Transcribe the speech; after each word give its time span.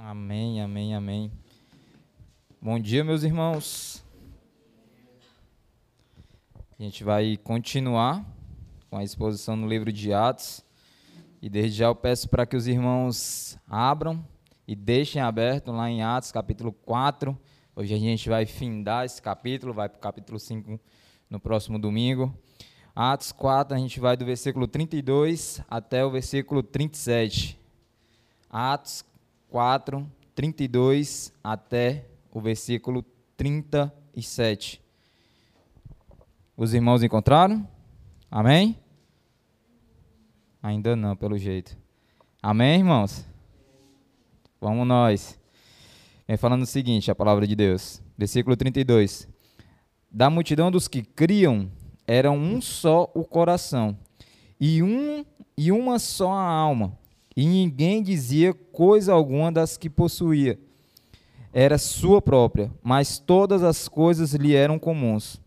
Amém, 0.00 0.60
amém, 0.60 0.94
amém. 0.94 1.32
Bom 2.62 2.78
dia, 2.78 3.02
meus 3.02 3.24
irmãos. 3.24 4.04
A 6.78 6.80
gente 6.80 7.02
vai 7.02 7.36
continuar 7.36 8.24
com 8.88 8.96
a 8.96 9.02
exposição 9.02 9.56
no 9.56 9.66
livro 9.66 9.92
de 9.92 10.12
Atos. 10.12 10.64
E 11.42 11.50
desde 11.50 11.78
já 11.78 11.86
eu 11.86 11.96
peço 11.96 12.28
para 12.28 12.46
que 12.46 12.56
os 12.56 12.68
irmãos 12.68 13.58
abram 13.68 14.24
e 14.68 14.76
deixem 14.76 15.20
aberto 15.20 15.72
lá 15.72 15.90
em 15.90 16.00
Atos, 16.00 16.30
capítulo 16.30 16.72
4. 16.72 17.36
Hoje 17.74 17.92
a 17.92 17.98
gente 17.98 18.28
vai 18.28 18.46
findar 18.46 19.04
esse 19.04 19.20
capítulo, 19.20 19.74
vai 19.74 19.88
para 19.88 19.98
o 19.98 20.00
capítulo 20.00 20.38
5 20.38 20.78
no 21.28 21.40
próximo 21.40 21.76
domingo. 21.76 22.32
Atos 22.94 23.32
4, 23.32 23.76
a 23.76 23.80
gente 23.80 23.98
vai 23.98 24.16
do 24.16 24.24
versículo 24.24 24.68
32 24.68 25.60
até 25.68 26.04
o 26.04 26.10
versículo 26.10 26.62
37. 26.62 27.58
Atos 28.48 29.04
4, 29.48 30.10
32 30.34 31.32
até 31.42 32.06
o 32.32 32.40
versículo 32.40 33.02
37. 33.36 34.80
Os 36.56 36.74
irmãos 36.74 37.02
encontraram? 37.02 37.66
Amém? 38.30 38.78
Ainda 40.62 40.94
não, 40.94 41.16
pelo 41.16 41.38
jeito. 41.38 41.76
Amém, 42.42 42.80
irmãos? 42.80 43.24
Vamos 44.60 44.86
nós. 44.86 45.38
Vem 46.26 46.36
falando 46.36 46.62
o 46.62 46.66
seguinte, 46.66 47.10
a 47.10 47.14
palavra 47.14 47.46
de 47.46 47.56
Deus. 47.56 48.02
Versículo 48.16 48.56
32. 48.56 49.28
Da 50.10 50.28
multidão 50.28 50.70
dos 50.70 50.88
que 50.88 51.02
criam, 51.02 51.70
era 52.06 52.30
um 52.30 52.60
só 52.60 53.10
o 53.14 53.24
coração, 53.24 53.96
e, 54.58 54.82
um, 54.82 55.24
e 55.56 55.70
uma 55.70 55.98
só 55.98 56.32
a 56.32 56.42
alma 56.42 56.98
e 57.38 57.46
ninguém 57.46 58.02
dizia 58.02 58.52
coisa 58.52 59.12
alguma 59.12 59.52
das 59.52 59.76
que 59.76 59.88
possuía. 59.88 60.58
Era 61.52 61.78
sua 61.78 62.20
própria, 62.20 62.68
mas 62.82 63.20
todas 63.20 63.62
as 63.62 63.86
coisas 63.86 64.34
lhe 64.34 64.56
eram 64.56 64.76
comuns. 64.76 65.40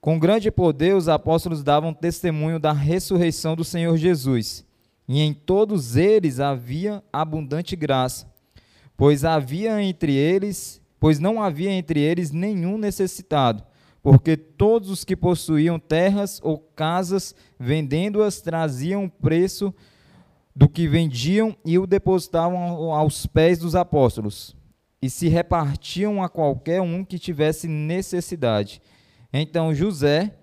Com 0.00 0.20
grande 0.20 0.52
poder, 0.52 0.94
os 0.94 1.08
apóstolos 1.08 1.64
davam 1.64 1.92
testemunho 1.92 2.60
da 2.60 2.70
ressurreição 2.70 3.56
do 3.56 3.64
Senhor 3.64 3.96
Jesus, 3.96 4.64
e 5.08 5.20
em 5.20 5.34
todos 5.34 5.96
eles 5.96 6.38
havia 6.38 7.02
abundante 7.12 7.74
graça, 7.74 8.32
pois 8.96 9.24
havia 9.24 9.82
entre 9.82 10.14
eles, 10.14 10.80
pois 11.00 11.18
não 11.18 11.42
havia 11.42 11.72
entre 11.72 11.98
eles 11.98 12.30
nenhum 12.30 12.78
necessitado 12.78 13.64
porque 14.02 14.36
todos 14.36 14.90
os 14.90 15.04
que 15.04 15.14
possuíam 15.14 15.78
terras 15.78 16.40
ou 16.42 16.58
casas, 16.58 17.34
vendendo-as, 17.58 18.40
traziam 18.40 19.04
o 19.04 19.10
preço 19.10 19.74
do 20.54 20.68
que 20.68 20.88
vendiam 20.88 21.56
e 21.64 21.78
o 21.78 21.86
depositavam 21.86 22.92
aos 22.92 23.26
pés 23.26 23.58
dos 23.58 23.74
apóstolos, 23.74 24.56
e 25.00 25.08
se 25.08 25.28
repartiam 25.28 26.22
a 26.22 26.28
qualquer 26.28 26.80
um 26.80 27.04
que 27.04 27.18
tivesse 27.18 27.68
necessidade. 27.68 28.82
Então 29.32 29.74
José, 29.74 30.34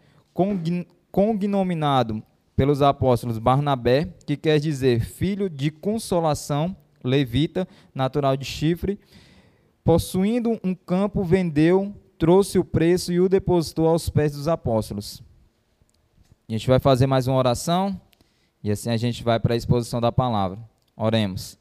cognominado 1.12 2.24
pelos 2.56 2.82
apóstolos 2.82 3.38
Barnabé, 3.38 4.14
que 4.26 4.38
quer 4.38 4.60
dizer 4.60 5.02
filho 5.02 5.50
de 5.50 5.70
consolação, 5.70 6.76
levita, 7.04 7.68
natural 7.94 8.36
de 8.36 8.46
Chifre, 8.46 9.00
possuindo 9.84 10.60
um 10.64 10.74
campo, 10.74 11.24
vendeu 11.24 11.94
trouxe 12.18 12.58
o 12.58 12.66
preço 12.66 13.14
e 13.14 13.20
o 13.20 13.30
depositou 13.30 13.88
aos 13.88 14.10
pés 14.10 14.34
dos 14.34 14.48
apóstolos. 14.48 15.22
A 16.48 16.52
gente 16.52 16.68
vai 16.68 16.80
fazer 16.80 17.08
mais 17.08 17.28
uma 17.28 17.38
oração 17.38 18.00
e 18.64 18.72
assim 18.72 18.90
a 18.90 18.98
gente 18.98 19.24
vai 19.24 19.40
para 19.40 19.54
a 19.54 19.58
exposição 19.58 20.02
da 20.02 20.12
palavra. 20.12 20.58
Oremos. 20.96 21.58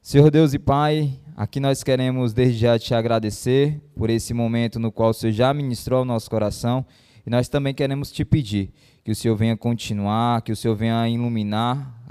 Senhor 0.00 0.30
Deus 0.30 0.54
e 0.54 0.58
Pai, 0.58 1.12
aqui 1.36 1.60
nós 1.60 1.82
queremos 1.82 2.32
desde 2.32 2.58
já 2.58 2.78
te 2.78 2.94
agradecer 2.94 3.78
por 3.94 4.08
esse 4.08 4.32
momento 4.32 4.78
no 4.78 4.90
qual 4.90 5.10
o 5.10 5.14
Senhor 5.14 5.32
já 5.32 5.52
ministrou 5.52 5.98
ao 5.98 6.04
nosso 6.04 6.30
coração 6.30 6.86
e 7.26 7.28
nós 7.28 7.48
também 7.48 7.74
queremos 7.74 8.10
te 8.10 8.24
pedir 8.24 8.72
que 9.04 9.10
o 9.10 9.14
Senhor 9.14 9.36
venha 9.36 9.56
continuar, 9.56 10.40
que 10.42 10.52
o 10.52 10.56
Senhor 10.56 10.74
venha 10.74 11.08
iluminar, 11.08 12.02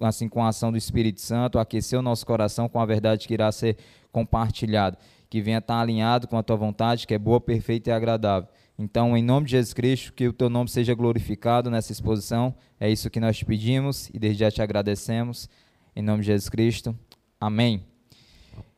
assim 0.00 0.28
com 0.28 0.44
a 0.44 0.48
ação 0.48 0.70
do 0.70 0.78
Espírito 0.78 1.20
Santo, 1.20 1.58
aquecer 1.58 1.98
o 1.98 2.02
nosso 2.02 2.24
coração 2.24 2.68
com 2.68 2.80
a 2.80 2.86
verdade 2.86 3.26
que 3.26 3.34
irá 3.34 3.50
ser 3.50 3.76
compartilhada 4.12 4.98
que 5.32 5.40
venha 5.40 5.60
estar 5.60 5.80
alinhado 5.80 6.28
com 6.28 6.36
a 6.36 6.42
tua 6.42 6.56
vontade, 6.56 7.06
que 7.06 7.14
é 7.14 7.18
boa, 7.18 7.40
perfeita 7.40 7.88
e 7.88 7.92
agradável. 7.94 8.50
Então, 8.78 9.16
em 9.16 9.22
nome 9.22 9.46
de 9.46 9.52
Jesus 9.52 9.72
Cristo, 9.72 10.12
que 10.12 10.28
o 10.28 10.32
teu 10.32 10.50
nome 10.50 10.68
seja 10.68 10.92
glorificado 10.92 11.70
nessa 11.70 11.90
exposição. 11.90 12.54
É 12.78 12.90
isso 12.90 13.08
que 13.08 13.18
nós 13.18 13.38
te 13.38 13.46
pedimos 13.46 14.10
e 14.12 14.18
desde 14.18 14.40
já 14.40 14.50
te 14.50 14.60
agradecemos. 14.60 15.48
Em 15.96 16.02
nome 16.02 16.20
de 16.20 16.26
Jesus 16.26 16.50
Cristo. 16.50 16.94
Amém. 17.40 17.82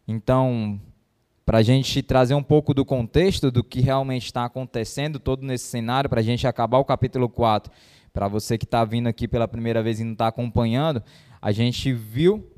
Então, 0.06 0.80
para 1.44 1.58
a 1.58 1.62
gente 1.62 2.00
trazer 2.04 2.34
um 2.34 2.42
pouco 2.42 2.72
do 2.72 2.84
contexto 2.84 3.50
do 3.50 3.64
que 3.64 3.80
realmente 3.80 4.26
está 4.26 4.44
acontecendo 4.44 5.18
todo 5.18 5.44
nesse 5.44 5.64
cenário, 5.64 6.08
para 6.08 6.20
a 6.20 6.24
gente 6.24 6.46
acabar 6.46 6.78
o 6.78 6.84
capítulo 6.84 7.28
4, 7.28 7.72
para 8.12 8.28
você 8.28 8.56
que 8.56 8.64
está 8.64 8.84
vindo 8.84 9.08
aqui 9.08 9.26
pela 9.26 9.48
primeira 9.48 9.82
vez 9.82 9.98
e 9.98 10.04
não 10.04 10.12
está 10.12 10.28
acompanhando, 10.28 11.02
a 11.42 11.50
gente 11.50 11.92
viu 11.92 12.48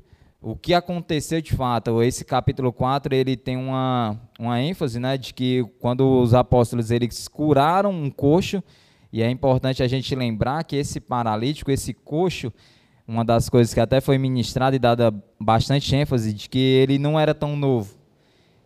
o 0.41 0.55
que 0.55 0.73
aconteceu 0.73 1.41
de 1.41 1.55
fato, 1.55 2.01
esse 2.03 2.23
capítulo 2.23 2.71
4, 2.71 3.13
ele 3.13 3.35
tem 3.35 3.57
uma, 3.57 4.19
uma 4.39 4.61
ênfase, 4.61 4.99
né, 4.99 5.17
de 5.17 5.33
que 5.33 5.65
quando 5.79 6.21
os 6.21 6.33
apóstolos 6.33 6.91
eles 6.91 7.27
curaram 7.27 7.91
um 7.91 8.09
coxo, 8.09 8.63
e 9.11 9.23
é 9.23 9.29
importante 9.29 9.81
a 9.81 9.87
gente 9.87 10.13
lembrar 10.13 10.63
que 10.63 10.75
esse 10.75 10.99
paralítico, 10.99 11.71
esse 11.71 11.93
coxo, 11.93 12.53
uma 13.07 13.25
das 13.25 13.49
coisas 13.49 13.73
que 13.73 13.79
até 13.79 13.99
foi 13.99 14.17
ministrada 14.17 14.75
e 14.75 14.79
dada 14.79 15.13
bastante 15.39 15.95
ênfase, 15.95 16.33
de 16.33 16.49
que 16.49 16.59
ele 16.59 16.99
não 16.99 17.19
era 17.19 17.33
tão 17.33 17.55
novo, 17.55 17.95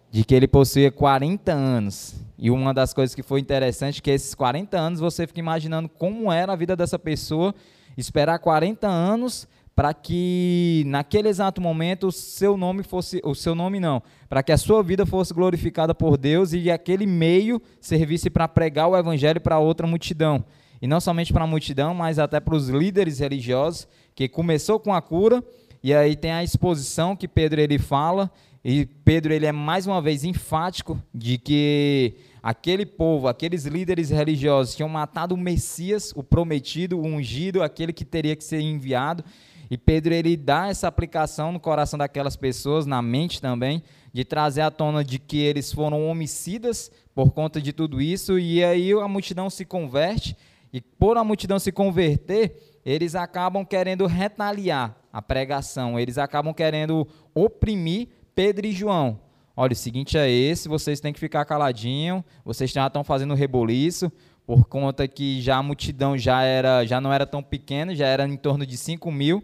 de 0.10 0.26
que 0.26 0.36
ele 0.36 0.48
possuía 0.48 0.92
40 0.92 1.54
anos. 1.54 2.16
E 2.38 2.52
uma 2.52 2.74
das 2.74 2.94
coisas 2.94 3.16
que 3.16 3.24
foi 3.24 3.40
interessante 3.40 4.00
é 4.00 4.02
que 4.02 4.12
esses 4.12 4.36
40 4.36 4.78
anos 4.78 5.00
você 5.00 5.26
fica 5.26 5.40
imaginando 5.40 5.88
como 5.88 6.31
era 6.31 6.52
a 6.52 6.56
vida 6.56 6.76
dessa 6.76 7.00
pessoa, 7.00 7.56
esperar 7.96 8.40
40 8.40 8.88
anos 8.88 9.48
para 9.76 9.94
que 9.94 10.84
naquele 10.88 11.30
exato 11.30 11.62
momento 11.62 12.08
o 12.08 12.12
seu 12.12 12.58
nome 12.58 12.84
fosse, 12.84 13.22
o 13.24 13.34
seu 13.34 13.56
nome 13.56 13.80
não, 13.80 14.04
para 14.28 14.44
que 14.44 14.52
a 14.52 14.58
sua 14.58 14.84
vida 14.84 15.06
fosse 15.06 15.34
glorificada 15.34 15.96
por 15.96 16.18
Deus 16.18 16.54
e 16.54 16.70
aquele 16.70 17.06
meio 17.06 17.62
servisse 17.80 18.30
para 18.30 18.48
pregar 18.48 18.88
o 18.88 18.98
evangelho 18.98 19.40
para 19.40 19.60
outra 19.60 19.88
multidão. 19.88 20.44
E 20.81 20.88
não 20.88 21.00
somente 21.00 21.31
para 21.31 21.44
a 21.44 21.48
multidão, 21.48 21.94
mas 21.94 22.20
até 22.20 22.40
para 22.40 22.56
os 22.56 22.68
líderes 22.68 23.20
religiosos, 23.20 23.88
que 24.16 24.28
começou 24.28 24.80
com 24.80 24.94
a 24.94 25.02
cura, 25.02 25.44
e 25.84 25.94
aí 25.94 26.16
tem 26.16 26.31
a 26.31 26.44
exposição 26.44 27.16
que 27.16 27.28
Pedro 27.28 27.62
ele 27.62 27.78
fala, 27.78 28.31
e 28.64 28.86
Pedro 28.86 29.34
ele 29.34 29.46
é 29.46 29.52
mais 29.52 29.88
uma 29.88 30.02
vez 30.02 30.24
enfático 30.24 31.02
de 31.14 31.38
que 31.38 32.16
aquele 32.42 32.86
povo, 32.86 33.28
aqueles 33.28 33.66
líderes 33.66 34.10
religiosos 34.10 34.76
tinham 34.76 34.90
matado 34.90 35.36
o 35.36 35.38
Messias, 35.38 36.12
o 36.16 36.24
prometido, 36.24 37.00
o 37.00 37.06
ungido, 37.06 37.64
aquele 37.64 37.94
que 37.94 38.06
teria 38.06 38.36
que 38.36 38.44
ser 38.44 38.60
enviado, 38.60 39.24
e 39.72 39.78
Pedro 39.78 40.14
ele 40.14 40.36
dá 40.36 40.68
essa 40.68 40.86
aplicação 40.86 41.54
no 41.54 41.59
coração 41.59 41.98
daquelas 41.98 42.36
pessoas, 42.36 42.86
na 42.86 43.02
mente 43.02 43.42
também, 43.42 43.82
de 44.12 44.26
trazer 44.26 44.59
à 44.59 44.70
tona 44.70 45.02
de 45.02 45.18
que 45.18 45.38
eles 45.38 45.72
foram 45.72 46.09
homicidas 46.09 46.92
por 47.16 47.32
conta 47.32 47.62
de 47.62 47.72
tudo 47.72 48.02
isso, 48.02 48.38
e 48.38 48.62
aí 48.62 48.92
a 48.92 49.08
multidão 49.08 49.50
se 49.50 49.64
converte, 49.64 50.36
e 50.74 50.81
por 50.81 51.16
a 51.16 51.24
multidão 51.24 51.58
se 51.58 51.72
converter, 51.72 52.81
eles 52.86 53.16
acabam 53.16 53.66
querendo 53.66 54.06
retaliar 54.08 54.94
a 55.12 55.22
pregação, 55.22 55.98
eles 55.98 56.18
acabam 56.18 56.54
querendo 56.54 57.08
oprimir 57.34 58.10
Pedro 58.36 58.68
e 58.68 58.74
João. 58.74 59.22
Olha, 59.56 59.72
o 59.72 59.76
seguinte 59.76 60.18
é 60.18 60.30
esse, 60.30 60.68
vocês 60.68 61.00
têm 61.00 61.14
que 61.14 61.20
ficar 61.20 61.46
caladinho, 61.46 62.26
vocês 62.44 62.70
já 62.70 62.88
estão 62.88 63.06
fazendo 63.06 63.34
reboliço, 63.34 64.12
por 64.46 64.66
conta 64.66 65.08
que 65.08 65.40
já 65.40 65.56
a 65.56 65.64
multidão 65.64 66.18
já, 66.18 66.44
era, 66.44 66.84
já 66.86 67.00
não 67.00 67.14
era 67.14 67.26
tão 67.26 67.42
pequena, 67.42 67.96
já 67.96 68.06
era 68.06 68.28
em 68.28 68.36
torno 68.36 68.66
de 68.66 68.76
5 68.76 69.10
mil, 69.10 69.42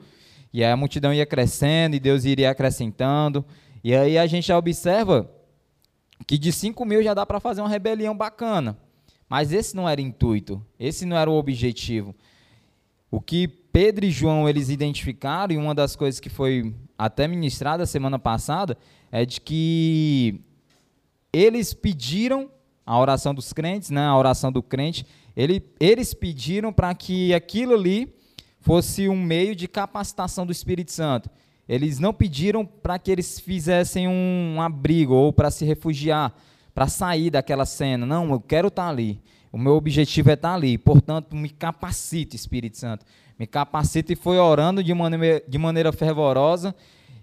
e 0.57 0.63
aí 0.63 0.72
a 0.72 0.75
multidão 0.75 1.13
ia 1.13 1.23
crescendo 1.23 1.95
e 1.95 2.00
Deus 2.00 2.25
iria 2.25 2.50
acrescentando. 2.50 3.45
E 3.83 3.94
aí 3.94 4.18
a 4.18 4.25
gente 4.25 4.48
já 4.48 4.57
observa 4.57 5.30
que 6.25 6.36
de 6.36 6.51
5 6.51 6.83
mil 6.83 7.04
já 7.04 7.13
dá 7.13 7.27
para 7.27 7.39
fazer 7.39 7.62
uma 7.62 7.69
rebelião 7.69 8.18
bacana. 8.18 8.75
Mas 9.30 9.51
esse 9.51 9.75
não 9.75 9.88
era 9.88 10.01
o 10.01 10.04
intuito, 10.04 10.59
esse 10.80 11.06
não 11.06 11.15
era 11.15 11.30
o 11.30 11.36
objetivo. 11.36 12.15
O 13.12 13.21
que 13.21 13.48
Pedro 13.48 14.04
e 14.04 14.09
João 14.09 14.50
eles 14.50 14.69
identificaram, 14.69 15.54
e 15.54 15.57
uma 15.57 15.75
das 15.75 15.95
coisas 15.95 16.19
que 16.19 16.27
foi 16.27 16.74
até 16.98 17.27
ministrada 17.27 17.86
semana 17.86 18.18
passada, 18.18 18.75
é 19.12 19.27
de 19.27 19.39
que 19.39 20.42
eles 21.31 21.71
pediram 21.71 22.50
a 22.83 22.98
oração 23.00 23.31
dos 23.31 23.53
crentes, 23.53 23.92
né, 23.92 24.07
a 24.07 24.18
oração 24.18 24.51
do 24.51 24.63
crente, 24.63 25.06
ele, 25.36 25.63
eles 25.80 26.15
pediram 26.15 26.74
para 26.74 26.95
que 26.95 27.31
aquilo 27.31 27.75
ali 27.75 28.17
fosse 28.68 29.08
um 29.08 29.16
meio 29.16 29.56
de 29.56 29.66
capacitação 29.66 30.46
do 30.46 30.52
Espírito 30.52 30.92
Santo. 30.92 31.30
Eles 31.69 32.00
não 32.00 32.14
pediram 32.14 32.66
para 32.66 33.00
que 33.00 33.10
eles 33.10 33.40
fizessem 33.40 34.10
um 34.10 34.62
abrigo 34.62 35.14
ou 35.14 35.31
para 35.31 35.50
se 35.50 35.64
refugiar, 35.64 36.36
para 36.75 36.86
sair 36.86 37.30
daquela 37.30 37.66
cena. 37.66 38.06
Não, 38.06 38.30
eu 38.30 38.42
quero 38.42 38.68
estar 38.68 38.84
tá 38.84 38.90
ali. 38.90 39.22
O 39.54 39.58
meu 39.58 39.72
objetivo 39.75 40.31
é 40.31 40.34
estar 40.34 40.50
tá 40.50 40.56
ali. 40.56 40.78
Portanto, 40.78 41.34
me 41.34 41.50
capacite, 41.50 42.36
Espírito 42.36 42.78
Santo. 42.78 43.06
Me 43.40 43.48
capacite 43.48 44.12
e 44.12 44.16
foi 44.18 44.38
orando 44.38 44.84
de 44.84 44.94
maneira, 44.94 45.42
de 45.48 45.58
maneira 45.58 45.94
fervorosa. 45.94 46.75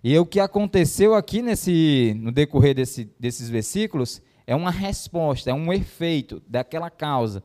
E 0.03 0.19
o 0.19 0.25
que 0.25 0.41
aconteceu 0.41 1.15
aqui 1.15 1.43
nesse, 1.43 2.17
no 2.23 2.33
decorrer 2.33 2.75
desse, 2.75 3.11
desses 3.21 3.51
versículos 3.51 4.23
é 4.47 4.57
uma 4.57 4.71
resposta, 4.71 5.51
é 5.51 5.55
um 5.55 5.71
efeito 5.71 6.43
daquela 6.49 6.89
causa. 6.89 7.43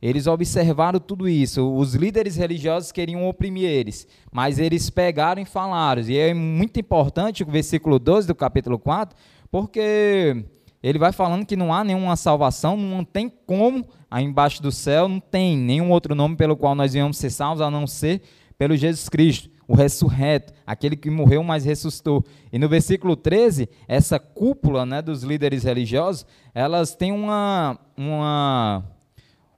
Eles 0.00 0.26
observaram 0.26 1.00
tudo 1.00 1.28
isso. 1.28 1.74
Os 1.74 1.94
líderes 1.94 2.36
religiosos 2.36 2.92
queriam 2.92 3.28
oprimir 3.28 3.68
eles, 3.68 4.06
mas 4.32 4.58
eles 4.58 4.90
pegaram 4.90 5.42
e 5.42 5.44
falaram. 5.44 6.02
E 6.02 6.16
é 6.16 6.32
muito 6.32 6.78
importante 6.78 7.42
o 7.42 7.46
versículo 7.46 7.98
12 7.98 8.28
do 8.28 8.34
capítulo 8.34 8.78
4, 8.78 9.16
porque 9.50 10.44
ele 10.80 10.98
vai 10.98 11.10
falando 11.10 11.44
que 11.44 11.56
não 11.56 11.74
há 11.74 11.82
nenhuma 11.82 12.14
salvação, 12.14 12.76
não 12.76 13.04
tem 13.04 13.28
como, 13.28 13.84
aí 14.08 14.24
embaixo 14.24 14.62
do 14.62 14.70
céu, 14.70 15.08
não 15.08 15.18
tem 15.18 15.56
nenhum 15.56 15.90
outro 15.90 16.14
nome 16.14 16.36
pelo 16.36 16.56
qual 16.56 16.74
nós 16.74 16.92
venhamos 16.92 17.16
ser 17.16 17.30
salvos, 17.30 17.60
a 17.60 17.70
não 17.70 17.86
ser 17.86 18.22
pelo 18.56 18.76
Jesus 18.76 19.08
Cristo, 19.08 19.50
o 19.66 19.74
ressurreto, 19.74 20.52
aquele 20.64 20.96
que 20.96 21.10
morreu, 21.10 21.42
mas 21.42 21.64
ressuscitou. 21.64 22.24
E 22.52 22.58
no 22.58 22.68
versículo 22.68 23.16
13, 23.16 23.68
essa 23.86 24.18
cúpula 24.18 24.86
né, 24.86 25.02
dos 25.02 25.24
líderes 25.24 25.64
religiosos, 25.64 26.24
elas 26.54 26.94
têm 26.94 27.12
uma, 27.12 27.78
uma, 27.96 28.84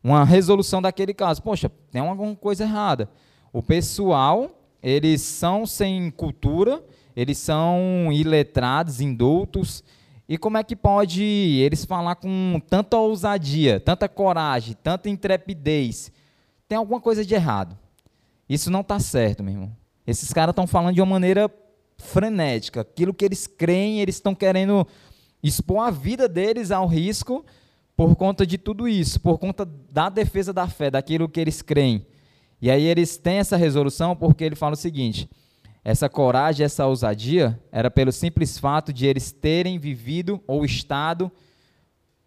uma 0.02 0.25
resolução 0.25 0.81
daquele 0.81 1.12
caso. 1.14 1.43
Poxa, 1.43 1.70
tem 1.91 2.00
alguma 2.00 2.35
coisa 2.35 2.64
errada. 2.64 3.08
O 3.52 3.62
pessoal, 3.62 4.50
eles 4.82 5.20
são 5.20 5.67
sem 5.67 6.11
cultura, 6.11 6.82
eles 7.14 7.38
são 7.38 8.08
iletrados, 8.12 9.00
indultos, 9.00 9.85
e 10.29 10.38
como 10.38 10.56
é 10.56 10.62
que 10.62 10.76
pode 10.76 11.25
eles 11.25 11.85
falar 11.85 12.14
com 12.14 12.62
tanta 12.69 12.97
ousadia, 12.97 13.81
tanta 13.81 14.08
coragem, 14.08 14.76
tanta 14.81 15.08
intrepidez? 15.08 16.12
Tem 16.69 16.79
alguma 16.79 17.00
coisa 17.00 17.25
de 17.25 17.35
errado. 17.35 17.76
Isso 18.49 18.70
não 18.70 18.82
está 18.82 19.00
certo, 19.00 19.43
meu 19.43 19.55
irmão. 19.55 19.76
Esses 20.06 20.32
caras 20.32 20.52
estão 20.52 20.69
falando 20.69 20.94
de 20.94 21.00
uma 21.00 21.11
maneira 21.11 21.52
frenética. 21.99 22.82
Aquilo 22.82 23.12
que 23.12 23.25
eles 23.25 23.49
creem, 23.49 24.00
eles 24.00 24.14
estão 24.14 24.32
querendo 24.32 24.87
expor 25.43 25.85
a 25.85 25.91
vida 25.91 26.29
deles 26.29 26.70
ao 26.70 26.87
risco 26.87 27.44
por 28.00 28.17
conta 28.17 28.47
de 28.47 28.56
tudo 28.56 28.88
isso, 28.88 29.20
por 29.20 29.37
conta 29.37 29.67
da 29.67 30.08
defesa 30.08 30.55
da 30.55 30.67
fé, 30.67 30.91
daquilo 30.91 31.29
que 31.29 31.38
eles 31.38 31.61
creem. 31.61 32.06
E 32.58 32.70
aí 32.70 32.82
eles 32.82 33.19
têm 33.19 33.37
essa 33.37 33.58
resolução 33.58 34.17
porque 34.17 34.43
ele 34.43 34.56
fala 34.56 34.73
o 34.73 34.76
seguinte: 34.76 35.29
essa 35.85 36.08
coragem, 36.08 36.64
essa 36.64 36.87
ousadia, 36.87 37.61
era 37.70 37.91
pelo 37.91 38.11
simples 38.11 38.56
fato 38.56 38.91
de 38.91 39.05
eles 39.05 39.32
terem 39.32 39.79
vivido 39.79 40.43
ou 40.47 40.64
estado 40.64 41.31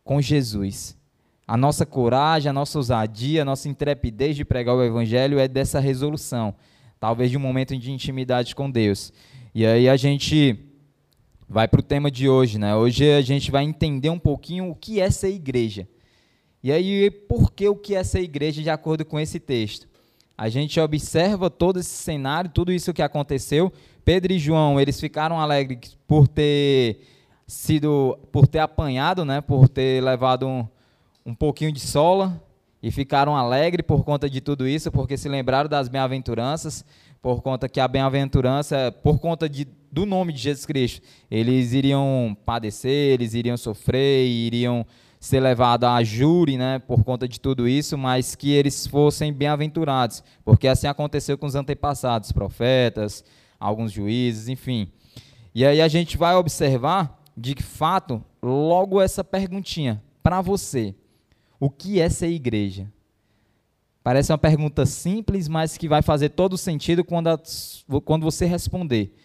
com 0.04 0.22
Jesus. 0.22 0.96
A 1.48 1.58
nossa 1.58 1.88
coragem, 1.88 2.52
a 2.52 2.54
nossa 2.54 2.78
ousadia, 2.78 3.42
a 3.42 3.46
nossa 3.46 3.68
intrepidez 3.68 4.36
de 4.36 4.46
pregar 4.46 4.76
o 4.76 4.84
Evangelho 4.84 5.40
é 5.40 5.48
dessa 5.48 5.80
resolução, 5.80 6.54
talvez 7.00 7.32
de 7.32 7.38
um 7.38 7.42
momento 7.42 7.76
de 7.76 7.92
intimidade 7.92 8.56
com 8.56 8.70
Deus. 8.70 9.12
E 9.56 9.66
aí 9.66 9.90
a 9.90 9.98
gente 9.98 10.56
vai 11.54 11.68
para 11.68 11.80
o 11.80 11.84
tema 11.84 12.10
de 12.10 12.28
hoje, 12.28 12.58
né? 12.58 12.76
Hoje 12.76 13.14
a 13.14 13.22
gente 13.22 13.52
vai 13.52 13.64
entender 13.64 14.10
um 14.10 14.18
pouquinho 14.18 14.72
o 14.72 14.76
que 14.76 15.00
é 15.00 15.12
ser 15.12 15.30
igreja. 15.30 15.88
E 16.64 16.72
aí, 16.72 17.12
por 17.12 17.52
que 17.52 17.70
o 17.70 17.76
que 17.76 17.94
é 17.94 18.04
ser 18.04 18.22
igreja 18.22 18.64
de 18.64 18.72
acordo 18.72 19.06
com 19.06 19.20
esse 19.20 19.40
texto? 19.40 19.88
A 20.36 20.50
gente 20.50 20.80
observa 20.80 21.52
todo 21.52 21.80
esse 21.80 21.92
cenário, 21.92 22.50
tudo 22.50 22.72
isso 22.72 22.92
que 22.92 23.04
aconteceu. 23.04 23.72
Pedro 24.04 24.34
e 24.34 24.40
João, 24.40 24.82
eles 24.82 25.00
ficaram 25.00 25.40
alegres 25.40 25.96
por 26.08 26.28
ter 26.28 27.02
sido, 27.46 28.18
por 28.32 28.48
ter 28.48 28.60
apanhado, 28.60 29.24
né, 29.24 29.40
por 29.40 29.70
ter 29.70 30.04
levado 30.04 30.48
um, 30.48 30.68
um 31.24 31.36
pouquinho 31.36 31.72
de 31.72 31.82
sola 31.82 32.42
e 32.82 32.90
ficaram 32.90 33.38
alegres 33.38 33.86
por 33.86 34.04
conta 34.04 34.28
de 34.28 34.42
tudo 34.42 34.68
isso, 34.68 34.92
porque 34.92 35.18
se 35.18 35.30
lembraram 35.30 35.70
das 35.70 35.88
bem-aventuranças, 35.88 36.84
por 37.22 37.44
conta 37.44 37.70
que 37.70 37.80
a 37.80 37.88
bem-aventurança, 37.88 38.92
por 39.04 39.20
conta 39.20 39.48
de, 39.48 39.68
do 39.94 40.08
nome 40.08 40.34
de 40.34 40.40
Jesus 40.40 40.66
Cristo, 40.66 41.06
eles 41.30 41.72
iriam 41.72 42.36
padecer, 42.44 43.14
eles 43.14 43.36
iriam 43.36 43.56
sofrer, 43.56 44.26
iriam 44.26 44.84
ser 45.20 45.40
levado 45.40 45.84
a 45.84 46.04
júri, 46.04 46.58
né, 46.58 46.80
por 46.80 47.04
conta 47.04 47.28
de 47.28 47.40
tudo 47.40 47.68
isso, 47.68 47.96
mas 47.96 48.34
que 48.34 48.52
eles 48.52 48.88
fossem 48.88 49.32
bem-aventurados, 49.32 50.24
porque 50.44 50.68
assim 50.68 50.88
aconteceu 50.88 51.38
com 51.38 51.46
os 51.46 51.54
antepassados, 51.54 52.32
profetas, 52.32 53.24
alguns 53.60 53.92
juízes, 53.92 54.50
enfim. 54.50 54.92
E 55.54 55.64
aí 55.64 55.80
a 55.80 55.88
gente 55.88 56.18
vai 56.18 56.34
observar, 56.34 57.22
de 57.38 57.54
fato, 57.62 58.24
logo 58.42 59.00
essa 59.00 59.24
perguntinha 59.24 60.02
para 60.24 60.42
você: 60.42 60.96
o 61.60 61.70
que 61.70 62.02
é 62.02 62.10
ser 62.10 62.30
igreja? 62.30 62.92
Parece 64.04 64.32
uma 64.32 64.40
pergunta 64.40 64.88
simples, 64.88 65.48
mas 65.48 65.78
que 65.78 65.88
vai 65.88 66.02
fazer 66.02 66.30
todo 66.30 66.58
sentido 66.58 67.04
quando, 67.06 67.28
a, 67.28 67.40
quando 68.04 68.24
você 68.24 68.48
responder. 68.48 69.16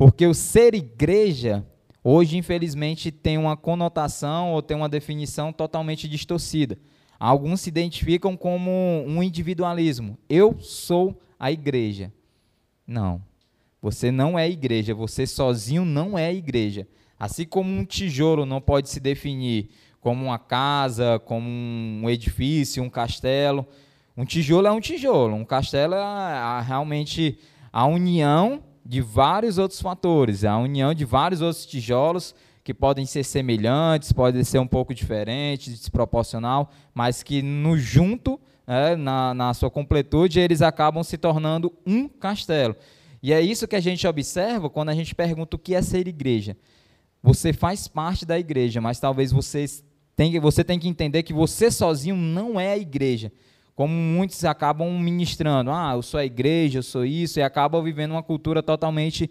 Porque 0.00 0.26
o 0.26 0.32
ser 0.32 0.74
igreja 0.74 1.64
Hoje, 2.02 2.38
infelizmente, 2.38 3.10
tem 3.10 3.36
uma 3.36 3.56
conotação 3.58 4.52
ou 4.52 4.62
tem 4.62 4.74
uma 4.74 4.88
definição 4.88 5.52
totalmente 5.52 6.08
distorcida. 6.08 6.78
Alguns 7.18 7.60
se 7.60 7.68
identificam 7.68 8.38
como 8.38 8.70
um 9.06 9.22
individualismo. 9.22 10.16
Eu 10.26 10.58
sou 10.60 11.20
a 11.38 11.52
igreja. 11.52 12.10
Não. 12.86 13.22
Você 13.82 14.10
não 14.10 14.38
é 14.38 14.48
igreja. 14.48 14.94
Você 14.94 15.26
sozinho 15.26 15.84
não 15.84 16.18
é 16.18 16.32
igreja. 16.32 16.88
Assim 17.18 17.44
como 17.44 17.70
um 17.70 17.84
tijolo 17.84 18.46
não 18.46 18.62
pode 18.62 18.88
se 18.88 18.98
definir 18.98 19.68
como 20.00 20.24
uma 20.24 20.38
casa, 20.38 21.18
como 21.18 21.46
um 21.46 22.08
edifício, 22.08 22.82
um 22.82 22.88
castelo. 22.88 23.66
Um 24.16 24.24
tijolo 24.24 24.66
é 24.66 24.72
um 24.72 24.80
tijolo. 24.80 25.34
Um 25.34 25.44
castelo 25.44 25.94
é 25.94 26.62
realmente 26.62 27.38
a 27.70 27.84
união 27.84 28.62
de 28.90 29.00
vários 29.00 29.56
outros 29.56 29.80
fatores, 29.80 30.44
a 30.44 30.58
união 30.58 30.92
de 30.92 31.04
vários 31.04 31.40
outros 31.40 31.64
tijolos 31.64 32.34
que 32.64 32.74
podem 32.74 33.06
ser 33.06 33.22
semelhantes, 33.22 34.10
podem 34.10 34.42
ser 34.42 34.58
um 34.58 34.66
pouco 34.66 34.92
diferentes, 34.92 35.78
desproporcional, 35.78 36.72
mas 36.92 37.22
que 37.22 37.40
no 37.40 37.78
junto, 37.78 38.40
é, 38.66 38.96
na, 38.96 39.32
na 39.32 39.54
sua 39.54 39.70
completude, 39.70 40.40
eles 40.40 40.60
acabam 40.60 41.04
se 41.04 41.16
tornando 41.16 41.72
um 41.86 42.08
castelo. 42.08 42.74
E 43.22 43.32
é 43.32 43.40
isso 43.40 43.68
que 43.68 43.76
a 43.76 43.80
gente 43.80 44.04
observa 44.08 44.68
quando 44.68 44.88
a 44.88 44.94
gente 44.94 45.14
pergunta 45.14 45.54
o 45.54 45.58
que 45.58 45.76
é 45.76 45.82
ser 45.82 46.08
igreja. 46.08 46.56
Você 47.22 47.52
faz 47.52 47.86
parte 47.86 48.26
da 48.26 48.40
igreja, 48.40 48.80
mas 48.80 48.98
talvez 48.98 49.30
você 49.30 49.66
tenha, 50.16 50.40
você 50.40 50.64
que 50.64 50.88
entender 50.88 51.22
que 51.22 51.32
você 51.32 51.70
sozinho 51.70 52.16
não 52.16 52.58
é 52.58 52.72
a 52.72 52.78
igreja 52.78 53.30
como 53.80 53.94
muitos 53.94 54.44
acabam 54.44 54.90
ministrando, 55.00 55.70
ah, 55.70 55.92
eu 55.94 56.02
sou 56.02 56.20
a 56.20 56.24
igreja, 56.26 56.80
eu 56.80 56.82
sou 56.82 57.02
isso, 57.02 57.40
e 57.40 57.42
acabam 57.42 57.82
vivendo 57.82 58.10
uma 58.10 58.22
cultura 58.22 58.62
totalmente 58.62 59.30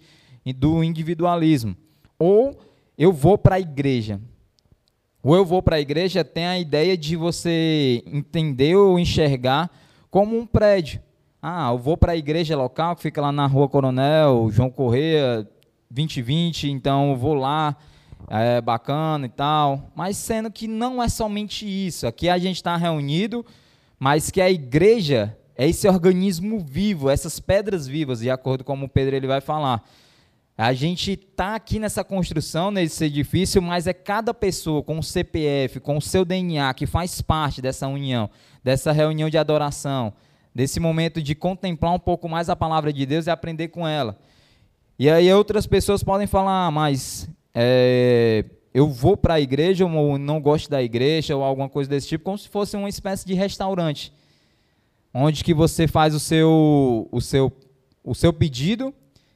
do 0.56 0.84
individualismo. 0.84 1.78
Ou 2.18 2.60
eu 2.98 3.14
vou 3.14 3.38
para 3.38 3.58
a 3.58 3.60
igreja. 3.60 4.20
Ou 5.22 5.36
eu 5.36 5.46
vou 5.46 5.62
para 5.62 5.76
a 5.76 5.80
igreja 5.80 6.24
tem 6.24 6.48
a 6.48 6.58
ideia 6.58 6.98
de 6.98 7.16
você 7.16 8.02
entender 8.08 8.76
ou 8.76 8.98
enxergar 8.98 9.70
como 10.10 10.36
um 10.36 10.48
prédio. 10.48 11.00
Ah, 11.40 11.70
eu 11.72 11.78
vou 11.78 11.96
para 11.96 12.14
a 12.14 12.18
igreja 12.18 12.58
local 12.58 12.96
que 12.96 13.04
fica 13.04 13.22
lá 13.22 13.32
na 13.32 13.46
Rua 13.46 13.70
Coronel 13.70 14.50
João 14.50 14.72
Correia 14.72 15.48
2020, 15.92 16.72
então 16.72 17.12
eu 17.12 17.16
vou 17.16 17.36
lá, 17.36 17.78
é 18.28 18.60
bacana 18.60 19.28
e 19.28 19.30
tal. 19.30 19.92
Mas 19.96 20.18
sendo 20.18 20.50
que 20.50 20.68
não 20.68 21.04
é 21.04 21.08
somente 21.08 21.68
isso. 21.68 22.08
Aqui 22.08 22.28
a 22.28 22.40
gente 22.40 22.56
está 22.56 22.76
reunido 22.76 23.46
mas 24.00 24.32
que 24.32 24.42
a 24.42 24.50
igreja 24.50 25.38
é 25.56 25.68
esse 25.68 25.88
organismo 25.90 26.58
vivo, 26.60 27.10
essas 27.10 27.40
pedras 27.40 27.86
vivas, 27.86 28.22
de 28.22 28.30
acordo 28.30 28.64
com 28.64 28.82
o 28.82 28.88
Pedro 28.88 29.16
ele 29.16 29.28
vai 29.28 29.42
falar. 29.42 29.84
A 30.58 30.74
gente 30.74 31.14
está 31.14 31.56
aqui 31.56 31.80
nessa 31.80 32.04
construção, 32.04 32.72
nesse 32.72 33.06
edifício, 33.06 33.62
mas 33.62 33.88
é 33.88 33.94
cada 33.94 34.34
pessoa 34.34 34.82
com 34.82 35.00
o 35.00 35.04
CPF, 35.04 35.80
com 35.80 35.98
o 35.98 36.02
seu 36.02 36.24
DNA, 36.24 36.74
que 36.74 36.86
faz 36.86 37.22
parte 37.22 37.62
dessa 37.62 37.88
união, 37.88 38.30
dessa 38.64 38.92
reunião 38.92 39.30
de 39.30 39.38
adoração, 39.38 40.14
desse 40.54 40.80
momento 40.80 41.22
de 41.22 41.36
contemplar 41.36 41.94
um 41.94 42.00
pouco 42.00 42.28
mais 42.28 42.50
a 42.50 42.56
palavra 42.56 42.92
de 42.92 43.06
Deus 43.06 43.28
e 43.28 43.30
aprender 43.30 43.70
com 43.70 43.88
ela. 43.88 44.18
E 44.98 45.10
aí 45.10 45.32
outras 45.34 45.66
pessoas 45.66 46.04
podem 46.04 46.28
falar, 46.28 46.68
ah, 46.68 46.72
mas 46.72 47.30
é, 47.54 48.44
eu 48.74 48.88
vou 48.88 49.18
para 49.18 49.36
a 49.36 49.42
igreja 49.42 49.86
ou 49.86 50.18
não 50.18 50.40
gosto 50.40 50.70
da 50.70 50.82
igreja 50.82 51.36
ou 51.36 51.44
alguma 51.44 51.70
coisa 51.70 51.90
desse 51.90 52.08
tipo, 52.08 52.24
como 52.24 52.38
se 52.38 52.48
fosse 52.48 52.78
uma 52.78 52.90
espécie 52.90 53.26
de 53.26 53.34
restaurante, 53.34 54.14
onde 55.14 55.44
que 55.44 55.54
você 55.54 55.88
faz 55.88 56.14
o 56.14 56.20
seu, 56.20 57.08
o 57.12 57.20
seu, 57.20 57.52
o 58.04 58.14
seu 58.14 58.32
pedido, 58.32 58.94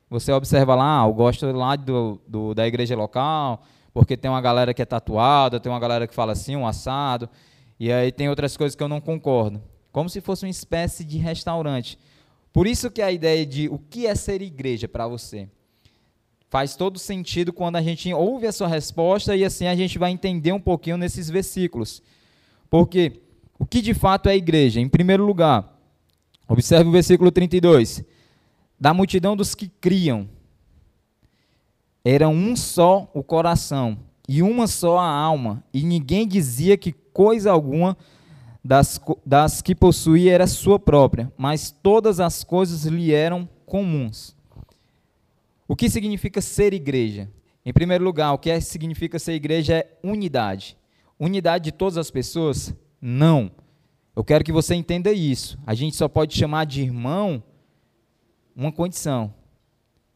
você 0.09 0.31
observa 0.31 0.75
lá, 0.75 1.01
ah, 1.01 1.07
eu 1.07 1.13
gosto 1.13 1.51
lá 1.51 1.75
do, 1.75 2.21
do, 2.27 2.53
da 2.53 2.67
igreja 2.67 2.95
local, 2.95 3.63
porque 3.93 4.15
tem 4.15 4.29
uma 4.29 4.41
galera 4.41 4.73
que 4.73 4.81
é 4.81 4.85
tatuada, 4.85 5.59
tem 5.59 5.71
uma 5.71 5.79
galera 5.79 6.07
que 6.07 6.13
fala 6.13 6.33
assim, 6.33 6.55
um 6.55 6.67
assado, 6.67 7.27
e 7.79 7.91
aí 7.91 8.11
tem 8.11 8.29
outras 8.29 8.55
coisas 8.55 8.75
que 8.75 8.83
eu 8.83 8.87
não 8.87 9.01
concordo. 9.01 9.61
Como 9.91 10.09
se 10.09 10.21
fosse 10.21 10.45
uma 10.45 10.51
espécie 10.51 11.03
de 11.03 11.17
restaurante. 11.17 11.97
Por 12.51 12.67
isso 12.67 12.91
que 12.91 13.01
a 13.01 13.11
ideia 13.11 13.45
de 13.45 13.67
o 13.67 13.79
que 13.79 14.05
é 14.05 14.13
ser 14.13 14.41
igreja 14.41 14.87
para 14.87 15.07
você 15.07 15.49
faz 16.53 16.75
todo 16.75 16.99
sentido 16.99 17.51
quando 17.51 17.77
a 17.77 17.81
gente 17.81 18.13
ouve 18.13 18.45
a 18.45 18.51
sua 18.51 18.67
resposta 18.67 19.35
e 19.35 19.43
assim 19.43 19.65
a 19.65 19.75
gente 19.75 19.97
vai 19.97 20.11
entender 20.11 20.51
um 20.51 20.59
pouquinho 20.59 20.97
nesses 20.97 21.27
versículos. 21.27 21.99
Porque 22.69 23.23
o 23.57 23.65
que 23.65 23.81
de 23.81 23.95
fato 23.95 24.29
é 24.29 24.33
a 24.33 24.35
igreja? 24.35 24.79
Em 24.79 24.87
primeiro 24.87 25.25
lugar, 25.25 25.75
observe 26.47 26.87
o 26.87 26.91
versículo 26.91 27.31
32. 27.31 28.03
Da 28.79 28.93
multidão 28.93 29.35
dos 29.35 29.55
que 29.55 29.67
criam. 29.67 30.29
Era 32.05 32.29
um 32.29 32.55
só 32.55 33.09
o 33.15 33.23
coração 33.23 33.97
e 34.29 34.43
uma 34.43 34.67
só 34.67 34.99
a 34.99 35.09
alma, 35.09 35.63
e 35.73 35.81
ninguém 35.81 36.27
dizia 36.27 36.77
que 36.77 36.91
coisa 36.91 37.51
alguma 37.51 37.97
das, 38.63 39.01
das 39.25 39.59
que 39.59 39.73
possuía 39.73 40.31
era 40.31 40.45
sua 40.45 40.77
própria, 40.77 41.33
mas 41.35 41.71
todas 41.71 42.19
as 42.19 42.43
coisas 42.43 42.85
lhe 42.85 43.11
eram 43.11 43.49
comuns. 43.65 44.35
O 45.73 45.75
que 45.75 45.89
significa 45.89 46.39
ser 46.39 46.71
igreja? 46.71 47.27
Em 47.65 47.73
primeiro 47.73 48.03
lugar, 48.03 48.31
o 48.31 48.37
que 48.37 48.51
é, 48.51 48.59
significa 48.59 49.17
ser 49.17 49.33
igreja 49.33 49.77
é 49.77 49.97
unidade. 50.03 50.77
Unidade 51.19 51.63
de 51.63 51.71
todas 51.71 51.97
as 51.97 52.11
pessoas? 52.11 52.71
Não. 53.01 53.49
Eu 54.15 54.23
quero 54.23 54.43
que 54.43 54.51
você 54.51 54.75
entenda 54.75 55.11
isso. 55.11 55.57
A 55.65 55.73
gente 55.73 55.95
só 55.95 56.07
pode 56.07 56.37
chamar 56.37 56.67
de 56.67 56.83
irmão 56.83 57.41
uma 58.55 58.71
condição. 58.71 59.33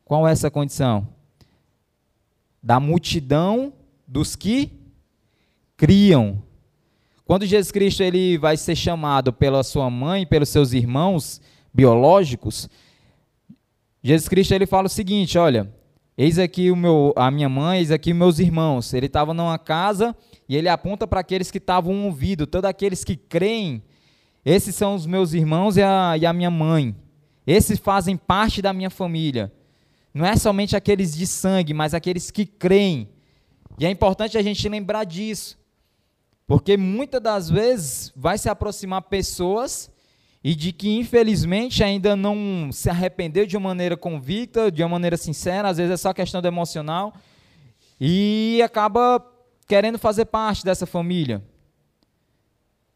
Qual 0.06 0.28
é 0.28 0.32
essa 0.32 0.52
condição? 0.52 1.08
Da 2.62 2.80
multidão 2.80 3.74
dos 4.08 4.36
que 4.36 4.72
criam. 5.76 6.44
Quando 7.26 7.48
Jesus 7.48 7.72
Cristo 7.72 8.04
ele 8.04 8.38
vai 8.38 8.58
ser 8.58 8.76
chamado 8.76 9.34
pela 9.34 9.64
sua 9.64 9.90
mãe, 9.90 10.24
pelos 10.24 10.50
seus 10.50 10.72
irmãos 10.72 11.42
biológicos, 11.74 12.70
Jesus 14.08 14.30
Cristo 14.30 14.54
ele 14.54 14.66
fala 14.66 14.86
o 14.86 14.90
seguinte, 14.90 15.38
olha, 15.38 15.70
eis 16.18 16.40
aqui 16.40 16.72
o 16.72 16.78
meu, 16.78 17.14
a 17.18 17.30
minha 17.30 17.50
mãe, 17.50 17.80
eis 17.80 17.92
aqui 17.92 18.14
meus 18.14 18.40
irmãos. 18.40 18.94
Ele 18.94 19.08
estava 19.08 19.34
numa 19.34 19.60
casa 19.60 20.16
e 20.48 20.56
ele 20.56 20.70
aponta 20.70 21.06
para 21.06 21.20
aqueles 21.20 21.52
que 21.52 21.58
estavam 21.58 22.06
ouvindo, 22.06 22.48
todos 22.48 22.70
aqueles 22.70 23.04
que 23.04 23.18
creem, 23.18 23.84
esses 24.46 24.74
são 24.76 24.96
os 24.96 25.06
meus 25.06 25.34
irmãos 25.34 25.76
e 25.76 25.84
a, 25.84 26.16
e 26.18 26.26
a 26.26 26.32
minha 26.32 26.50
mãe. 26.50 26.96
Esses 27.46 27.80
fazem 27.80 28.16
parte 28.16 28.62
da 28.62 28.72
minha 28.72 28.90
família. 28.90 29.52
Não 30.14 30.26
é 30.26 30.38
somente 30.38 30.74
aqueles 30.74 31.14
de 31.14 31.28
sangue, 31.28 31.74
mas 31.74 31.94
aqueles 31.94 32.32
que 32.32 32.46
creem. 32.46 33.10
E 33.78 33.86
é 33.86 33.92
importante 33.92 34.38
a 34.38 34.42
gente 34.42 34.70
lembrar 34.70 35.04
disso. 35.04 35.60
Porque 36.48 36.78
muitas 36.78 37.22
das 37.22 37.50
vezes 37.50 38.14
vai 38.16 38.38
se 38.38 38.48
aproximar 38.48 39.02
pessoas 39.02 39.92
e 40.48 40.56
de 40.56 40.72
que 40.72 40.98
infelizmente 40.98 41.84
ainda 41.84 42.16
não 42.16 42.70
se 42.72 42.90
arrependeu 42.90 43.46
de 43.46 43.58
uma 43.58 43.68
maneira 43.68 43.98
convicta, 43.98 44.72
de 44.72 44.82
uma 44.82 44.88
maneira 44.88 45.18
sincera, 45.18 45.68
às 45.68 45.76
vezes 45.76 45.92
é 45.92 45.98
só 45.98 46.14
questão 46.14 46.42
emocional 46.42 47.14
e 48.00 48.62
acaba 48.64 49.22
querendo 49.68 50.00
fazer 50.00 50.24
parte 50.24 50.64
dessa 50.64 50.86
família. 50.86 51.44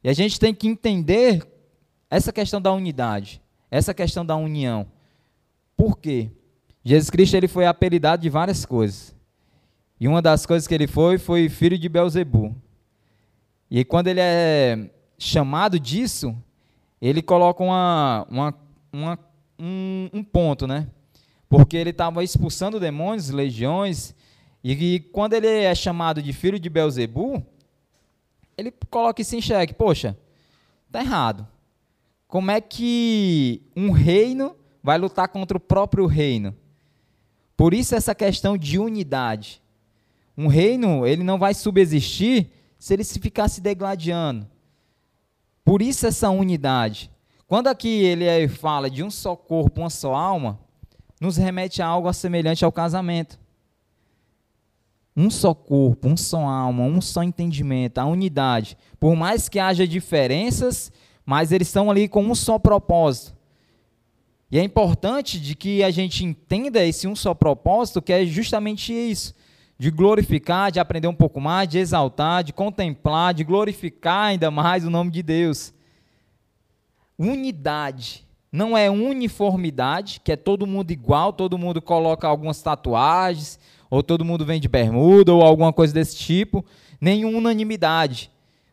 E 0.01 0.07
a 0.07 0.13
gente 0.13 0.39
tem 0.39 0.53
que 0.55 0.65
entender 0.65 1.45
essa 2.09 2.31
questão 2.31 2.61
da 2.61 2.71
unidade, 2.71 3.41
essa 3.69 3.93
questão 3.93 4.25
da 4.25 4.37
união. 4.37 4.87
Por 5.75 5.97
quê? 5.97 6.29
Jesus 6.85 7.09
Cristo 7.09 7.35
ele 7.35 7.49
foi 7.49 7.65
apelidado 7.65 8.21
de 8.21 8.29
várias 8.29 8.65
coisas. 8.65 9.13
E 9.99 10.07
uma 10.07 10.21
das 10.21 10.45
coisas 10.45 10.65
que 10.65 10.73
ele 10.73 10.87
foi 10.87 11.17
foi 11.17 11.49
filho 11.49 11.77
de 11.77 11.89
Belzebu. 11.89 12.55
E 13.69 13.83
quando 13.83 14.07
ele 14.07 14.21
é 14.21 14.89
chamado 15.17 15.77
disso, 15.77 16.33
ele 17.01 17.21
coloca 17.21 17.63
uma, 17.63 18.27
uma, 18.29 18.53
uma 18.93 19.19
um, 19.57 20.09
um, 20.13 20.23
ponto, 20.23 20.67
né? 20.67 20.87
Porque 21.49 21.75
ele 21.75 21.89
estava 21.89 22.23
expulsando 22.23 22.79
demônios, 22.79 23.29
legiões, 23.29 24.13
e, 24.63 24.73
e, 24.73 24.99
quando 24.99 25.33
ele 25.33 25.47
é 25.47 25.73
chamado 25.73 26.21
de 26.21 26.31
filho 26.31 26.59
de 26.59 26.69
Belzebu, 26.69 27.43
ele 28.55 28.71
coloca 28.89 29.21
isso 29.21 29.35
em 29.35 29.41
xeque. 29.41 29.73
Poxa, 29.73 30.15
tá 30.91 31.01
errado. 31.01 31.47
Como 32.27 32.51
é 32.51 32.61
que 32.61 33.61
um 33.75 33.91
reino 33.91 34.55
vai 34.83 34.97
lutar 34.97 35.27
contra 35.29 35.57
o 35.57 35.59
próprio 35.59 36.05
reino? 36.05 36.55
Por 37.57 37.73
isso 37.73 37.95
essa 37.95 38.15
questão 38.15 38.57
de 38.57 38.79
unidade. 38.79 39.61
Um 40.37 40.47
reino, 40.47 41.05
ele 41.05 41.23
não 41.23 41.37
vai 41.37 41.53
subsistir 41.53 42.49
se 42.79 42.93
ele 42.93 43.03
se 43.03 43.19
ficar 43.19 43.47
se 43.47 43.61
degladiando. 43.61 44.47
Por 45.63 45.81
isso 45.81 46.07
essa 46.07 46.29
unidade. 46.29 47.11
Quando 47.47 47.67
aqui 47.67 47.89
ele 48.03 48.47
fala 48.47 48.89
de 48.89 49.03
um 49.03 49.11
só 49.11 49.35
corpo, 49.35 49.81
uma 49.81 49.89
só 49.89 50.13
alma, 50.13 50.59
nos 51.19 51.37
remete 51.37 51.81
a 51.81 51.87
algo 51.87 52.11
semelhante 52.13 52.63
ao 52.63 52.71
casamento. 52.71 53.39
Um 55.15 55.29
só 55.29 55.53
corpo, 55.53 56.07
um 56.07 56.15
só 56.15 56.39
alma, 56.39 56.83
um 56.83 57.01
só 57.01 57.21
entendimento, 57.21 57.97
a 57.97 58.05
unidade. 58.05 58.77
Por 58.99 59.15
mais 59.15 59.49
que 59.49 59.59
haja 59.59 59.85
diferenças, 59.85 60.91
mas 61.25 61.51
eles 61.51 61.67
estão 61.67 61.91
ali 61.91 62.07
com 62.07 62.23
um 62.23 62.33
só 62.33 62.57
propósito. 62.57 63.35
E 64.49 64.57
é 64.57 64.63
importante 64.63 65.39
de 65.39 65.55
que 65.55 65.83
a 65.83 65.91
gente 65.91 66.25
entenda 66.25 66.83
esse 66.83 67.07
um 67.07 67.15
só 67.15 67.33
propósito, 67.33 68.01
que 68.01 68.11
é 68.11 68.25
justamente 68.25 68.93
isso 68.93 69.33
de 69.81 69.89
glorificar, 69.89 70.71
de 70.71 70.79
aprender 70.79 71.07
um 71.07 71.15
pouco 71.15 71.41
mais, 71.41 71.67
de 71.67 71.79
exaltar, 71.79 72.43
de 72.43 72.53
contemplar, 72.53 73.33
de 73.33 73.43
glorificar 73.43 74.25
ainda 74.25 74.51
mais 74.51 74.85
o 74.85 74.91
nome 74.91 75.09
de 75.09 75.23
Deus. 75.23 75.73
Unidade. 77.17 78.23
Não 78.51 78.77
é 78.77 78.91
uniformidade, 78.91 80.21
que 80.23 80.31
é 80.31 80.35
todo 80.35 80.67
mundo 80.67 80.91
igual, 80.91 81.33
todo 81.33 81.57
mundo 81.57 81.81
coloca 81.81 82.27
algumas 82.27 82.61
tatuagens, 82.61 83.57
ou 83.89 84.03
todo 84.03 84.23
mundo 84.23 84.45
vem 84.45 84.61
de 84.61 84.67
bermuda, 84.67 85.33
ou 85.33 85.41
alguma 85.41 85.73
coisa 85.73 85.91
desse 85.91 86.15
tipo. 86.15 86.63
Nem 87.01 87.25
unanimidade, 87.25 88.29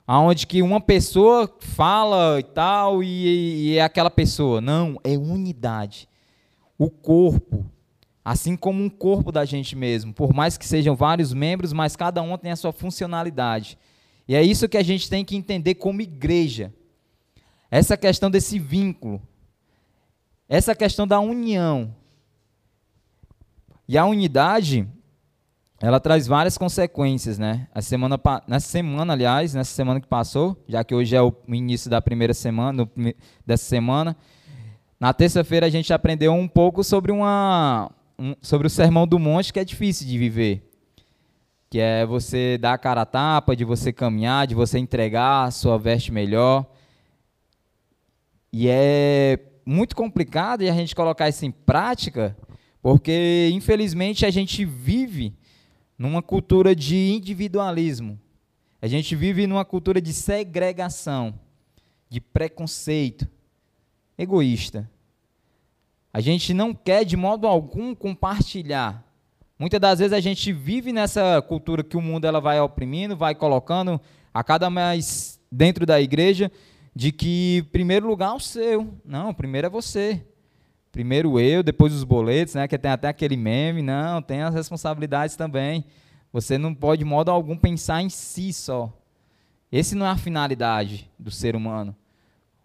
aonde 0.07 0.47
que 0.47 0.61
uma 0.61 0.79
pessoa 0.79 1.51
fala 1.59 2.39
e 2.39 2.43
tal, 2.43 3.03
e, 3.03 3.71
e 3.71 3.79
é 3.79 3.81
aquela 3.81 4.11
pessoa. 4.11 4.61
Não, 4.61 5.01
é 5.03 5.17
unidade. 5.17 6.07
O 6.79 6.91
corpo, 6.91 7.65
Assim 8.29 8.57
como 8.57 8.85
um 8.85 8.91
corpo 8.91 9.33
da 9.33 9.47
gente 9.47 9.75
mesmo, 9.75 10.13
por 10.13 10.35
mais 10.35 10.59
que 10.59 10.67
sejam 10.67 10.95
vários 10.95 11.33
membros, 11.33 11.73
mas 11.73 11.97
cada 11.97 12.21
um 12.21 12.37
tem 12.37 12.53
a 12.53 12.57
sua 12.57 12.75
funcionalidade. 12.75 13.79
E 14.29 14.35
é 14.35 14.43
isso 14.43 14.69
que 14.69 14.77
a 14.77 14.83
gente 14.83 15.09
tem 15.09 15.25
que 15.25 15.35
entender 15.35 15.77
como 15.77 16.03
igreja. 16.03 16.71
Essa 17.71 17.97
questão 17.97 18.31
desse 18.31 18.59
vínculo. 18.59 19.19
Essa 20.47 20.75
questão 20.75 21.07
da 21.07 21.19
união. 21.19 21.97
E 23.89 23.97
a 23.97 24.05
unidade, 24.05 24.87
ela 25.81 25.99
traz 25.99 26.27
várias 26.27 26.59
consequências, 26.59 27.39
né? 27.39 27.67
A 27.75 27.81
semana, 27.81 28.21
nessa 28.47 28.69
semana, 28.69 29.15
aliás, 29.15 29.55
nessa 29.55 29.73
semana 29.73 30.03
que 30.03 30.07
passou, 30.07 30.63
já 30.69 30.85
que 30.85 30.95
hoje 30.95 31.17
é 31.17 31.23
o 31.23 31.35
início 31.49 31.89
da 31.89 32.03
primeira 32.03 32.35
semana, 32.35 32.87
dessa 33.47 33.65
semana, 33.65 34.15
na 35.01 35.15
terça-feira 35.15 35.65
a 35.65 35.71
gente 35.71 35.95
aprendeu 35.95 36.35
um 36.35 36.47
pouco 36.47 36.85
sobre 36.85 37.11
uma, 37.11 37.91
um, 38.19 38.35
sobre 38.43 38.67
o 38.67 38.71
sermão 38.71 39.07
do 39.07 39.19
monte 39.19 39.53
que 39.53 39.61
é 39.61 39.65
difícil 39.65 40.07
de 40.07 40.19
viver. 40.19 40.63
Que 41.71 41.79
é 41.79 42.05
você 42.05 42.59
dar 42.59 42.73
a 42.73 42.79
cara 42.79 43.03
a 43.03 43.07
tapa, 43.07 43.55
de 43.55 43.65
você 43.65 43.93
caminhar, 43.93 44.47
de 44.47 44.55
você 44.55 44.79
entregar 44.79 45.45
a 45.45 45.51
sua 45.51 45.79
veste 45.79 46.11
melhor. 46.11 46.67
E 48.53 48.69
é 48.69 49.39
muito 49.65 49.95
complicado 49.95 50.63
a 50.63 50.73
gente 50.73 50.95
colocar 50.95 51.29
isso 51.29 51.45
em 51.45 51.51
prática, 51.51 52.37
porque 52.81 53.51
infelizmente 53.53 54.25
a 54.25 54.31
gente 54.31 54.65
vive 54.65 55.35
numa 55.99 56.23
cultura 56.23 56.75
de 56.75 57.11
individualismo. 57.11 58.19
A 58.81 58.87
gente 58.87 59.15
vive 59.15 59.47
numa 59.47 59.65
cultura 59.65 60.01
de 60.01 60.13
segregação, 60.13 61.39
de 62.09 62.21
preconceito, 62.21 63.29
egoísta. 64.17 64.89
A 66.19 66.21
gente 66.21 66.53
não 66.53 66.75
quer 66.75 67.05
de 67.05 67.17
modo 67.17 67.47
algum 67.47 67.95
compartilhar. 67.95 69.05
Muitas 69.57 69.79
das 69.79 70.01
vezes 70.01 70.13
a 70.13 70.19
gente 70.19 70.53
vive 70.53 70.93
nessa 70.93 71.41
cultura 71.41 71.85
que 71.85 71.97
o 71.97 72.03
mundo 72.03 72.25
ela 72.25 72.41
vai 72.41 72.61
oprimindo, 72.61 73.17
vai 73.17 73.37
colocando 73.37 74.01
a 74.35 74.43
cada 74.43 74.69
mais 74.69 75.41
dentro 75.49 75.87
da 75.87 76.01
igreja 76.01 76.51
de 76.93 77.13
que 77.13 77.65
primeiro 77.71 78.09
lugar 78.09 78.33
é 78.33 78.35
o 78.35 78.41
seu. 78.41 78.93
Não, 79.05 79.33
primeiro 79.33 79.69
é 79.69 79.71
você. 79.71 80.21
Primeiro 80.91 81.39
eu, 81.39 81.63
depois 81.63 81.95
os 81.95 82.03
boletos, 82.03 82.57
né, 82.57 82.67
que 82.67 82.77
tem 82.77 82.91
até 82.91 83.07
aquele 83.07 83.37
meme, 83.37 83.81
não, 83.81 84.21
tem 84.21 84.43
as 84.43 84.53
responsabilidades 84.53 85.37
também. 85.37 85.85
Você 86.33 86.59
não 86.59 86.75
pode 86.75 86.99
de 86.99 87.05
modo 87.05 87.31
algum 87.31 87.57
pensar 87.57 88.03
em 88.03 88.09
si 88.09 88.53
só. 88.53 88.93
Esse 89.71 89.95
não 89.95 90.05
é 90.05 90.11
a 90.11 90.17
finalidade 90.17 91.09
do 91.17 91.31
ser 91.31 91.55
humano. 91.55 91.95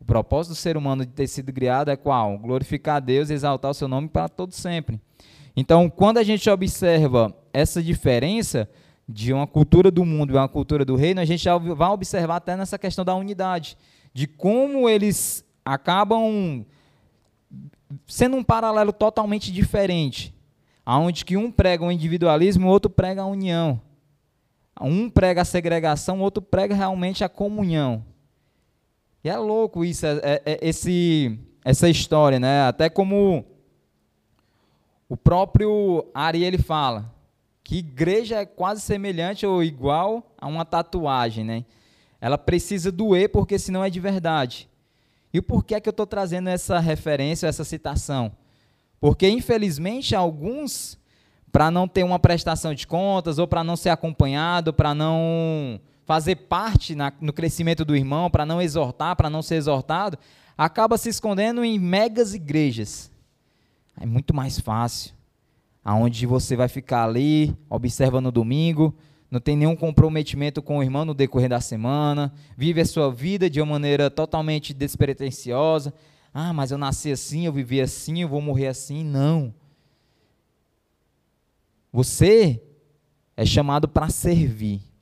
O 0.03 0.05
propósito 0.05 0.51
do 0.51 0.55
ser 0.55 0.75
humano 0.75 1.05
de 1.05 1.13
ter 1.13 1.27
sido 1.27 1.53
criado 1.53 1.89
é 1.89 1.95
qual? 1.95 2.37
Glorificar 2.37 2.97
a 2.97 2.99
Deus 2.99 3.29
e 3.29 3.33
exaltar 3.33 3.71
o 3.71 3.73
seu 3.73 3.87
nome 3.87 4.09
para 4.09 4.27
todo 4.27 4.51
sempre. 4.51 4.99
Então, 5.55 5.89
quando 5.89 6.17
a 6.17 6.23
gente 6.23 6.49
observa 6.49 7.33
essa 7.53 7.81
diferença 7.81 8.69
de 9.07 9.31
uma 9.31 9.47
cultura 9.47 9.89
do 9.89 10.03
mundo 10.03 10.33
e 10.33 10.35
uma 10.35 10.49
cultura 10.49 10.83
do 10.83 10.97
reino, 10.97 11.21
a 11.21 11.25
gente 11.25 11.41
já 11.41 11.57
vai 11.57 11.89
observar 11.89 12.35
até 12.35 12.57
nessa 12.57 12.77
questão 12.77 13.05
da 13.05 13.15
unidade, 13.15 13.77
de 14.13 14.27
como 14.27 14.89
eles 14.89 15.45
acabam 15.63 16.65
sendo 18.05 18.35
um 18.35 18.43
paralelo 18.43 18.91
totalmente 18.91 19.53
diferente, 19.53 20.35
aonde 20.85 21.23
que 21.23 21.37
um 21.37 21.49
prega 21.49 21.85
o 21.85 21.91
individualismo 21.91 22.67
o 22.67 22.69
outro 22.69 22.91
prega 22.91 23.21
a 23.21 23.25
união. 23.25 23.79
Um 24.81 25.09
prega 25.09 25.43
a 25.43 25.45
segregação, 25.45 26.19
o 26.19 26.23
outro 26.23 26.41
prega 26.41 26.75
realmente 26.75 27.23
a 27.23 27.29
comunhão. 27.29 28.03
E 29.23 29.29
é 29.29 29.37
louco 29.37 29.85
isso, 29.85 30.05
é, 30.05 30.19
é, 30.21 30.41
é, 30.45 30.59
esse, 30.61 31.39
essa 31.63 31.89
história, 31.89 32.39
né? 32.39 32.67
Até 32.67 32.89
como 32.89 33.45
o 35.07 35.15
próprio 35.15 36.05
Ari 36.13 36.43
ele 36.43 36.57
fala, 36.57 37.09
que 37.63 37.77
igreja 37.77 38.41
é 38.41 38.45
quase 38.45 38.81
semelhante 38.81 39.45
ou 39.45 39.63
igual 39.63 40.35
a 40.37 40.47
uma 40.47 40.65
tatuagem, 40.65 41.45
né? 41.45 41.63
Ela 42.19 42.37
precisa 42.37 42.91
doer 42.91 43.29
porque 43.29 43.57
senão 43.57 43.83
é 43.83 43.89
de 43.89 43.99
verdade. 43.99 44.69
E 45.33 45.41
por 45.41 45.63
que 45.63 45.73
é 45.73 45.79
que 45.79 45.87
eu 45.87 45.91
estou 45.91 46.05
trazendo 46.05 46.49
essa 46.49 46.79
referência, 46.79 47.47
essa 47.47 47.63
citação? 47.63 48.31
Porque, 48.99 49.27
infelizmente, 49.27 50.15
alguns, 50.15 50.97
para 51.51 51.71
não 51.71 51.87
ter 51.87 52.03
uma 52.03 52.19
prestação 52.19 52.73
de 52.73 52.85
contas, 52.85 53.39
ou 53.39 53.47
para 53.47 53.63
não 53.63 53.75
ser 53.75 53.89
acompanhado, 53.89 54.73
para 54.73 54.93
não 54.93 55.79
fazer 56.13 56.35
parte 56.35 56.93
na, 56.93 57.11
no 57.19 57.33
crescimento 57.33 57.83
do 57.83 57.95
irmão, 57.95 58.29
para 58.29 58.45
não 58.45 58.61
exortar, 58.61 59.15
para 59.15 59.31
não 59.31 59.41
ser 59.41 59.55
exortado, 59.55 60.15
acaba 60.55 60.95
se 60.95 61.09
escondendo 61.09 61.63
em 61.63 61.79
megas 61.79 62.35
igrejas. 62.35 63.11
É 63.99 64.05
muito 64.05 64.31
mais 64.31 64.59
fácil. 64.59 65.11
Aonde 65.83 66.27
você 66.27 66.55
vai 66.55 66.67
ficar 66.67 67.05
ali, 67.05 67.57
observa 67.67 68.21
no 68.21 68.31
domingo, 68.31 68.95
não 69.31 69.39
tem 69.39 69.57
nenhum 69.57 69.75
comprometimento 69.75 70.61
com 70.61 70.77
o 70.77 70.83
irmão 70.83 71.03
no 71.03 71.15
decorrer 71.15 71.49
da 71.49 71.59
semana, 71.59 72.31
vive 72.55 72.79
a 72.79 72.85
sua 72.85 73.11
vida 73.11 73.49
de 73.49 73.59
uma 73.59 73.71
maneira 73.71 74.11
totalmente 74.11 74.71
despretensiosa. 74.71 75.91
Ah, 76.31 76.53
mas 76.53 76.69
eu 76.69 76.77
nasci 76.77 77.11
assim, 77.11 77.47
eu 77.47 77.51
vivi 77.51 77.81
assim, 77.81 78.21
eu 78.21 78.29
vou 78.29 78.39
morrer 78.39 78.67
assim. 78.67 79.03
Não. 79.03 79.51
Você 81.91 82.61
é 83.35 83.43
chamado 83.47 83.87
para 83.87 84.09
servir. 84.09 84.92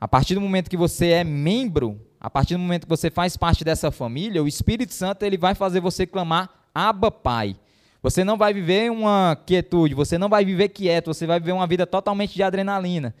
A 0.00 0.08
partir 0.08 0.34
do 0.34 0.40
momento 0.40 0.70
que 0.70 0.76
você 0.76 1.08
é 1.08 1.24
membro, 1.24 2.00
a 2.18 2.30
partir 2.30 2.54
do 2.54 2.60
momento 2.60 2.84
que 2.84 2.88
você 2.88 3.10
faz 3.10 3.36
parte 3.36 3.62
dessa 3.62 3.90
família, 3.90 4.42
o 4.42 4.48
Espírito 4.48 4.94
Santo 4.94 5.24
ele 5.24 5.36
vai 5.36 5.54
fazer 5.54 5.80
você 5.80 6.06
clamar 6.06 6.48
Abba 6.74 7.10
Pai. 7.10 7.56
Você 8.02 8.24
não 8.24 8.38
vai 8.38 8.54
viver 8.54 8.90
uma 8.90 9.36
quietude, 9.44 9.94
você 9.94 10.16
não 10.16 10.30
vai 10.30 10.42
viver 10.42 10.70
quieto, 10.70 11.12
você 11.12 11.26
vai 11.26 11.38
viver 11.38 11.52
uma 11.52 11.66
vida 11.66 11.86
totalmente 11.86 12.34
de 12.34 12.42
adrenalina. 12.42 13.14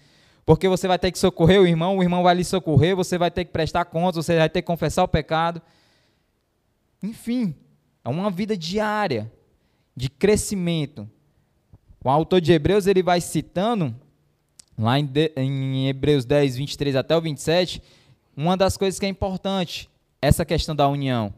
Porque 0.46 0.66
você 0.68 0.88
vai 0.88 0.98
ter 0.98 1.12
que 1.12 1.18
socorrer 1.18 1.60
o 1.60 1.66
irmão, 1.66 1.98
o 1.98 2.02
irmão 2.02 2.22
vai 2.22 2.34
lhe 2.34 2.44
socorrer, 2.44 2.96
você 2.96 3.18
vai 3.18 3.30
ter 3.30 3.44
que 3.44 3.52
prestar 3.52 3.84
contas, 3.84 4.24
você 4.24 4.38
vai 4.38 4.48
ter 4.48 4.62
que 4.62 4.66
confessar 4.66 5.04
o 5.04 5.08
pecado. 5.08 5.60
Enfim, 7.02 7.54
é 8.02 8.08
uma 8.08 8.30
vida 8.30 8.56
diária 8.56 9.30
de 9.94 10.08
crescimento. 10.08 11.06
O 12.02 12.08
autor 12.08 12.40
de 12.40 12.52
Hebreus 12.52 12.86
ele 12.86 13.02
vai 13.02 13.20
citando 13.20 13.94
lá 14.80 14.98
em, 14.98 15.04
de, 15.04 15.32
em 15.36 15.88
Hebreus 15.88 16.24
10, 16.24 16.56
23 16.56 16.96
até 16.96 17.16
o 17.16 17.20
27, 17.20 17.82
uma 18.36 18.56
das 18.56 18.76
coisas 18.76 18.98
que 18.98 19.04
é 19.04 19.08
importante, 19.08 19.88
essa 20.20 20.44
questão 20.44 20.74
da 20.74 20.88
união, 20.88 21.32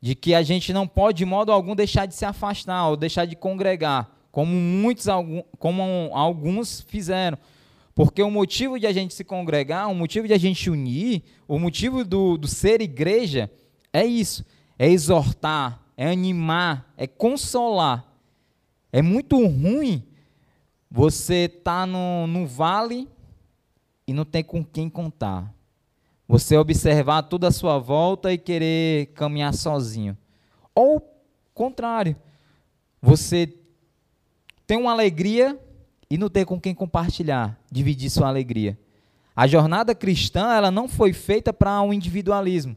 de 0.00 0.14
que 0.14 0.34
a 0.34 0.42
gente 0.42 0.72
não 0.72 0.86
pode 0.86 1.18
de 1.18 1.24
modo 1.24 1.52
algum 1.52 1.74
deixar 1.74 2.06
de 2.06 2.14
se 2.14 2.24
afastar 2.24 2.88
ou 2.88 2.96
deixar 2.96 3.24
de 3.24 3.36
congregar, 3.36 4.10
como 4.32 4.52
muitos 4.52 5.06
como 5.58 6.10
alguns 6.12 6.82
fizeram. 6.82 7.38
Porque 7.94 8.22
o 8.22 8.30
motivo 8.30 8.78
de 8.78 8.86
a 8.86 8.92
gente 8.92 9.14
se 9.14 9.24
congregar, 9.24 9.90
o 9.90 9.94
motivo 9.94 10.28
de 10.28 10.32
a 10.32 10.38
gente 10.38 10.70
unir, 10.70 11.22
o 11.48 11.58
motivo 11.58 12.04
do, 12.04 12.36
do 12.36 12.46
ser 12.46 12.80
igreja 12.80 13.50
é 13.92 14.04
isso: 14.04 14.44
é 14.78 14.88
exortar, 14.88 15.80
é 15.96 16.08
animar, 16.08 16.92
é 16.96 17.06
consolar. 17.06 18.04
É 18.92 19.02
muito 19.02 19.36
ruim 19.36 20.04
você 20.90 21.44
está 21.44 21.86
no, 21.86 22.26
no 22.26 22.46
vale 22.46 23.08
e 24.06 24.12
não 24.12 24.24
tem 24.24 24.42
com 24.42 24.64
quem 24.64 24.88
contar. 24.88 25.52
Você 26.26 26.56
observar 26.56 27.22
toda 27.22 27.48
a 27.48 27.52
sua 27.52 27.78
volta 27.78 28.32
e 28.32 28.38
querer 28.38 29.06
caminhar 29.14 29.54
sozinho. 29.54 30.16
Ou 30.74 31.02
contrário, 31.54 32.16
você 33.00 33.52
tem 34.66 34.76
uma 34.76 34.92
alegria 34.92 35.58
e 36.10 36.16
não 36.16 36.28
ter 36.28 36.44
com 36.44 36.60
quem 36.60 36.74
compartilhar, 36.74 37.58
dividir 37.70 38.10
sua 38.10 38.28
alegria. 38.28 38.78
A 39.34 39.46
jornada 39.46 39.94
cristã, 39.94 40.52
ela 40.52 40.70
não 40.70 40.88
foi 40.88 41.12
feita 41.12 41.52
para 41.52 41.80
um 41.80 41.92
individualismo. 41.92 42.76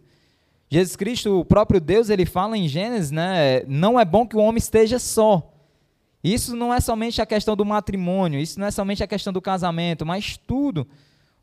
Jesus 0.69 0.95
Cristo, 0.95 1.39
o 1.39 1.45
próprio 1.45 1.81
Deus, 1.81 2.09
ele 2.09 2.25
fala 2.25 2.57
em 2.57 2.67
Gênesis, 2.67 3.11
né, 3.11 3.63
não 3.67 3.99
é 3.99 4.05
bom 4.05 4.25
que 4.25 4.37
o 4.37 4.39
homem 4.39 4.57
esteja 4.57 4.99
só. 4.99 5.50
Isso 6.23 6.55
não 6.55 6.73
é 6.73 6.79
somente 6.79 7.21
a 7.21 7.25
questão 7.25 7.55
do 7.55 7.65
matrimônio, 7.65 8.39
isso 8.39 8.59
não 8.59 8.67
é 8.67 8.71
somente 8.71 9.03
a 9.03 9.07
questão 9.07 9.33
do 9.33 9.41
casamento, 9.41 10.05
mas 10.05 10.37
tudo. 10.37 10.87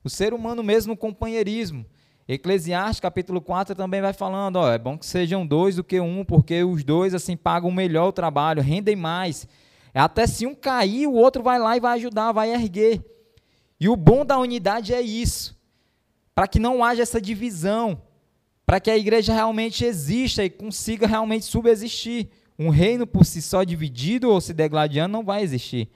O 0.04 0.08
ser 0.08 0.32
humano 0.32 0.62
mesmo, 0.62 0.92
o 0.92 0.96
companheirismo. 0.96 1.84
Eclesiastes 2.28 3.00
capítulo 3.00 3.40
4 3.40 3.74
também 3.74 4.02
vai 4.02 4.12
falando, 4.12 4.56
ó, 4.56 4.70
é 4.70 4.78
bom 4.78 4.98
que 4.98 5.06
sejam 5.06 5.46
dois 5.46 5.76
do 5.76 5.84
que 5.84 5.98
um, 5.98 6.24
porque 6.24 6.62
os 6.62 6.84
dois 6.84 7.14
assim 7.14 7.36
pagam 7.36 7.70
melhor 7.70 8.08
o 8.08 8.12
trabalho, 8.12 8.62
rendem 8.62 8.94
mais. 8.94 9.48
Até 9.94 10.26
se 10.26 10.46
um 10.46 10.54
cair, 10.54 11.06
o 11.06 11.14
outro 11.14 11.42
vai 11.42 11.58
lá 11.58 11.76
e 11.76 11.80
vai 11.80 11.98
ajudar, 11.98 12.32
vai 12.32 12.52
erguer. 12.52 13.02
E 13.80 13.88
o 13.88 13.96
bom 13.96 14.24
da 14.24 14.38
unidade 14.38 14.92
é 14.92 15.00
isso, 15.00 15.58
para 16.34 16.46
que 16.46 16.58
não 16.58 16.84
haja 16.84 17.02
essa 17.02 17.20
divisão, 17.20 18.02
para 18.66 18.78
que 18.78 18.90
a 18.90 18.98
igreja 18.98 19.32
realmente 19.32 19.84
exista 19.84 20.44
e 20.44 20.50
consiga 20.50 21.06
realmente 21.06 21.46
subsistir. 21.46 22.28
Um 22.58 22.70
reino 22.70 23.06
por 23.06 23.24
si 23.24 23.40
só 23.40 23.62
dividido 23.62 24.30
ou 24.30 24.40
se 24.40 24.52
degladiando 24.52 25.12
não 25.12 25.24
vai 25.24 25.42
existir. 25.42 25.88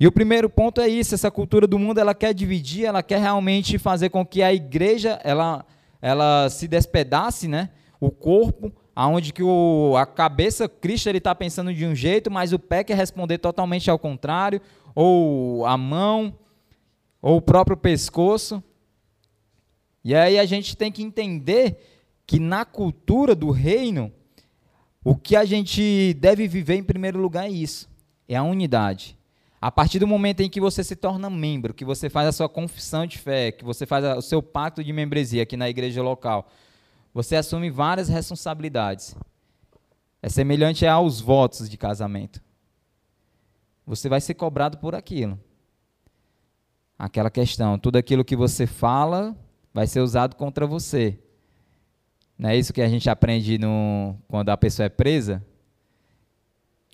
E 0.00 0.06
o 0.06 0.12
primeiro 0.12 0.48
ponto 0.48 0.80
é 0.80 0.88
isso, 0.88 1.14
essa 1.14 1.28
cultura 1.28 1.66
do 1.66 1.76
mundo, 1.78 1.98
ela 1.98 2.14
quer 2.14 2.32
dividir, 2.32 2.84
ela 2.84 3.02
quer 3.02 3.20
realmente 3.20 3.78
fazer 3.78 4.10
com 4.10 4.24
que 4.24 4.42
a 4.42 4.54
igreja, 4.54 5.20
ela, 5.24 5.66
ela 6.00 6.48
se 6.48 6.68
despedace, 6.68 7.48
né? 7.48 7.70
O 8.00 8.08
corpo, 8.08 8.72
aonde 8.94 9.32
que 9.32 9.42
o, 9.42 9.96
a 9.96 10.06
cabeça, 10.06 10.68
Cristo 10.68 11.08
ele 11.08 11.18
está 11.18 11.34
pensando 11.34 11.74
de 11.74 11.84
um 11.84 11.96
jeito, 11.96 12.30
mas 12.30 12.52
o 12.52 12.60
pé 12.60 12.84
quer 12.84 12.96
responder 12.96 13.38
totalmente 13.38 13.90
ao 13.90 13.98
contrário, 13.98 14.60
ou 14.94 15.66
a 15.66 15.76
mão, 15.76 16.32
ou 17.20 17.38
o 17.38 17.42
próprio 17.42 17.76
pescoço. 17.76 18.62
E 20.04 20.14
aí 20.14 20.38
a 20.38 20.44
gente 20.44 20.76
tem 20.76 20.92
que 20.92 21.02
entender 21.02 21.76
que 22.24 22.38
na 22.38 22.64
cultura 22.64 23.34
do 23.34 23.50
reino, 23.50 24.12
o 25.08 25.16
que 25.16 25.34
a 25.34 25.44
gente 25.46 26.12
deve 26.20 26.46
viver 26.46 26.74
em 26.74 26.82
primeiro 26.82 27.18
lugar 27.18 27.46
é 27.46 27.50
isso: 27.50 27.88
é 28.28 28.36
a 28.36 28.42
unidade. 28.42 29.16
A 29.58 29.72
partir 29.72 29.98
do 29.98 30.06
momento 30.06 30.40
em 30.40 30.50
que 30.50 30.60
você 30.60 30.84
se 30.84 30.94
torna 30.94 31.30
membro, 31.30 31.72
que 31.72 31.84
você 31.84 32.10
faz 32.10 32.28
a 32.28 32.32
sua 32.32 32.48
confissão 32.48 33.06
de 33.06 33.16
fé, 33.16 33.50
que 33.50 33.64
você 33.64 33.86
faz 33.86 34.04
o 34.18 34.20
seu 34.20 34.42
pacto 34.42 34.84
de 34.84 34.92
membresia 34.92 35.42
aqui 35.42 35.56
na 35.56 35.66
igreja 35.66 36.02
local, 36.02 36.46
você 37.14 37.36
assume 37.36 37.70
várias 37.70 38.10
responsabilidades. 38.10 39.16
É 40.20 40.28
semelhante 40.28 40.86
aos 40.86 41.22
votos 41.22 41.70
de 41.70 41.78
casamento. 41.78 42.42
Você 43.86 44.10
vai 44.10 44.20
ser 44.20 44.34
cobrado 44.34 44.76
por 44.76 44.94
aquilo. 44.94 45.40
Aquela 46.98 47.30
questão, 47.30 47.78
tudo 47.78 47.96
aquilo 47.96 48.24
que 48.24 48.36
você 48.36 48.66
fala 48.66 49.34
vai 49.72 49.86
ser 49.86 50.00
usado 50.00 50.36
contra 50.36 50.66
você. 50.66 51.18
Não 52.38 52.50
é 52.50 52.56
isso 52.56 52.72
que 52.72 52.80
a 52.80 52.88
gente 52.88 53.10
aprende 53.10 53.58
no, 53.58 54.16
quando 54.28 54.50
a 54.50 54.56
pessoa 54.56 54.86
é 54.86 54.88
presa? 54.88 55.44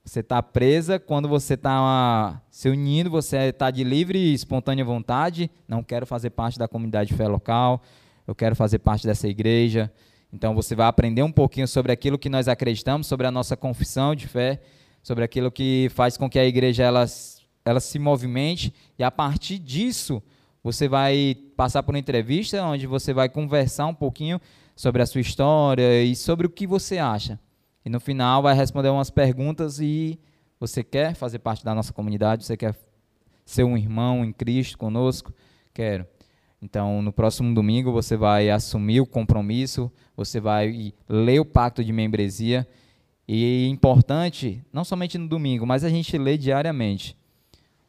Você 0.02 0.20
está 0.20 0.42
presa 0.42 0.98
quando 0.98 1.28
você 1.28 1.52
está 1.52 2.42
se 2.50 2.68
unindo, 2.68 3.10
você 3.10 3.36
está 3.36 3.70
de 3.70 3.84
livre 3.84 4.18
e 4.18 4.32
espontânea 4.32 4.84
vontade. 4.84 5.50
Não 5.68 5.82
quero 5.82 6.06
fazer 6.06 6.30
parte 6.30 6.58
da 6.58 6.66
comunidade 6.66 7.10
de 7.10 7.14
fé 7.14 7.28
local, 7.28 7.82
eu 8.26 8.34
quero 8.34 8.56
fazer 8.56 8.78
parte 8.78 9.06
dessa 9.06 9.28
igreja. 9.28 9.92
Então 10.32 10.54
você 10.54 10.74
vai 10.74 10.86
aprender 10.86 11.22
um 11.22 11.30
pouquinho 11.30 11.68
sobre 11.68 11.92
aquilo 11.92 12.18
que 12.18 12.30
nós 12.30 12.48
acreditamos, 12.48 13.06
sobre 13.06 13.26
a 13.26 13.30
nossa 13.30 13.54
confissão 13.54 14.14
de 14.14 14.26
fé, 14.26 14.60
sobre 15.02 15.24
aquilo 15.24 15.50
que 15.50 15.90
faz 15.94 16.16
com 16.16 16.28
que 16.28 16.38
a 16.38 16.44
igreja 16.44 16.84
ela, 16.84 17.04
ela 17.64 17.80
se 17.80 17.98
movimente. 17.98 18.74
E 18.98 19.04
a 19.04 19.10
partir 19.10 19.58
disso, 19.58 20.22
você 20.62 20.88
vai 20.88 21.36
passar 21.54 21.82
por 21.82 21.94
uma 21.94 21.98
entrevista 21.98 22.62
onde 22.64 22.86
você 22.86 23.12
vai 23.12 23.28
conversar 23.28 23.86
um 23.86 23.94
pouquinho 23.94 24.40
sobre 24.74 25.02
a 25.02 25.06
sua 25.06 25.20
história 25.20 26.02
e 26.02 26.14
sobre 26.16 26.46
o 26.46 26.50
que 26.50 26.66
você 26.66 26.98
acha. 26.98 27.38
E 27.84 27.90
no 27.90 28.00
final 28.00 28.42
vai 28.42 28.54
responder 28.54 28.88
umas 28.88 29.10
perguntas 29.10 29.78
e 29.78 30.18
você 30.58 30.82
quer 30.82 31.14
fazer 31.14 31.38
parte 31.38 31.64
da 31.64 31.74
nossa 31.74 31.92
comunidade, 31.92 32.44
você 32.44 32.56
quer 32.56 32.74
ser 33.44 33.64
um 33.64 33.76
irmão 33.76 34.24
em 34.24 34.32
Cristo 34.32 34.78
conosco? 34.78 35.32
Quero. 35.72 36.06
Então, 36.62 37.02
no 37.02 37.12
próximo 37.12 37.54
domingo 37.54 37.92
você 37.92 38.16
vai 38.16 38.48
assumir 38.48 39.00
o 39.00 39.06
compromisso, 39.06 39.92
você 40.16 40.40
vai 40.40 40.94
ler 41.06 41.40
o 41.40 41.44
pacto 41.44 41.84
de 41.84 41.92
membresia. 41.92 42.66
E 43.28 43.66
é 43.66 43.68
importante, 43.68 44.62
não 44.72 44.84
somente 44.84 45.18
no 45.18 45.28
domingo, 45.28 45.66
mas 45.66 45.84
a 45.84 45.90
gente 45.90 46.16
lê 46.16 46.38
diariamente 46.38 47.16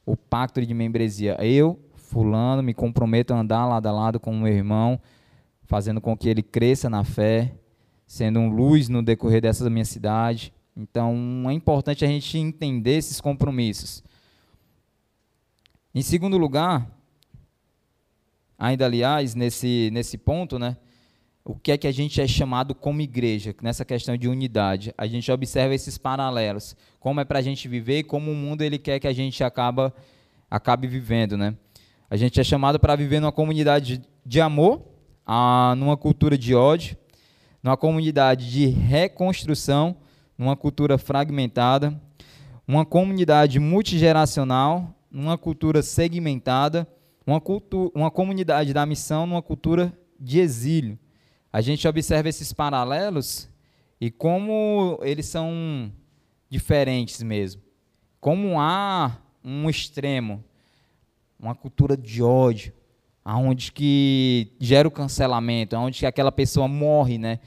o 0.06 0.18
pacto 0.18 0.66
de 0.66 0.74
membresia. 0.74 1.38
Eu, 1.40 1.80
fulano, 1.96 2.62
me 2.62 2.74
comprometo 2.74 3.34
a 3.34 3.40
andar 3.40 3.66
lado 3.66 3.88
a 3.88 3.92
lado 3.92 4.20
com 4.20 4.32
o 4.32 4.40
meu 4.42 4.54
irmão 4.54 5.00
fazendo 5.66 6.00
com 6.00 6.16
que 6.16 6.30
ele 6.30 6.42
cresça 6.42 6.90
na 6.90 7.04
fé, 7.04 7.54
sendo 8.06 8.40
um 8.40 8.50
luz 8.50 8.88
no 8.88 9.04
decorrer 9.04 9.42
dessa 9.42 9.70
minha 9.70 9.86
cidade. 9.86 10.54
Então, 10.76 11.46
é 11.48 11.54
importante 11.54 12.04
a 12.06 12.08
gente 12.08 12.38
entender 12.38 12.98
esses 12.98 13.20
compromissos. 13.20 14.04
Em 15.94 16.02
segundo 16.02 16.38
lugar, 16.38 16.90
ainda 18.58 18.86
aliás, 18.86 19.34
nesse, 19.34 19.90
nesse 19.94 20.18
ponto, 20.18 20.60
né, 20.60 20.78
o 21.44 21.56
que 21.56 21.72
é 21.72 21.78
que 21.78 21.88
a 21.88 21.92
gente 21.92 22.20
é 22.20 22.28
chamado 22.28 22.74
como 22.74 23.02
igreja, 23.02 23.56
nessa 23.62 23.86
questão 23.86 24.18
de 24.18 24.28
unidade. 24.28 24.94
A 24.98 25.06
gente 25.06 25.32
observa 25.32 25.76
esses 25.76 25.98
paralelos, 25.98 26.76
como 27.00 27.20
é 27.20 27.26
para 27.26 27.40
a 27.40 27.42
gente 27.42 27.68
viver 27.68 28.00
e 28.00 28.04
como 28.04 28.32
o 28.32 28.36
mundo 28.36 28.64
ele 28.64 28.80
quer 28.80 29.00
que 29.00 29.08
a 29.08 29.14
gente 29.14 29.44
acaba, 29.44 29.94
acabe 30.50 30.88
vivendo. 30.88 31.38
Né? 31.38 31.56
A 32.10 32.18
gente 32.18 32.40
é 32.40 32.44
chamado 32.44 32.80
para 32.80 32.96
viver 32.96 33.20
numa 33.20 33.32
comunidade 33.32 34.02
de 34.26 34.42
amor, 34.42 34.82
a, 35.26 35.74
numa 35.78 35.98
cultura 35.98 36.38
de 36.38 36.54
ódio, 36.54 36.98
numa 37.64 37.78
comunidade 37.78 38.52
de 38.52 38.66
reconstrução, 38.68 39.96
numa 40.38 40.56
cultura 40.56 40.98
fragmentada, 40.98 42.00
uma 42.68 42.86
comunidade 42.86 43.60
multigeracional, 43.60 44.94
numa 45.10 45.38
cultura 45.38 45.82
segmentada, 45.82 46.88
uma, 47.26 47.40
cultu 47.40 47.92
uma 47.96 48.12
comunidade 48.12 48.74
da 48.74 48.86
missão, 48.86 49.26
numa 49.26 49.42
cultura 49.42 49.92
de 50.20 50.40
exílio 50.40 51.00
a 51.56 51.62
gente 51.62 51.88
observa 51.88 52.28
esses 52.28 52.52
paralelos 52.52 53.50
e 54.02 54.12
como 54.12 55.00
eles 55.02 55.26
são 55.26 55.90
diferentes 56.50 57.24
mesmo. 57.24 57.62
Como 58.20 58.60
há 58.60 59.18
um 59.42 59.70
extremo, 59.70 60.44
uma 61.40 61.56
cultura 61.56 61.96
de 61.96 62.22
ódio, 62.22 62.74
aonde 63.26 63.72
que 63.72 64.54
gera 64.60 64.88
o 64.88 64.92
cancelamento, 64.92 65.76
aonde 65.76 65.98
que 65.98 66.06
aquela 66.06 66.32
pessoa 66.32 66.68
morre, 66.68 67.18
né? 67.18 67.40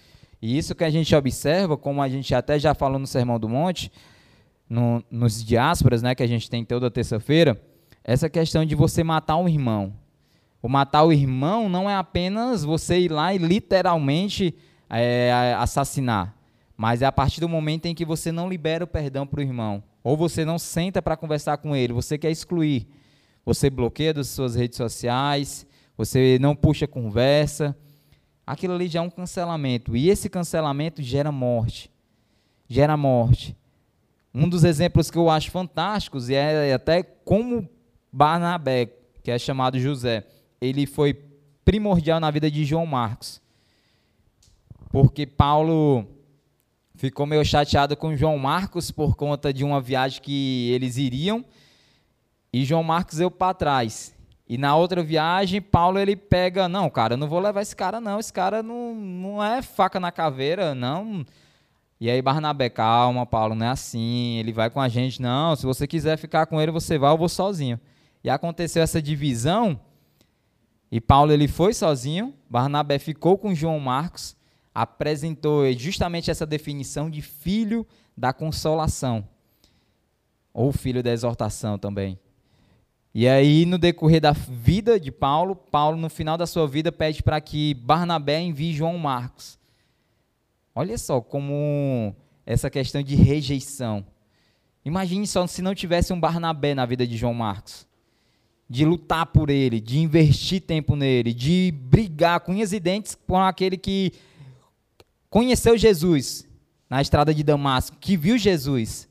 E 0.42 0.58
isso 0.58 0.74
que 0.74 0.82
a 0.82 0.90
gente 0.90 1.14
observa, 1.14 1.76
como 1.76 2.02
a 2.02 2.08
gente 2.08 2.34
até 2.34 2.58
já 2.58 2.74
falou 2.74 2.98
no 2.98 3.06
Sermão 3.06 3.38
do 3.38 3.48
Monte, 3.48 3.92
no, 4.68 5.02
nos 5.08 5.44
diásporas, 5.44 6.02
né, 6.02 6.14
que 6.14 6.22
a 6.22 6.26
gente 6.26 6.50
tem 6.50 6.64
toda 6.64 6.90
terça-feira, 6.90 7.60
essa 8.04 8.28
questão 8.28 8.64
de 8.64 8.74
você 8.74 9.04
matar 9.04 9.36
um 9.36 9.48
irmão. 9.48 9.94
O 10.60 10.68
matar 10.68 11.04
o 11.04 11.12
irmão 11.12 11.68
não 11.68 11.88
é 11.88 11.94
apenas 11.94 12.64
você 12.64 12.98
ir 12.98 13.10
lá 13.10 13.32
e 13.32 13.38
literalmente 13.38 14.54
é, 14.90 15.54
assassinar, 15.58 16.34
mas 16.76 17.02
é 17.02 17.06
a 17.06 17.12
partir 17.12 17.40
do 17.40 17.48
momento 17.48 17.86
em 17.86 17.94
que 17.94 18.04
você 18.04 18.32
não 18.32 18.48
libera 18.48 18.84
o 18.84 18.88
perdão 18.88 19.26
para 19.26 19.38
o 19.38 19.42
irmão, 19.42 19.82
ou 20.02 20.16
você 20.16 20.44
não 20.44 20.58
senta 20.58 21.00
para 21.00 21.16
conversar 21.16 21.58
com 21.58 21.74
ele, 21.74 21.92
você 21.92 22.18
quer 22.18 22.30
excluir, 22.30 22.88
você 23.44 23.70
bloqueia 23.70 24.14
das 24.14 24.28
suas 24.28 24.54
redes 24.54 24.76
sociais, 24.76 25.66
você 25.98 26.38
não 26.40 26.54
puxa 26.54 26.86
conversa, 26.86 27.76
aquilo 28.46 28.72
ali 28.74 28.86
já 28.86 29.00
é 29.00 29.02
um 29.02 29.10
cancelamento, 29.10 29.96
e 29.96 30.08
esse 30.08 30.30
cancelamento 30.30 31.02
gera 31.02 31.32
morte, 31.32 31.90
gera 32.68 32.96
morte. 32.96 33.56
Um 34.32 34.48
dos 34.48 34.62
exemplos 34.62 35.10
que 35.10 35.18
eu 35.18 35.28
acho 35.28 35.50
fantásticos, 35.50 36.28
e 36.28 36.34
é 36.34 36.72
até 36.72 37.02
como 37.02 37.68
Barnabé, 38.12 38.90
que 39.24 39.30
é 39.32 39.38
chamado 39.38 39.78
José, 39.80 40.24
ele 40.60 40.86
foi 40.86 41.14
primordial 41.64 42.20
na 42.20 42.30
vida 42.30 42.48
de 42.48 42.64
João 42.64 42.86
Marcos. 42.86 43.42
Porque 44.90 45.26
Paulo 45.26 46.06
ficou 46.94 47.26
meio 47.26 47.44
chateado 47.44 47.96
com 47.96 48.16
João 48.16 48.38
Marcos 48.38 48.90
por 48.90 49.16
conta 49.16 49.52
de 49.52 49.64
uma 49.64 49.80
viagem 49.80 50.22
que 50.22 50.70
eles 50.70 50.96
iriam 50.96 51.44
e 52.52 52.64
João 52.64 52.82
Marcos 52.82 53.20
eu 53.20 53.30
para 53.30 53.52
trás. 53.52 54.16
E 54.48 54.56
na 54.56 54.74
outra 54.74 55.02
viagem, 55.02 55.60
Paulo 55.60 55.98
ele 55.98 56.16
pega, 56.16 56.68
não, 56.68 56.88
cara, 56.88 57.12
eu 57.12 57.18
não 57.18 57.28
vou 57.28 57.38
levar 57.38 57.60
esse 57.60 57.76
cara 57.76 58.00
não, 58.00 58.18
esse 58.18 58.32
cara 58.32 58.62
não, 58.62 58.94
não 58.94 59.44
é 59.44 59.60
faca 59.60 60.00
na 60.00 60.10
caveira, 60.10 60.74
não. 60.74 61.26
E 62.00 62.08
aí 62.08 62.22
Barnabé, 62.22 62.70
calma, 62.70 63.26
Paulo, 63.26 63.54
não 63.54 63.66
é 63.66 63.68
assim, 63.68 64.38
ele 64.38 64.50
vai 64.50 64.70
com 64.70 64.80
a 64.80 64.88
gente, 64.88 65.20
não, 65.20 65.54
se 65.54 65.66
você 65.66 65.86
quiser 65.86 66.16
ficar 66.16 66.46
com 66.46 66.58
ele, 66.58 66.72
você 66.72 66.96
vai, 66.96 67.12
eu 67.12 67.18
vou 67.18 67.28
sozinho. 67.28 67.78
E 68.24 68.30
aconteceu 68.30 68.82
essa 68.82 69.02
divisão, 69.02 69.78
e 70.90 70.98
Paulo 70.98 71.30
ele 71.30 71.46
foi 71.46 71.74
sozinho, 71.74 72.32
Barnabé 72.48 72.98
ficou 72.98 73.36
com 73.36 73.54
João 73.54 73.78
Marcos, 73.78 74.34
apresentou 74.74 75.70
justamente 75.74 76.30
essa 76.30 76.46
definição 76.46 77.10
de 77.10 77.20
filho 77.20 77.86
da 78.16 78.32
consolação, 78.32 79.28
ou 80.54 80.72
filho 80.72 81.02
da 81.02 81.12
exortação 81.12 81.76
também. 81.76 82.18
E 83.20 83.26
aí, 83.26 83.66
no 83.66 83.78
decorrer 83.78 84.20
da 84.20 84.30
vida 84.30 85.00
de 85.00 85.10
Paulo, 85.10 85.56
Paulo, 85.56 85.96
no 85.96 86.08
final 86.08 86.38
da 86.38 86.46
sua 86.46 86.68
vida, 86.68 86.92
pede 86.92 87.20
para 87.20 87.40
que 87.40 87.74
Barnabé 87.74 88.40
envie 88.40 88.72
João 88.72 88.96
Marcos. 88.96 89.58
Olha 90.72 90.96
só 90.96 91.20
como 91.20 92.14
essa 92.46 92.70
questão 92.70 93.02
de 93.02 93.16
rejeição. 93.16 94.06
Imagine 94.84 95.26
só 95.26 95.44
se 95.48 95.60
não 95.60 95.74
tivesse 95.74 96.12
um 96.12 96.20
Barnabé 96.20 96.76
na 96.76 96.86
vida 96.86 97.04
de 97.04 97.16
João 97.16 97.34
Marcos 97.34 97.88
de 98.70 98.84
lutar 98.84 99.26
por 99.26 99.50
ele, 99.50 99.80
de 99.80 99.98
investir 99.98 100.60
tempo 100.60 100.94
nele, 100.94 101.34
de 101.34 101.74
brigar 101.76 102.38
com 102.38 102.52
unhas 102.52 102.72
e 102.72 102.78
dentes 102.78 103.16
com 103.26 103.40
aquele 103.40 103.76
que 103.76 104.12
conheceu 105.28 105.76
Jesus 105.76 106.46
na 106.88 107.02
estrada 107.02 107.34
de 107.34 107.42
Damasco, 107.42 107.96
que 107.98 108.16
viu 108.16 108.38
Jesus. 108.38 109.07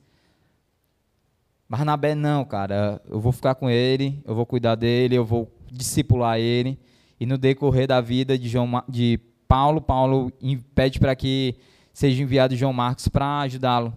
Barnabé, 1.69 2.15
não, 2.15 2.45
cara, 2.45 3.01
eu 3.09 3.19
vou 3.19 3.31
ficar 3.31 3.55
com 3.55 3.69
ele, 3.69 4.21
eu 4.25 4.33
vou 4.33 4.45
cuidar 4.45 4.75
dele, 4.75 5.15
eu 5.15 5.25
vou 5.25 5.51
discipular 5.71 6.39
ele. 6.39 6.79
E 7.19 7.25
no 7.25 7.37
decorrer 7.37 7.87
da 7.87 7.99
vida 7.99 8.37
de, 8.37 8.47
João, 8.47 8.83
de 8.87 9.19
Paulo, 9.47 9.81
Paulo 9.81 10.31
pede 10.73 10.99
para 10.99 11.15
que 11.15 11.55
seja 11.93 12.21
enviado 12.21 12.55
João 12.55 12.71
Marcos 12.71 13.07
para 13.07 13.39
ajudá-lo. 13.39 13.93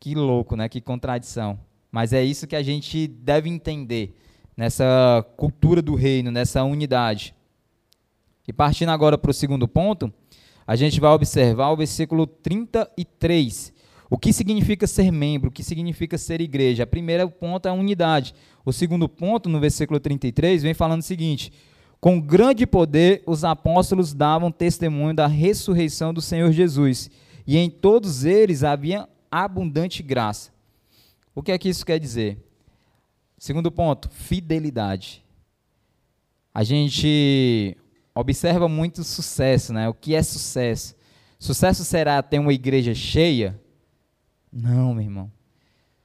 Que 0.00 0.14
louco, 0.14 0.56
né? 0.56 0.68
Que 0.68 0.80
contradição. 0.80 1.58
Mas 1.90 2.12
é 2.12 2.22
isso 2.22 2.46
que 2.46 2.56
a 2.56 2.62
gente 2.62 3.06
deve 3.06 3.48
entender 3.48 4.14
nessa 4.56 5.24
cultura 5.36 5.80
do 5.80 5.94
reino, 5.94 6.30
nessa 6.30 6.62
unidade. 6.64 7.34
E 8.46 8.52
partindo 8.52 8.90
agora 8.90 9.16
para 9.16 9.30
o 9.30 9.34
segundo 9.34 9.66
ponto, 9.66 10.12
a 10.66 10.76
gente 10.76 11.00
vai 11.00 11.10
observar 11.12 11.70
o 11.70 11.76
versículo 11.76 12.26
33. 12.26 13.72
O 14.10 14.16
que 14.16 14.32
significa 14.32 14.86
ser 14.86 15.10
membro? 15.10 15.50
O 15.50 15.52
que 15.52 15.62
significa 15.62 16.16
ser 16.16 16.40
igreja? 16.40 16.84
O 16.84 16.86
primeiro 16.86 17.28
ponto 17.30 17.66
é 17.66 17.70
a 17.70 17.74
unidade. 17.74 18.34
O 18.64 18.72
segundo 18.72 19.08
ponto, 19.08 19.48
no 19.48 19.60
versículo 19.60 20.00
33, 20.00 20.62
vem 20.62 20.72
falando 20.72 21.00
o 21.00 21.04
seguinte: 21.04 21.52
Com 22.00 22.20
grande 22.20 22.66
poder 22.66 23.22
os 23.26 23.44
apóstolos 23.44 24.14
davam 24.14 24.50
testemunho 24.50 25.14
da 25.14 25.26
ressurreição 25.26 26.14
do 26.14 26.22
Senhor 26.22 26.50
Jesus, 26.52 27.10
e 27.46 27.58
em 27.58 27.68
todos 27.68 28.24
eles 28.24 28.64
havia 28.64 29.06
abundante 29.30 30.02
graça. 30.02 30.50
O 31.34 31.42
que 31.42 31.52
é 31.52 31.58
que 31.58 31.68
isso 31.68 31.84
quer 31.84 32.00
dizer? 32.00 32.38
Segundo 33.36 33.70
ponto, 33.70 34.08
fidelidade. 34.10 35.22
A 36.52 36.64
gente 36.64 37.76
observa 38.14 38.68
muito 38.68 39.04
sucesso, 39.04 39.72
né? 39.72 39.88
O 39.88 39.94
que 39.94 40.14
é 40.14 40.22
sucesso? 40.22 40.96
Sucesso 41.38 41.84
será 41.84 42.20
ter 42.22 42.38
uma 42.40 42.52
igreja 42.52 42.94
cheia? 42.94 43.60
Não, 44.52 44.94
meu 44.94 45.04
irmão. 45.04 45.32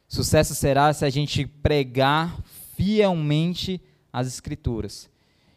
Sucesso 0.08 0.54
será 0.54 0.94
se 0.94 1.06
a 1.06 1.10
gente 1.10 1.46
pregar 1.46 2.38
fielmente 2.76 3.82
as 4.12 4.28
escrituras, 4.28 5.10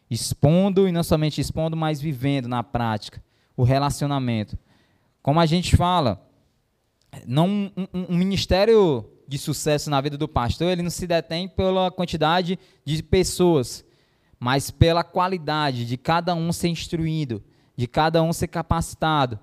expondo 0.09 0.87
e 0.87 0.91
não 0.91 1.03
somente 1.03 1.39
expondo, 1.39 1.77
mas 1.77 2.01
vivendo 2.01 2.47
na 2.47 2.63
prática 2.63 3.23
o 3.55 3.63
relacionamento. 3.63 4.57
Como 5.21 5.39
a 5.39 5.45
gente 5.45 5.75
fala, 5.75 6.25
não 7.25 7.47
um, 7.47 7.87
um, 7.93 8.17
ministério 8.17 9.05
de 9.27 9.37
sucesso 9.37 9.89
na 9.89 9.99
vida 9.99 10.17
do 10.17 10.27
pastor, 10.27 10.71
ele 10.71 10.81
não 10.81 10.89
se 10.89 11.05
detém 11.05 11.47
pela 11.47 11.91
quantidade 11.91 12.57
de 12.85 13.03
pessoas, 13.03 13.83
mas 14.39 14.71
pela 14.71 15.03
qualidade 15.03 15.85
de 15.85 15.97
cada 15.97 16.33
um 16.33 16.51
ser 16.53 16.69
instruído, 16.69 17.43
de 17.75 17.87
cada 17.87 18.23
um 18.23 18.31
ser 18.31 18.47
capacitado, 18.47 19.39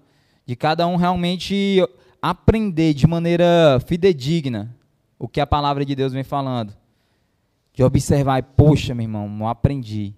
de 0.46 0.56
cada 0.56 0.86
um 0.86 0.96
realmente 0.96 1.82
aprender 2.30 2.94
de 2.94 3.06
maneira 3.06 3.78
fidedigna 3.86 4.74
o 5.18 5.28
que 5.28 5.42
a 5.42 5.46
palavra 5.46 5.84
de 5.84 5.94
Deus 5.94 6.14
vem 6.14 6.24
falando. 6.24 6.74
De 7.74 7.84
observar, 7.84 8.42
poxa, 8.42 8.94
meu 8.94 9.04
irmão, 9.04 9.28
não 9.28 9.46
aprendi. 9.46 10.14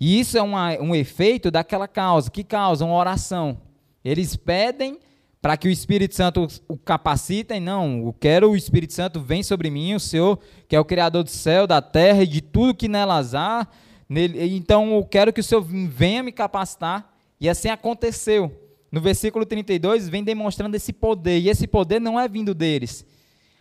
E 0.00 0.18
isso 0.18 0.36
é 0.36 0.42
uma, 0.42 0.72
um 0.80 0.92
efeito 0.92 1.52
daquela 1.52 1.86
causa. 1.86 2.32
Que 2.32 2.42
causa? 2.42 2.84
Uma 2.84 2.96
oração. 2.96 3.60
Eles 4.04 4.34
pedem 4.34 4.98
para 5.40 5.56
que 5.56 5.68
o 5.68 5.70
Espírito 5.70 6.16
Santo 6.16 6.48
o 6.66 6.76
capacitem, 6.76 7.60
não, 7.60 8.04
eu 8.04 8.12
quero 8.12 8.50
o 8.50 8.56
Espírito 8.56 8.92
Santo 8.92 9.20
vem 9.20 9.44
sobre 9.44 9.70
mim, 9.70 9.94
o 9.94 10.00
Senhor, 10.00 10.40
que 10.66 10.74
é 10.74 10.80
o 10.80 10.84
Criador 10.84 11.22
do 11.22 11.30
céu, 11.30 11.68
da 11.68 11.80
terra 11.80 12.24
e 12.24 12.26
de 12.26 12.40
tudo 12.40 12.74
que 12.74 12.88
nelas 12.88 13.36
há, 13.36 13.68
nele, 14.08 14.56
então 14.56 14.96
eu 14.96 15.04
quero 15.04 15.32
que 15.32 15.38
o 15.38 15.44
Senhor 15.44 15.62
venha 15.62 16.24
me 16.24 16.32
capacitar, 16.32 17.14
e 17.40 17.48
assim 17.48 17.68
aconteceu. 17.68 18.65
No 18.90 19.00
versículo 19.00 19.44
32 19.44 20.08
vem 20.08 20.22
demonstrando 20.22 20.76
esse 20.76 20.92
poder, 20.92 21.40
e 21.40 21.48
esse 21.48 21.66
poder 21.66 22.00
não 22.00 22.18
é 22.18 22.28
vindo 22.28 22.54
deles. 22.54 23.04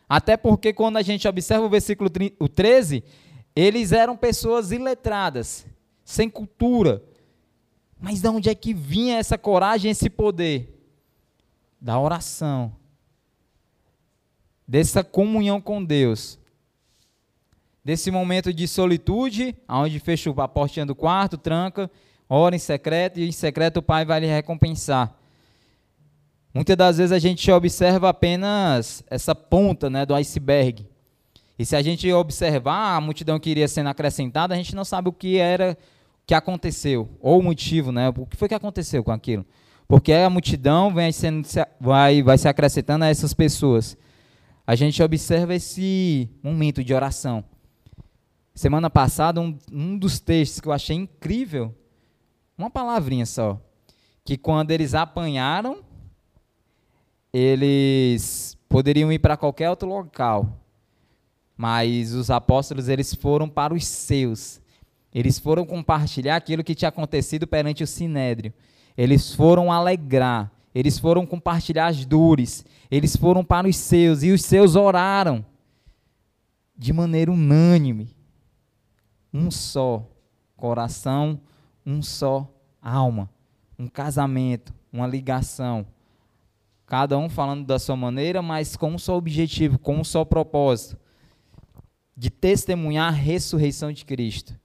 Até 0.07 0.37
porque 0.37 0.71
quando 0.71 0.97
a 0.97 1.01
gente 1.01 1.27
observa 1.27 1.65
o 1.65 1.69
versículo 1.69 2.09
13, 2.09 3.03
eles 3.55 3.91
eram 3.91 4.15
pessoas 4.15 4.71
iletradas, 4.71 5.65
sem 6.03 6.29
cultura. 6.29 7.03
Mas 7.99 8.21
de 8.21 8.27
onde 8.27 8.49
é 8.49 8.55
que 8.55 8.73
vinha 8.73 9.17
essa 9.17 9.37
coragem, 9.37 9.91
esse 9.91 10.09
poder? 10.09 10.75
da 11.85 11.99
oração, 11.99 12.75
dessa 14.67 15.03
comunhão 15.03 15.61
com 15.61 15.85
Deus, 15.85 16.39
desse 17.83 18.09
momento 18.09 18.51
de 18.51 18.67
solitude, 18.67 19.55
onde 19.69 19.99
fecha 19.99 20.33
a 20.35 20.47
portinha 20.47 20.83
do 20.83 20.95
quarto, 20.95 21.37
tranca, 21.37 21.91
ora 22.29 22.55
em 22.55 22.59
secreto 22.59 23.19
e 23.19 23.27
em 23.27 23.31
secreto 23.31 23.77
o 23.77 23.81
Pai 23.81 24.05
vai 24.05 24.19
lhe 24.19 24.27
recompensar. 24.27 25.15
Muitas 26.53 26.77
das 26.77 26.97
vezes 26.97 27.11
a 27.11 27.19
gente 27.19 27.51
observa 27.51 28.07
apenas 28.09 29.03
essa 29.09 29.35
ponta 29.35 29.89
né, 29.89 30.05
do 30.05 30.15
iceberg. 30.15 30.87
E 31.59 31.65
se 31.65 31.75
a 31.75 31.81
gente 31.81 32.11
observar 32.13 32.95
a 32.95 33.01
multidão 33.01 33.39
que 33.39 33.49
iria 33.49 33.67
sendo 33.67 33.89
acrescentada, 33.89 34.53
a 34.53 34.57
gente 34.57 34.73
não 34.75 34.85
sabe 34.85 35.09
o 35.09 35.13
que 35.13 35.37
era, 35.37 35.77
que 36.25 36.33
aconteceu, 36.33 37.09
ou 37.19 37.39
o 37.39 37.43
motivo, 37.43 37.91
né? 37.91 38.09
O 38.09 38.25
que 38.25 38.37
foi 38.37 38.47
que 38.47 38.55
aconteceu 38.55 39.03
com 39.03 39.11
aquilo? 39.11 39.45
Porque 39.87 40.11
a 40.13 40.29
multidão 40.29 40.93
vem 40.93 41.11
sendo, 41.11 41.47
vai, 41.79 42.23
vai 42.23 42.37
se 42.37 42.47
acrescentando 42.47 43.05
a 43.05 43.09
essas 43.09 43.33
pessoas. 43.33 43.97
A 44.65 44.75
gente 44.75 45.01
observa 45.03 45.53
esse 45.53 46.29
momento 46.41 46.83
de 46.83 46.93
oração. 46.93 47.43
Semana 48.53 48.89
passada, 48.89 49.39
um, 49.39 49.57
um 49.71 49.97
dos 49.97 50.19
textos 50.19 50.59
que 50.59 50.67
eu 50.67 50.73
achei 50.73 50.95
incrível, 50.95 51.75
uma 52.57 52.69
palavrinha 52.69 53.25
só, 53.25 53.59
que 54.23 54.37
quando 54.37 54.71
eles 54.71 54.93
apanharam, 54.93 55.83
eles 57.31 58.57
poderiam 58.69 59.11
ir 59.11 59.19
para 59.19 59.37
qualquer 59.37 59.69
outro 59.69 59.87
local, 59.89 60.57
mas 61.57 62.13
os 62.13 62.29
apóstolos 62.29 62.87
eles 62.87 63.13
foram 63.13 63.49
para 63.49 63.73
os 63.73 63.85
seus. 63.85 64.61
Eles 65.13 65.39
foram 65.39 65.65
compartilhar 65.65 66.35
aquilo 66.35 66.63
que 66.63 66.75
tinha 66.75 66.89
acontecido 66.89 67.47
perante 67.47 67.83
o 67.83 67.87
sinédrio. 67.87 68.53
Eles 68.97 69.33
foram 69.33 69.71
alegrar, 69.71 70.51
eles 70.73 70.99
foram 70.99 71.25
compartilhar 71.25 71.87
as 71.87 72.05
dores, 72.05 72.65
eles 72.91 73.15
foram 73.15 73.43
para 73.43 73.67
os 73.67 73.77
seus 73.77 74.23
e 74.23 74.31
os 74.31 74.41
seus 74.43 74.75
oraram 74.75 75.45
de 76.77 76.91
maneira 76.91 77.31
unânime. 77.31 78.15
Um 79.33 79.49
só 79.49 80.05
coração, 80.55 81.39
um 81.85 82.01
só 82.01 82.51
alma, 82.81 83.29
um 83.77 83.87
casamento, 83.87 84.73
uma 84.91 85.07
ligação. 85.07 85.85
Cada 86.85 87.17
um 87.17 87.29
falando 87.29 87.65
da 87.65 87.79
sua 87.79 87.95
maneira, 87.95 88.41
mas 88.41 88.75
com 88.75 88.91
um 88.91 88.97
só 88.97 89.17
objetivo, 89.17 89.79
com 89.79 89.97
um 89.97 90.03
só 90.03 90.23
propósito, 90.23 90.97
de 92.15 92.29
testemunhar 92.29 93.07
a 93.07 93.15
ressurreição 93.15 93.91
de 93.91 94.05
Cristo, 94.05 94.57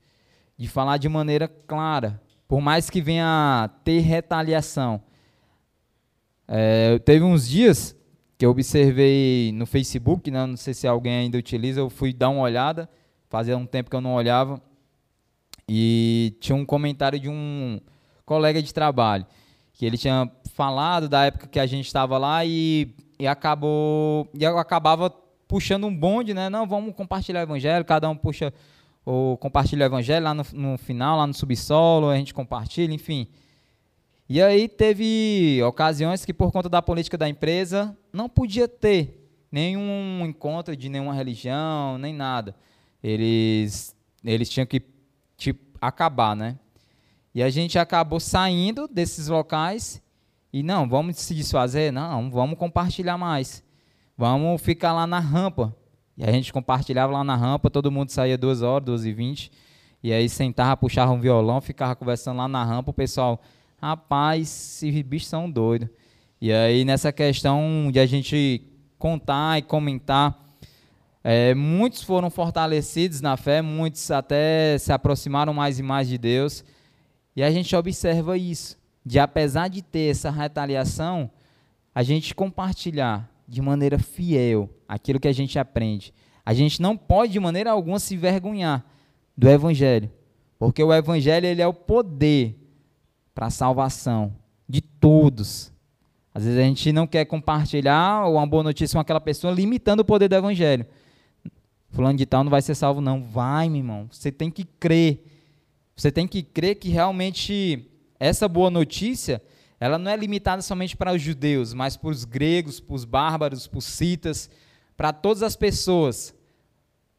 de 0.56 0.68
falar 0.68 0.98
de 0.98 1.08
maneira 1.08 1.48
clara, 1.48 2.20
por 2.46 2.60
mais 2.60 2.90
que 2.90 3.00
venha 3.00 3.70
ter 3.84 4.00
retaliação. 4.00 5.02
É, 6.46 6.98
teve 6.98 7.24
uns 7.24 7.48
dias 7.48 7.96
que 8.36 8.44
eu 8.44 8.50
observei 8.50 9.52
no 9.52 9.66
Facebook, 9.66 10.30
né, 10.30 10.46
não 10.46 10.56
sei 10.56 10.74
se 10.74 10.86
alguém 10.86 11.12
ainda 11.12 11.38
utiliza, 11.38 11.80
eu 11.80 11.90
fui 11.90 12.12
dar 12.12 12.30
uma 12.30 12.42
olhada, 12.42 12.88
fazia 13.28 13.56
um 13.56 13.66
tempo 13.66 13.90
que 13.90 13.96
eu 13.96 14.00
não 14.00 14.14
olhava, 14.14 14.60
e 15.72 16.36
tinha 16.40 16.56
um 16.56 16.66
comentário 16.66 17.20
de 17.20 17.28
um 17.28 17.80
colega 18.26 18.60
de 18.60 18.74
trabalho, 18.74 19.24
que 19.72 19.86
ele 19.86 19.96
tinha 19.96 20.28
falado 20.52 21.08
da 21.08 21.26
época 21.26 21.46
que 21.46 21.60
a 21.60 21.66
gente 21.66 21.86
estava 21.86 22.18
lá 22.18 22.44
e, 22.44 22.92
e 23.20 23.24
acabou 23.28 24.28
e 24.34 24.44
acabava 24.44 25.08
puxando 25.46 25.86
um 25.86 25.96
bonde, 25.96 26.34
né? 26.34 26.50
Não, 26.50 26.66
vamos 26.66 26.92
compartilhar 26.96 27.38
o 27.38 27.42
evangelho, 27.44 27.84
cada 27.84 28.10
um 28.10 28.16
puxa 28.16 28.52
ou 29.06 29.36
compartilha 29.38 29.84
o 29.84 29.86
evangelho 29.86 30.24
lá 30.24 30.34
no, 30.34 30.44
no 30.52 30.76
final, 30.76 31.16
lá 31.16 31.24
no 31.24 31.32
subsolo, 31.32 32.08
a 32.08 32.16
gente 32.16 32.34
compartilha, 32.34 32.92
enfim. 32.92 33.28
E 34.28 34.42
aí 34.42 34.66
teve 34.66 35.62
ocasiões 35.62 36.24
que 36.24 36.34
por 36.34 36.50
conta 36.50 36.68
da 36.68 36.82
política 36.82 37.16
da 37.16 37.28
empresa 37.28 37.96
não 38.12 38.28
podia 38.28 38.66
ter 38.66 39.24
nenhum 39.52 40.26
encontro 40.26 40.76
de 40.76 40.88
nenhuma 40.88 41.14
religião, 41.14 41.96
nem 41.96 42.12
nada. 42.12 42.56
Eles 43.00 43.94
eles 44.24 44.48
tinham 44.48 44.66
que 44.66 44.82
tipo, 45.40 45.78
acabar, 45.80 46.36
né? 46.36 46.58
E 47.34 47.42
a 47.42 47.48
gente 47.48 47.78
acabou 47.78 48.20
saindo 48.20 48.86
desses 48.86 49.28
locais 49.28 50.02
e 50.52 50.62
não, 50.62 50.88
vamos 50.88 51.16
se 51.16 51.34
desfazer? 51.34 51.92
Não, 51.92 52.30
vamos 52.30 52.58
compartilhar 52.58 53.16
mais. 53.16 53.64
Vamos 54.16 54.60
ficar 54.60 54.92
lá 54.92 55.06
na 55.06 55.18
rampa. 55.18 55.74
E 56.16 56.24
a 56.24 56.30
gente 56.30 56.52
compartilhava 56.52 57.12
lá 57.12 57.24
na 57.24 57.34
rampa, 57.34 57.70
todo 57.70 57.90
mundo 57.90 58.10
saía 58.10 58.36
duas 58.36 58.60
horas, 58.60 58.84
duas 58.84 59.04
e 59.06 59.12
vinte. 59.12 59.50
E 60.02 60.12
aí 60.12 60.28
sentava, 60.28 60.76
puxava 60.76 61.12
um 61.12 61.20
violão, 61.20 61.60
ficava 61.60 61.96
conversando 61.96 62.36
lá 62.36 62.48
na 62.48 62.62
rampa. 62.64 62.90
O 62.90 62.94
pessoal, 62.94 63.40
rapaz, 63.80 64.82
esses 64.82 65.02
bichos 65.02 65.28
são 65.28 65.50
doidos. 65.50 65.88
E 66.40 66.52
aí 66.52 66.84
nessa 66.84 67.12
questão 67.12 67.90
de 67.90 67.98
a 67.98 68.06
gente 68.06 68.66
contar 68.98 69.58
e 69.58 69.62
comentar, 69.62 70.36
é, 71.22 71.54
muitos 71.54 72.02
foram 72.02 72.30
fortalecidos 72.30 73.20
na 73.20 73.36
fé, 73.36 73.60
muitos 73.60 74.10
até 74.10 74.78
se 74.78 74.92
aproximaram 74.92 75.52
mais 75.52 75.78
e 75.78 75.82
mais 75.82 76.08
de 76.08 76.16
Deus. 76.16 76.64
E 77.36 77.42
a 77.42 77.50
gente 77.50 77.74
observa 77.76 78.36
isso 78.36 78.78
de 79.04 79.18
apesar 79.18 79.68
de 79.68 79.82
ter 79.82 80.10
essa 80.10 80.30
retaliação, 80.30 81.30
a 81.94 82.02
gente 82.02 82.34
compartilhar 82.34 83.30
de 83.46 83.60
maneira 83.60 83.98
fiel 83.98 84.70
aquilo 84.88 85.18
que 85.18 85.28
a 85.28 85.32
gente 85.32 85.58
aprende. 85.58 86.12
A 86.44 86.54
gente 86.54 86.80
não 86.80 86.96
pode 86.96 87.32
de 87.32 87.40
maneira 87.40 87.70
alguma 87.70 87.98
se 87.98 88.16
vergonhar 88.16 88.84
do 89.36 89.48
evangelho, 89.48 90.10
porque 90.58 90.82
o 90.82 90.92
evangelho 90.92 91.46
ele 91.46 91.62
é 91.62 91.66
o 91.66 91.74
poder 91.74 92.56
para 93.34 93.46
a 93.46 93.50
salvação 93.50 94.34
de 94.68 94.80
todos. 94.80 95.72
Às 96.32 96.44
vezes 96.44 96.58
a 96.58 96.62
gente 96.62 96.92
não 96.92 97.06
quer 97.06 97.24
compartilhar 97.24 98.28
uma 98.28 98.46
boa 98.46 98.62
notícia 98.62 98.96
com 98.96 99.00
aquela 99.00 99.20
pessoa 99.20 99.52
limitando 99.52 100.00
o 100.00 100.04
poder 100.04 100.28
do 100.28 100.36
evangelho. 100.36 100.86
Fulano 101.90 102.16
de 102.16 102.24
tal 102.24 102.44
não 102.44 102.50
vai 102.50 102.62
ser 102.62 102.74
salvo 102.74 103.00
não. 103.00 103.22
Vai, 103.22 103.68
meu 103.68 103.78
irmão. 103.78 104.08
Você 104.10 104.30
tem 104.30 104.50
que 104.50 104.64
crer. 104.64 105.24
Você 105.96 106.10
tem 106.10 106.26
que 106.26 106.42
crer 106.42 106.76
que 106.76 106.88
realmente 106.88 107.86
essa 108.18 108.46
boa 108.46 108.70
notícia, 108.70 109.42
ela 109.78 109.98
não 109.98 110.10
é 110.10 110.16
limitada 110.16 110.62
somente 110.62 110.96
para 110.96 111.12
os 111.12 111.22
judeus, 111.22 111.72
mas 111.72 111.96
para 111.96 112.10
os 112.10 112.24
gregos, 112.24 112.78
para 112.80 112.94
os 112.94 113.04
bárbaros, 113.04 113.66
para 113.66 113.78
os 113.78 113.86
citas, 113.86 114.50
para 114.96 115.12
todas 115.12 115.42
as 115.42 115.56
pessoas, 115.56 116.34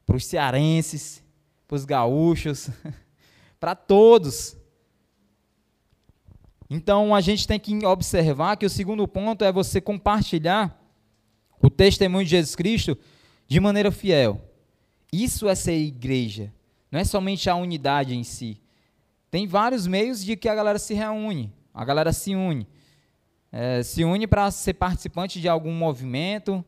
para 0.05 0.15
os 0.15 0.25
cearenses, 0.25 1.23
para 1.67 1.75
os 1.75 1.86
gaúchos, 1.86 2.69
para 3.60 3.75
todos. 3.75 4.55
Então 6.69 7.13
a 7.13 7.19
gente 7.19 7.47
tem 7.47 7.60
que 7.60 7.86
observar 7.86 8.55
que 8.57 8.65
o 8.65 8.69
segundo 8.69 9.07
ponto 9.07 9.43
é 9.43 9.51
você 9.51 9.81
compartilhar 9.81 10.79
o 11.62 11.69
testemunho 11.69 12.23
de 12.23 12.31
Jesus 12.31 12.55
Cristo 12.55 12.97
de 13.47 13.60
maneira 13.60 13.91
fiel. 13.91 14.50
Isso 15.12 15.50
é 15.50 15.56
ser 15.56 15.78
igreja, 15.78 16.54
não 16.89 17.00
é 17.00 17.04
somente 17.04 17.50
a 17.50 17.56
unidade 17.56 18.15
em 18.15 18.24
si, 18.24 18.62
tem 19.32 19.47
vários 19.47 19.88
meios 19.88 20.24
de 20.24 20.36
que 20.36 20.50
a 20.50 20.56
galera 20.56 20.78
se 20.78 20.93
reúne, 20.93 21.54
a 21.74 21.86
galera 21.86 22.12
se 22.12 22.36
une. 22.36 22.67
É, 23.50 23.82
se 23.82 24.04
une 24.04 24.28
para 24.28 24.52
ser 24.52 24.74
participante 24.74 25.39
de 25.39 25.47
algum 25.47 25.74
movimento, 25.74 26.63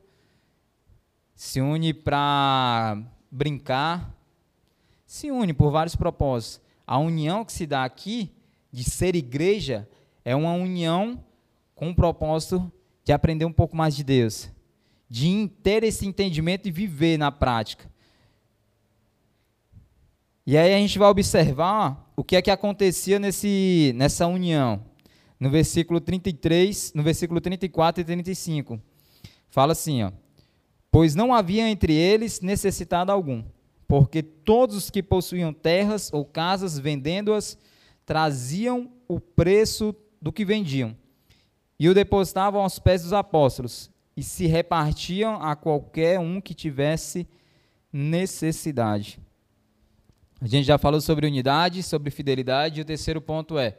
se 1.36 1.60
une 1.60 1.94
para 1.94 3.02
brincar, 3.30 4.14
se 5.06 5.30
une 5.30 5.54
por 5.54 5.72
vários 5.72 5.96
propósitos. 5.96 6.62
A 6.88 6.98
união 6.98 7.44
que 7.44 7.52
se 7.52 7.66
dá 7.66 7.84
aqui, 7.84 8.32
de 8.72 8.84
ser 8.84 9.16
igreja, 9.16 9.88
é 10.24 10.36
uma 10.36 10.54
união 10.54 11.24
com 11.76 11.90
o 11.90 11.96
propósito 11.96 12.72
de 13.04 13.12
aprender 13.12 13.46
um 13.46 13.52
pouco 13.52 13.76
mais 13.76 13.96
de 13.96 14.04
Deus, 14.04 14.50
de 15.10 15.50
ter 15.62 15.84
esse 15.84 16.06
entendimento 16.06 16.68
e 16.68 16.72
viver 16.72 17.18
na 17.18 17.32
prática. 17.32 17.92
E 20.46 20.58
aí 20.58 20.74
a 20.74 20.78
gente 20.78 21.00
vai 21.00 21.10
observar 21.10 22.12
o 22.18 22.24
que 22.24 22.36
é 22.36 22.42
que 22.42 22.52
acontecia 22.52 23.18
nesse, 23.18 23.94
nessa 23.96 24.28
união. 24.28 24.84
No 25.40 25.50
versículo 25.50 26.02
33, 26.02 26.94
no 26.94 27.04
versículo 27.04 27.40
34 27.40 28.02
e 28.02 28.06
35. 28.06 28.80
Fala 29.50 29.72
assim, 29.72 30.04
ó: 30.04 30.12
Pois 30.92 31.16
não 31.16 31.34
havia 31.34 31.70
entre 31.70 31.94
eles 31.94 32.42
necessitado 32.42 33.12
algum, 33.12 33.44
porque 33.88 34.22
todos 34.22 34.76
os 34.76 34.90
que 34.90 35.02
possuíam 35.02 35.54
terras 35.54 36.12
ou 36.14 36.26
casas, 36.26 36.78
vendendo-as, 36.78 37.58
traziam 38.06 38.92
o 39.08 39.20
preço 39.20 39.96
do 40.22 40.32
que 40.32 40.46
vendiam 40.46 40.96
e 41.80 41.90
o 41.90 41.94
depositavam 41.94 42.62
aos 42.62 42.80
pés 42.80 43.04
dos 43.04 43.14
apóstolos 43.14 43.90
e 44.16 44.24
se 44.24 44.46
repartiam 44.46 45.42
a 45.42 45.56
qualquer 45.56 46.20
um 46.20 46.40
que 46.40 46.54
tivesse 46.54 47.28
necessidade. 47.92 49.20
A 50.44 50.48
gente 50.48 50.66
já 50.66 50.78
falou 50.78 51.00
sobre 51.00 51.26
unidade, 51.26 51.82
sobre 51.82 52.12
fidelidade, 52.12 52.78
e 52.78 52.82
o 52.82 52.86
terceiro 52.86 53.22
ponto 53.22 53.58
é 53.58 53.78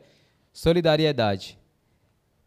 solidariedade. 0.50 1.59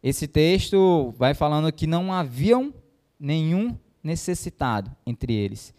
Esse 0.01 0.27
texto 0.27 1.13
vai 1.19 1.35
falando 1.35 1.71
que 1.71 1.85
não 1.85 2.11
haviam 2.11 2.73
nenhum 3.19 3.77
necessitado 4.03 4.89
entre 5.05 5.35
eles. 5.35 5.71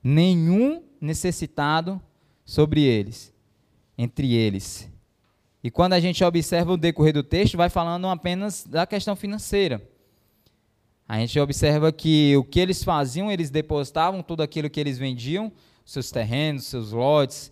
Nenhum 0.00 0.84
necessitado 1.00 2.00
sobre 2.44 2.84
eles, 2.84 3.34
entre 3.98 4.34
eles. 4.34 4.88
E 5.60 5.68
quando 5.68 5.94
a 5.94 5.98
gente 6.00 6.22
observa 6.22 6.74
o 6.74 6.76
decorrer 6.76 7.12
do 7.12 7.24
texto, 7.24 7.56
vai 7.56 7.68
falando 7.68 8.06
apenas 8.06 8.64
da 8.64 8.86
questão 8.86 9.16
financeira. 9.16 9.82
A 11.08 11.18
gente 11.18 11.40
observa 11.40 11.90
que 11.90 12.36
o 12.36 12.44
que 12.44 12.60
eles 12.60 12.84
faziam, 12.84 13.32
eles 13.32 13.50
depositavam 13.50 14.22
tudo 14.22 14.44
aquilo 14.44 14.70
que 14.70 14.78
eles 14.78 14.96
vendiam, 14.96 15.50
seus 15.84 16.12
terrenos, 16.12 16.66
seus 16.66 16.92
lotes, 16.92 17.50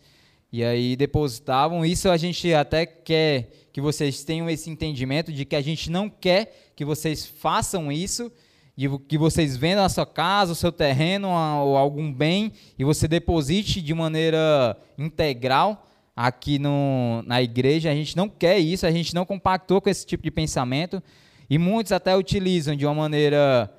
E 0.50 0.64
aí 0.64 0.96
depositavam. 0.96 1.84
Isso 1.84 2.08
a 2.08 2.16
gente 2.16 2.52
até 2.54 2.86
quer 2.86 3.50
que 3.72 3.80
vocês 3.80 4.24
tenham 4.24 4.48
esse 4.48 4.70
entendimento 4.70 5.32
de 5.32 5.44
que 5.44 5.54
a 5.54 5.60
gente 5.60 5.90
não 5.90 6.08
quer 6.08 6.70
que 6.74 6.84
vocês 6.84 7.26
façam 7.26 7.92
isso, 7.92 8.32
de 8.76 8.88
que 9.00 9.18
vocês 9.18 9.56
vendam 9.56 9.84
a 9.84 9.88
sua 9.88 10.06
casa, 10.06 10.52
o 10.52 10.56
seu 10.56 10.72
terreno 10.72 11.28
ou 11.28 11.76
algum 11.76 12.12
bem 12.12 12.52
e 12.78 12.84
você 12.84 13.06
deposite 13.06 13.82
de 13.82 13.92
maneira 13.92 14.76
integral 14.96 15.86
aqui 16.16 16.58
no, 16.58 17.22
na 17.26 17.42
igreja. 17.42 17.90
A 17.90 17.94
gente 17.94 18.16
não 18.16 18.28
quer 18.28 18.58
isso, 18.58 18.86
a 18.86 18.90
gente 18.90 19.14
não 19.14 19.26
compactou 19.26 19.80
com 19.80 19.90
esse 19.90 20.06
tipo 20.06 20.22
de 20.22 20.30
pensamento. 20.30 21.02
E 21.50 21.58
muitos 21.58 21.92
até 21.92 22.16
utilizam 22.16 22.74
de 22.74 22.86
uma 22.86 22.94
maneira 22.94 23.72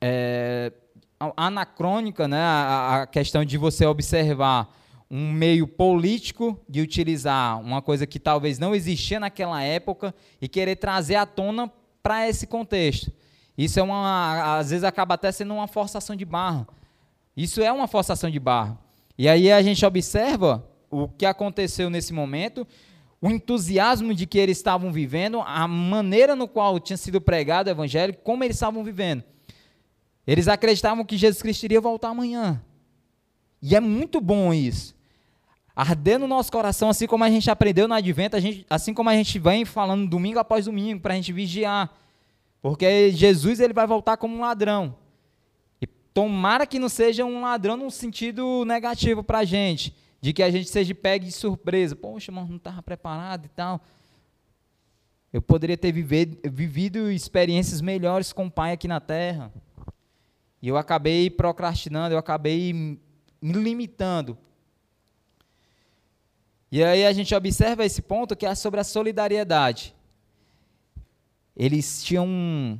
é, 0.00 0.72
anacrônica 1.36 2.26
né, 2.26 2.40
a, 2.40 3.02
a 3.02 3.06
questão 3.06 3.44
de 3.44 3.56
você 3.56 3.86
observar 3.86 4.74
um 5.10 5.32
meio 5.32 5.68
político 5.68 6.60
de 6.68 6.80
utilizar 6.80 7.60
uma 7.60 7.80
coisa 7.80 8.06
que 8.06 8.18
talvez 8.18 8.58
não 8.58 8.74
existia 8.74 9.20
naquela 9.20 9.62
época 9.62 10.14
e 10.40 10.48
querer 10.48 10.76
trazer 10.76 11.14
à 11.14 11.24
tona 11.24 11.72
para 12.02 12.28
esse 12.28 12.46
contexto. 12.46 13.12
Isso 13.56 13.78
é 13.78 13.82
uma, 13.82 14.58
às 14.58 14.70
vezes 14.70 14.84
acaba 14.84 15.14
até 15.14 15.30
sendo 15.30 15.54
uma 15.54 15.68
forçação 15.68 16.16
de 16.16 16.24
barra. 16.24 16.66
Isso 17.36 17.62
é 17.62 17.72
uma 17.72 17.86
forçação 17.86 18.30
de 18.30 18.40
barra. 18.40 18.78
E 19.16 19.28
aí 19.28 19.50
a 19.50 19.62
gente 19.62 19.84
observa 19.86 20.66
o 20.90 21.08
que 21.08 21.24
aconteceu 21.24 21.88
nesse 21.88 22.12
momento, 22.12 22.66
o 23.20 23.30
entusiasmo 23.30 24.12
de 24.12 24.26
que 24.26 24.38
eles 24.38 24.58
estavam 24.58 24.92
vivendo, 24.92 25.40
a 25.40 25.66
maneira 25.66 26.36
no 26.36 26.48
qual 26.48 26.78
tinha 26.80 26.96
sido 26.96 27.20
pregado 27.20 27.68
o 27.68 27.70
evangelho, 27.70 28.14
como 28.22 28.44
eles 28.44 28.56
estavam 28.56 28.82
vivendo. 28.84 29.22
Eles 30.26 30.48
acreditavam 30.48 31.04
que 31.04 31.16
Jesus 31.16 31.40
Cristo 31.40 31.64
iria 31.64 31.80
voltar 31.80 32.08
amanhã. 32.08 32.60
E 33.62 33.74
é 33.74 33.80
muito 33.80 34.20
bom 34.20 34.52
isso 34.52 34.95
arder 35.76 36.18
no 36.18 36.26
nosso 36.26 36.50
coração, 36.50 36.88
assim 36.88 37.06
como 37.06 37.22
a 37.22 37.28
gente 37.28 37.50
aprendeu 37.50 37.86
no 37.86 37.92
advento, 37.92 38.40
gente, 38.40 38.64
assim 38.70 38.94
como 38.94 39.10
a 39.10 39.14
gente 39.14 39.38
vem 39.38 39.66
falando 39.66 40.08
domingo 40.08 40.38
após 40.38 40.64
domingo, 40.64 41.02
para 41.02 41.12
a 41.12 41.16
gente 41.16 41.34
vigiar. 41.34 41.94
Porque 42.62 43.10
Jesus 43.10 43.60
ele 43.60 43.74
vai 43.74 43.86
voltar 43.86 44.16
como 44.16 44.34
um 44.34 44.40
ladrão. 44.40 44.96
E 45.78 45.86
tomara 45.86 46.66
que 46.66 46.78
não 46.78 46.88
seja 46.88 47.26
um 47.26 47.42
ladrão 47.42 47.76
num 47.76 47.90
sentido 47.90 48.64
negativo 48.64 49.22
para 49.22 49.40
a 49.40 49.44
gente, 49.44 49.94
de 50.18 50.32
que 50.32 50.42
a 50.42 50.50
gente 50.50 50.70
seja 50.70 50.94
pegue 50.94 51.26
de 51.26 51.32
surpresa. 51.32 51.94
Poxa, 51.94 52.32
mas 52.32 52.48
não 52.48 52.56
estava 52.56 52.82
preparado 52.82 53.44
e 53.44 53.48
tal. 53.50 53.82
Eu 55.30 55.42
poderia 55.42 55.76
ter 55.76 55.92
vivido, 55.92 56.38
vivido 56.50 57.10
experiências 57.12 57.82
melhores 57.82 58.32
com 58.32 58.46
o 58.46 58.50
Pai 58.50 58.72
aqui 58.72 58.88
na 58.88 58.98
Terra. 58.98 59.52
E 60.62 60.68
eu 60.68 60.78
acabei 60.78 61.28
procrastinando, 61.28 62.14
eu 62.14 62.18
acabei 62.18 62.72
me 62.72 62.98
limitando 63.52 64.38
e 66.76 66.84
aí 66.84 67.06
a 67.06 67.12
gente 67.14 67.34
observa 67.34 67.86
esse 67.86 68.02
ponto 68.02 68.36
que 68.36 68.44
é 68.44 68.54
sobre 68.54 68.78
a 68.78 68.84
solidariedade. 68.84 69.94
Eles 71.56 72.04
tinham. 72.04 72.78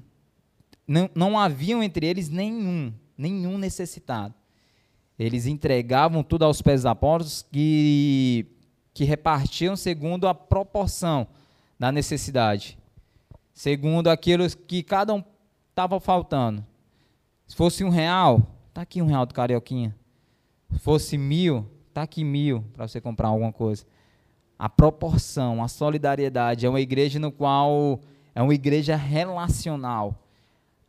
Não, 0.86 1.08
não 1.14 1.38
haviam 1.38 1.82
entre 1.82 2.06
eles 2.06 2.28
nenhum, 2.28 2.92
nenhum 3.16 3.56
necessitado. 3.56 4.34
Eles 5.18 5.46
entregavam 5.46 6.22
tudo 6.22 6.44
aos 6.44 6.60
pés 6.60 6.80
dos 6.80 6.86
apóstolos 6.86 7.46
que, 7.50 8.44
que 8.92 9.04
repartiam 9.04 9.74
segundo 9.74 10.28
a 10.28 10.34
proporção 10.34 11.26
da 11.78 11.90
necessidade. 11.90 12.76
Segundo 13.54 14.08
aquilo 14.08 14.46
que 14.50 14.82
cada 14.82 15.14
um 15.14 15.24
estava 15.70 15.98
faltando. 15.98 16.62
Se 17.46 17.56
fosse 17.56 17.82
um 17.82 17.88
real, 17.88 18.46
tá 18.74 18.82
aqui 18.82 19.00
um 19.00 19.06
real 19.06 19.24
do 19.24 19.32
Carioquinha. 19.32 19.96
Se 20.70 20.78
fosse 20.80 21.16
mil, 21.16 21.66
Está 21.96 22.02
aqui 22.02 22.22
mil 22.22 22.62
para 22.74 22.86
você 22.86 23.00
comprar 23.00 23.28
alguma 23.28 23.50
coisa. 23.50 23.86
A 24.58 24.68
proporção, 24.68 25.64
a 25.64 25.66
solidariedade 25.66 26.66
é 26.66 26.68
uma 26.68 26.78
igreja 26.78 27.18
no 27.18 27.32
qual 27.32 27.98
é 28.34 28.42
uma 28.42 28.52
igreja 28.52 28.94
relacional, 28.94 30.14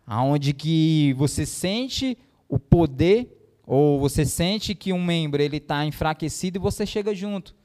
aonde 0.05 0.53
que 0.53 1.13
você 1.13 1.45
sente 1.45 2.17
o 2.49 2.59
poder 2.59 3.55
ou 3.65 4.01
você 4.01 4.25
sente 4.25 4.75
que 4.75 4.91
um 4.91 5.01
membro 5.01 5.41
ele 5.41 5.55
está 5.55 5.85
enfraquecido 5.85 6.57
e 6.57 6.59
você 6.59 6.85
chega 6.85 7.15
junto. 7.15 7.55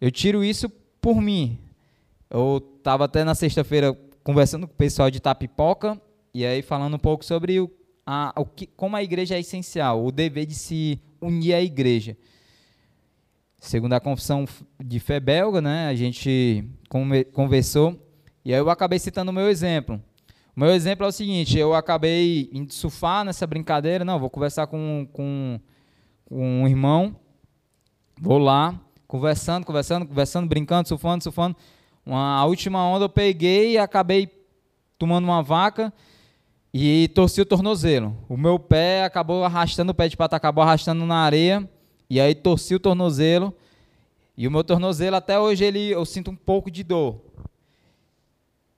Eu 0.00 0.10
tiro 0.10 0.42
isso 0.42 0.68
por 1.00 1.22
mim. 1.22 1.60
Eu 2.28 2.60
estava 2.76 3.04
até 3.04 3.22
na 3.22 3.36
sexta-feira 3.36 3.96
conversando 4.24 4.66
com 4.66 4.74
o 4.74 4.76
pessoal 4.76 5.12
de 5.12 5.20
Tapipoca 5.20 5.96
e 6.34 6.44
aí 6.44 6.60
falando 6.60 6.94
um 6.94 6.98
pouco 6.98 7.24
sobre 7.24 7.60
o, 7.60 7.70
a, 8.04 8.32
o 8.36 8.44
que, 8.44 8.66
como 8.66 8.96
a 8.96 9.02
igreja 9.04 9.36
é 9.36 9.38
essencial, 9.38 10.04
o 10.04 10.10
dever 10.10 10.44
de 10.44 10.56
se 10.56 11.00
unir 11.20 11.54
a 11.54 11.62
igreja. 11.62 12.16
Segundo 13.58 13.92
a 13.92 14.00
confissão 14.00 14.46
de 14.82 14.98
fé 14.98 15.20
belga, 15.20 15.60
né, 15.60 15.88
a 15.88 15.94
gente 15.94 16.64
conversou, 17.32 17.94
e 18.44 18.54
aí 18.54 18.58
eu 18.58 18.70
acabei 18.70 18.98
citando 18.98 19.30
o 19.30 19.34
meu 19.34 19.48
exemplo. 19.50 20.00
O 20.56 20.60
meu 20.60 20.70
exemplo 20.70 21.04
é 21.04 21.08
o 21.08 21.12
seguinte, 21.12 21.58
eu 21.58 21.74
acabei 21.74 22.48
indo 22.52 22.72
surfar 22.72 23.24
nessa 23.24 23.46
brincadeira, 23.46 24.04
não, 24.04 24.18
vou 24.18 24.30
conversar 24.30 24.66
com, 24.66 25.06
com, 25.12 25.60
com 26.24 26.62
um 26.62 26.66
irmão, 26.66 27.14
vou 28.18 28.38
lá, 28.38 28.80
conversando, 29.06 29.66
conversando, 29.66 30.06
conversando, 30.06 30.48
brincando, 30.48 30.88
surfando, 30.88 31.22
surfando. 31.22 31.56
Uma, 32.04 32.38
a 32.38 32.44
última 32.46 32.84
onda 32.86 33.04
eu 33.04 33.08
peguei 33.08 33.72
e 33.72 33.78
acabei 33.78 34.28
tomando 34.98 35.24
uma 35.24 35.42
vaca, 35.42 35.92
e 36.72 37.08
torci 37.08 37.40
o 37.40 37.46
tornozelo. 37.46 38.16
O 38.28 38.36
meu 38.36 38.58
pé 38.58 39.04
acabou 39.04 39.44
arrastando, 39.44 39.90
o 39.90 39.94
pé 39.94 40.08
de 40.08 40.16
pato 40.16 40.36
acabou 40.36 40.62
arrastando 40.62 41.04
na 41.04 41.16
areia, 41.16 41.68
e 42.08 42.20
aí 42.20 42.34
torci 42.34 42.74
o 42.74 42.80
tornozelo. 42.80 43.54
E 44.36 44.46
o 44.46 44.50
meu 44.50 44.64
tornozelo 44.64 45.16
até 45.16 45.38
hoje 45.38 45.64
ele 45.64 45.90
eu 45.90 46.04
sinto 46.04 46.30
um 46.30 46.36
pouco 46.36 46.70
de 46.70 46.82
dor. 46.82 47.20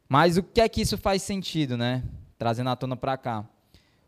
Mas 0.08 0.36
o 0.36 0.42
que 0.42 0.60
é 0.60 0.68
que 0.68 0.80
isso 0.80 0.98
faz 0.98 1.22
sentido, 1.22 1.76
né? 1.76 2.02
Trazendo 2.36 2.70
a 2.70 2.76
tona 2.76 2.96
para 2.96 3.16
cá. 3.16 3.48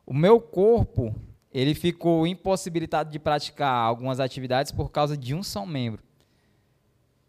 O 0.05 0.13
meu 0.13 0.41
corpo, 0.41 1.15
ele 1.53 1.75
ficou 1.75 2.27
impossibilitado 2.27 3.11
de 3.11 3.19
praticar 3.19 3.73
algumas 3.73 4.21
atividades 4.21 4.73
por 4.73 4.91
causa 4.91 5.17
de 5.17 5.35
um 5.35 5.43
só 5.43 5.65
membro. 5.65 6.03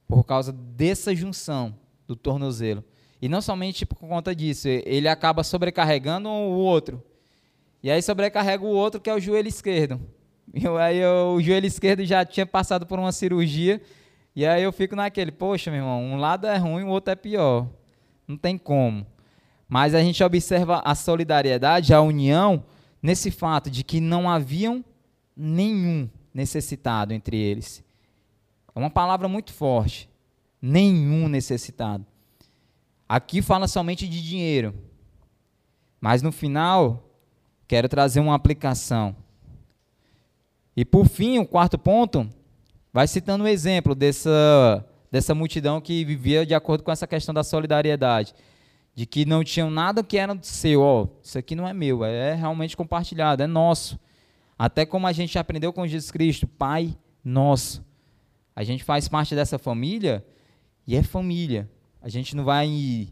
Por 0.07 0.23
causa 0.25 0.51
dessa 0.51 1.15
junção 1.15 1.75
do 2.05 2.15
tornozelo. 2.15 2.83
E 3.21 3.29
não 3.29 3.41
somente 3.41 3.85
por 3.85 3.95
conta 3.95 4.35
disso, 4.35 4.67
ele 4.67 5.07
acaba 5.07 5.43
sobrecarregando 5.43 6.29
o 6.29 6.57
outro. 6.57 7.03
E 7.81 7.89
aí 7.89 8.01
sobrecarrega 8.01 8.63
o 8.63 8.69
outro, 8.69 8.99
que 8.99 9.09
é 9.09 9.13
o 9.13 9.19
joelho 9.19 9.47
esquerdo. 9.47 9.99
E 10.53 10.67
aí 10.79 10.97
eu, 10.97 11.35
o 11.35 11.41
joelho 11.41 11.65
esquerdo 11.65 12.05
já 12.05 12.23
tinha 12.23 12.45
passado 12.45 12.85
por 12.85 12.97
uma 12.99 13.11
cirurgia. 13.11 13.81
E 14.35 14.45
aí 14.45 14.63
eu 14.63 14.71
fico 14.71 14.95
naquele, 14.95 15.31
poxa, 15.31 15.71
meu 15.71 15.81
irmão, 15.81 16.03
um 16.03 16.17
lado 16.17 16.47
é 16.47 16.57
ruim, 16.57 16.83
o 16.83 16.89
outro 16.89 17.11
é 17.11 17.15
pior. 17.15 17.67
Não 18.27 18.37
tem 18.37 18.57
como. 18.57 19.05
Mas 19.67 19.95
a 19.95 20.01
gente 20.01 20.23
observa 20.23 20.81
a 20.85 20.93
solidariedade, 20.93 21.93
a 21.93 22.01
união, 22.01 22.63
nesse 23.01 23.31
fato 23.31 23.69
de 23.69 23.83
que 23.83 23.99
não 23.99 24.29
haviam 24.29 24.83
nenhum 25.35 26.09
necessitado 26.33 27.13
entre 27.13 27.37
eles. 27.37 27.83
É 28.73 28.79
uma 28.79 28.89
palavra 28.89 29.27
muito 29.27 29.53
forte. 29.53 30.09
Nenhum 30.61 31.27
necessitado. 31.27 32.05
Aqui 33.07 33.41
fala 33.41 33.67
somente 33.67 34.07
de 34.07 34.21
dinheiro. 34.21 34.73
Mas 36.01 36.21
no 36.21 36.31
final, 36.31 37.09
quero 37.67 37.87
trazer 37.87 38.19
uma 38.19 38.35
aplicação. 38.35 39.15
E 40.75 40.83
por 40.83 41.07
fim, 41.07 41.39
o 41.39 41.45
quarto 41.45 41.77
ponto, 41.77 42.29
vai 42.91 43.07
citando 43.07 43.43
um 43.43 43.47
exemplo 43.47 43.95
dessa, 43.95 44.85
dessa 45.11 45.33
multidão 45.33 45.79
que 45.79 46.03
vivia 46.03 46.45
de 46.45 46.53
acordo 46.53 46.83
com 46.83 46.91
essa 46.91 47.07
questão 47.07 47.33
da 47.33 47.43
solidariedade. 47.43 48.33
De 48.93 49.05
que 49.05 49.25
não 49.25 49.43
tinham 49.43 49.69
nada 49.69 50.03
que 50.03 50.17
era 50.17 50.37
seu. 50.41 50.81
Ó, 50.81 51.07
isso 51.21 51.37
aqui 51.37 51.55
não 51.55 51.67
é 51.67 51.73
meu, 51.73 52.03
é 52.03 52.33
realmente 52.33 52.77
compartilhado, 52.77 53.43
é 53.43 53.47
nosso. 53.47 53.99
Até 54.57 54.85
como 54.85 55.05
a 55.05 55.11
gente 55.11 55.37
aprendeu 55.37 55.73
com 55.73 55.85
Jesus 55.85 56.11
Cristo, 56.11 56.47
Pai 56.47 56.97
nosso. 57.23 57.83
A 58.55 58.63
gente 58.63 58.83
faz 58.83 59.09
parte 59.09 59.35
dessa 59.35 59.57
família 59.57 60.25
e 60.87 60.95
é 60.95 61.03
família. 61.03 61.69
A 62.05 62.09
gente 62.09 62.35
não 62.35 62.43
vai. 62.43 63.07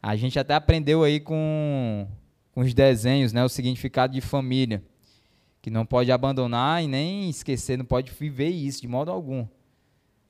A 0.00 0.14
gente 0.14 0.38
até 0.38 0.54
aprendeu 0.54 1.02
aí 1.02 1.18
com, 1.18 2.06
com 2.52 2.60
os 2.60 2.72
desenhos, 2.72 3.32
né, 3.32 3.44
o 3.44 3.48
significado 3.48 4.12
de 4.12 4.20
família. 4.20 4.84
Que 5.60 5.68
não 5.68 5.84
pode 5.84 6.12
abandonar 6.12 6.80
e 6.80 6.86
nem 6.86 7.28
esquecer, 7.28 7.76
não 7.76 7.84
pode 7.84 8.12
viver 8.12 8.50
isso 8.50 8.80
de 8.80 8.86
modo 8.86 9.10
algum. 9.10 9.44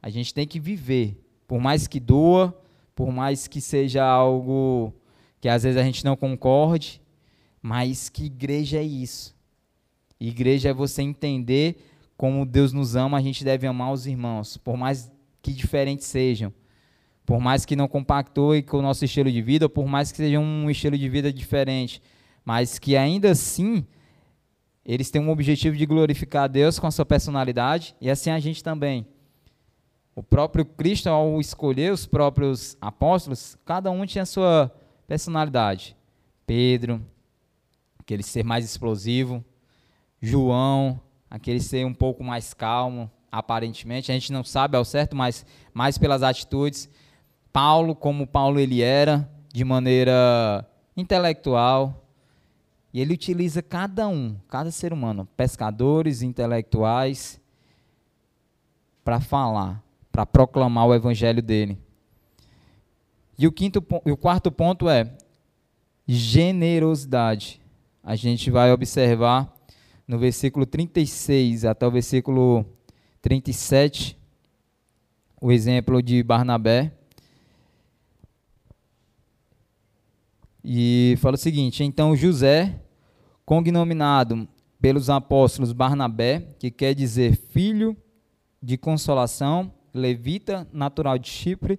A 0.01 0.09
gente 0.09 0.33
tem 0.33 0.47
que 0.47 0.59
viver. 0.59 1.23
Por 1.47 1.61
mais 1.61 1.87
que 1.87 2.01
doa, 2.01 2.59
por 2.95 3.13
mais 3.13 3.47
que 3.47 3.61
seja 3.61 4.03
algo 4.03 4.95
que 5.39 5.47
às 5.47 5.65
vezes 5.65 5.79
a 5.79 5.85
gente 5.85 6.03
não 6.03 6.17
concorde, 6.17 7.03
mas 7.61 8.09
que 8.09 8.25
igreja 8.25 8.79
é 8.79 8.83
isso? 8.83 9.37
Igreja 10.19 10.71
é 10.71 10.73
você 10.73 11.03
entender 11.03 11.85
como 12.17 12.47
Deus 12.47 12.73
nos 12.73 12.97
ama, 12.97 13.19
a 13.19 13.23
gente 13.23 13.45
deve 13.45 13.67
amar 13.67 13.93
os 13.93 14.07
irmãos, 14.07 14.57
por 14.57 14.79
mais 14.79 15.13
que 15.43 15.53
diferentes 15.53 16.07
sejam 16.07 16.51
por 17.27 17.41
mais 17.41 17.67
que 17.67 17.75
não 17.75 17.89
compactue 17.89 18.63
com 18.63 18.79
o 18.79 18.83
nosso 18.83 19.05
estilo 19.05 19.31
de 19.31 19.43
vida, 19.43 19.69
por 19.69 19.87
mais 19.87 20.13
que 20.13 20.19
seja 20.19 20.39
um 20.39 20.71
estilo 20.71 20.97
de 20.97 21.09
vida 21.09 21.33
diferente, 21.33 22.01
mas 22.45 22.79
que 22.79 22.97
ainda 22.97 23.33
assim 23.33 23.85
eles 24.85 25.11
têm 25.11 25.21
um 25.21 25.31
objetivo 25.31 25.77
de 25.77 25.85
glorificar 25.85 26.45
a 26.45 26.47
Deus 26.47 26.79
com 26.79 26.87
a 26.87 26.91
sua 26.93 27.05
personalidade, 27.05 27.97
e 28.01 28.09
assim 28.09 28.31
a 28.31 28.39
gente 28.39 28.63
também. 28.63 29.05
o 30.15 30.23
próprio 30.23 30.65
Cristo, 30.65 31.09
ao 31.09 31.39
escolher 31.41 31.93
os 31.93 32.07
próprios 32.07 32.79
apóstolos, 32.81 33.59
cada 33.67 33.91
um 33.91 34.07
tinha 34.07 34.23
a 34.23 34.27
sua 34.27 34.73
personalidade. 35.07 35.95
Pedro, 36.47 37.05
aquele 37.99 38.23
ser 38.23 38.45
mais 38.45 38.65
explosivo. 38.65 39.45
João, 40.23 40.99
aquele 41.29 41.61
ser 41.61 41.85
um 41.85 41.93
pouco 41.93 42.25
mais 42.25 42.55
calmo, 42.55 43.11
aparentemente. 43.31 44.11
A 44.11 44.15
gente 44.15 44.33
não 44.33 44.43
sabe 44.43 44.77
ao 44.77 44.85
certo, 44.85 45.15
mas 45.15 45.45
mais 45.75 45.99
pelas 45.99 46.23
atitudes. 46.23 46.89
Paulo, 47.57 47.95
como 47.97 48.27
Paulo 48.27 48.61
ele 48.61 48.83
era, 48.83 49.27
de 49.51 49.65
maneira 49.65 50.69
intelectual. 50.95 52.05
E 52.93 53.01
ele 53.01 53.15
utiliza 53.15 53.63
cada 53.63 54.07
um, 54.07 54.37
cada 54.47 54.71
ser 54.71 54.93
humano, 54.93 55.27
pescadores, 55.39 56.21
intelectuais, 56.21 57.41
para 59.03 59.21
falar, 59.21 59.83
para 60.13 60.27
proclamar 60.27 60.87
o 60.87 60.95
evangelho 60.95 61.41
dele. 61.41 61.79
E 63.39 63.47
o, 63.47 63.53
quinto, 63.53 63.83
o 64.05 64.17
quarto 64.19 64.53
ponto 64.53 64.87
é 64.87 65.17
generosidade. 66.07 67.59
A 68.05 68.17
gente 68.17 68.51
vai 68.51 68.71
observar 68.71 69.51
no 70.07 70.19
versículo 70.19 70.67
36 70.67 71.65
até 71.65 71.87
o 71.87 71.91
versículo 71.91 72.67
37 73.23 74.15
o 75.41 75.51
exemplo 75.51 76.03
de 76.03 76.23
Barnabé. 76.23 76.93
E 80.69 81.15
fala 81.19 81.37
o 81.37 81.39
seguinte: 81.39 81.85
então 81.85 82.17
José, 82.17 82.81
cognominado 83.45 84.49
pelos 84.81 85.09
apóstolos 85.09 85.73
Barnabé, 85.73 86.57
que 86.59 86.73
quer 86.73 86.93
dizer 86.93 87.37
filho 87.37 87.97
de 88.61 88.77
consolação, 88.77 89.73
levita, 89.95 90.67
natural 90.73 91.19
de 91.19 91.29
Chipre, 91.29 91.79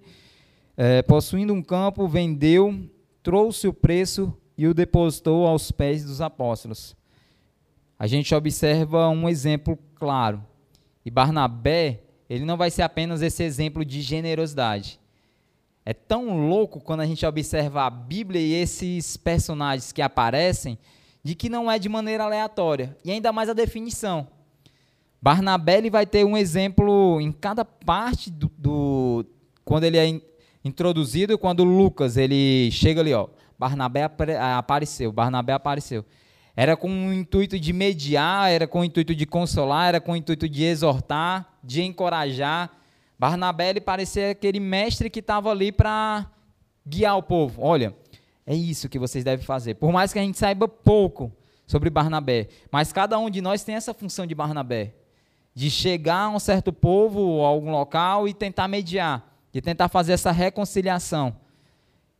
é, 0.77 1.01
possuindo 1.01 1.53
um 1.53 1.61
campo, 1.61 2.07
vendeu, 2.07 2.89
trouxe 3.21 3.67
o 3.67 3.73
preço 3.73 4.33
e 4.57 4.65
o 4.65 4.73
depositou 4.73 5.45
aos 5.45 5.69
pés 5.69 6.05
dos 6.05 6.21
apóstolos. 6.21 6.95
A 7.99 8.07
gente 8.07 8.33
observa 8.33 9.09
um 9.09 9.27
exemplo 9.27 9.77
claro. 9.95 10.41
E 11.05 11.11
Barnabé, 11.11 12.03
ele 12.29 12.45
não 12.45 12.55
vai 12.55 12.71
ser 12.71 12.83
apenas 12.83 13.21
esse 13.21 13.43
exemplo 13.43 13.83
de 13.83 14.01
generosidade. 14.01 14.97
É 15.89 15.93
tão 15.93 16.49
louco 16.49 16.81
quando 16.81 16.99
a 16.99 17.05
gente 17.05 17.25
observa 17.25 17.85
a 17.85 17.89
Bíblia 17.89 18.41
e 18.41 18.53
esses 18.55 19.15
personagens 19.15 19.93
que 19.93 20.01
aparecem, 20.01 20.77
de 21.23 21.33
que 21.33 21.47
não 21.47 21.71
é 21.71 21.79
de 21.79 21.88
maneira 21.88 22.25
aleatória. 22.25 22.93
E 23.05 23.09
ainda 23.09 23.31
mais 23.31 23.47
a 23.47 23.53
definição. 23.53 24.27
Barnabé 25.21 25.77
ele 25.77 25.89
vai 25.89 26.05
ter 26.05 26.25
um 26.25 26.35
exemplo 26.35 27.21
em 27.21 27.31
cada 27.31 27.63
parte 27.63 28.29
do, 28.29 28.51
do 28.57 29.25
quando 29.63 29.85
ele 29.85 29.97
é 29.97 30.05
in, 30.05 30.21
introduzido, 30.61 31.38
quando 31.38 31.63
Lucas 31.63 32.17
ele 32.17 32.69
chega 32.69 32.99
ali, 32.99 33.13
ó, 33.13 33.29
Barnabé 33.57 34.03
apareceu, 34.57 35.09
Barnabé 35.13 35.53
apareceu. 35.53 36.03
Era 36.53 36.75
com 36.75 36.89
o 36.89 37.13
intuito 37.13 37.57
de 37.57 37.71
mediar, 37.71 38.51
era 38.51 38.67
com 38.67 38.81
o 38.81 38.83
intuito 38.83 39.15
de 39.15 39.25
consolar, 39.25 39.88
era 39.88 40.01
com 40.01 40.11
o 40.11 40.17
intuito 40.17 40.49
de 40.49 40.65
exortar, 40.65 41.47
de 41.63 41.81
encorajar. 41.81 42.76
Barnabé 43.20 43.70
ele 43.70 43.82
parecia 43.82 44.32
aquele 44.32 44.59
mestre 44.59 45.09
que 45.09 45.20
estava 45.20 45.49
ali 45.49 45.72
para 45.72 46.30
guiar 46.86 47.18
o 47.18 47.24
povo. 47.24 47.61
Olha, 47.61 47.95
é 48.45 48.55
isso 48.55 48.88
que 48.88 48.99
vocês 48.99 49.24
devem 49.24 49.45
fazer. 49.45 49.76
Por 49.76 49.91
mais 49.91 50.13
que 50.13 50.20
a 50.20 50.22
gente 50.22 50.38
saiba 50.38 50.68
pouco 50.68 51.32
sobre 51.65 51.89
Barnabé, 51.89 52.47
mas 52.72 52.93
cada 52.93 53.18
um 53.20 53.30
de 53.30 53.41
nós 53.41 53.63
tem 53.63 53.76
essa 53.76 53.93
função 53.93 54.26
de 54.26 54.34
Barnabé, 54.34 54.93
de 55.53 55.70
chegar 55.70 56.26
a 56.26 56.30
um 56.30 56.39
certo 56.39 56.72
povo 56.72 57.20
ou 57.20 57.45
a 57.45 57.49
algum 57.49 57.72
local 57.72 58.28
e 58.28 58.34
tentar 58.34 58.68
mediar, 58.68 59.36
de 59.51 59.59
tentar 59.61 59.89
fazer 59.89 60.13
essa 60.13 60.32
reconciliação. 60.32 61.36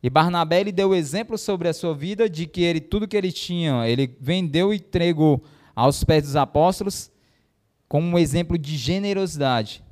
E 0.02 0.10
Barnabé 0.10 0.60
ele 0.60 0.72
deu 0.72 0.94
exemplo 0.94 1.38
sobre 1.38 1.68
a 1.68 1.72
sua 1.72 1.94
vida 1.94 2.28
de 2.28 2.46
que 2.46 2.62
ele 2.62 2.80
tudo 2.80 3.08
que 3.08 3.16
ele 3.16 3.32
tinha, 3.32 3.88
ele 3.88 4.16
vendeu 4.20 4.72
e 4.72 4.76
entregou 4.76 5.42
aos 5.74 6.04
pés 6.04 6.24
dos 6.24 6.36
apóstolos 6.36 7.10
como 7.88 8.06
um 8.06 8.18
exemplo 8.18 8.58
de 8.58 8.76
generosidade. 8.76 9.82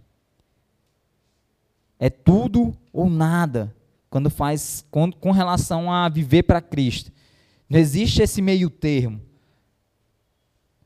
É 1.98 2.10
tudo 2.10 2.76
ou 2.92 3.08
nada 3.08 3.74
quando 4.10 4.30
faz 4.30 4.84
com, 4.90 5.10
com 5.10 5.30
relação 5.30 5.90
a 5.90 6.08
viver 6.08 6.42
para 6.42 6.60
Cristo. 6.60 7.12
Não 7.68 7.78
existe 7.78 8.22
esse 8.22 8.40
meio 8.40 8.70
termo. 8.70 9.20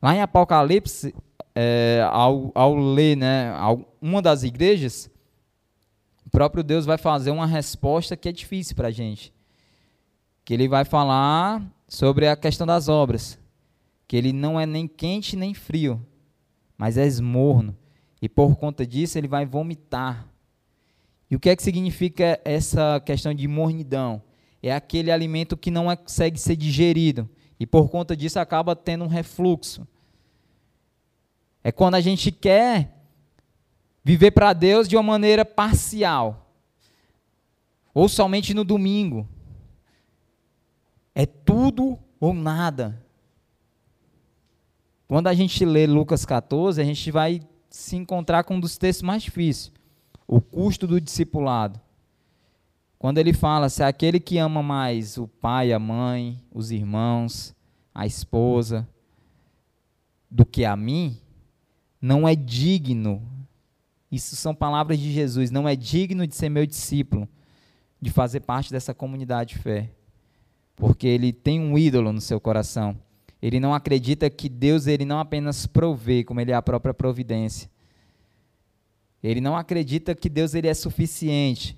Lá 0.00 0.14
em 0.14 0.22
Apocalipse, 0.22 1.14
é, 1.54 2.06
ao, 2.10 2.50
ao 2.54 2.74
ler 2.74 3.16
né, 3.16 3.52
uma 4.00 4.22
das 4.22 4.42
igrejas, 4.42 5.10
o 6.24 6.30
próprio 6.30 6.62
Deus 6.62 6.86
vai 6.86 6.96
fazer 6.96 7.30
uma 7.30 7.46
resposta 7.46 8.16
que 8.16 8.28
é 8.28 8.32
difícil 8.32 8.76
para 8.76 8.88
a 8.88 8.92
gente. 8.92 9.32
Que 10.44 10.54
ele 10.54 10.68
vai 10.68 10.84
falar 10.84 11.62
sobre 11.86 12.28
a 12.28 12.36
questão 12.36 12.66
das 12.66 12.88
obras. 12.88 13.38
Que 14.08 14.16
ele 14.16 14.32
não 14.32 14.58
é 14.58 14.64
nem 14.64 14.88
quente 14.88 15.36
nem 15.36 15.52
frio, 15.54 16.04
mas 16.78 16.96
é 16.96 17.06
esmorno. 17.06 17.76
E 18.22 18.28
por 18.28 18.56
conta 18.56 18.86
disso 18.86 19.18
ele 19.18 19.28
vai 19.28 19.44
vomitar. 19.44 20.26
E 21.30 21.36
o 21.36 21.40
que 21.40 21.48
é 21.48 21.56
que 21.56 21.62
significa 21.62 22.40
essa 22.44 23.00
questão 23.00 23.32
de 23.32 23.46
mornidão? 23.46 24.22
É 24.62 24.74
aquele 24.74 25.10
alimento 25.10 25.56
que 25.56 25.70
não 25.70 25.94
consegue 25.96 26.38
ser 26.38 26.56
digerido. 26.56 27.28
E 27.58 27.66
por 27.66 27.88
conta 27.88 28.16
disso 28.16 28.38
acaba 28.38 28.74
tendo 28.74 29.04
um 29.04 29.08
refluxo. 29.08 29.86
É 31.62 31.70
quando 31.70 31.94
a 31.94 32.00
gente 32.00 32.32
quer 32.32 33.00
Viver 34.02 34.30
para 34.30 34.52
Deus 34.52 34.88
de 34.88 34.96
uma 34.96 35.02
maneira 35.02 35.44
parcial. 35.44 36.52
Ou 37.92 38.08
somente 38.08 38.54
no 38.54 38.64
domingo. 38.64 39.28
É 41.14 41.26
tudo 41.26 41.98
ou 42.18 42.32
nada. 42.32 43.04
Quando 45.06 45.26
a 45.26 45.34
gente 45.34 45.64
lê 45.64 45.86
Lucas 45.86 46.24
14, 46.24 46.80
a 46.80 46.84
gente 46.84 47.10
vai 47.10 47.42
se 47.68 47.96
encontrar 47.96 48.44
com 48.44 48.54
um 48.54 48.60
dos 48.60 48.78
textos 48.78 49.02
mais 49.02 49.22
difíceis. 49.22 49.72
O 50.30 50.40
custo 50.40 50.86
do 50.86 51.00
discipulado. 51.00 51.80
Quando 52.98 53.18
ele 53.18 53.32
fala, 53.32 53.68
se 53.68 53.82
é 53.82 53.86
aquele 53.86 54.20
que 54.20 54.38
ama 54.38 54.62
mais 54.62 55.16
o 55.16 55.26
pai, 55.26 55.72
a 55.72 55.78
mãe, 55.78 56.38
os 56.52 56.70
irmãos, 56.70 57.54
a 57.94 58.06
esposa, 58.06 58.86
do 60.30 60.44
que 60.44 60.64
a 60.64 60.76
mim, 60.76 61.18
não 62.00 62.28
é 62.28 62.34
digno 62.34 63.22
isso 64.10 64.34
são 64.34 64.54
palavras 64.54 64.98
de 64.98 65.12
Jesus. 65.12 65.50
Não 65.50 65.68
é 65.68 65.76
digno 65.76 66.26
de 66.26 66.34
ser 66.34 66.48
meu 66.48 66.66
discípulo, 66.66 67.28
de 68.00 68.10
fazer 68.10 68.40
parte 68.40 68.72
dessa 68.72 68.92
comunidade 68.92 69.54
de 69.54 69.62
fé. 69.62 69.90
Porque 70.74 71.06
ele 71.06 71.32
tem 71.32 71.60
um 71.60 71.78
ídolo 71.78 72.12
no 72.12 72.20
seu 72.20 72.40
coração. 72.40 72.96
Ele 73.40 73.60
não 73.60 73.72
acredita 73.72 74.28
que 74.28 74.48
Deus 74.48 74.86
ele 74.86 75.04
não 75.04 75.18
apenas 75.18 75.66
provê, 75.66 76.24
como 76.24 76.40
ele 76.40 76.50
é 76.50 76.54
a 76.54 76.62
própria 76.62 76.92
providência. 76.92 77.70
Ele 79.22 79.40
não 79.40 79.56
acredita 79.56 80.14
que 80.14 80.28
Deus 80.28 80.54
ele 80.54 80.68
é 80.68 80.74
suficiente, 80.74 81.76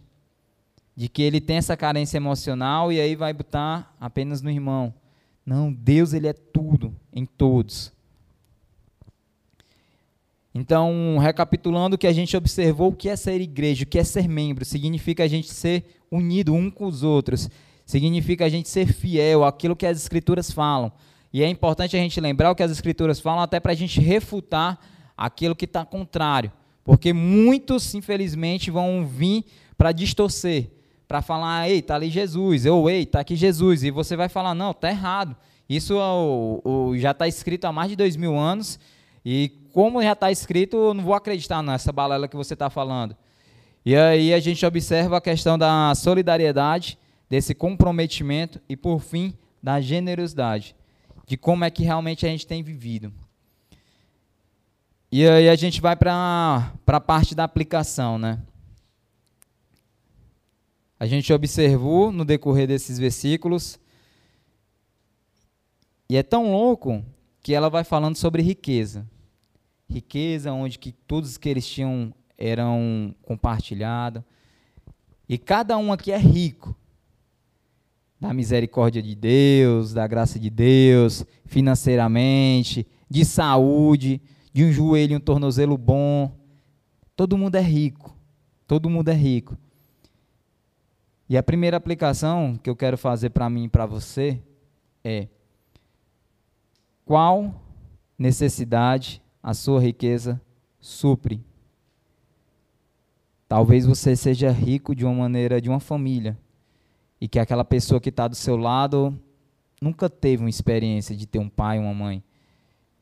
de 0.95 1.09
que 1.09 1.23
ele 1.23 1.41
tem 1.41 1.57
essa 1.57 1.77
carência 1.77 2.17
emocional 2.17 2.93
e 2.93 3.01
aí 3.01 3.17
vai 3.17 3.33
botar 3.33 3.95
apenas 3.99 4.43
no 4.43 4.51
irmão. 4.51 4.95
Não, 5.45 5.73
Deus 5.73 6.13
ele 6.13 6.29
é 6.29 6.33
tudo 6.33 6.95
em 7.13 7.27
todos. 7.27 7.93
Então, 10.55 11.17
recapitulando 11.19 11.97
o 11.97 11.99
que 11.99 12.07
a 12.07 12.13
gente 12.13 12.37
observou, 12.37 12.91
o 12.91 12.95
que 12.95 13.09
é 13.09 13.17
ser 13.17 13.41
igreja, 13.41 13.85
o 13.85 13.87
que 13.87 13.99
é 13.99 14.05
ser 14.05 14.29
membro, 14.29 14.65
significa 14.65 15.25
a 15.25 15.29
gente 15.29 15.51
ser 15.51 15.85
unido 16.11 16.53
um 16.53 16.71
com 16.71 16.87
os 16.87 17.03
outros, 17.03 17.49
significa 17.87 18.45
a 18.45 18.49
gente 18.51 18.69
ser 18.69 18.93
fiel 18.93 19.45
àquilo 19.45 19.75
que 19.75 19.87
as 19.87 19.97
escrituras 19.97 20.51
falam. 20.51 20.93
E 21.33 21.43
é 21.43 21.49
importante 21.49 21.97
a 21.97 21.99
gente 21.99 22.21
lembrar 22.21 22.51
o 22.51 22.55
que 22.55 22.63
as 22.63 22.71
escrituras 22.71 23.19
falam, 23.19 23.43
até 23.43 23.59
para 23.59 23.73
a 23.73 23.75
gente 23.75 23.99
refutar 23.99 24.79
aquilo 25.17 25.57
que 25.57 25.65
está 25.65 25.85
contrário. 25.87 26.53
Porque 26.85 27.13
muitos, 27.13 27.95
infelizmente, 27.95 28.71
vão 28.71 29.07
vir 29.07 29.45
para 29.77 29.93
distorcer, 29.93 30.71
para 31.07 31.23
falar, 31.23 31.69
ei, 31.69 31.79
está 31.79 31.95
ali 31.95 32.11
Jesus, 32.11 32.67
ou 32.67 32.91
ei, 32.91 33.03
está 33.03 33.21
aqui 33.21 33.37
Jesus. 33.37 33.85
E 33.85 33.91
você 33.91 34.17
vai 34.17 34.29
falar, 34.29 34.55
não, 34.55 34.71
está 34.73 34.91
errado. 34.91 35.37
Isso 35.69 35.95
já 36.97 37.13
está 37.13 37.29
escrito 37.29 37.65
há 37.65 37.73
mais 37.73 37.91
de 37.91 37.97
dois 37.97 38.17
mil 38.17 38.37
anos 38.37 38.79
e 39.25 39.53
como 39.73 40.03
já 40.03 40.13
está 40.13 40.31
escrito, 40.31 40.77
eu 40.77 40.95
não 40.95 41.03
vou 41.03 41.15
acreditar 41.15 41.63
nessa 41.63 41.93
balela 41.93 42.29
que 42.29 42.37
você 42.37 42.55
está 42.55 42.69
falando. 42.69 43.17
E 43.85 43.97
aí 43.97 44.35
a 44.35 44.41
gente 44.41 44.65
observa 44.67 45.17
a 45.17 45.21
questão 45.21 45.57
da 45.57 45.95
solidariedade, 45.95 46.99
desse 47.29 47.55
comprometimento 47.55 48.61
e, 48.69 48.77
por 48.77 49.01
fim, 49.01 49.33
da 49.63 49.81
generosidade, 49.81 50.77
de 51.27 51.37
como 51.37 51.65
é 51.65 51.71
que 51.71 51.83
realmente 51.83 52.27
a 52.27 52.29
gente 52.29 52.47
tem 52.47 52.63
vivido. 52.63 53.13
E 55.13 55.29
aí 55.29 55.49
a 55.49 55.55
gente 55.55 55.81
vai 55.81 55.95
para 55.95 56.73
a 56.87 57.01
parte 57.01 57.35
da 57.35 57.45
aplicação, 57.45 58.19
né? 58.19 58.41
A 60.99 61.07
gente 61.07 61.33
observou 61.33 62.11
no 62.11 62.25
decorrer 62.25 62.67
desses 62.67 62.99
versículos, 62.99 63.79
e 66.09 66.17
é 66.17 66.23
tão 66.23 66.51
louco 66.51 67.05
que 67.43 67.55
ela 67.55 67.69
vai 67.69 67.85
falando 67.85 68.17
sobre 68.17 68.43
riqueza 68.43 69.07
riqueza, 69.93 70.53
onde 70.53 70.79
que 70.79 70.91
todos 70.91 71.37
que 71.37 71.49
eles 71.49 71.67
tinham 71.67 72.13
eram 72.37 73.15
compartilhados. 73.23 74.23
E 75.29 75.39
cada 75.39 75.77
um 75.77 75.93
aqui 75.93 76.11
é 76.11 76.19
rico 76.19 76.75
da 78.19 78.33
misericórdia 78.33 79.03
de 79.03 79.15
Deus, 79.15 79.93
da 79.93 80.07
graça 80.07 80.39
de 80.39 80.49
Deus, 80.49 81.25
financeiramente, 81.45 82.87
de 83.09 83.25
saúde, 83.25 84.21
de 84.53 84.65
um 84.65 84.73
joelho 84.73 85.17
um 85.17 85.21
tornozelo 85.21 85.79
bom. 85.79 86.37
Todo 87.17 87.39
mundo 87.39 87.57
é 87.57 87.61
rico. 87.61 88.17
Todo 88.67 88.91
mundo 88.91 89.09
é 89.09 89.15
rico. 89.15 89.57
E 91.29 91.37
a 91.37 91.43
primeira 91.43 91.77
aplicação 91.77 92.59
que 92.63 92.69
eu 92.69 92.77
quero 92.77 92.99
fazer 92.99 93.31
para 93.31 93.49
mim 93.49 93.65
e 93.65 93.69
para 93.69 93.87
você 93.87 94.39
é: 95.03 95.29
qual 97.05 97.55
necessidade 98.19 99.23
a 99.43 99.55
sua 99.55 99.81
riqueza 99.81 100.41
supre? 100.81 101.43
Talvez 103.49 103.85
você 103.87 104.17
seja 104.17 104.51
rico 104.51 104.95
de 104.95 105.05
uma 105.05 105.15
maneira 105.15 105.61
de 105.61 105.69
uma 105.69 105.81
família 105.81 106.39
e 107.21 107.29
que 107.29 107.39
aquela 107.39 107.65
pessoa 107.65 108.01
que 108.01 108.09
está 108.09 108.27
do 108.27 108.35
seu 108.35 108.57
lado 108.57 109.19
nunca 109.81 110.09
teve 110.09 110.43
uma 110.43 110.51
experiência 110.51 111.15
de 111.15 111.27
ter 111.27 111.39
um 111.39 111.49
pai, 111.49 111.79
uma 111.79 111.93
mãe, 111.93 112.23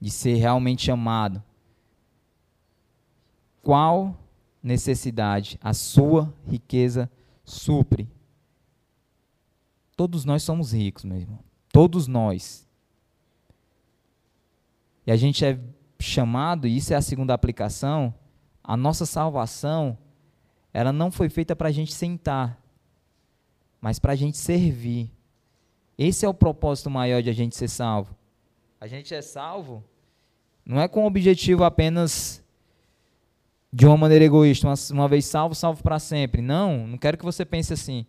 de 0.01 0.11
ser 0.11 0.35
realmente 0.35 0.91
amado. 0.91 1.43
Qual 3.63 4.17
necessidade 4.63 5.59
a 5.63 5.75
sua 5.75 6.33
riqueza 6.47 7.11
supre? 7.45 8.09
Todos 9.97 10.25
nós 10.25 10.43
somos 10.43 10.73
ricos, 10.73 11.05
meu 11.05 11.19
irmão. 11.19 11.39
Todos 11.71 12.07
nós. 12.07 12.67
E 15.07 15.13
a 15.13 15.17
gente 15.17 15.45
é 15.45 15.59
chamado, 15.99 16.67
e 16.67 16.77
isso 16.77 16.93
é 16.95 16.97
a 16.97 17.03
segunda 17.03 17.35
aplicação, 17.35 18.15
a 18.65 18.77
nossa 18.77 19.05
salvação 19.05 19.99
ela 20.73 20.93
não 20.93 21.11
foi 21.11 21.29
feita 21.29 21.55
para 21.57 21.69
a 21.69 21.73
gente 21.73 21.93
sentar, 21.93 22.63
mas 23.81 23.99
para 23.99 24.13
a 24.13 24.17
gente 24.17 24.39
servir. 24.39 25.11
Esse 25.99 26.25
é 26.25 26.29
o 26.29 26.35
propósito 26.35 26.89
maior 26.89 27.23
de 27.23 27.29
a 27.29 27.33
gente 27.33 27.57
ser 27.57 27.69
salvo. 27.69 28.17
A 28.81 28.87
gente 28.87 29.15
é 29.15 29.21
salvo 29.21 29.85
não 30.71 30.81
é 30.81 30.87
com 30.87 31.03
o 31.03 31.07
objetivo 31.07 31.65
apenas 31.65 32.41
de 33.73 33.85
uma 33.85 33.97
maneira 33.97 34.25
egoísta, 34.25 34.69
uma, 34.69 34.75
uma 34.93 35.09
vez 35.09 35.25
salvo, 35.25 35.53
salvo 35.53 35.83
para 35.83 35.99
sempre. 35.99 36.41
Não, 36.41 36.87
não 36.87 36.97
quero 36.97 37.19
que 37.19 37.25
você 37.25 37.45
pense 37.45 37.73
assim. 37.73 38.07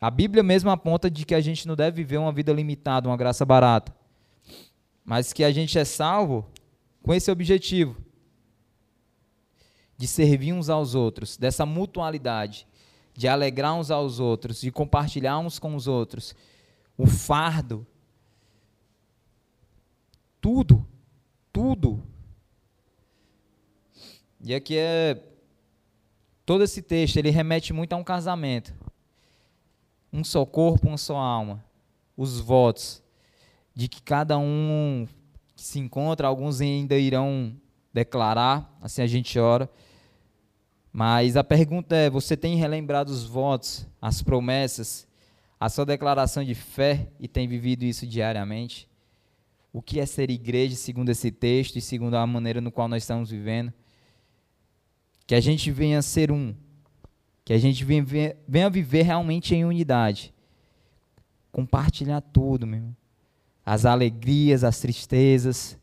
A 0.00 0.08
Bíblia 0.12 0.44
mesmo 0.44 0.70
aponta 0.70 1.10
de 1.10 1.26
que 1.26 1.34
a 1.34 1.40
gente 1.40 1.66
não 1.66 1.74
deve 1.74 1.96
viver 1.96 2.18
uma 2.18 2.30
vida 2.30 2.52
limitada, 2.52 3.08
uma 3.08 3.16
graça 3.16 3.44
barata, 3.44 3.92
mas 5.04 5.32
que 5.32 5.42
a 5.42 5.50
gente 5.50 5.76
é 5.76 5.84
salvo 5.84 6.48
com 7.02 7.12
esse 7.12 7.28
objetivo 7.28 7.96
de 9.96 10.06
servir 10.06 10.52
uns 10.52 10.70
aos 10.70 10.94
outros, 10.94 11.36
dessa 11.36 11.66
mutualidade, 11.66 12.64
de 13.12 13.26
alegrar 13.26 13.74
uns 13.74 13.90
aos 13.90 14.20
outros, 14.20 14.60
de 14.60 14.70
compartilhar 14.70 15.40
uns 15.40 15.58
com 15.58 15.74
os 15.74 15.88
outros, 15.88 16.32
o 16.96 17.08
fardo, 17.08 17.84
tudo, 20.42 20.84
tudo. 21.52 22.02
E 24.40 24.52
aqui 24.52 24.76
é 24.76 25.22
todo 26.44 26.64
esse 26.64 26.82
texto, 26.82 27.16
ele 27.16 27.30
remete 27.30 27.72
muito 27.72 27.92
a 27.92 27.96
um 27.96 28.02
casamento. 28.02 28.74
Um 30.12 30.24
só 30.24 30.44
corpo, 30.44 30.88
uma 30.88 30.98
só 30.98 31.16
alma. 31.16 31.64
Os 32.16 32.40
votos 32.40 33.00
de 33.72 33.88
que 33.88 34.02
cada 34.02 34.36
um 34.36 35.06
que 35.54 35.62
se 35.62 35.78
encontra, 35.78 36.26
alguns 36.26 36.60
ainda 36.60 36.98
irão 36.98 37.54
declarar, 37.92 38.76
assim 38.82 39.00
a 39.00 39.06
gente 39.06 39.38
ora, 39.38 39.70
mas 40.92 41.36
a 41.36 41.44
pergunta 41.44 41.94
é: 41.94 42.10
você 42.10 42.36
tem 42.36 42.56
relembrado 42.56 43.10
os 43.10 43.24
votos, 43.24 43.86
as 44.00 44.20
promessas, 44.22 45.06
a 45.58 45.68
sua 45.68 45.86
declaração 45.86 46.42
de 46.42 46.54
fé 46.54 47.08
e 47.20 47.28
tem 47.28 47.46
vivido 47.46 47.84
isso 47.84 48.06
diariamente? 48.06 48.91
O 49.72 49.80
que 49.80 49.98
é 49.98 50.06
ser 50.06 50.30
igreja 50.30 50.76
segundo 50.76 51.08
esse 51.08 51.30
texto 51.30 51.76
e 51.76 51.80
segundo 51.80 52.14
a 52.14 52.26
maneira 52.26 52.60
no 52.60 52.70
qual 52.70 52.88
nós 52.88 53.02
estamos 53.02 53.30
vivendo? 53.30 53.72
Que 55.26 55.34
a 55.34 55.40
gente 55.40 55.70
venha 55.70 56.02
ser 56.02 56.30
um, 56.30 56.54
que 57.44 57.52
a 57.52 57.58
gente 57.58 57.84
venha, 57.84 58.04
venha 58.46 58.68
viver 58.68 59.02
realmente 59.02 59.54
em 59.54 59.64
unidade, 59.64 60.34
compartilhar 61.50 62.20
tudo, 62.20 62.66
meu 62.66 62.78
irmão. 62.78 62.96
As 63.64 63.86
alegrias, 63.86 64.64
as 64.64 64.78
tristezas 64.80 65.78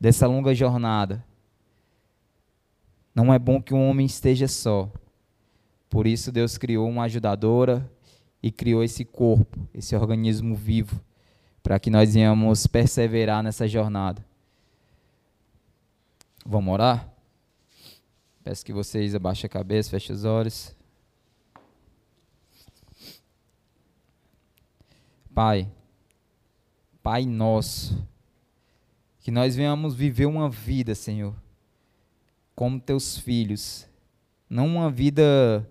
dessa 0.00 0.26
longa 0.26 0.54
jornada 0.54 1.24
não 3.14 3.34
é 3.34 3.38
bom 3.38 3.60
que 3.60 3.74
um 3.74 3.88
homem 3.88 4.06
esteja 4.06 4.48
só. 4.48 4.90
Por 5.88 6.06
isso 6.06 6.30
Deus 6.30 6.56
criou 6.56 6.88
uma 6.88 7.04
ajudadora 7.04 7.90
e 8.42 8.50
criou 8.50 8.82
esse 8.82 9.04
corpo, 9.04 9.68
esse 9.74 9.94
organismo 9.94 10.54
vivo, 10.54 11.02
para 11.70 11.78
que 11.78 11.88
nós 11.88 12.14
venhamos 12.14 12.66
perseverar 12.66 13.44
nessa 13.44 13.68
jornada. 13.68 14.26
Vamos 16.44 16.74
orar? 16.74 17.08
Peço 18.42 18.66
que 18.66 18.72
vocês 18.72 19.14
abaixem 19.14 19.46
a 19.46 19.48
cabeça, 19.48 19.88
fechem 19.88 20.16
os 20.16 20.24
olhos. 20.24 20.74
Pai, 25.32 25.70
Pai 27.04 27.24
nosso, 27.24 28.04
que 29.20 29.30
nós 29.30 29.54
venhamos 29.54 29.94
viver 29.94 30.26
uma 30.26 30.50
vida, 30.50 30.92
Senhor 30.96 31.36
como 32.56 32.80
teus 32.80 33.16
filhos, 33.16 33.86
não 34.48 34.66
uma 34.66 34.90
vida 34.90 35.64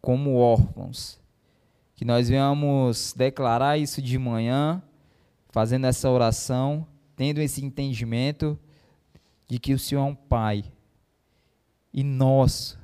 como 0.00 0.36
órfãos. 0.36 1.18
Que 1.96 2.04
nós 2.04 2.28
venhamos 2.28 3.12
declarar 3.12 3.76
isso 3.76 4.00
de 4.00 4.16
manhã, 4.18 4.80
fazendo 5.52 5.86
essa 5.86 6.10
oração, 6.10 6.84
tendo 7.14 7.40
esse 7.40 7.64
entendimento 7.64 8.58
de 9.46 9.60
que 9.60 9.72
o 9.72 9.78
Senhor 9.78 10.00
é 10.00 10.04
um 10.04 10.14
Pai 10.14 10.64
e 11.94 12.02
nosso, 12.02 12.76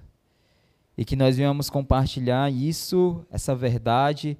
e 0.96 1.04
que 1.04 1.16
nós 1.16 1.36
venhamos 1.36 1.68
compartilhar 1.68 2.52
isso, 2.52 3.26
essa 3.30 3.56
verdade, 3.56 4.38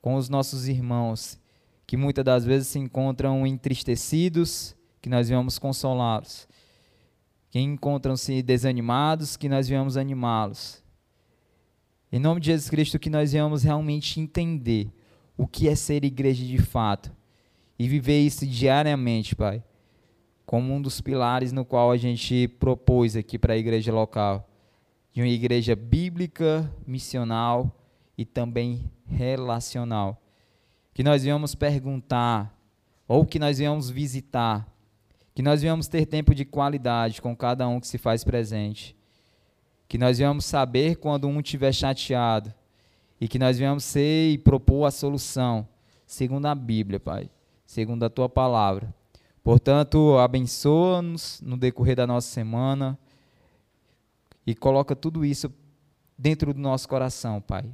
com 0.00 0.14
os 0.14 0.28
nossos 0.28 0.68
irmãos, 0.68 1.40
que 1.84 1.96
muitas 1.96 2.24
das 2.24 2.44
vezes 2.44 2.68
se 2.68 2.78
encontram 2.78 3.44
entristecidos, 3.44 4.76
que 5.02 5.08
nós 5.08 5.28
venhamos 5.28 5.58
consolá-los 5.58 6.46
que 7.54 7.60
encontram-se 7.60 8.42
desanimados, 8.42 9.36
que 9.36 9.48
nós 9.48 9.68
venhamos 9.68 9.96
animá-los. 9.96 10.82
Em 12.10 12.18
nome 12.18 12.40
de 12.40 12.46
Jesus 12.46 12.68
Cristo, 12.68 12.98
que 12.98 13.08
nós 13.08 13.30
venhamos 13.30 13.62
realmente 13.62 14.18
entender 14.18 14.90
o 15.36 15.46
que 15.46 15.68
é 15.68 15.76
ser 15.76 16.04
igreja 16.04 16.44
de 16.44 16.58
fato 16.58 17.14
e 17.78 17.88
viver 17.88 18.20
isso 18.20 18.46
diariamente, 18.46 19.34
Pai, 19.34 19.62
como 20.46 20.72
um 20.72 20.80
dos 20.80 21.00
pilares 21.00 21.52
no 21.52 21.64
qual 21.64 21.90
a 21.90 21.96
gente 21.96 22.48
propôs 22.48 23.16
aqui 23.16 23.38
para 23.38 23.54
a 23.54 23.56
igreja 23.56 23.92
local, 23.92 24.48
de 25.12 25.20
uma 25.20 25.28
igreja 25.28 25.74
bíblica, 25.74 26.70
missional 26.86 27.74
e 28.16 28.24
também 28.24 28.90
relacional. 29.06 30.20
Que 30.92 31.02
nós 31.02 31.22
venhamos 31.22 31.54
perguntar 31.54 32.56
ou 33.06 33.24
que 33.24 33.38
nós 33.38 33.58
venhamos 33.58 33.90
visitar 33.90 34.74
que 35.34 35.42
nós 35.42 35.60
venhamos 35.60 35.88
ter 35.88 36.06
tempo 36.06 36.34
de 36.34 36.44
qualidade 36.44 37.20
com 37.20 37.36
cada 37.36 37.66
um 37.66 37.80
que 37.80 37.88
se 37.88 37.98
faz 37.98 38.22
presente. 38.22 38.96
Que 39.88 39.98
nós 39.98 40.18
venhamos 40.18 40.44
saber 40.44 40.96
quando 40.96 41.26
um 41.26 41.40
estiver 41.40 41.72
chateado. 41.72 42.54
E 43.20 43.26
que 43.26 43.38
nós 43.38 43.58
venhamos 43.58 43.82
ser 43.82 44.30
e 44.30 44.38
propor 44.38 44.84
a 44.84 44.90
solução, 44.90 45.66
segundo 46.06 46.46
a 46.46 46.54
Bíblia, 46.54 47.00
Pai, 47.00 47.30
segundo 47.74 48.04
a 48.04 48.08
tua 48.08 48.28
palavra. 48.28 48.94
Portanto, 49.42 50.16
abençoa-nos 50.16 51.40
no 51.42 51.56
decorrer 51.56 51.96
da 51.96 52.06
nossa 52.06 52.28
semana 52.28 52.96
e 54.46 54.54
coloca 54.54 54.94
tudo 54.94 55.24
isso 55.24 55.52
dentro 56.16 56.54
do 56.54 56.60
nosso 56.60 56.88
coração, 56.88 57.40
Pai, 57.40 57.64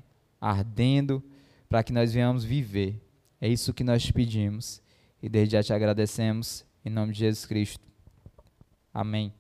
ardendo 0.41 1.23
para 1.69 1.83
que 1.83 1.93
nós 1.93 2.15
venhamos 2.15 2.45
viver. 2.45 2.99
É 3.39 3.47
isso 3.47 3.75
que 3.75 3.85
nós 3.85 4.03
te 4.03 4.13
pedimos 4.13 4.81
e 5.23 5.29
desde 5.29 5.53
já 5.53 5.63
te 5.63 5.73
agradecemos 5.75 6.65
em 6.83 6.89
nome 6.89 7.13
de 7.13 7.19
Jesus 7.19 7.45
Cristo. 7.45 7.85
Amém. 8.93 9.40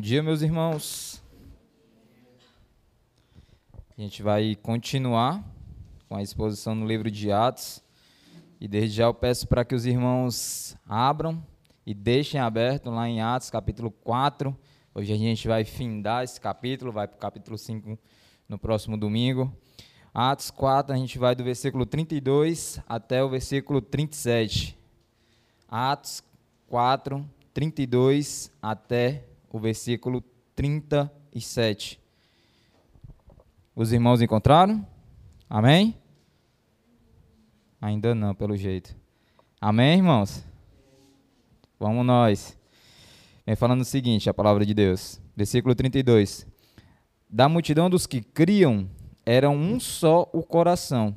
Dia, 0.00 0.22
meus 0.22 0.40
irmãos. 0.40 1.22
A 3.96 4.00
gente 4.00 4.22
vai 4.22 4.56
continuar 4.56 5.44
com 6.08 6.16
a 6.16 6.22
exposição 6.22 6.74
no 6.74 6.86
livro 6.86 7.10
de 7.10 7.30
Atos. 7.30 7.84
E 8.58 8.66
desde 8.66 8.96
já 8.96 9.04
eu 9.04 9.14
peço 9.14 9.46
para 9.46 9.62
que 9.62 9.74
os 9.74 9.84
irmãos 9.84 10.74
abram 10.88 11.44
e 11.84 11.92
deixem 11.92 12.40
aberto 12.40 12.88
lá 12.88 13.06
em 13.08 13.20
Atos, 13.20 13.50
capítulo 13.50 13.90
4. 13.90 14.56
Hoje 14.94 15.12
a 15.12 15.16
gente 15.16 15.46
vai 15.46 15.64
findar 15.64 16.24
esse 16.24 16.40
capítulo, 16.40 16.90
vai 16.90 17.06
para 17.06 17.16
o 17.16 17.20
capítulo 17.20 17.58
5 17.58 17.98
no 18.48 18.58
próximo 18.58 18.96
domingo. 18.96 19.54
Atos 20.14 20.50
4, 20.50 20.94
a 20.94 20.96
gente 20.96 21.18
vai 21.18 21.34
do 21.34 21.44
versículo 21.44 21.84
32 21.84 22.80
até 22.88 23.22
o 23.22 23.28
versículo 23.28 23.82
37. 23.82 24.78
Atos 25.68 26.24
4, 26.68 27.28
32 27.52 28.50
até 28.62 29.29
o 29.50 29.58
versículo 29.58 30.22
37. 30.54 32.00
Os 33.74 33.92
irmãos 33.92 34.22
encontraram? 34.22 34.86
Amém? 35.48 35.96
Ainda 37.80 38.14
não, 38.14 38.34
pelo 38.34 38.56
jeito. 38.56 38.96
Amém, 39.60 39.98
irmãos? 39.98 40.44
Vamos 41.78 42.06
nós. 42.06 42.56
Vem 43.44 43.56
falando 43.56 43.80
o 43.80 43.84
seguinte, 43.84 44.30
a 44.30 44.34
palavra 44.34 44.64
de 44.64 44.72
Deus. 44.72 45.20
Versículo 45.36 45.74
32. 45.74 46.46
Da 47.28 47.48
multidão 47.48 47.90
dos 47.90 48.06
que 48.06 48.20
criam, 48.20 48.88
era 49.26 49.50
um 49.50 49.80
só 49.80 50.28
o 50.32 50.42
coração, 50.42 51.16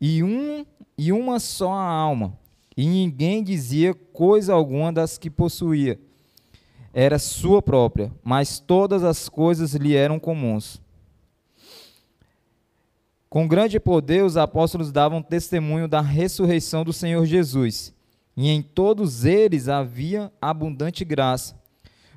e 0.00 0.22
um 0.22 0.64
e 0.96 1.12
uma 1.12 1.38
só 1.40 1.72
a 1.72 1.86
alma, 1.86 2.38
e 2.76 2.86
ninguém 2.86 3.42
dizia 3.42 3.92
coisa 3.94 4.54
alguma 4.54 4.92
das 4.92 5.18
que 5.18 5.28
possuía 5.28 5.98
era 6.92 7.18
sua 7.18 7.62
própria, 7.62 8.12
mas 8.22 8.58
todas 8.58 9.02
as 9.02 9.28
coisas 9.28 9.74
lhe 9.74 9.94
eram 9.94 10.18
comuns. 10.18 10.80
Com 13.28 13.48
grande 13.48 13.80
poder, 13.80 14.22
os 14.24 14.36
apóstolos 14.36 14.92
davam 14.92 15.22
testemunho 15.22 15.88
da 15.88 16.02
ressurreição 16.02 16.84
do 16.84 16.92
Senhor 16.92 17.24
Jesus, 17.24 17.94
e 18.36 18.50
em 18.50 18.60
todos 18.60 19.24
eles 19.24 19.68
havia 19.68 20.30
abundante 20.40 21.02
graça, 21.02 21.58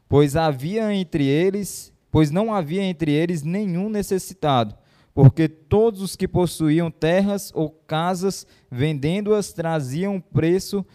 pois 0.09 0.35
havia 0.35 0.93
entre 0.93 1.25
eles, 1.25 1.93
pois 2.11 2.31
não 2.31 2.53
havia 2.53 2.83
entre 2.83 3.13
eles 3.13 3.43
nenhum 3.43 3.87
necessitado, 3.87 4.75
porque 5.13 5.47
todos 5.47 6.01
os 6.01 6.17
que 6.17 6.27
possuíam 6.27 6.91
terras 6.91 7.49
ou 7.55 7.69
casas, 7.69 8.45
vendendo-as, 8.69 9.53
traziam 9.53 10.19
preço 10.19 10.85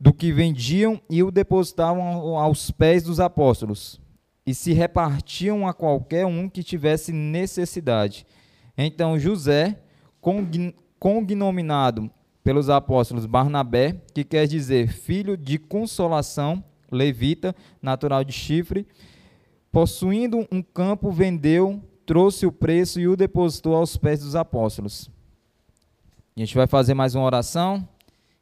do 0.00 0.12
que 0.12 0.32
vendiam 0.32 1.00
e 1.10 1.22
o 1.22 1.30
depositavam 1.30 2.36
aos 2.36 2.70
pés 2.70 3.02
dos 3.02 3.18
apóstolos, 3.18 4.00
e 4.46 4.54
se 4.54 4.72
repartiam 4.72 5.66
a 5.66 5.74
qualquer 5.74 6.24
um 6.24 6.48
que 6.48 6.62
tivesse 6.62 7.12
necessidade. 7.12 8.26
Então 8.76 9.18
José, 9.18 9.78
cognominado 10.98 12.10
pelos 12.44 12.70
apóstolos 12.70 13.26
Barnabé, 13.26 14.00
que 14.14 14.24
quer 14.24 14.46
dizer 14.46 14.88
filho 14.88 15.36
de 15.36 15.58
consolação, 15.58 16.64
levita, 16.90 17.54
natural 17.82 18.24
de 18.24 18.32
Chifre, 18.32 18.86
possuindo 19.70 20.46
um 20.50 20.62
campo, 20.62 21.10
vendeu, 21.10 21.82
trouxe 22.06 22.46
o 22.46 22.52
preço 22.52 22.98
e 22.98 23.06
o 23.06 23.16
depositou 23.16 23.74
aos 23.74 23.96
pés 23.96 24.20
dos 24.20 24.34
apóstolos. 24.34 25.10
A 26.34 26.40
gente 26.40 26.54
vai 26.54 26.66
fazer 26.66 26.94
mais 26.94 27.14
uma 27.14 27.24
oração. 27.24 27.86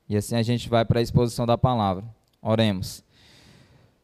E 0.09 0.17
assim 0.17 0.37
a 0.37 0.43
gente 0.43 0.69
vai 0.69 0.85
para 0.85 1.01
a 1.01 1.03
exposição 1.03 1.47
da 1.47 1.59
palavra. 1.59 2.05
Oremos. 2.41 3.05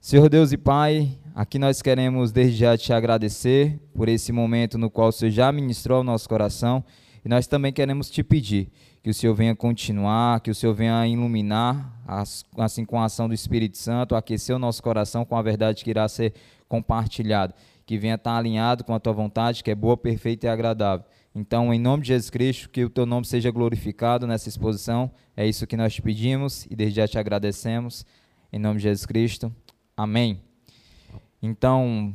Senhor 0.00 0.28
Deus 0.28 0.50
e 0.50 0.57
Pai, 0.57 1.16
aqui 1.32 1.61
nós 1.61 1.80
queremos 1.80 2.32
desde 2.32 2.57
já 2.57 2.76
te 2.76 2.92
agradecer 2.92 3.78
por 3.94 4.09
esse 4.09 4.32
momento 4.32 4.76
no 4.76 4.90
qual 4.90 5.09
o 5.09 5.12
Senhor 5.12 5.30
já 5.30 5.53
ministrou 5.53 5.98
ao 5.98 6.05
nosso 6.05 6.28
coração. 6.28 6.84
E 7.24 7.28
nós 7.28 7.46
também 7.46 7.72
queremos 7.72 8.11
te 8.11 8.24
pedir 8.24 8.68
que 9.00 9.11
o 9.11 9.14
Senhor 9.14 9.32
venha 9.32 9.55
continuar, 9.55 10.40
que 10.40 10.50
o 10.50 10.55
Senhor 10.55 10.74
venha 10.74 11.07
iluminar, 11.07 12.03
assim 12.57 12.84
com 12.84 13.00
a 13.00 13.05
ação 13.05 13.28
do 13.28 13.34
Espírito 13.34 13.78
Santo, 13.78 14.16
aquecer 14.16 14.57
o 14.57 14.59
nosso 14.59 14.82
coração 14.82 15.24
com 15.24 15.36
a 15.36 15.42
verdade 15.42 15.84
que 15.84 15.90
irá 15.90 16.09
ser 16.09 16.34
compartilhada. 16.68 17.55
Que 17.86 17.96
venha 17.96 18.16
estar 18.16 18.36
alinhado 18.36 18.82
com 18.82 18.94
a 18.94 18.98
tua 18.98 19.12
vontade, 19.12 19.62
que 19.62 19.70
é 19.70 19.74
boa, 19.74 19.96
perfeita 19.96 20.46
e 20.46 20.50
agradável. 20.50 21.07
Então, 21.34 21.72
em 21.72 21.78
nome 21.78 22.02
de 22.02 22.08
Jesus 22.08 22.28
Cristo, 22.28 22.68
que 22.68 22.84
o 22.84 22.90
teu 22.90 23.06
nome 23.06 23.24
seja 23.24 23.50
glorificado 23.50 24.26
nessa 24.26 24.48
exposição. 24.48 25.10
É 25.34 25.46
isso 25.46 25.66
que 25.66 25.76
nós 25.76 25.94
te 25.94 26.02
pedimos 26.02 26.66
e 26.70 26.76
desde 26.76 26.96
já 26.96 27.08
te 27.08 27.18
agradecemos. 27.18 28.04
Em 28.52 28.58
nome 28.58 28.76
de 28.76 28.82
Jesus 28.82 29.06
Cristo. 29.06 29.50
Amém. 29.96 30.40
Então, 31.42 32.14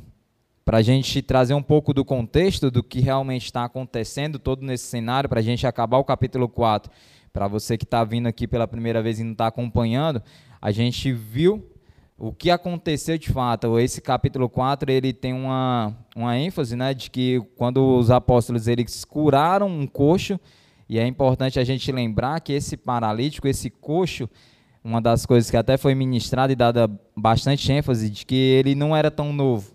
para 0.63 0.77
a 0.77 0.81
gente 0.83 1.21
trazer 1.21 1.55
um 1.55 1.63
pouco 1.63 1.93
do 1.93 2.05
contexto 2.05 2.69
do 2.69 2.83
que 2.83 2.99
realmente 2.99 3.45
está 3.45 3.63
acontecendo 3.63 4.37
todo 4.37 4.63
nesse 4.63 4.85
cenário, 4.85 5.27
para 5.27 5.39
a 5.39 5.43
gente 5.43 5.65
acabar 5.65 5.97
o 5.97 6.03
capítulo 6.03 6.47
4, 6.47 6.91
para 7.33 7.47
você 7.47 7.77
que 7.77 7.85
está 7.85 8.03
vindo 8.03 8.27
aqui 8.27 8.47
pela 8.47 8.67
primeira 8.67 9.01
vez 9.01 9.19
e 9.19 9.23
não 9.23 9.31
está 9.31 9.47
acompanhando, 9.47 10.21
a 10.61 10.71
gente 10.71 11.11
viu 11.11 11.65
o 12.17 12.33
que 12.33 12.49
aconteceu 12.49 13.17
de 13.17 13.31
fato. 13.31 13.79
Esse 13.79 14.01
capítulo 14.01 14.49
4 14.49 14.91
ele 14.91 15.13
tem 15.13 15.33
uma, 15.33 15.95
uma 16.15 16.37
ênfase 16.37 16.75
né, 16.75 16.93
de 16.93 17.11
que 17.11 17.39
quando 17.55 17.97
os 17.97 18.09
apóstolos 18.09 18.67
eles 18.67 19.05
curaram 19.05 19.67
um 19.67 19.85
coxo, 19.85 20.39
e 20.89 20.97
é 20.97 21.05
importante 21.05 21.59
a 21.59 21.63
gente 21.63 21.91
lembrar 21.91 22.39
que 22.39 22.53
esse 22.53 22.75
paralítico, 22.75 23.47
esse 23.47 23.69
coxo, 23.69 24.27
uma 24.83 25.01
das 25.01 25.25
coisas 25.25 25.51
que 25.51 25.57
até 25.57 25.77
foi 25.77 25.93
ministrada 25.93 26.51
e 26.51 26.55
dada 26.55 26.89
bastante 27.15 27.71
ênfase, 27.71 28.09
de 28.09 28.25
que 28.25 28.35
ele 28.35 28.73
não 28.73 28.95
era 28.95 29.11
tão 29.11 29.33
novo, 29.33 29.71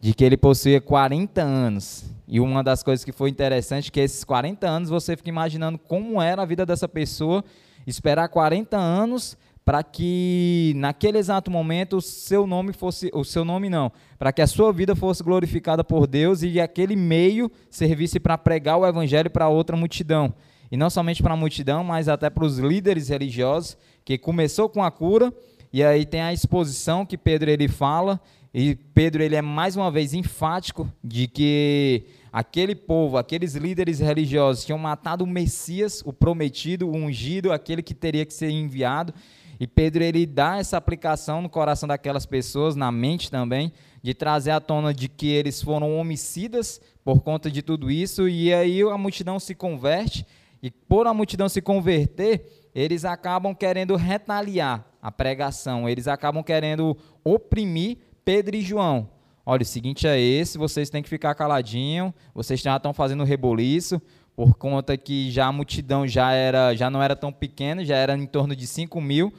de 0.00 0.12
que 0.12 0.24
ele 0.24 0.36
possuía 0.36 0.80
40 0.80 1.40
anos. 1.40 2.04
E 2.26 2.40
uma 2.40 2.64
das 2.64 2.82
coisas 2.82 3.04
que 3.04 3.12
foi 3.12 3.30
interessante 3.30 3.88
é 3.88 3.92
que 3.92 4.00
esses 4.00 4.24
40 4.24 4.66
anos 4.66 4.90
você 4.90 5.16
fica 5.16 5.28
imaginando 5.28 5.78
como 5.78 6.20
era 6.20 6.42
a 6.42 6.46
vida 6.46 6.66
dessa 6.66 6.88
pessoa, 6.88 7.44
esperar 7.86 8.28
40 8.28 8.76
anos 8.76 9.38
para 9.64 9.82
que 9.82 10.74
naquele 10.76 11.16
exato 11.16 11.50
momento 11.50 11.96
o 11.96 12.02
seu 12.02 12.46
nome 12.46 12.72
fosse, 12.72 13.10
o 13.14 13.24
seu 13.24 13.44
nome 13.44 13.70
não, 13.70 13.90
para 14.18 14.32
que 14.32 14.42
a 14.42 14.46
sua 14.46 14.72
vida 14.72 14.94
fosse 14.94 15.22
glorificada 15.22 15.82
por 15.82 16.06
Deus 16.06 16.42
e 16.42 16.60
aquele 16.60 16.94
meio 16.94 17.50
servisse 17.70 18.20
para 18.20 18.36
pregar 18.36 18.76
o 18.76 18.86
evangelho 18.86 19.30
para 19.30 19.48
outra 19.48 19.76
multidão. 19.76 20.34
E 20.70 20.76
não 20.76 20.90
somente 20.90 21.22
para 21.22 21.32
a 21.34 21.36
multidão, 21.36 21.82
mas 21.82 22.08
até 22.08 22.28
para 22.28 22.44
os 22.44 22.58
líderes 22.58 23.08
religiosos, 23.08 23.76
que 24.04 24.18
começou 24.18 24.68
com 24.68 24.82
a 24.82 24.90
cura, 24.90 25.32
e 25.72 25.82
aí 25.82 26.04
tem 26.04 26.20
a 26.20 26.32
exposição 26.32 27.06
que 27.06 27.16
Pedro 27.16 27.50
ele 27.50 27.68
fala, 27.68 28.20
e 28.52 28.74
Pedro 28.74 29.22
ele 29.22 29.34
é 29.34 29.42
mais 29.42 29.76
uma 29.76 29.90
vez 29.90 30.12
enfático 30.12 30.88
de 31.02 31.26
que 31.26 32.04
aquele 32.32 32.74
povo, 32.74 33.16
aqueles 33.16 33.54
líderes 33.54 33.98
religiosos 33.98 34.64
tinham 34.64 34.78
matado 34.78 35.24
o 35.24 35.26
Messias, 35.26 36.02
o 36.04 36.12
prometido, 36.12 36.88
o 36.88 36.94
ungido, 36.94 37.52
aquele 37.52 37.82
que 37.82 37.94
teria 37.94 38.26
que 38.26 38.34
ser 38.34 38.50
enviado, 38.50 39.14
e 39.58 39.66
Pedro 39.66 40.02
ele 40.02 40.26
dá 40.26 40.58
essa 40.58 40.76
aplicação 40.76 41.42
no 41.42 41.48
coração 41.48 41.88
daquelas 41.88 42.26
pessoas, 42.26 42.74
na 42.74 42.90
mente 42.90 43.30
também, 43.30 43.72
de 44.02 44.14
trazer 44.14 44.50
à 44.50 44.60
tona 44.60 44.92
de 44.92 45.08
que 45.08 45.28
eles 45.28 45.62
foram 45.62 45.98
homicidas 45.98 46.80
por 47.04 47.20
conta 47.22 47.50
de 47.50 47.62
tudo 47.62 47.90
isso, 47.90 48.28
e 48.28 48.52
aí 48.52 48.82
a 48.82 48.98
multidão 48.98 49.38
se 49.38 49.54
converte, 49.54 50.26
e 50.62 50.70
por 50.70 51.06
a 51.06 51.14
multidão 51.14 51.48
se 51.48 51.60
converter, 51.60 52.70
eles 52.74 53.04
acabam 53.04 53.54
querendo 53.54 53.96
retaliar 53.96 54.84
a 55.00 55.12
pregação, 55.12 55.88
eles 55.88 56.08
acabam 56.08 56.42
querendo 56.42 56.96
oprimir 57.22 57.98
Pedro 58.24 58.56
e 58.56 58.62
João. 58.62 59.08
Olha, 59.46 59.62
o 59.62 59.66
seguinte 59.66 60.06
é 60.06 60.18
esse, 60.18 60.56
vocês 60.56 60.88
têm 60.88 61.02
que 61.02 61.08
ficar 61.08 61.34
caladinho, 61.34 62.14
vocês 62.34 62.60
já 62.60 62.76
estão 62.76 62.94
fazendo 62.94 63.24
reboliço, 63.24 64.00
por 64.36 64.54
conta 64.54 64.96
que 64.96 65.30
já 65.30 65.46
a 65.46 65.52
multidão 65.52 66.06
já, 66.06 66.32
era, 66.32 66.74
já 66.74 66.90
não 66.90 67.02
era 67.02 67.14
tão 67.14 67.32
pequena, 67.32 67.84
já 67.84 67.96
era 67.96 68.16
em 68.16 68.26
torno 68.26 68.56
de 68.56 68.66
5 68.66 69.00
mil, 69.00 69.32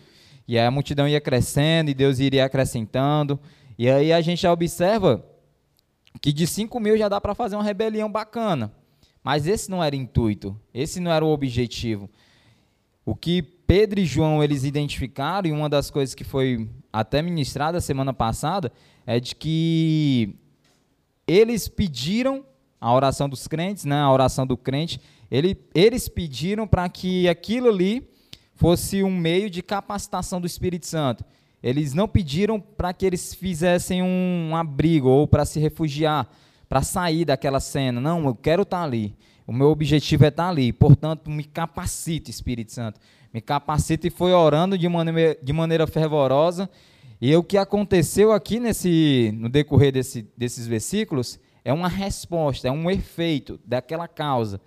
e 0.48 0.58
aí 0.58 0.66
a 0.66 0.72
multidão 0.72 1.08
ia 1.08 1.20
crescendo 1.20 1.89
e 1.89 1.93
Deus 1.93 2.20
iria 2.20 2.46
acrescentando. 2.46 3.39
E 3.78 3.89
aí 3.89 4.14
a 4.14 4.22
gente 4.22 4.41
já 4.41 4.54
observa 4.54 5.26
que 6.22 6.32
de 6.32 6.48
5 6.48 6.80
mil 6.80 6.98
já 6.98 7.10
dá 7.10 7.20
para 7.20 7.36
fazer 7.36 7.56
uma 7.56 7.64
rebelião 7.64 8.10
bacana. 8.10 8.72
Mas 9.24 9.48
esse 9.48 9.70
não 9.70 9.84
era 9.84 9.96
o 9.96 10.00
intuito, 10.00 10.56
esse 10.74 11.00
não 11.00 11.12
era 11.12 11.26
o 11.26 11.30
objetivo. 11.30 12.10
O 13.04 13.16
que 13.16 13.41
Pedro 13.41 14.00
e 14.00 14.06
João 14.06 14.43
eles 14.43 14.64
identificaram, 14.64 15.50
e 15.50 15.52
uma 15.52 15.68
das 15.68 15.89
coisas 15.89 16.14
que 16.14 16.24
foi 16.24 16.70
até 16.93 17.22
ministrada 17.22 17.82
semana 17.82 18.14
passada, 18.14 18.72
é 19.06 19.20
de 19.20 19.36
que 19.36 20.36
eles 21.28 21.68
pediram 21.68 22.46
a 22.80 22.93
oração 22.93 23.28
dos 23.28 23.47
crentes, 23.47 23.86
né, 23.86 23.99
a 23.99 24.11
oração 24.11 24.45
do 24.45 24.57
crente, 24.57 24.99
ele, 25.30 25.57
eles 25.73 26.07
pediram 26.07 26.67
para 26.67 26.88
que 26.89 27.28
aquilo 27.28 27.69
ali 27.69 28.07
fosse 28.55 29.03
um 29.03 29.11
meio 29.11 29.49
de 29.49 29.61
capacitação 29.61 30.39
do 30.39 30.47
Espírito 30.47 30.86
Santo. 30.86 31.23
Eles 31.61 31.93
não 31.93 32.07
pediram 32.07 32.59
para 32.59 32.93
que 32.93 33.05
eles 33.05 33.34
fizessem 33.34 34.03
um 34.03 34.55
abrigo 34.55 35.09
ou 35.09 35.28
para 35.28 35.45
se 35.45 35.59
refugiar, 35.59 36.30
para 36.69 36.84
sair 36.84 37.26
daquela 37.26 37.59
cena. 37.59 37.99
Não, 37.99 38.26
eu 38.26 38.36
quero 38.36 38.61
estar 38.61 38.78
tá 38.78 38.84
ali. 38.84 39.15
O 39.47 39.53
meu 39.53 39.67
objetivo 39.67 40.26
é 40.26 40.28
estar 40.28 40.43
tá 40.43 40.49
ali. 40.49 40.71
Portanto, 40.71 41.30
me 41.30 41.43
capacite, 41.43 42.30
Espírito 42.30 42.71
Santo. 42.71 42.99
Me 43.34 43.41
capacite 43.41 44.07
e 44.07 44.11
foi 44.11 44.32
orando 44.32 44.78
de 44.78 44.88
maneira, 44.88 45.38
de 45.41 45.53
maneira 45.53 45.88
fervorosa. 45.88 46.69
E 47.19 47.36
o 47.36 47.43
que 47.43 47.57
aconteceu 47.57 48.32
aqui 48.32 48.59
nesse, 48.59 49.32
no 49.36 49.49
decorrer 49.49 49.91
desse, 49.91 50.28
desses 50.38 50.67
versículos 50.67 51.39
é 51.66 51.74
uma 51.74 51.89
resposta, 51.89 52.68
é 52.68 52.72
um 52.72 52.89
efeito 52.91 53.59
daquela 53.66 54.07
causa. 54.07 54.61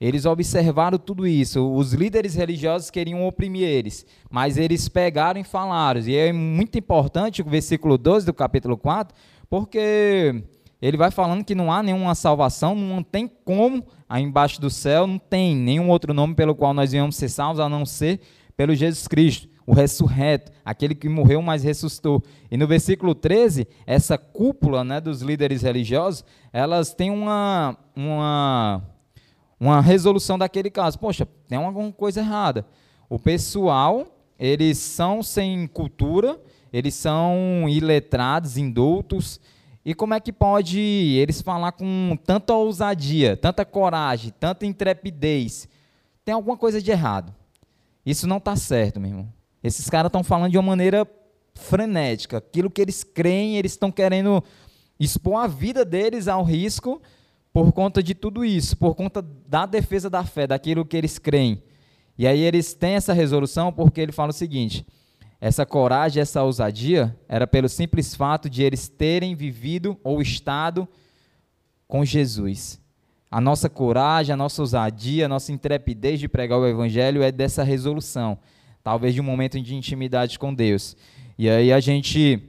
Eles 0.00 0.24
observaram 0.24 0.96
tudo 0.96 1.26
isso. 1.26 1.60
Os 1.74 1.92
líderes 1.92 2.36
religiosos 2.36 2.88
queriam 2.88 3.26
oprimir 3.26 3.64
eles, 3.68 4.06
mas 4.30 4.56
eles 4.56 4.88
pegaram 4.88 5.40
e 5.40 5.44
falaram. 5.44 6.00
E 6.00 6.16
é 6.16 6.32
muito 6.32 6.78
importante 6.78 7.42
o 7.42 7.44
versículo 7.44 7.98
12 7.98 8.24
do 8.24 8.32
capítulo 8.32 8.78
4, 8.78 9.14
porque 9.50 10.42
ele 10.80 10.96
vai 10.96 11.10
falando 11.10 11.44
que 11.44 11.54
não 11.54 11.70
há 11.70 11.82
nenhuma 11.82 12.14
salvação, 12.14 12.74
não 12.74 13.02
tem 13.02 13.28
como, 13.44 13.84
aí 14.08 14.22
embaixo 14.22 14.58
do 14.60 14.70
céu, 14.70 15.06
não 15.06 15.18
tem 15.18 15.54
nenhum 15.54 15.90
outro 15.90 16.14
nome 16.14 16.34
pelo 16.34 16.54
qual 16.54 16.72
nós 16.72 16.92
venhamos 16.92 17.16
ser 17.16 17.28
salvos, 17.28 17.60
a 17.60 17.68
não 17.68 17.84
ser 17.84 18.20
pelo 18.56 18.74
Jesus 18.74 19.06
Cristo, 19.06 19.48
o 19.70 19.72
ressurreto, 19.72 20.50
aquele 20.64 20.96
que 20.96 21.08
morreu, 21.08 21.40
mas 21.40 21.62
ressuscitou. 21.62 22.20
E 22.50 22.56
no 22.56 22.66
versículo 22.66 23.14
13, 23.14 23.68
essa 23.86 24.18
cúpula 24.18 24.82
né, 24.82 25.00
dos 25.00 25.22
líderes 25.22 25.62
religiosos, 25.62 26.24
elas 26.52 26.92
têm 26.92 27.08
uma, 27.08 27.78
uma 27.94 28.82
uma 29.60 29.80
resolução 29.80 30.36
daquele 30.36 30.70
caso. 30.70 30.98
Poxa, 30.98 31.24
tem 31.46 31.56
alguma 31.56 31.92
coisa 31.92 32.18
errada. 32.18 32.66
O 33.08 33.16
pessoal, 33.16 34.06
eles 34.36 34.76
são 34.78 35.22
sem 35.22 35.68
cultura, 35.68 36.40
eles 36.72 36.94
são 36.96 37.66
iletrados, 37.68 38.56
indultos. 38.56 39.40
E 39.84 39.94
como 39.94 40.14
é 40.14 40.18
que 40.18 40.32
pode 40.32 40.80
eles 40.80 41.40
falar 41.40 41.70
com 41.70 42.18
tanta 42.24 42.52
ousadia, 42.54 43.36
tanta 43.36 43.64
coragem, 43.64 44.34
tanta 44.40 44.66
intrepidez? 44.66 45.68
Tem 46.24 46.34
alguma 46.34 46.56
coisa 46.56 46.82
de 46.82 46.90
errado. 46.90 47.32
Isso 48.04 48.26
não 48.26 48.38
está 48.38 48.56
certo, 48.56 48.98
meu 48.98 49.10
irmão. 49.10 49.39
Esses 49.62 49.88
caras 49.90 50.08
estão 50.08 50.24
falando 50.24 50.50
de 50.50 50.58
uma 50.58 50.62
maneira 50.62 51.06
frenética. 51.54 52.38
Aquilo 52.38 52.70
que 52.70 52.80
eles 52.80 53.04
creem, 53.04 53.56
eles 53.56 53.72
estão 53.72 53.90
querendo 53.90 54.42
expor 54.98 55.42
a 55.42 55.46
vida 55.46 55.84
deles 55.84 56.28
ao 56.28 56.42
risco 56.42 57.00
por 57.52 57.72
conta 57.72 58.02
de 58.02 58.14
tudo 58.14 58.44
isso, 58.44 58.76
por 58.76 58.94
conta 58.94 59.22
da 59.22 59.66
defesa 59.66 60.08
da 60.08 60.24
fé, 60.24 60.46
daquilo 60.46 60.84
que 60.84 60.96
eles 60.96 61.18
creem. 61.18 61.62
E 62.16 62.26
aí 62.26 62.40
eles 62.40 62.74
têm 62.74 62.94
essa 62.94 63.12
resolução 63.12 63.72
porque 63.72 64.00
ele 64.00 64.12
fala 64.12 64.30
o 64.30 64.34
seguinte: 64.34 64.86
essa 65.40 65.64
coragem, 65.64 66.20
essa 66.20 66.42
ousadia 66.42 67.16
era 67.28 67.46
pelo 67.46 67.68
simples 67.68 68.14
fato 68.14 68.48
de 68.48 68.62
eles 68.62 68.88
terem 68.88 69.34
vivido 69.34 69.98
ou 70.04 70.20
estado 70.20 70.86
com 71.88 72.04
Jesus. 72.04 72.78
A 73.30 73.40
nossa 73.40 73.70
coragem, 73.70 74.32
a 74.32 74.36
nossa 74.36 74.60
ousadia, 74.60 75.26
a 75.26 75.28
nossa 75.28 75.52
intrepidez 75.52 76.20
de 76.20 76.28
pregar 76.28 76.58
o 76.58 76.66
evangelho 76.66 77.22
é 77.22 77.32
dessa 77.32 77.62
resolução, 77.62 78.38
talvez 78.82 79.14
de 79.14 79.20
um 79.20 79.24
momento 79.24 79.60
de 79.60 79.74
intimidade 79.74 80.38
com 80.38 80.54
Deus. 80.54 80.96
E 81.38 81.48
aí 81.48 81.72
a 81.72 81.80
gente 81.80 82.42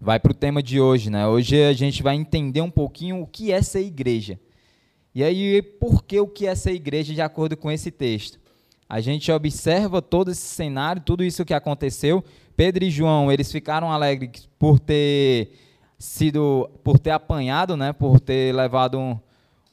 vai 0.00 0.18
para 0.20 0.32
o 0.32 0.34
tema 0.34 0.62
de 0.62 0.80
hoje, 0.80 1.10
né? 1.10 1.26
Hoje 1.26 1.62
a 1.62 1.72
gente 1.72 2.02
vai 2.02 2.14
entender 2.14 2.60
um 2.60 2.70
pouquinho 2.70 3.22
o 3.22 3.26
que 3.26 3.52
é 3.52 3.60
ser 3.62 3.80
igreja. 3.80 4.38
E 5.14 5.24
aí, 5.24 5.62
por 5.62 6.04
que 6.04 6.20
o 6.20 6.28
que 6.28 6.46
é 6.46 6.54
ser 6.54 6.72
igreja 6.72 7.12
de 7.12 7.20
acordo 7.20 7.56
com 7.56 7.70
esse 7.70 7.90
texto? 7.90 8.38
A 8.88 9.00
gente 9.00 9.30
observa 9.32 10.00
todo 10.00 10.30
esse 10.30 10.42
cenário, 10.42 11.02
tudo 11.02 11.24
isso 11.24 11.44
que 11.44 11.52
aconteceu. 11.52 12.24
Pedro 12.56 12.84
e 12.84 12.90
João, 12.90 13.30
eles 13.30 13.50
ficaram 13.50 13.90
alegres 13.90 14.48
por 14.58 14.78
ter 14.78 15.52
sido, 15.98 16.70
por 16.84 16.98
ter 16.98 17.10
apanhado, 17.10 17.76
né? 17.76 17.92
Por 17.92 18.20
ter 18.20 18.54
levado 18.54 18.98
um, 18.98 19.18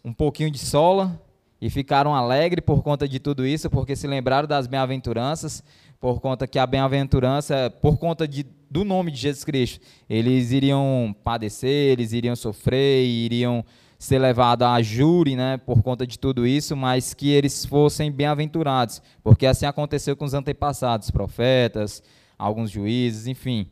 um 0.04 0.14
pouquinho 0.14 0.50
de 0.50 0.58
sola 0.58 1.22
e 1.66 1.70
ficaram 1.72 2.14
alegres 2.14 2.64
por 2.64 2.84
conta 2.84 3.08
de 3.08 3.20
tudo 3.20 3.44
isso, 3.44 3.72
porque 3.72 3.96
se 3.96 4.06
lembraram 4.06 4.48
das 4.48 4.68
bem-aventuranças, 4.68 5.64
por 6.00 6.22
conta 6.22 6.46
que 6.46 6.60
a 6.60 6.68
bem-aventurança, 6.68 7.74
por 7.82 7.98
conta 7.98 8.28
de 8.28 8.46
do 8.70 8.86
nome 8.86 9.10
de 9.10 9.18
Jesus 9.18 9.44
Cristo. 9.44 9.84
Eles 10.08 10.52
iriam 10.52 11.16
padecer, 11.24 11.94
eles 11.94 12.14
iriam 12.14 12.36
sofrer, 12.36 13.04
iriam 13.04 13.66
ser 13.98 14.20
levados 14.20 14.68
a 14.68 14.80
júri, 14.80 15.36
né, 15.36 15.58
por 15.58 15.82
conta 15.82 16.06
de 16.06 16.20
tudo 16.20 16.46
isso, 16.46 16.76
mas 16.76 17.16
que 17.16 17.32
eles 17.32 17.66
fossem 17.66 18.12
bem-aventurados, 18.12 19.02
porque 19.24 19.48
assim 19.48 19.66
aconteceu 19.66 20.16
com 20.16 20.26
os 20.26 20.36
antepassados, 20.36 21.10
profetas, 21.10 22.04
alguns 22.38 22.70
juízes, 22.70 23.26
enfim. 23.26 23.66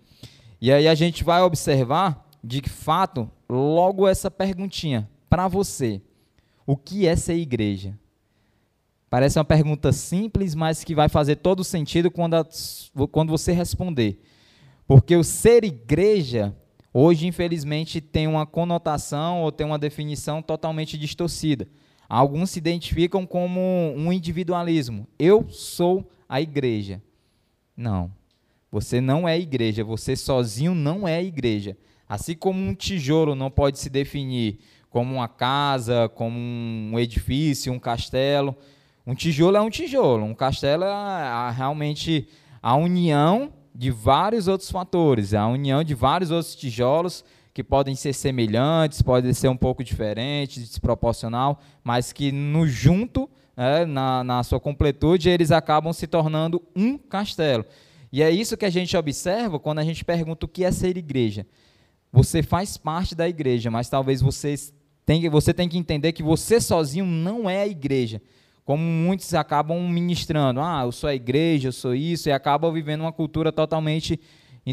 E 0.60 0.72
aí 0.72 0.88
a 0.88 0.96
gente 0.96 1.24
vai 1.24 1.44
observar, 1.44 2.28
de 2.44 2.68
fato, 2.68 3.30
logo 3.48 4.08
essa 4.08 4.32
perguntinha 4.32 5.08
para 5.30 5.48
você: 5.48 6.02
o 6.66 6.78
que 6.78 7.08
é 7.08 7.16
ser 7.16 7.36
igreja? 7.36 7.98
Parece 9.10 9.38
uma 9.38 9.46
pergunta 9.46 9.92
simples, 9.92 10.56
mas 10.56 10.84
que 10.84 10.96
vai 10.96 11.08
fazer 11.08 11.36
todo 11.36 11.64
sentido 11.64 12.10
quando, 12.10 12.34
a, 12.34 12.48
quando 13.12 13.30
você 13.30 13.52
responder. 13.52 14.20
Porque 14.88 15.16
o 15.16 15.24
ser 15.24 15.64
igreja, 15.64 16.56
hoje, 16.94 17.28
infelizmente, 17.28 18.02
tem 18.02 18.28
uma 18.28 18.46
conotação 18.46 19.44
ou 19.44 19.52
tem 19.52 19.68
uma 19.68 19.78
definição 19.78 20.42
totalmente 20.42 20.98
distorcida. 20.98 21.68
Alguns 22.10 22.52
se 22.52 22.60
identificam 22.60 23.26
como 23.26 23.60
um 23.96 24.12
individualismo. 24.12 25.08
Eu 25.18 25.48
sou 25.50 26.10
a 26.28 26.42
igreja. 26.42 27.02
Não. 27.76 28.12
Você 28.72 29.00
não 29.00 29.28
é 29.28 29.40
igreja. 29.40 29.84
Você 29.84 30.16
sozinho 30.16 30.74
não 30.74 31.08
é 31.08 31.24
igreja. 31.24 31.78
Assim 32.10 32.36
como 32.36 32.60
um 32.60 32.74
tijolo 32.74 33.36
não 33.36 33.50
pode 33.50 33.80
se 33.80 33.90
definir 33.90 34.60
como 34.94 35.16
uma 35.16 35.28
casa, 35.28 36.08
como 36.14 36.38
um 36.38 37.00
edifício, 37.00 37.74
um 37.74 37.80
castelo. 37.80 38.56
Um 39.08 39.16
tijolo 39.16 39.58
é 39.58 39.62
um 39.62 39.70
tijolo. 39.72 40.24
Um 40.24 40.36
castelo 40.36 40.84
é 40.84 41.52
realmente 41.52 42.28
a 42.62 42.76
união 42.76 43.52
de 43.74 43.90
vários 43.90 44.48
outros 44.48 44.70
fatores, 44.70 45.34
a 45.34 45.48
união 45.48 45.84
de 45.84 45.96
vários 45.96 46.30
outros 46.30 46.56
tijolos 46.56 47.26
que 47.56 47.64
podem 47.64 47.96
ser 47.96 48.14
semelhantes, 48.14 49.02
podem 49.02 49.34
ser 49.34 49.48
um 49.48 49.58
pouco 49.58 49.84
diferentes, 49.84 50.70
desproporcional, 50.70 51.60
mas 51.84 52.14
que 52.14 52.32
no 52.32 52.68
junto, 52.68 53.28
né, 53.58 53.86
na, 53.86 54.24
na 54.24 54.44
sua 54.44 54.60
completude, 54.60 55.28
eles 55.28 55.52
acabam 55.52 55.92
se 55.92 56.06
tornando 56.06 56.62
um 56.76 57.00
castelo. 57.00 57.66
E 58.12 58.22
é 58.22 58.30
isso 58.30 58.56
que 58.56 58.66
a 58.66 58.70
gente 58.70 58.96
observa 58.96 59.60
quando 59.60 59.80
a 59.80 59.84
gente 59.84 60.06
pergunta 60.06 60.46
o 60.46 60.50
que 60.50 60.64
é 60.64 60.72
ser 60.72 60.98
igreja. 60.98 61.48
Você 62.12 62.44
faz 62.44 62.78
parte 62.78 63.16
da 63.16 63.28
igreja, 63.28 63.72
mas 63.72 63.90
talvez 63.90 64.22
você 64.22 64.54
tenha, 65.06 65.30
você 65.30 65.54
tenha 65.54 65.70
que 65.70 65.78
entender 65.78 66.12
que 66.12 66.24
você 66.24 66.60
sozinho 66.62 67.06
não 67.06 67.50
é 67.50 67.62
a 67.62 67.68
igreja 67.68 68.22
como 68.66 68.82
muitos 68.82 69.34
acabam 69.34 69.78
ministrando, 69.90 70.62
ah, 70.62 70.84
eu 70.86 70.92
sou 70.92 71.10
a 71.10 71.16
igreja, 71.16 71.68
eu 71.68 71.74
sou 71.74 71.94
isso, 71.94 72.30
e 72.30 72.32
acabam 72.32 72.72
vivendo 72.72 73.02
uma 73.02 73.12
cultura 73.12 73.52
totalmente 73.52 74.20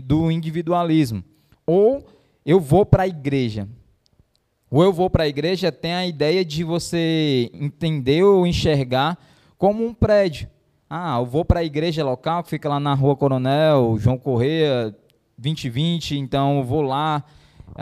do 0.05 0.31
individualismo. 0.31 1.25
Ou 1.67 2.07
eu 2.47 2.61
vou 2.61 2.87
para 2.87 3.03
a 3.05 3.09
igreja. 3.09 3.69
Ou 4.71 4.85
eu 4.85 4.93
vou 4.93 5.11
para 5.11 5.25
a 5.25 5.29
igreja 5.29 5.73
tem 5.73 5.93
a 5.93 6.07
ideia 6.07 6.45
de 6.45 6.63
você 6.63 7.51
entender 7.53 8.23
ou 8.23 8.47
enxergar 8.47 9.19
como 9.59 9.85
um 9.85 9.93
prédio. 9.93 10.49
Ah, 10.89 11.19
eu 11.19 11.27
vou 11.27 11.45
para 11.45 11.61
a 11.61 11.65
igreja 11.65 12.05
local 12.05 12.45
que 12.45 12.51
fica 12.51 12.69
lá 12.69 12.79
na 12.79 12.95
Rua 12.95 13.17
Coronel 13.17 13.97
João 13.99 14.17
Correia 14.17 14.95
2020, 15.37 16.17
então 16.17 16.59
eu 16.59 16.65
vou 16.65 16.83
lá, 16.83 17.25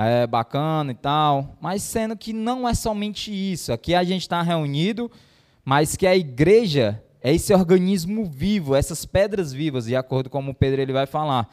é 0.06 0.26
bacana 0.26 0.92
e 0.92 0.94
tal. 0.94 1.56
Mas 1.60 1.82
sendo 1.82 2.16
que 2.16 2.32
não 2.32 2.68
é 2.68 2.74
somente 2.74 3.30
isso. 3.30 3.72
Aqui 3.72 3.94
a 3.94 4.04
gente 4.04 4.22
está 4.22 4.40
reunido 4.40 5.10
mas 5.68 5.96
que 5.96 6.06
a 6.06 6.16
igreja 6.16 6.98
é 7.20 7.34
esse 7.34 7.52
organismo 7.52 8.24
vivo, 8.24 8.74
essas 8.74 9.04
pedras 9.04 9.52
vivas, 9.52 9.84
de 9.84 9.94
acordo 9.94 10.30
com 10.30 10.40
o 10.40 10.54
Pedro 10.54 10.80
ele 10.80 10.94
vai 10.94 11.04
falar. 11.04 11.46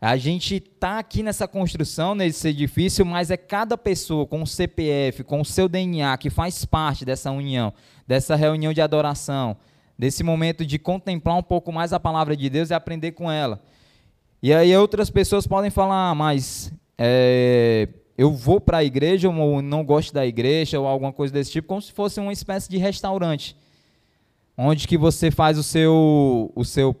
A 0.00 0.16
gente 0.16 0.56
está 0.56 0.98
aqui 0.98 1.22
nessa 1.22 1.46
construção, 1.46 2.12
nesse 2.12 2.48
edifício, 2.48 3.06
mas 3.06 3.30
é 3.30 3.36
cada 3.36 3.78
pessoa 3.78 4.26
com 4.26 4.42
o 4.42 4.46
CPF, 4.48 5.22
com 5.22 5.40
o 5.40 5.44
seu 5.44 5.68
DNA, 5.68 6.18
que 6.18 6.28
faz 6.28 6.64
parte 6.64 7.04
dessa 7.04 7.30
união, 7.30 7.72
dessa 8.04 8.34
reunião 8.34 8.72
de 8.72 8.80
adoração, 8.80 9.56
desse 9.96 10.24
momento 10.24 10.66
de 10.66 10.76
contemplar 10.76 11.36
um 11.36 11.42
pouco 11.44 11.70
mais 11.70 11.92
a 11.92 12.00
palavra 12.00 12.36
de 12.36 12.50
Deus 12.50 12.70
e 12.70 12.74
aprender 12.74 13.12
com 13.12 13.30
ela. 13.30 13.62
E 14.42 14.52
aí 14.52 14.76
outras 14.76 15.08
pessoas 15.08 15.46
podem 15.46 15.70
falar, 15.70 16.10
ah, 16.10 16.14
mas 16.16 16.72
é, 16.98 17.88
eu 18.16 18.32
vou 18.32 18.60
para 18.60 18.78
a 18.78 18.84
igreja 18.84 19.28
ou 19.28 19.60
não 19.60 19.84
gosto 19.84 20.12
da 20.12 20.26
igreja 20.26 20.80
ou 20.80 20.86
alguma 20.86 21.12
coisa 21.12 21.32
desse 21.32 21.52
tipo, 21.52 21.68
como 21.68 21.82
se 21.82 21.92
fosse 21.92 22.18
uma 22.18 22.32
espécie 22.32 22.68
de 22.70 22.78
restaurante. 22.78 23.56
onde 24.56 24.88
que 24.88 24.96
você 24.96 25.30
faz 25.30 25.58
o 25.58 25.62
seu, 25.62 26.50
o 26.54 26.64
seu, 26.64 26.96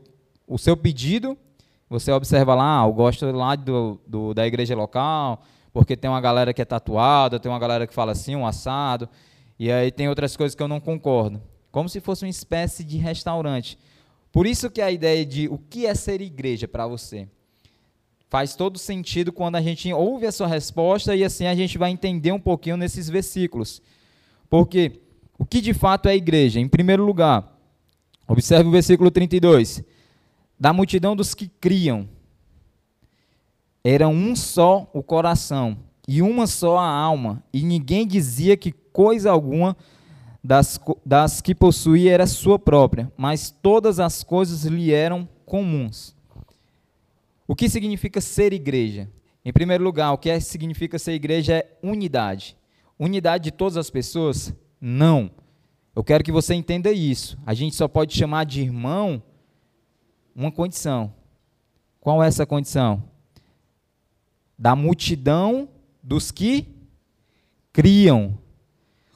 o 0.46 0.58
seu 0.58 0.76
pedido, 0.76 1.38
você 1.88 2.12
observa 2.12 2.54
lá, 2.54 2.82
ah, 2.82 2.86
eu 2.86 2.92
gosto 2.92 3.24
lá 3.30 3.56
do, 3.56 3.98
do, 4.06 4.34
da 4.34 4.46
igreja 4.46 4.74
local, 4.74 5.42
porque 5.72 5.96
tem 5.96 6.10
uma 6.10 6.20
galera 6.20 6.52
que 6.52 6.60
é 6.60 6.64
tatuada, 6.64 7.40
tem 7.40 7.50
uma 7.50 7.58
galera 7.58 7.86
que 7.86 7.94
fala 7.94 8.12
assim, 8.12 8.36
um 8.36 8.46
assado, 8.46 9.08
e 9.58 9.72
aí 9.72 9.90
tem 9.90 10.08
outras 10.08 10.36
coisas 10.36 10.54
que 10.54 10.62
eu 10.62 10.68
não 10.68 10.80
concordo. 10.80 11.40
Como 11.72 11.88
se 11.88 12.00
fosse 12.00 12.24
uma 12.24 12.30
espécie 12.30 12.84
de 12.84 12.98
restaurante. 12.98 13.78
Por 14.30 14.46
isso 14.46 14.70
que 14.70 14.82
a 14.82 14.90
ideia 14.90 15.24
de 15.24 15.48
o 15.48 15.56
que 15.56 15.86
é 15.86 15.94
ser 15.94 16.20
igreja 16.20 16.68
para 16.68 16.86
você 16.86 17.26
faz 18.36 18.54
todo 18.54 18.78
sentido 18.78 19.32
quando 19.32 19.56
a 19.56 19.62
gente 19.62 19.90
ouve 19.94 20.26
a 20.26 20.30
sua 20.30 20.46
resposta 20.46 21.16
e 21.16 21.24
assim 21.24 21.46
a 21.46 21.54
gente 21.54 21.78
vai 21.78 21.90
entender 21.90 22.32
um 22.32 22.38
pouquinho 22.38 22.76
nesses 22.76 23.08
versículos. 23.08 23.80
Porque 24.50 25.00
o 25.38 25.46
que 25.46 25.58
de 25.58 25.72
fato 25.72 26.06
é 26.06 26.14
igreja? 26.14 26.60
Em 26.60 26.68
primeiro 26.68 27.02
lugar, 27.02 27.58
observe 28.28 28.68
o 28.68 28.70
versículo 28.70 29.10
32. 29.10 29.82
Da 30.60 30.70
multidão 30.70 31.16
dos 31.16 31.32
que 31.32 31.48
criam, 31.48 32.06
era 33.82 34.06
um 34.06 34.36
só 34.36 34.86
o 34.92 35.02
coração 35.02 35.78
e 36.06 36.20
uma 36.20 36.46
só 36.46 36.76
a 36.76 36.86
alma, 36.86 37.42
e 37.54 37.62
ninguém 37.62 38.06
dizia 38.06 38.54
que 38.54 38.70
coisa 38.70 39.30
alguma 39.30 39.74
das, 40.44 40.78
das 41.06 41.40
que 41.40 41.54
possuía 41.54 42.12
era 42.12 42.26
sua 42.26 42.58
própria, 42.58 43.10
mas 43.16 43.50
todas 43.50 43.98
as 43.98 44.22
coisas 44.22 44.66
lhe 44.66 44.92
eram 44.92 45.26
comuns. 45.46 46.15
O 47.46 47.54
que 47.54 47.68
significa 47.68 48.20
ser 48.20 48.52
igreja? 48.52 49.08
Em 49.44 49.52
primeiro 49.52 49.84
lugar, 49.84 50.12
o 50.12 50.18
que 50.18 50.28
é, 50.28 50.40
significa 50.40 50.98
ser 50.98 51.12
igreja 51.12 51.54
é 51.54 51.78
unidade. 51.82 52.56
Unidade 52.98 53.44
de 53.44 53.50
todas 53.52 53.76
as 53.76 53.90
pessoas? 53.90 54.52
Não. 54.80 55.30
Eu 55.94 56.02
quero 56.02 56.24
que 56.24 56.32
você 56.32 56.54
entenda 56.54 56.90
isso. 56.90 57.38
A 57.46 57.54
gente 57.54 57.76
só 57.76 57.86
pode 57.86 58.16
chamar 58.16 58.44
de 58.44 58.60
irmão 58.62 59.22
uma 60.34 60.50
condição. 60.50 61.14
Qual 62.00 62.22
é 62.22 62.26
essa 62.26 62.44
condição? 62.44 63.02
Da 64.58 64.74
multidão 64.74 65.68
dos 66.02 66.30
que 66.30 66.66
criam. 67.72 68.38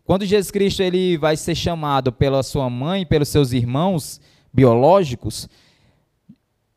Quando 0.05 0.25
Jesus 0.25 0.51
Cristo 0.51 0.83
ele 0.83 1.17
vai 1.17 1.37
ser 1.37 1.55
chamado 1.55 2.13
pela 2.13 2.43
sua 2.43 2.69
mãe, 2.69 3.05
pelos 3.05 3.29
seus 3.29 3.53
irmãos 3.53 4.21
biológicos, 4.53 5.49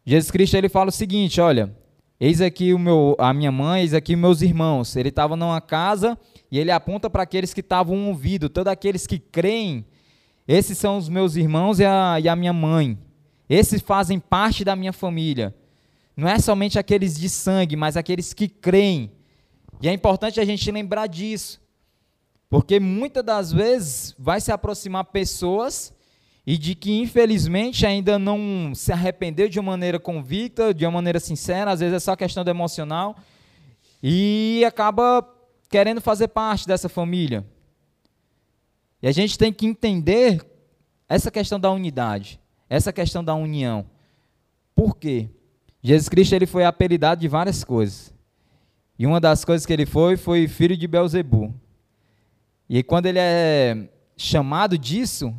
Jesus 0.06 0.32
Cristo 0.32 0.56
ele 0.56 0.70
fala 0.70 0.90
o 0.90 0.92
seguinte, 0.92 1.40
olha, 1.40 1.76
eis 2.20 2.42
aqui 2.42 2.74
o 2.74 2.80
meu, 2.80 3.16
a 3.18 3.34
minha 3.34 3.52
mãe, 3.52 3.82
eis 3.82 3.94
aqui 3.94 4.16
meus 4.16 4.42
irmãos. 4.42 4.96
Ele 4.96 5.10
estava 5.10 5.36
numa 5.36 5.62
casa 5.62 6.18
e 6.52 6.60
ele 6.60 6.72
aponta 6.72 7.10
para 7.10 7.24
aqueles 7.24 7.54
que 7.54 7.62
estavam 7.62 8.08
ouvindo, 8.08 8.50
todos 8.50 8.72
aqueles 8.72 9.08
que 9.08 9.18
creem, 9.18 9.86
esses 10.48 10.78
são 10.78 10.98
os 10.98 11.08
meus 11.08 11.36
irmãos 11.36 11.80
e 11.80 11.86
a, 11.86 12.20
e 12.20 12.28
a 12.28 12.36
minha 12.36 12.54
mãe. 12.54 12.98
Esses 13.50 13.82
fazem 13.82 14.20
parte 14.20 14.64
da 14.64 14.76
minha 14.76 14.94
família. 14.94 15.56
Não 16.16 16.28
é 16.28 16.38
somente 16.38 16.78
aqueles 16.78 17.18
de 17.18 17.30
sangue, 17.30 17.76
mas 17.76 17.98
aqueles 17.98 18.34
que 18.34 18.48
creem. 18.48 19.12
E 19.82 19.88
é 19.88 19.94
importante 19.94 20.40
a 20.40 20.46
gente 20.46 20.70
lembrar 20.72 21.08
disso. 21.08 21.62
Porque 22.50 22.80
muitas 22.80 23.24
das 23.24 23.52
vezes 23.52 24.14
vai 24.20 24.40
se 24.40 24.52
aproximar 24.52 25.06
pessoas 25.06 25.94
e 26.46 26.58
de 26.58 26.76
que 26.76 27.00
infelizmente 27.00 27.86
ainda 27.86 28.20
não 28.20 28.74
se 28.76 28.92
arrependeu 28.92 29.48
de 29.48 29.60
uma 29.60 29.72
maneira 29.72 30.00
convicta, 30.00 30.74
de 30.74 30.86
uma 30.86 30.92
maneira 30.92 31.20
sincera, 31.20 31.72
às 31.72 31.80
vezes 31.80 31.96
é 31.96 32.00
só 32.00 32.16
questão 32.16 32.44
emocional, 32.46 33.16
e 34.02 34.64
acaba 34.66 35.28
querendo 35.70 36.02
fazer 36.02 36.28
parte 36.28 36.68
dessa 36.68 36.90
família. 36.90 37.46
E 39.02 39.08
a 39.08 39.12
gente 39.12 39.38
tem 39.38 39.52
que 39.52 39.66
entender 39.66 40.46
essa 41.08 41.32
questão 41.32 41.60
da 41.60 41.72
unidade, 41.72 42.40
essa 42.70 42.92
questão 42.92 43.24
da 43.24 43.34
união. 43.34 43.86
Por 44.76 44.98
quê? 44.98 45.30
Jesus 45.82 46.10
Cristo 46.10 46.34
ele 46.34 46.46
foi 46.46 46.66
apelidado 46.66 47.22
de 47.22 47.28
várias 47.28 47.64
coisas. 47.64 48.14
E 48.98 49.06
uma 49.06 49.20
das 49.20 49.44
coisas 49.44 49.66
que 49.66 49.74
ele 49.74 49.86
foi 49.86 50.16
foi 50.16 50.48
filho 50.48 50.78
de 50.78 50.88
Belzebu. 50.88 51.54
E 52.70 52.82
quando 52.84 53.06
ele 53.06 53.20
é 53.20 53.90
chamado 54.16 54.78
disso, 54.78 55.36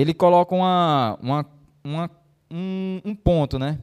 ele 0.00 0.12
coloca 0.12 0.54
uma, 0.54 1.18
uma, 1.22 1.46
uma 1.82 2.10
um, 2.50 3.00
um, 3.04 3.14
ponto, 3.14 3.58
né? 3.58 3.78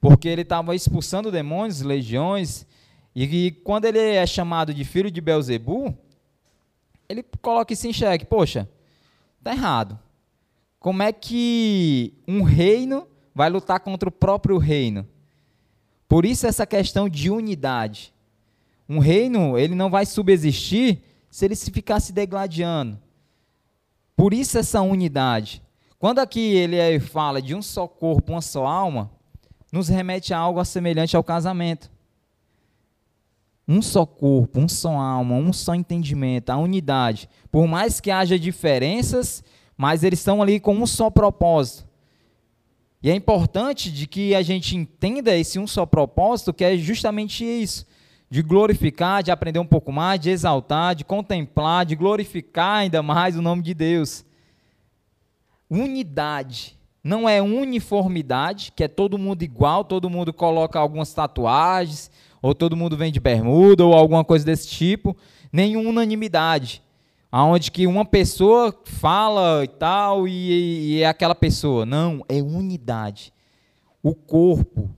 Porque 0.00 0.28
ele 0.28 0.42
estava 0.42 0.74
expulsando 0.74 1.32
demônios, 1.32 1.80
legiões, 1.80 2.66
e, 3.14 3.24
e, 3.24 3.50
quando 3.50 3.86
ele 3.86 3.98
é 3.98 4.26
chamado 4.26 4.74
de 4.74 4.84
filho 4.84 5.10
de 5.10 5.20
Belzebu, 5.22 5.96
ele 7.08 7.24
coloca 7.40 7.72
isso 7.72 7.86
em 7.88 7.92
xeque. 7.92 8.26
Poxa, 8.26 8.68
tá 9.42 9.52
errado. 9.52 9.98
Como 10.78 11.02
é 11.02 11.10
que 11.10 12.12
um 12.28 12.42
reino 12.42 13.08
vai 13.34 13.48
lutar 13.48 13.80
contra 13.80 14.08
o 14.10 14.12
próprio 14.12 14.58
reino? 14.58 15.08
Por 16.06 16.26
isso 16.26 16.46
essa 16.46 16.66
questão 16.66 17.08
de 17.08 17.30
unidade. 17.30 18.12
Um 18.86 18.98
reino, 18.98 19.58
ele 19.58 19.74
não 19.74 19.88
vai 19.88 20.04
subsistir 20.04 21.02
se 21.30 21.46
ele 21.46 21.56
se 21.56 21.70
ficar 21.70 21.98
se 22.00 22.12
degladiando. 22.12 23.00
Por 24.16 24.32
isso 24.32 24.58
essa 24.58 24.80
unidade. 24.80 25.62
Quando 25.98 26.20
aqui 26.20 26.40
ele 26.40 26.98
fala 26.98 27.42
de 27.42 27.54
um 27.54 27.60
só 27.60 27.86
corpo, 27.86 28.32
uma 28.32 28.40
só 28.40 28.66
alma, 28.66 29.10
nos 29.70 29.88
remete 29.88 30.32
a 30.32 30.38
algo 30.38 30.64
semelhante 30.64 31.16
ao 31.16 31.22
casamento. 31.22 31.90
Um 33.68 33.82
só 33.82 34.06
corpo, 34.06 34.60
um 34.60 34.68
só 34.68 34.90
alma, 34.90 35.34
um 35.34 35.52
só 35.52 35.74
entendimento, 35.74 36.50
a 36.50 36.56
unidade. 36.56 37.28
Por 37.50 37.66
mais 37.66 38.00
que 38.00 38.10
haja 38.10 38.38
diferenças, 38.38 39.44
mas 39.76 40.02
eles 40.02 40.20
estão 40.20 40.40
ali 40.40 40.58
com 40.58 40.74
um 40.74 40.86
só 40.86 41.10
propósito. 41.10 41.86
E 43.02 43.10
é 43.10 43.14
importante 43.14 43.90
de 43.90 44.06
que 44.06 44.34
a 44.34 44.42
gente 44.42 44.76
entenda 44.76 45.36
esse 45.36 45.58
um 45.58 45.66
só 45.66 45.84
propósito, 45.84 46.54
que 46.54 46.64
é 46.64 46.76
justamente 46.76 47.44
isso 47.44 47.86
de 48.28 48.42
glorificar, 48.42 49.22
de 49.22 49.30
aprender 49.30 49.58
um 49.58 49.66
pouco 49.66 49.92
mais, 49.92 50.20
de 50.20 50.30
exaltar, 50.30 50.94
de 50.94 51.04
contemplar, 51.04 51.86
de 51.86 51.94
glorificar 51.94 52.78
ainda 52.78 53.02
mais 53.02 53.36
o 53.36 53.42
nome 53.42 53.62
de 53.62 53.72
Deus. 53.72 54.24
Unidade. 55.70 56.76
Não 57.02 57.28
é 57.28 57.40
uniformidade, 57.40 58.72
que 58.74 58.82
é 58.82 58.88
todo 58.88 59.16
mundo 59.16 59.42
igual, 59.42 59.84
todo 59.84 60.10
mundo 60.10 60.32
coloca 60.32 60.76
algumas 60.76 61.14
tatuagens, 61.14 62.10
ou 62.42 62.52
todo 62.52 62.76
mundo 62.76 62.96
vem 62.96 63.12
de 63.12 63.20
bermuda, 63.20 63.84
ou 63.84 63.94
alguma 63.94 64.24
coisa 64.24 64.44
desse 64.44 64.68
tipo. 64.68 65.16
Nem 65.52 65.76
unanimidade, 65.76 66.82
aonde 67.30 67.70
que 67.70 67.86
uma 67.86 68.04
pessoa 68.04 68.76
fala 68.84 69.62
e 69.62 69.68
tal, 69.68 70.26
e, 70.26 70.96
e 70.96 71.02
é 71.02 71.06
aquela 71.06 71.34
pessoa. 71.34 71.86
Não, 71.86 72.24
é 72.28 72.42
unidade. 72.42 73.32
O 74.02 74.12
corpo, 74.12 74.90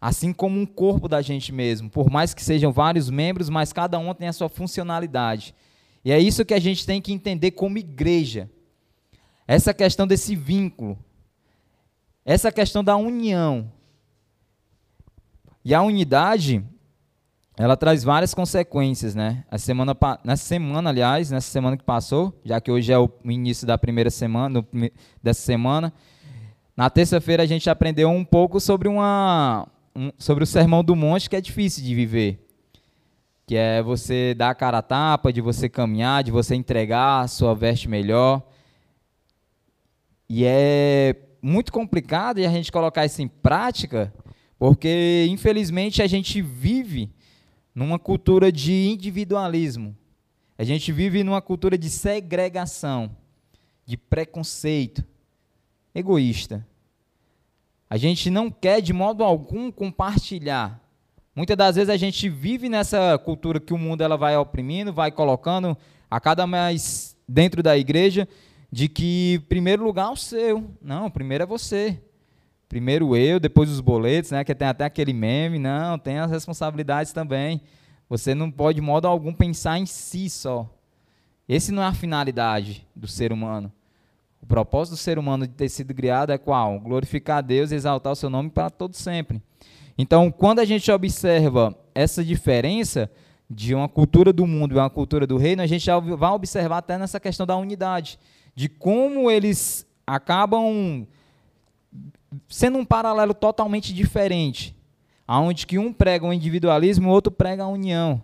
Assim 0.00 0.32
como 0.32 0.60
um 0.60 0.66
corpo 0.66 1.08
da 1.08 1.20
gente 1.20 1.52
mesmo, 1.52 1.90
por 1.90 2.08
mais 2.08 2.32
que 2.32 2.44
sejam 2.44 2.72
vários 2.72 3.10
membros, 3.10 3.48
mas 3.48 3.72
cada 3.72 3.98
um 3.98 4.14
tem 4.14 4.28
a 4.28 4.32
sua 4.32 4.48
funcionalidade. 4.48 5.54
E 6.04 6.12
é 6.12 6.18
isso 6.18 6.44
que 6.44 6.54
a 6.54 6.60
gente 6.60 6.86
tem 6.86 7.02
que 7.02 7.12
entender 7.12 7.50
como 7.50 7.78
igreja. 7.78 8.48
Essa 9.46 9.74
questão 9.74 10.06
desse 10.06 10.36
vínculo. 10.36 10.98
Essa 12.24 12.52
questão 12.52 12.84
da 12.84 12.96
união. 12.96 13.72
E 15.64 15.74
a 15.74 15.82
unidade, 15.82 16.64
ela 17.56 17.76
traz 17.76 18.04
várias 18.04 18.32
consequências, 18.32 19.14
né? 19.14 19.44
A 19.50 19.58
semana, 19.58 19.96
nessa 20.24 20.44
semana, 20.44 20.90
aliás, 20.90 21.30
nessa 21.30 21.50
semana 21.50 21.76
que 21.76 21.84
passou, 21.84 22.38
já 22.44 22.60
que 22.60 22.70
hoje 22.70 22.92
é 22.92 22.98
o 22.98 23.10
início 23.24 23.66
da 23.66 23.76
primeira 23.76 24.10
semana, 24.10 24.64
dessa 25.22 25.40
semana, 25.40 25.92
na 26.76 26.88
terça-feira 26.88 27.42
a 27.42 27.46
gente 27.46 27.68
aprendeu 27.68 28.08
um 28.08 28.24
pouco 28.24 28.60
sobre 28.60 28.86
uma, 28.86 29.66
um, 29.98 30.12
sobre 30.16 30.44
o 30.44 30.46
sermão 30.46 30.84
do 30.84 30.94
monte 30.94 31.28
que 31.28 31.34
é 31.34 31.40
difícil 31.40 31.82
de 31.82 31.92
viver. 31.92 32.46
Que 33.44 33.56
é 33.56 33.82
você 33.82 34.34
dar 34.34 34.50
a 34.50 34.54
cara 34.54 34.78
a 34.78 34.82
tapa, 34.82 35.32
de 35.32 35.40
você 35.40 35.68
caminhar, 35.68 36.22
de 36.22 36.30
você 36.30 36.54
entregar 36.54 37.22
a 37.22 37.28
sua 37.28 37.52
veste 37.54 37.88
melhor. 37.88 38.46
E 40.28 40.44
é 40.44 41.16
muito 41.42 41.72
complicado 41.72 42.38
a 42.38 42.48
gente 42.48 42.70
colocar 42.70 43.04
isso 43.06 43.20
em 43.22 43.26
prática, 43.28 44.14
porque 44.58 45.26
infelizmente 45.28 46.02
a 46.02 46.06
gente 46.06 46.40
vive 46.40 47.10
numa 47.74 47.98
cultura 47.98 48.52
de 48.52 48.88
individualismo. 48.88 49.96
A 50.56 50.64
gente 50.64 50.92
vive 50.92 51.24
numa 51.24 51.40
cultura 51.40 51.78
de 51.78 51.88
segregação, 51.88 53.10
de 53.86 53.96
preconceito, 53.96 55.04
egoísta. 55.94 56.66
A 57.90 57.96
gente 57.96 58.30
não 58.30 58.50
quer 58.50 58.80
de 58.80 58.92
modo 58.92 59.24
algum 59.24 59.70
compartilhar. 59.70 60.80
Muitas 61.34 61.56
das 61.56 61.76
vezes 61.76 61.88
a 61.88 61.96
gente 61.96 62.28
vive 62.28 62.68
nessa 62.68 63.16
cultura 63.18 63.60
que 63.60 63.72
o 63.72 63.78
mundo 63.78 64.02
ela 64.02 64.16
vai 64.16 64.36
oprimindo, 64.36 64.92
vai 64.92 65.10
colocando 65.10 65.76
a 66.10 66.20
cada 66.20 66.46
mais 66.46 67.16
dentro 67.28 67.62
da 67.62 67.78
igreja 67.78 68.28
de 68.70 68.88
que 68.88 69.42
primeiro 69.48 69.84
lugar 69.84 70.08
é 70.08 70.12
o 70.12 70.16
seu. 70.16 70.70
Não, 70.82 71.10
primeiro 71.10 71.44
é 71.44 71.46
você. 71.46 71.98
Primeiro 72.68 73.16
eu, 73.16 73.40
depois 73.40 73.70
os 73.70 73.80
boletos, 73.80 74.30
né, 74.30 74.44
que 74.44 74.54
tem 74.54 74.68
até 74.68 74.84
aquele 74.84 75.14
meme, 75.14 75.58
não, 75.58 75.98
tem 75.98 76.18
as 76.18 76.30
responsabilidades 76.30 77.12
também. 77.12 77.62
Você 78.08 78.34
não 78.34 78.50
pode 78.50 78.76
de 78.76 78.82
modo 78.86 79.06
algum 79.06 79.32
pensar 79.32 79.78
em 79.78 79.86
si 79.86 80.28
só. 80.28 80.68
Esse 81.48 81.72
não 81.72 81.82
é 81.82 81.86
a 81.86 81.94
finalidade 81.94 82.86
do 82.94 83.06
ser 83.06 83.32
humano. 83.32 83.72
O 84.42 84.46
propósito 84.46 84.94
do 84.94 84.96
ser 84.96 85.18
humano 85.18 85.46
de 85.46 85.52
ter 85.52 85.68
sido 85.68 85.94
criado 85.94 86.30
é 86.30 86.38
qual? 86.38 86.78
Glorificar 86.80 87.38
a 87.38 87.40
Deus 87.40 87.70
e 87.70 87.74
exaltar 87.74 88.12
o 88.12 88.16
seu 88.16 88.30
nome 88.30 88.50
para 88.50 88.70
todo 88.70 88.94
sempre. 88.94 89.42
Então, 89.96 90.30
quando 90.30 90.60
a 90.60 90.64
gente 90.64 90.90
observa 90.90 91.76
essa 91.94 92.24
diferença 92.24 93.10
de 93.50 93.74
uma 93.74 93.88
cultura 93.88 94.32
do 94.32 94.46
mundo 94.46 94.74
e 94.74 94.78
uma 94.78 94.90
cultura 94.90 95.26
do 95.26 95.36
reino, 95.36 95.62
a 95.62 95.66
gente 95.66 95.84
já 95.84 95.98
vai 95.98 96.30
observar 96.30 96.78
até 96.78 96.96
nessa 96.96 97.18
questão 97.18 97.44
da 97.44 97.56
unidade, 97.56 98.18
de 98.54 98.68
como 98.68 99.30
eles 99.30 99.86
acabam 100.06 101.06
sendo 102.48 102.78
um 102.78 102.84
paralelo 102.84 103.34
totalmente 103.34 103.92
diferente, 103.92 104.76
aonde 105.26 105.66
que 105.66 105.78
um 105.78 105.92
prega 105.92 106.26
o 106.26 106.32
individualismo, 106.32 107.08
o 107.08 107.12
outro 107.12 107.32
prega 107.32 107.64
a 107.64 107.68
união. 107.68 108.22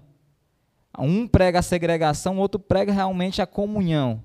Um 0.98 1.26
prega 1.26 1.58
a 1.58 1.62
segregação, 1.62 2.36
o 2.36 2.40
outro 2.40 2.60
prega 2.60 2.92
realmente 2.92 3.42
a 3.42 3.46
comunhão. 3.46 4.22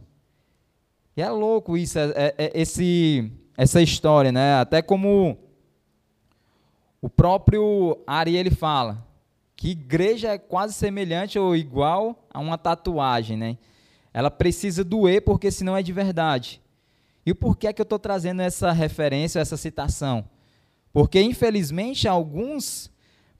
E 1.20 1.22
é 1.22 1.30
louco 1.30 1.76
isso, 1.76 2.00
é, 2.00 2.14
é, 2.16 2.36
é, 2.38 2.52
esse, 2.62 3.30
essa 3.58 3.82
história, 3.82 4.32
né? 4.32 4.54
Até 4.54 4.82
como 4.82 5.38
o 7.02 7.10
próprio 7.10 8.00
Ari 8.08 8.38
ele 8.38 8.50
fala 8.50 9.06
que 9.54 9.72
igreja 9.72 10.30
é 10.30 10.38
quase 10.38 10.76
semelhante 10.76 11.38
ou 11.38 11.58
igual 11.58 12.26
a 12.34 12.40
uma 12.40 12.58
tatuagem, 12.58 13.36
né? 13.36 13.58
Ela 14.14 14.32
precisa 14.32 14.82
doer 14.82 15.22
porque 15.22 15.52
senão 15.52 15.76
é 15.76 15.84
de 15.84 15.92
verdade. 15.92 16.62
E 17.26 17.34
por 17.34 17.58
que 17.58 17.68
é 17.68 17.74
que 17.74 17.82
eu 17.82 17.84
estou 17.84 18.00
trazendo 18.00 18.42
essa 18.42 18.72
referência, 18.72 19.42
essa 19.42 19.58
citação? 19.58 20.24
Porque 20.94 21.22
infelizmente 21.22 22.08
alguns, 22.08 22.90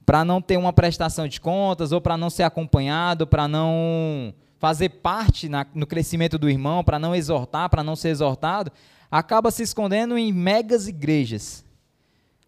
para 0.04 0.22
não 0.22 0.42
ter 0.42 0.58
uma 0.58 0.74
prestação 0.74 1.26
de 1.26 1.40
contas 1.40 1.92
ou 1.92 2.00
para 2.02 2.18
não 2.18 2.28
ser 2.28 2.42
acompanhado, 2.42 3.26
para 3.26 3.48
não 3.48 4.34
fazer 4.60 4.90
parte 4.90 5.48
na, 5.48 5.66
no 5.74 5.86
crescimento 5.86 6.38
do 6.38 6.48
irmão, 6.48 6.84
para 6.84 6.98
não 6.98 7.14
exortar, 7.14 7.70
para 7.70 7.82
não 7.82 7.96
ser 7.96 8.10
exortado, 8.10 8.70
acaba 9.10 9.50
se 9.50 9.62
escondendo 9.62 10.18
em 10.18 10.30
megas 10.32 10.86
igrejas. 10.86 11.64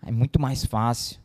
É 0.07 0.13
muito 0.13 0.39
mais 0.39 0.63
fácil. 0.65 1.19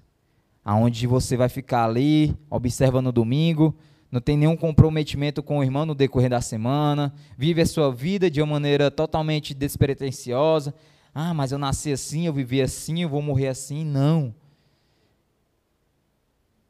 Aonde 0.64 1.06
você 1.06 1.36
vai 1.36 1.50
ficar 1.50 1.84
ali, 1.84 2.34
observa 2.50 3.02
no 3.02 3.12
domingo, 3.12 3.76
não 4.10 4.22
tem 4.22 4.38
nenhum 4.38 4.56
comprometimento 4.56 5.44
com 5.44 5.60
o 5.60 5.64
irmão 5.64 5.86
no 5.86 5.94
decorrer 5.94 6.30
da 6.30 6.40
semana, 6.40 7.14
vive 7.38 7.62
a 7.62 7.66
sua 7.66 7.94
vida 7.94 8.32
de 8.32 8.42
uma 8.42 8.54
maneira 8.54 8.90
totalmente 8.90 9.54
despretensiosa. 9.54 10.74
Ah, 11.14 11.34
mas 11.34 11.52
eu 11.52 11.58
nasci 11.58 11.92
assim, 11.92 12.28
eu 12.28 12.34
vivi 12.34 12.62
assim, 12.62 13.02
eu 13.02 13.10
vou 13.10 13.22
morrer 13.22 13.50
assim. 13.50 13.84
Não. 13.84 14.34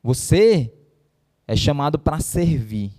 Você 0.01 0.73
é 1.47 1.55
chamado 1.55 1.99
para 1.99 2.19
servir. 2.19 2.91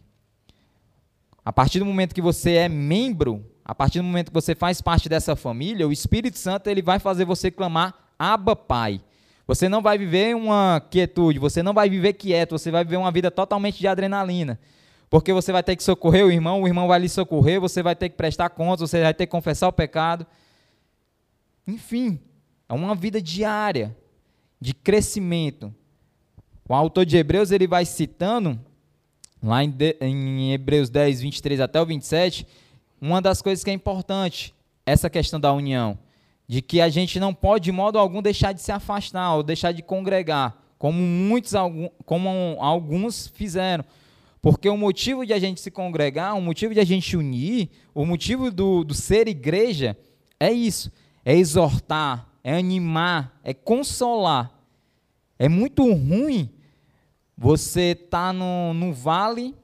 A 1.49 1.53
partir 1.53 1.79
do 1.79 1.87
momento 1.87 2.15
que 2.15 2.21
você 2.21 2.57
é 2.57 2.69
membro, 2.69 3.43
a 3.65 3.75
partir 3.75 4.01
do 4.01 4.05
momento 4.05 4.27
que 4.27 4.35
você 4.35 4.55
faz 4.55 4.83
parte 4.83 5.09
dessa 5.09 5.35
família, 5.35 5.89
o 5.89 5.91
Espírito 5.91 6.37
Santo 6.37 6.69
ele 6.69 6.83
vai 6.83 6.99
fazer 6.99 7.25
você 7.25 7.51
clamar 7.51 7.95
Abba 8.19 8.55
Pai. 8.55 9.01
Você 9.47 9.67
não 9.67 9.81
vai 9.81 9.97
viver 9.97 10.37
uma 10.37 10.79
quietude, 10.91 11.39
você 11.39 11.63
não 11.63 11.73
vai 11.73 11.89
viver 11.89 12.13
quieto, 12.13 12.59
você 12.59 12.71
vai 12.71 12.85
viver 12.85 12.99
uma 12.99 13.11
vida 13.11 13.31
totalmente 13.31 13.79
de 13.79 13.89
adrenalina. 13.89 14.61
Porque 15.09 15.33
você 15.33 15.51
vai 15.51 15.63
ter 15.63 15.75
que 15.75 15.83
socorrer 15.83 16.27
o 16.27 16.31
irmão, 16.31 16.65
o 16.65 16.69
irmão 16.69 16.87
vai 16.87 16.99
lhe 16.99 17.09
socorrer, 17.09 17.59
você 17.59 17.83
vai 17.83 17.97
ter 17.97 18.11
que 18.11 18.17
prestar 18.19 18.51
contas, 18.51 18.91
você 18.91 19.01
vai 19.01 19.15
ter 19.15 19.25
que 19.25 19.33
confessar 19.33 19.69
o 19.69 19.73
pecado. 19.73 20.27
Enfim, 21.67 22.21
é 22.69 22.75
uma 22.75 22.95
vida 22.95 23.23
diária 23.23 23.97
de 24.61 24.75
crescimento. 24.75 25.75
O 26.69 26.75
autor 26.75 27.07
de 27.07 27.17
Hebreus 27.17 27.51
ele 27.51 27.67
vai 27.67 27.87
citando 27.87 28.61
lá 29.43 29.63
em, 29.63 29.71
de, 29.71 29.97
em 30.01 30.53
Hebreus 30.53 30.91
10, 30.91 31.21
23 31.21 31.61
até 31.61 31.81
o 31.81 31.87
27, 31.87 32.47
uma 33.01 33.23
das 33.23 33.41
coisas 33.41 33.65
que 33.65 33.71
é 33.71 33.73
importante, 33.73 34.55
essa 34.85 35.09
questão 35.09 35.39
da 35.39 35.53
união, 35.53 35.99
de 36.47 36.63
que 36.63 36.81
a 36.81 36.89
gente 36.89 37.21
não 37.21 37.35
pode 37.35 37.65
de 37.65 37.73
modo 37.73 37.99
algum 37.99 38.23
deixar 38.23 38.53
de 38.53 38.61
se 38.61 38.73
afastar 38.73 39.35
ou 39.35 39.43
deixar 39.43 39.73
de 39.73 39.83
congregar, 39.83 40.57
como 40.79 41.01
muitos 41.01 41.53
como 42.05 42.57
alguns 42.59 43.29
fizeram. 43.29 43.85
Porque 44.41 44.69
o 44.69 44.77
motivo 44.77 45.27
de 45.27 45.33
a 45.33 45.39
gente 45.39 45.61
se 45.61 45.71
congregar, 45.71 46.37
o 46.37 46.41
motivo 46.41 46.73
de 46.73 46.81
a 46.81 46.85
gente 46.85 47.17
unir, 47.17 47.69
o 47.95 48.07
motivo 48.07 48.51
do, 48.51 48.85
do 48.85 48.95
ser 48.95 49.29
igreja 49.29 49.97
é 50.39 50.51
isso: 50.51 50.91
é 51.25 51.37
exortar, 51.37 52.29
é 52.43 52.57
animar, 52.57 53.39
é 53.43 53.53
consolar. 53.53 54.53
É 55.39 55.49
muito 55.49 55.83
ruim 55.93 56.51
você 57.41 57.95
tá 57.95 58.33
no, 58.33 58.75
no 58.75 58.93
vale 58.93 59.55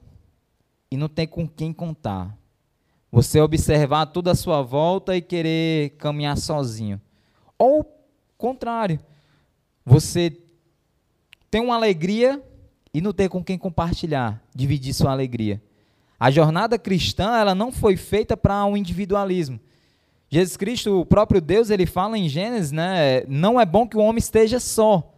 e 0.89 0.95
não 0.95 1.09
tem 1.09 1.27
com 1.27 1.45
quem 1.45 1.73
contar. 1.73 2.33
Você 3.11 3.41
observar 3.41 4.05
toda 4.05 4.31
a 4.31 4.35
sua 4.35 4.61
volta 4.61 5.13
e 5.13 5.21
querer 5.21 5.89
caminhar 5.97 6.37
sozinho. 6.37 7.01
Ou 7.59 7.85
contrário, 8.37 8.97
você 9.85 10.37
tem 11.51 11.59
uma 11.59 11.75
alegria 11.75 12.41
e 12.93 13.01
não 13.01 13.11
tem 13.11 13.27
com 13.27 13.43
quem 13.43 13.57
compartilhar, 13.57 14.41
dividir 14.55 14.93
sua 14.93 15.11
alegria. 15.11 15.61
A 16.17 16.31
jornada 16.31 16.79
cristã, 16.79 17.35
ela 17.37 17.53
não 17.53 17.73
foi 17.73 17.97
feita 17.97 18.37
para 18.37 18.65
um 18.65 18.77
individualismo. 18.77 19.59
Jesus 20.29 20.55
Cristo, 20.55 21.01
o 21.01 21.05
próprio 21.05 21.41
Deus, 21.41 21.69
ele 21.69 21.85
fala 21.85 22.17
em 22.17 22.29
Gênesis, 22.29 22.71
né? 22.71 23.25
Não 23.27 23.59
é 23.59 23.65
bom 23.65 23.85
que 23.85 23.97
o 23.97 24.01
homem 24.01 24.19
esteja 24.19 24.61
só. 24.61 25.14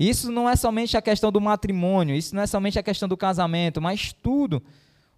Isso 0.00 0.32
não 0.32 0.48
é 0.48 0.56
somente 0.56 0.96
a 0.96 1.02
questão 1.02 1.30
do 1.30 1.42
matrimônio, 1.42 2.16
isso 2.16 2.34
não 2.34 2.40
é 2.40 2.46
somente 2.46 2.78
a 2.78 2.82
questão 2.82 3.06
do 3.06 3.18
casamento, 3.18 3.82
mas 3.82 4.14
tudo. 4.14 4.62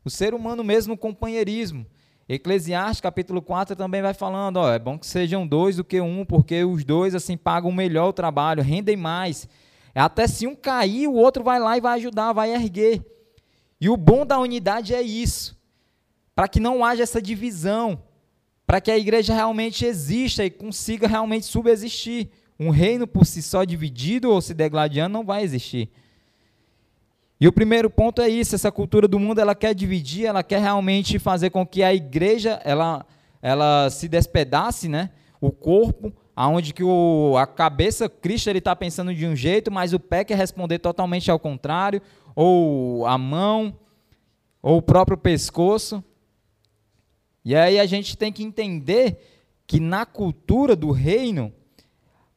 O 0.05 0.11
ser 0.11 0.35
humano 0.35 0.65
mesmo, 0.65 0.95
o 0.95 0.99
companheirismo. 0.99 1.87
Eclesiastes 2.29 3.01
capítulo 3.01 3.41
4 3.41 3.77
também 3.77 4.03
vai 4.03 4.13
falando, 4.13 4.57
ó, 4.57 4.73
é 4.73 4.81
bom 4.81 4.99
que 4.99 5.07
sejam 5.07 5.47
dois 5.47 5.77
do 5.77 5.85
que 5.85 6.01
um, 6.01 6.25
porque 6.25 6.65
os 6.65 6.85
dois 6.85 7.15
assim 7.15 7.37
pagam 7.37 7.71
melhor 7.71 8.09
o 8.09 8.13
trabalho, 8.13 8.61
rendem 8.61 8.97
mais. 8.97 9.49
Até 9.95 10.27
se 10.27 10.49
um 10.49 10.57
cair, 10.57 11.07
o 11.07 11.15
outro 11.15 11.45
vai 11.45 11.61
lá 11.61 11.77
e 11.77 11.81
vai 11.81 11.97
ajudar, 11.99 12.33
vai 12.33 12.53
erguer. 12.53 13.05
E 13.81 13.89
o 13.89 13.97
bom 13.97 14.27
da 14.27 14.37
unidade 14.37 14.93
é 14.93 15.03
isso, 15.03 15.57
para 16.35 16.49
que 16.49 16.59
não 16.59 16.85
haja 16.85 17.05
essa 17.05 17.23
divisão, 17.23 18.03
para 18.67 18.81
que 18.81 18.91
a 18.91 18.99
igreja 18.99 19.33
realmente 19.33 19.87
exista 19.87 20.45
e 20.45 20.51
consiga 20.51 21.07
realmente 21.07 21.47
subsistir. 21.47 22.31
Um 22.59 22.71
reino 22.71 23.07
por 23.07 23.27
si 23.27 23.43
só 23.43 23.65
dividido 23.65 24.31
ou 24.31 24.41
se 24.41 24.55
degladiando 24.55 25.13
não 25.13 25.25
vai 25.25 25.43
existir. 25.43 25.91
E 27.43 27.49
o 27.49 27.53
primeiro 27.53 27.91
ponto 27.91 28.23
é 28.23 28.29
isso, 28.29 28.55
essa 28.55 28.71
cultura 28.71 29.09
do 29.09 29.19
mundo, 29.19 29.41
ela 29.41 29.53
quer 29.53 29.75
dividir, 29.75 30.27
ela 30.27 30.45
quer 30.45 30.61
realmente 30.61 31.19
fazer 31.19 31.51
com 31.51 31.67
que 31.67 31.83
a 31.83 31.93
igreja, 31.93 32.61
ela, 32.65 33.05
ela 33.43 33.91
se 33.91 34.07
despedace, 34.07 34.89
né? 34.89 35.11
O 35.41 35.51
corpo, 35.51 36.13
aonde 36.37 36.73
que 36.73 36.85
o, 36.85 37.37
a 37.37 37.45
cabeça, 37.45 38.09
Cristo, 38.09 38.49
ele 38.49 38.61
está 38.61 38.77
pensando 38.77 39.13
de 39.13 39.27
um 39.27 39.35
jeito, 39.35 39.73
mas 39.73 39.93
o 39.93 39.99
pé 39.99 40.23
quer 40.23 40.37
responder 40.37 40.79
totalmente 40.79 41.33
ao 41.33 41.39
contrário, 41.39 42.01
ou 42.37 43.05
a 43.07 43.19
mão, 43.19 43.77
ou 44.63 44.77
o 44.77 44.83
próprio 44.83 45.19
pescoço. 45.19 46.03
E 47.45 47.57
aí 47.57 47.81
a 47.81 47.87
gente 47.87 48.17
tem 48.17 48.33
que 48.33 48.45
entender 48.45 49.19
que 49.67 49.81
na 49.81 50.07
cultura 50.07 50.77
do 50.77 50.93
reino, 50.93 51.53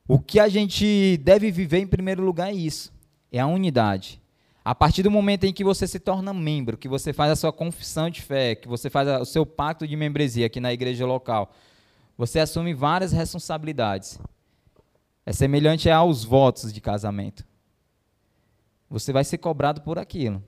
o 0.07 0.19
que 0.19 0.40
a 0.40 0.48
gente 0.48 1.18
deve 1.18 1.52
viver 1.52 1.80
em 1.80 1.88
primeiro 1.88 2.23
lugar 2.23 2.49
é 2.49 2.53
isso: 2.53 2.94
é 3.32 3.40
a 3.40 3.48
unidade. 3.48 4.22
A 4.64 4.73
partir 4.73 5.03
do 5.03 5.11
momento 5.11 5.44
em 5.44 5.53
que 5.53 5.64
você 5.64 5.88
se 5.88 5.99
torna 5.99 6.34
membro, 6.34 6.77
que 6.77 6.88
você 6.88 7.14
faz 7.14 7.32
a 7.32 7.36
sua 7.36 7.53
confissão 7.53 8.10
de 8.10 8.22
fé, 8.22 8.56
que 8.56 8.68
você 8.68 8.90
faz 8.90 9.07
o 9.22 9.26
seu 9.26 9.45
pacto 9.45 9.88
de 9.88 9.95
membresia 9.95 10.48
aqui 10.48 10.60
na 10.60 10.73
igreja 10.73 11.06
local, 11.06 11.53
você 12.18 12.40
assume 12.40 12.73
várias 12.73 13.11
responsabilidades. 13.11 14.19
É 15.23 15.32
semelhante 15.32 15.90
aos 15.90 16.23
votos 16.23 16.73
de 16.73 16.82
casamento. 16.82 17.45
Você 18.90 19.11
vai 19.11 19.23
ser 19.23 19.38
cobrado 19.38 19.82
por 19.82 19.99
aquilo. 19.99 20.44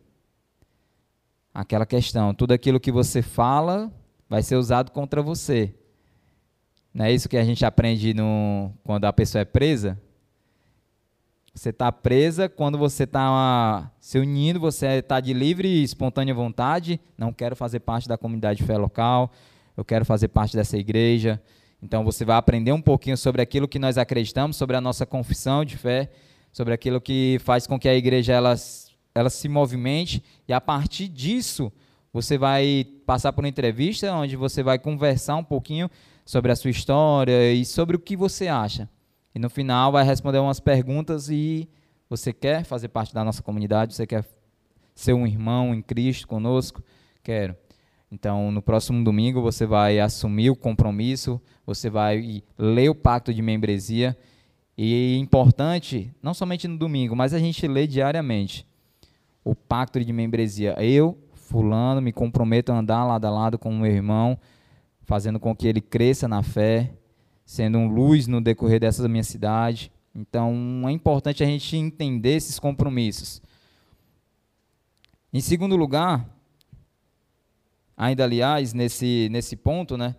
Aquela 1.54 1.86
questão, 1.86 2.34
tudo 2.34 2.54
aquilo 2.54 2.80
que 2.80 2.92
você 2.92 3.22
fala 3.22 3.92
vai 4.30 4.42
ser 4.42 4.56
usado 4.56 4.92
contra 4.92 5.22
você. 5.22 5.74
Não 6.98 7.06
é 7.06 7.14
isso 7.14 7.30
que 7.30 7.38
a 7.38 7.44
gente 7.44 7.64
aprende 7.64 8.12
no, 8.12 8.72
quando 8.84 9.06
a 9.06 9.14
pessoa 9.14 9.44
é 9.44 9.46
presa? 9.46 10.02
Você 11.54 11.70
está 11.70 11.92
presa 11.92 12.50
quando 12.50 12.76
você 12.76 13.04
está 13.04 13.92
se 14.00 14.18
unindo, 14.18 14.60
você 14.60 14.88
está 14.88 15.20
de 15.20 15.32
livre 15.32 15.68
e 15.68 15.84
espontânea 15.84 16.34
vontade. 16.34 17.00
Não 17.16 17.32
quero 17.32 17.56
fazer 17.56 17.82
parte 17.82 18.08
da 18.08 18.18
comunidade 18.18 18.62
de 18.62 18.66
fé 18.66 18.76
local, 18.80 19.32
eu 19.78 19.86
quero 19.86 20.06
fazer 20.06 20.30
parte 20.30 20.58
dessa 20.58 20.76
igreja. 20.76 21.40
Então 21.84 22.04
você 22.04 22.26
vai 22.26 22.36
aprender 22.36 22.72
um 22.72 22.82
pouquinho 22.82 23.16
sobre 23.16 23.44
aquilo 23.44 23.68
que 23.68 23.78
nós 23.78 24.00
acreditamos, 24.00 24.58
sobre 24.58 24.76
a 24.76 24.82
nossa 24.82 25.06
confissão 25.06 25.64
de 25.64 25.78
fé, 25.78 26.10
sobre 26.52 26.74
aquilo 26.74 27.00
que 27.00 27.38
faz 27.44 27.68
com 27.68 27.80
que 27.80 27.88
a 27.88 27.94
igreja 27.94 28.34
ela, 28.34 28.56
ela 29.14 29.30
se 29.30 29.48
movimente. 29.48 30.24
E 30.48 30.54
a 30.54 30.60
partir 30.60 31.08
disso, 31.10 31.72
você 32.12 32.40
vai 32.40 32.88
passar 33.06 33.32
por 33.34 33.44
uma 33.44 33.50
entrevista 33.50 34.12
onde 34.14 34.36
você 34.36 34.64
vai 34.64 34.80
conversar 34.80 35.36
um 35.36 35.44
pouquinho 35.44 35.92
sobre 36.28 36.52
a 36.52 36.56
sua 36.58 36.70
história 36.70 37.54
e 37.54 37.64
sobre 37.64 37.96
o 37.96 38.00
que 38.00 38.18
você 38.18 38.50
acha. 38.50 38.90
E 39.34 39.40
no 39.40 39.50
final 39.50 39.94
vai 39.94 40.04
responder 40.04 40.40
umas 40.40 40.60
perguntas 40.60 41.30
e 41.30 41.70
você 42.10 42.34
quer 42.34 42.66
fazer 42.66 42.90
parte 42.90 43.14
da 43.14 43.24
nossa 43.24 43.42
comunidade, 43.42 43.96
você 43.96 44.06
quer 44.06 44.26
ser 44.94 45.14
um 45.14 45.26
irmão 45.26 45.74
em 45.74 45.82
Cristo 45.82 46.28
conosco? 46.28 46.84
Quero. 47.24 47.56
Então, 48.12 48.52
no 48.52 48.62
próximo 48.62 49.02
domingo, 49.06 49.42
você 49.42 49.66
vai 49.66 50.00
assumir 50.02 50.50
o 50.50 50.56
compromisso, 50.56 51.42
você 51.66 51.90
vai 51.90 52.44
ler 52.58 52.90
o 52.90 52.96
pacto 52.96 53.34
de 53.34 53.42
membresia. 53.42 54.18
E 54.78 55.16
é 55.16 55.18
importante, 55.18 56.14
não 56.22 56.34
somente 56.34 56.68
no 56.68 56.78
domingo, 56.78 57.16
mas 57.16 57.34
a 57.34 57.40
gente 57.40 57.66
lê 57.68 57.88
diariamente 57.88 58.68
o 59.46 59.56
pacto 59.56 60.04
de 60.04 60.12
membresia. 60.12 60.76
Eu, 60.78 61.18
fulano, 61.34 62.02
me 62.02 62.12
comprometo 62.12 62.74
a 62.74 62.80
andar 62.80 63.06
lado 63.06 63.24
a 63.26 63.30
lado 63.30 63.58
com 63.58 63.70
o 63.70 63.80
meu 63.80 63.92
irmão, 63.92 64.38
fazendo 65.08 65.40
com 65.40 65.56
que 65.56 65.66
ele 65.66 65.80
cresça 65.80 66.28
na 66.28 66.44
fé, 66.44 66.94
sendo 67.46 67.78
um 67.78 67.88
luz 67.88 68.28
no 68.28 68.42
decorrer 68.42 68.82
dessa 68.82 69.08
minha 69.08 69.24
cidade. 69.24 69.90
Então, 70.14 70.84
é 70.86 70.92
importante 70.92 71.42
a 71.42 71.48
gente 71.48 71.78
entender 71.78 72.36
esses 72.36 72.60
compromissos. 72.60 73.42
Em 75.34 75.40
segundo 75.40 75.78
lugar, 75.78 76.30
ainda 77.96 78.26
aliás, 78.26 78.74
nesse, 78.74 79.30
nesse 79.32 79.56
ponto, 79.56 79.98
né, 79.98 80.14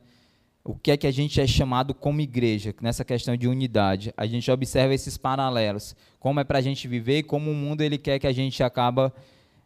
o 0.65 0.74
que 0.74 0.90
é 0.90 0.97
que 0.97 1.06
a 1.06 1.10
gente 1.10 1.39
é 1.39 1.47
chamado 1.47 1.93
como 1.93 2.23
igreja, 2.23 2.74
nessa 2.81 3.05
questão 3.05 3.36
de 3.36 3.47
unidade. 3.47 4.12
A 4.16 4.27
gente 4.27 4.51
observa 4.51 4.94
esses 4.94 5.19
paralelos, 5.19 5.94
como 6.19 6.40
é 6.40 6.44
para 6.44 6.59
a 6.59 6.62
gente 6.62 6.89
viver 6.89 7.19
e 7.19 7.23
como 7.23 7.51
o 7.51 7.55
mundo 7.55 7.82
ele 7.82 7.98
quer 7.98 8.19
que 8.19 8.27
a 8.27 8.32
gente 8.32 8.62
acaba, 8.62 9.12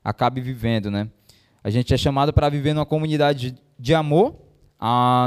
acabe 0.02 0.40
vivendo. 0.40 0.90
Né? 0.90 1.08
A 1.62 1.70
gente 1.70 1.94
é 1.94 1.96
chamado 1.96 2.32
para 2.32 2.48
viver 2.48 2.74
numa 2.74 2.86
comunidade 2.86 3.54
de 3.78 3.94
amor, 3.94 4.51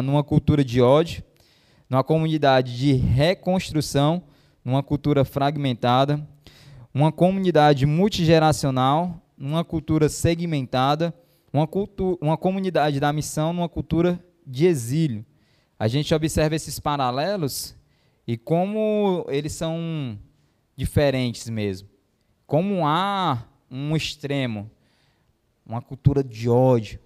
numa 0.04 0.24
cultura 0.24 0.64
de 0.64 0.82
ódio, 0.82 1.24
numa 1.90 2.04
comunidade 2.04 2.78
de 2.78 2.94
reconstrução, 2.94 4.24
numa 4.64 4.84
cultura 4.84 5.24
fragmentada, 5.24 6.28
uma 6.94 7.12
comunidade 7.12 7.86
multigeracional, 7.86 9.22
numa 9.38 9.64
cultura 9.64 10.10
segmentada, 10.10 11.14
uma, 11.54 11.68
cultu 11.68 12.18
uma 12.22 12.38
comunidade 12.38 13.00
da 13.00 13.14
missão 13.14 13.54
numa 13.54 13.70
cultura 13.70 14.20
de 14.46 14.66
exílio. 14.66 15.26
A 15.78 15.88
gente 15.88 16.14
observa 16.14 16.56
esses 16.56 16.80
paralelos 16.80 17.76
e 18.28 18.38
como 18.38 19.26
eles 19.30 19.54
são 19.54 20.18
diferentes 20.76 21.50
mesmo. 21.50 21.88
Como 22.48 22.86
há 22.88 23.44
um 23.70 23.96
extremo, 23.96 24.70
uma 25.66 25.82
cultura 25.82 26.24
de 26.24 26.50
ódio, 26.50 27.00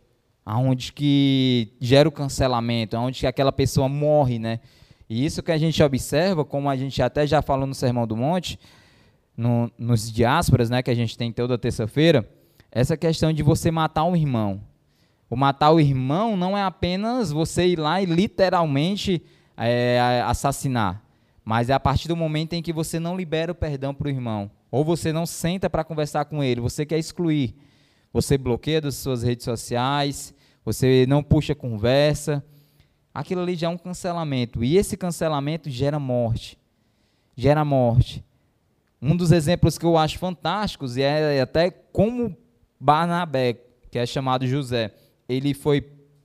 aonde 0.49 0.91
que 0.91 1.73
gera 1.79 2.09
o 2.09 2.11
cancelamento, 2.11 2.97
aonde 2.97 3.19
que 3.19 3.27
aquela 3.27 3.51
pessoa 3.51 3.87
morre, 3.87 4.39
né? 4.39 4.59
E 5.07 5.23
isso 5.23 5.43
que 5.43 5.51
a 5.51 5.57
gente 5.59 5.81
observa, 5.83 6.43
como 6.43 6.67
a 6.67 6.75
gente 6.75 7.03
até 7.03 7.27
já 7.27 7.39
falou 7.39 7.67
no 7.67 7.75
Sermão 7.75 8.07
do 8.07 8.17
Monte, 8.17 8.59
no, 9.37 9.71
nos 9.77 10.11
diásporas, 10.11 10.67
né, 10.67 10.81
que 10.81 10.89
a 10.89 10.95
gente 10.95 11.15
tem 11.15 11.31
toda 11.31 11.55
terça-feira, 11.55 12.27
essa 12.71 12.97
questão 12.97 13.31
de 13.31 13.43
você 13.43 13.69
matar 13.69 14.05
um 14.05 14.15
irmão. 14.15 14.59
O 15.29 15.35
matar 15.35 15.69
o 15.69 15.79
irmão 15.79 16.35
não 16.35 16.57
é 16.57 16.63
apenas 16.63 17.31
você 17.31 17.67
ir 17.67 17.77
lá 17.77 18.01
e 18.01 18.07
literalmente 18.07 19.21
é, 19.55 20.23
assassinar, 20.25 21.03
mas 21.45 21.69
é 21.69 21.73
a 21.73 21.79
partir 21.79 22.07
do 22.07 22.15
momento 22.15 22.53
em 22.53 22.61
que 22.63 22.73
você 22.73 22.99
não 22.99 23.15
libera 23.15 23.51
o 23.51 23.55
perdão 23.55 23.93
para 23.93 24.07
o 24.07 24.09
irmão, 24.09 24.49
ou 24.71 24.83
você 24.83 25.13
não 25.13 25.27
senta 25.27 25.69
para 25.69 25.83
conversar 25.83 26.25
com 26.25 26.43
ele, 26.43 26.59
você 26.59 26.87
quer 26.87 26.97
excluir, 26.97 27.53
você 28.11 28.35
bloqueia 28.35 28.81
das 28.81 28.95
suas 28.95 29.21
redes 29.21 29.45
sociais, 29.45 30.33
você 30.71 31.05
não 31.07 31.23
puxa 31.23 31.55
conversa, 31.55 32.45
aquilo 33.13 33.41
ali 33.41 33.55
já 33.55 33.67
é 33.67 33.69
um 33.69 33.77
cancelamento, 33.77 34.63
e 34.63 34.77
esse 34.77 34.95
cancelamento 34.95 35.69
gera 35.69 35.97
morte, 35.99 36.59
gera 37.35 37.65
morte. 37.65 38.23
Um 39.01 39.15
dos 39.15 39.31
exemplos 39.31 39.77
que 39.77 39.85
eu 39.85 39.97
acho 39.97 40.19
fantásticos 40.19 40.95
e 40.95 41.01
é 41.01 41.41
até 41.41 41.71
como 41.71 42.37
Barnabé, 42.79 43.57
que 43.89 43.97
é 43.97 44.05
chamado 44.05 44.45
José, 44.45 44.93
ele 45.27 45.55
foi 45.55 45.81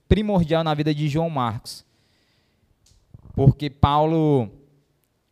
primordial 0.07 0.63
na 0.63 0.73
vida 0.75 0.93
de 0.93 1.07
João 1.07 1.29
Marcos. 1.29 1.83
Porque 3.33 3.69
Paulo 3.69 4.51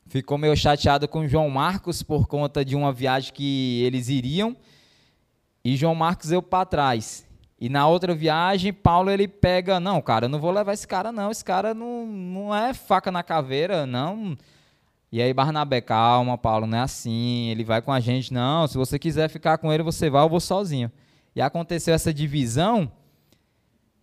ficou 0.07 0.37
meio 0.39 0.55
chateado 0.57 1.07
com 1.07 1.27
João 1.27 1.49
Marcos 1.49 2.01
por 2.01 2.27
conta 2.27 2.65
de 2.65 2.75
uma 2.75 2.91
viagem 2.91 3.31
que 3.31 3.83
eles 3.83 4.09
iriam 4.09 4.55
e 5.63 5.77
João 5.77 5.93
Marcos 5.93 6.31
eu 6.31 6.41
para 6.41 6.65
trás. 6.65 7.25
E 7.63 7.69
na 7.69 7.87
outra 7.87 8.13
viagem, 8.13 8.73
Paulo 8.73 9.09
ele 9.09 9.25
pega, 9.25 9.79
não, 9.79 10.01
cara, 10.01 10.25
eu 10.25 10.29
não 10.29 10.37
vou 10.37 10.51
levar 10.51 10.73
esse 10.73 10.85
cara 10.85 11.13
não, 11.13 11.31
esse 11.31 11.45
cara 11.45 11.73
não, 11.73 12.05
não 12.05 12.53
é 12.53 12.73
faca 12.73 13.09
na 13.09 13.23
caveira, 13.23 13.85
não. 13.85 14.37
E 15.09 15.21
aí 15.21 15.33
Barnabé, 15.33 15.79
calma, 15.79 16.37
Paulo, 16.37 16.67
não 16.67 16.77
é 16.77 16.81
assim, 16.81 17.47
ele 17.47 17.63
vai 17.63 17.81
com 17.81 17.93
a 17.93 18.01
gente. 18.01 18.33
Não, 18.33 18.67
se 18.67 18.77
você 18.77 18.99
quiser 18.99 19.29
ficar 19.29 19.57
com 19.59 19.71
ele, 19.71 19.81
você 19.81 20.09
vai, 20.09 20.25
eu 20.25 20.27
vou 20.27 20.41
sozinho. 20.41 20.91
E 21.33 21.41
aconteceu 21.41 21.93
essa 21.93 22.13
divisão, 22.13 22.91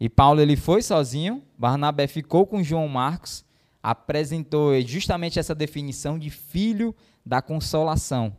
e 0.01 0.09
Paulo 0.09 0.41
ele 0.41 0.57
foi 0.57 0.81
sozinho, 0.81 1.43
Barnabé 1.59 2.07
ficou 2.07 2.47
com 2.47 2.63
João 2.63 2.89
Marcos, 2.89 3.45
apresentou 3.83 4.81
justamente 4.81 5.39
essa 5.39 5.55
definição 5.55 6.19
de 6.19 6.31
filho 6.31 6.97
da 7.27 7.43
consolação, 7.43 8.35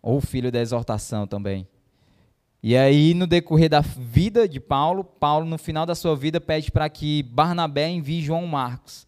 ou 0.00 0.22
filho 0.22 0.50
da 0.50 0.58
exortação 0.58 1.26
também. 1.26 1.68
E 2.62 2.76
aí, 2.76 3.14
no 3.14 3.26
decorrer 3.26 3.70
da 3.70 3.80
vida 3.80 4.46
de 4.46 4.60
Paulo, 4.60 5.02
Paulo, 5.02 5.46
no 5.46 5.56
final 5.56 5.86
da 5.86 5.94
sua 5.94 6.14
vida, 6.14 6.38
pede 6.40 6.70
para 6.70 6.88
que 6.90 7.22
Barnabé 7.22 7.88
envie 7.88 8.20
João 8.20 8.46
Marcos. 8.46 9.06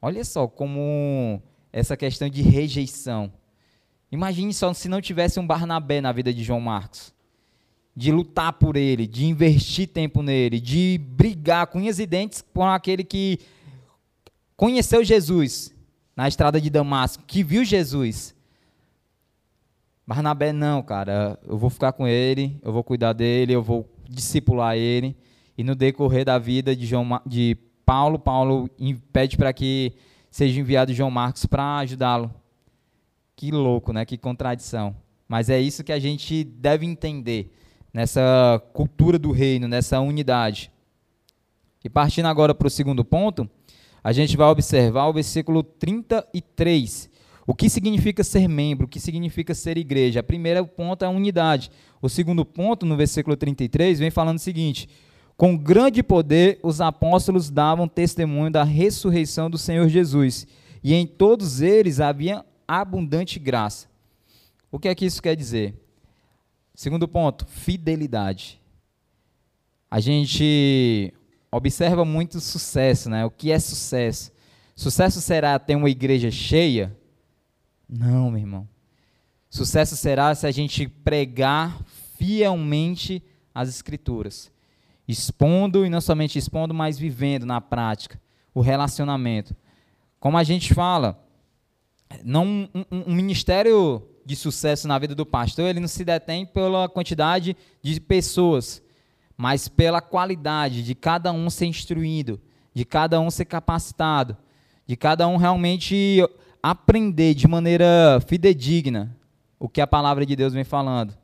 Olha 0.00 0.24
só 0.24 0.46
como 0.46 1.42
essa 1.72 1.96
questão 1.96 2.28
de 2.28 2.40
rejeição. 2.40 3.32
Imagine 4.10 4.54
só 4.54 4.72
se 4.72 4.88
não 4.88 5.00
tivesse 5.00 5.40
um 5.40 5.46
Barnabé 5.46 6.00
na 6.00 6.12
vida 6.12 6.32
de 6.32 6.44
João 6.44 6.60
Marcos. 6.60 7.12
De 7.94 8.12
lutar 8.12 8.52
por 8.52 8.76
ele, 8.76 9.08
de 9.08 9.26
investir 9.26 9.88
tempo 9.88 10.22
nele, 10.22 10.60
de 10.60 10.98
brigar 10.98 11.66
com 11.66 11.78
unhas 11.78 11.98
e 11.98 12.06
dentes 12.06 12.44
com 12.54 12.64
aquele 12.64 13.02
que 13.02 13.40
conheceu 14.56 15.02
Jesus 15.02 15.74
na 16.14 16.28
estrada 16.28 16.60
de 16.60 16.70
Damasco, 16.70 17.24
que 17.26 17.42
viu 17.42 17.64
Jesus. 17.64 18.37
Barnabé, 20.08 20.54
não, 20.54 20.82
cara, 20.82 21.38
eu 21.46 21.58
vou 21.58 21.68
ficar 21.68 21.92
com 21.92 22.08
ele, 22.08 22.58
eu 22.62 22.72
vou 22.72 22.82
cuidar 22.82 23.12
dele, 23.12 23.52
eu 23.52 23.62
vou 23.62 23.86
discipular 24.08 24.74
ele. 24.74 25.14
E 25.56 25.62
no 25.62 25.74
decorrer 25.74 26.24
da 26.24 26.38
vida 26.38 26.74
de, 26.74 26.86
João, 26.86 27.20
de 27.26 27.58
Paulo, 27.84 28.18
Paulo 28.18 28.70
pede 29.12 29.36
para 29.36 29.52
que 29.52 29.92
seja 30.30 30.58
enviado 30.58 30.94
João 30.94 31.10
Marcos 31.10 31.44
para 31.44 31.76
ajudá-lo. 31.80 32.34
Que 33.36 33.50
louco, 33.50 33.92
né? 33.92 34.06
Que 34.06 34.16
contradição. 34.16 34.96
Mas 35.28 35.50
é 35.50 35.60
isso 35.60 35.84
que 35.84 35.92
a 35.92 35.98
gente 35.98 36.42
deve 36.42 36.86
entender 36.86 37.52
nessa 37.92 38.62
cultura 38.72 39.18
do 39.18 39.30
reino, 39.30 39.68
nessa 39.68 40.00
unidade. 40.00 40.72
E 41.84 41.90
partindo 41.90 42.28
agora 42.28 42.54
para 42.54 42.66
o 42.66 42.70
segundo 42.70 43.04
ponto, 43.04 43.46
a 44.02 44.10
gente 44.12 44.38
vai 44.38 44.48
observar 44.48 45.06
o 45.08 45.12
versículo 45.12 45.62
33. 45.62 47.10
O 47.48 47.54
que 47.54 47.70
significa 47.70 48.22
ser 48.22 48.46
membro? 48.46 48.84
O 48.84 48.88
que 48.88 49.00
significa 49.00 49.54
ser 49.54 49.78
igreja? 49.78 50.20
O 50.20 50.22
primeiro 50.22 50.66
ponto 50.66 51.02
é 51.02 51.08
a 51.08 51.10
unidade. 51.10 51.70
O 52.02 52.06
segundo 52.06 52.44
ponto, 52.44 52.84
no 52.84 52.94
versículo 52.94 53.38
33, 53.38 53.98
vem 53.98 54.10
falando 54.10 54.36
o 54.36 54.40
seguinte: 54.40 54.86
com 55.34 55.56
grande 55.56 56.02
poder, 56.02 56.60
os 56.62 56.82
apóstolos 56.82 57.48
davam 57.48 57.88
testemunho 57.88 58.50
da 58.50 58.64
ressurreição 58.64 59.48
do 59.48 59.56
Senhor 59.56 59.88
Jesus, 59.88 60.46
e 60.84 60.92
em 60.92 61.06
todos 61.06 61.62
eles 61.62 62.00
havia 62.00 62.44
abundante 62.68 63.38
graça. 63.38 63.88
O 64.70 64.78
que 64.78 64.86
é 64.86 64.94
que 64.94 65.06
isso 65.06 65.22
quer 65.22 65.34
dizer? 65.34 65.74
Segundo 66.74 67.08
ponto, 67.08 67.46
fidelidade. 67.46 68.60
A 69.90 70.00
gente 70.00 71.14
observa 71.50 72.04
muito 72.04 72.40
sucesso, 72.40 73.08
né? 73.08 73.24
O 73.24 73.30
que 73.30 73.50
é 73.50 73.58
sucesso? 73.58 74.30
Sucesso 74.76 75.18
será 75.22 75.58
ter 75.58 75.76
uma 75.76 75.88
igreja 75.88 76.30
cheia? 76.30 76.94
Não, 77.88 78.30
meu 78.30 78.40
irmão. 78.40 78.68
Sucesso 79.48 79.96
será 79.96 80.34
se 80.34 80.46
a 80.46 80.50
gente 80.50 80.86
pregar 80.86 81.82
fielmente 82.16 83.22
as 83.54 83.68
Escrituras 83.68 84.52
expondo 85.08 85.86
e 85.86 85.90
não 85.90 86.02
somente 86.02 86.38
expondo, 86.38 86.74
mas 86.74 86.98
vivendo 86.98 87.46
na 87.46 87.60
prática 87.62 88.20
o 88.54 88.60
relacionamento. 88.60 89.56
Como 90.20 90.36
a 90.36 90.44
gente 90.44 90.74
fala, 90.74 91.24
não 92.22 92.44
um, 92.44 92.68
um, 92.90 93.14
ministério 93.14 94.06
de 94.24 94.36
sucesso 94.36 94.86
na 94.86 94.98
vida 94.98 95.14
do 95.14 95.24
pastor, 95.24 95.64
ele 95.64 95.80
não 95.80 95.88
se 95.88 96.04
detém 96.04 96.44
pela 96.44 96.88
quantidade 96.88 97.56
de 97.80 97.98
pessoas, 97.98 98.82
mas 99.36 99.66
pela 99.66 100.02
qualidade 100.02 100.82
de 100.82 100.94
cada 100.94 101.32
um 101.32 101.48
ser 101.48 101.66
instruído, 101.66 102.38
de 102.74 102.84
cada 102.84 103.18
um 103.18 103.30
ser 103.30 103.46
capacitado, 103.46 104.36
de 104.86 104.96
cada 104.96 105.26
um 105.26 105.36
realmente 105.36 106.22
aprender 106.62 107.34
de 107.34 107.46
maneira 107.46 108.20
fidedigna 108.26 109.16
o 109.58 109.68
que 109.68 109.80
a 109.80 109.86
palavra 109.86 110.24
de 110.24 110.36
Deus 110.36 110.52
vem 110.52 110.64
falando. 110.64 111.16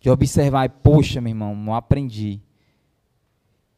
De 0.00 0.10
observar, 0.10 0.68
poxa, 0.68 1.20
meu 1.20 1.30
irmão, 1.30 1.54
não 1.54 1.74
aprendi. 1.74 2.40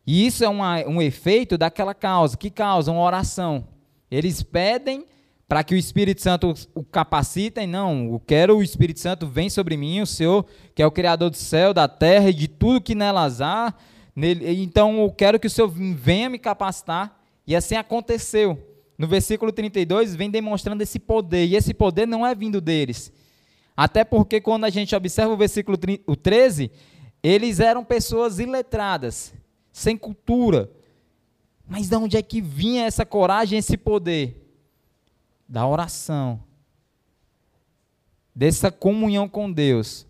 E 0.06 0.26
isso 0.26 0.44
é 0.44 0.48
uma, 0.48 0.78
um 0.86 1.02
efeito 1.02 1.58
daquela 1.58 1.94
causa. 1.94 2.36
Que 2.36 2.50
causa? 2.50 2.92
Uma 2.92 3.02
oração. 3.02 3.66
Eles 4.10 4.42
pedem 4.42 5.04
para 5.48 5.62
que 5.62 5.74
o 5.74 5.78
Espírito 5.78 6.22
Santo 6.22 6.54
o 6.74 6.84
capacitem. 6.84 7.66
Não, 7.66 8.12
eu 8.12 8.20
quero 8.24 8.56
o 8.56 8.62
Espírito 8.62 9.00
Santo 9.00 9.26
vem 9.26 9.50
sobre 9.50 9.76
mim, 9.76 10.00
o 10.00 10.06
Senhor, 10.06 10.46
que 10.74 10.82
é 10.82 10.86
o 10.86 10.90
Criador 10.90 11.30
do 11.30 11.36
céu, 11.36 11.74
da 11.74 11.88
terra 11.88 12.30
e 12.30 12.34
de 12.34 12.48
tudo 12.48 12.80
que 12.80 12.94
nelas 12.94 13.40
há, 13.40 13.74
Então 14.16 15.00
eu 15.00 15.12
quero 15.12 15.38
que 15.38 15.46
o 15.46 15.50
Senhor 15.50 15.68
venha 15.68 16.30
me 16.30 16.38
capacitar, 16.38 17.20
e 17.46 17.54
assim 17.54 17.76
aconteceu. 17.76 18.75
No 18.98 19.06
versículo 19.06 19.52
32 19.52 20.14
vem 20.14 20.30
demonstrando 20.30 20.82
esse 20.82 20.98
poder, 20.98 21.46
e 21.46 21.56
esse 21.56 21.74
poder 21.74 22.06
não 22.06 22.26
é 22.26 22.34
vindo 22.34 22.60
deles. 22.60 23.12
Até 23.76 24.04
porque 24.04 24.40
quando 24.40 24.64
a 24.64 24.70
gente 24.70 24.96
observa 24.96 25.34
o 25.34 25.36
versículo 25.36 25.76
13, 25.76 26.70
eles 27.22 27.60
eram 27.60 27.84
pessoas 27.84 28.38
iletradas, 28.38 29.34
sem 29.70 29.98
cultura. 29.98 30.70
Mas 31.68 31.88
de 31.88 31.96
onde 31.96 32.16
é 32.16 32.22
que 32.22 32.40
vinha 32.40 32.86
essa 32.86 33.04
coragem, 33.04 33.58
esse 33.58 33.76
poder? 33.76 34.42
Da 35.46 35.66
oração. 35.66 36.40
Dessa 38.34 38.70
comunhão 38.70 39.28
com 39.28 39.52
Deus. 39.52 40.06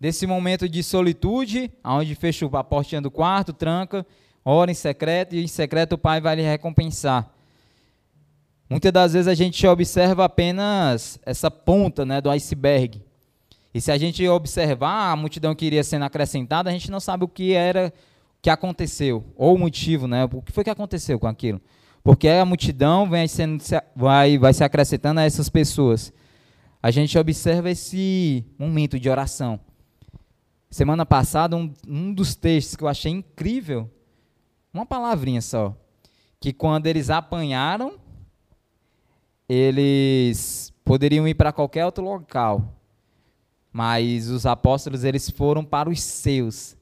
Desse 0.00 0.26
momento 0.26 0.68
de 0.68 0.82
solitude, 0.82 1.70
onde 1.84 2.14
fecha 2.14 2.46
a 2.46 2.64
portinha 2.64 3.02
do 3.02 3.10
quarto, 3.10 3.52
tranca, 3.52 4.06
ora 4.44 4.70
em 4.70 4.74
secreto, 4.74 5.34
e 5.34 5.42
em 5.42 5.48
secreto 5.48 5.94
o 5.94 5.98
Pai 5.98 6.20
vai 6.20 6.36
lhe 6.36 6.42
recompensar. 6.42 7.33
Muitas 8.68 8.92
das 8.92 9.12
vezes 9.12 9.28
a 9.28 9.34
gente 9.34 9.66
observa 9.66 10.24
apenas 10.24 11.18
essa 11.24 11.50
ponta 11.50 12.04
né, 12.04 12.20
do 12.20 12.30
iceberg. 12.30 13.02
E 13.74 13.80
se 13.80 13.90
a 13.92 13.98
gente 13.98 14.26
observar 14.28 15.12
a 15.12 15.16
multidão 15.16 15.54
que 15.54 15.66
iria 15.66 15.84
sendo 15.84 16.04
acrescentada, 16.04 16.70
a 16.70 16.72
gente 16.72 16.90
não 16.90 17.00
sabe 17.00 17.24
o 17.24 17.28
que 17.28 17.52
era 17.52 17.92
que 18.40 18.50
aconteceu, 18.50 19.24
ou 19.36 19.54
o 19.54 19.58
motivo, 19.58 20.06
né? 20.06 20.28
O 20.30 20.42
que 20.42 20.52
foi 20.52 20.62
que 20.62 20.70
aconteceu 20.70 21.18
com 21.18 21.26
aquilo? 21.26 21.60
Porque 22.02 22.28
a 22.28 22.44
multidão 22.44 23.08
vem 23.08 23.26
sendo, 23.26 23.62
vai, 23.96 24.36
vai 24.36 24.52
se 24.52 24.62
acrescentando 24.62 25.18
a 25.20 25.24
essas 25.24 25.48
pessoas. 25.48 26.12
A 26.82 26.90
gente 26.90 27.18
observa 27.18 27.70
esse 27.70 28.44
momento 28.58 29.00
de 29.00 29.08
oração. 29.08 29.58
Semana 30.70 31.06
passada, 31.06 31.56
um, 31.56 31.72
um 31.88 32.12
dos 32.12 32.34
textos 32.36 32.76
que 32.76 32.84
eu 32.84 32.88
achei 32.88 33.10
incrível, 33.10 33.90
uma 34.72 34.84
palavrinha 34.84 35.40
só, 35.40 35.74
que 36.38 36.52
quando 36.52 36.86
eles 36.86 37.08
apanharam, 37.08 37.94
eles 39.54 40.72
poderiam 40.84 41.26
ir 41.28 41.34
para 41.34 41.52
qualquer 41.52 41.84
outro 41.84 42.02
local, 42.02 42.74
mas 43.72 44.28
os 44.28 44.46
apóstolos 44.46 45.04
eles 45.04 45.30
foram 45.30 45.64
para 45.64 45.88
os 45.88 46.02
seus. 46.02 46.76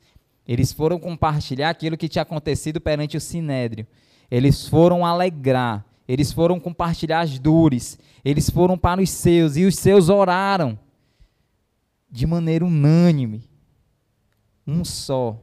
Eles 0.47 0.73
foram 0.73 0.99
compartilhar 0.99 1.71
aquilo 1.71 1.97
que 1.97 2.09
tinha 2.09 2.23
acontecido 2.23 2.81
perante 2.81 3.17
o 3.17 3.21
sinédrio. 3.21 3.87
Eles 4.31 4.67
foram 4.67 5.05
alegrar, 5.05 5.85
eles 6.09 6.33
foram 6.33 6.59
compartilhar 6.59 7.21
as 7.21 7.39
dores, 7.39 7.99
eles 8.25 8.49
foram 8.49 8.79
para 8.79 9.01
os 9.01 9.11
seus 9.11 9.57
e 9.57 9.65
os 9.65 9.77
seus 9.77 10.09
oraram 10.09 10.79
de 12.11 12.27
maneira 12.27 12.65
unânime. 12.65 13.49
Um 14.67 14.85
só 14.85 15.39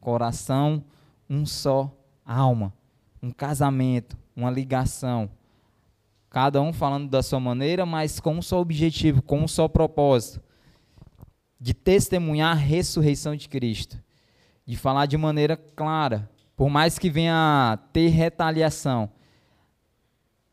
coração, 0.00 0.84
um 1.28 1.46
só 1.46 1.90
alma, 2.24 2.72
um 3.22 3.30
casamento, 3.30 4.16
uma 4.34 4.50
ligação. 4.50 5.30
Cada 6.32 6.62
um 6.62 6.72
falando 6.72 7.10
da 7.10 7.22
sua 7.22 7.38
maneira, 7.38 7.84
mas 7.84 8.18
com 8.18 8.36
um 8.36 8.40
só 8.40 8.58
objetivo, 8.58 9.20
com 9.20 9.40
um 9.40 9.46
só 9.46 9.68
propósito 9.68 10.40
de 11.60 11.74
testemunhar 11.74 12.52
a 12.52 12.58
ressurreição 12.58 13.36
de 13.36 13.50
Cristo, 13.50 14.02
de 14.64 14.74
falar 14.74 15.04
de 15.04 15.18
maneira 15.18 15.58
clara, 15.58 16.30
por 16.56 16.70
mais 16.70 16.98
que 16.98 17.10
venha 17.10 17.78
ter 17.92 18.08
retaliação. 18.08 19.10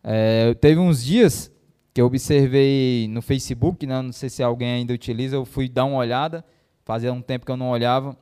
É, 0.04 0.54
teve 0.56 0.82
uns 0.82 1.02
dias 1.02 1.50
que 1.94 2.02
eu 2.02 2.08
observei 2.08 3.08
no 3.08 3.22
Facebook, 3.22 3.88
né, 3.88 4.02
não 4.02 4.12
sei 4.12 4.30
se 4.30 4.44
alguém 4.44 4.70
ainda 4.70 4.94
utiliza, 4.94 5.38
eu 5.38 5.46
fui 5.46 5.70
dar 5.70 5.86
uma 5.86 5.98
olhada, 5.98 6.44
fazia 6.84 7.14
um 7.14 7.22
tempo 7.22 7.46
que 7.46 7.52
eu 7.54 7.58
não 7.58 7.70
olhava, 7.70 8.18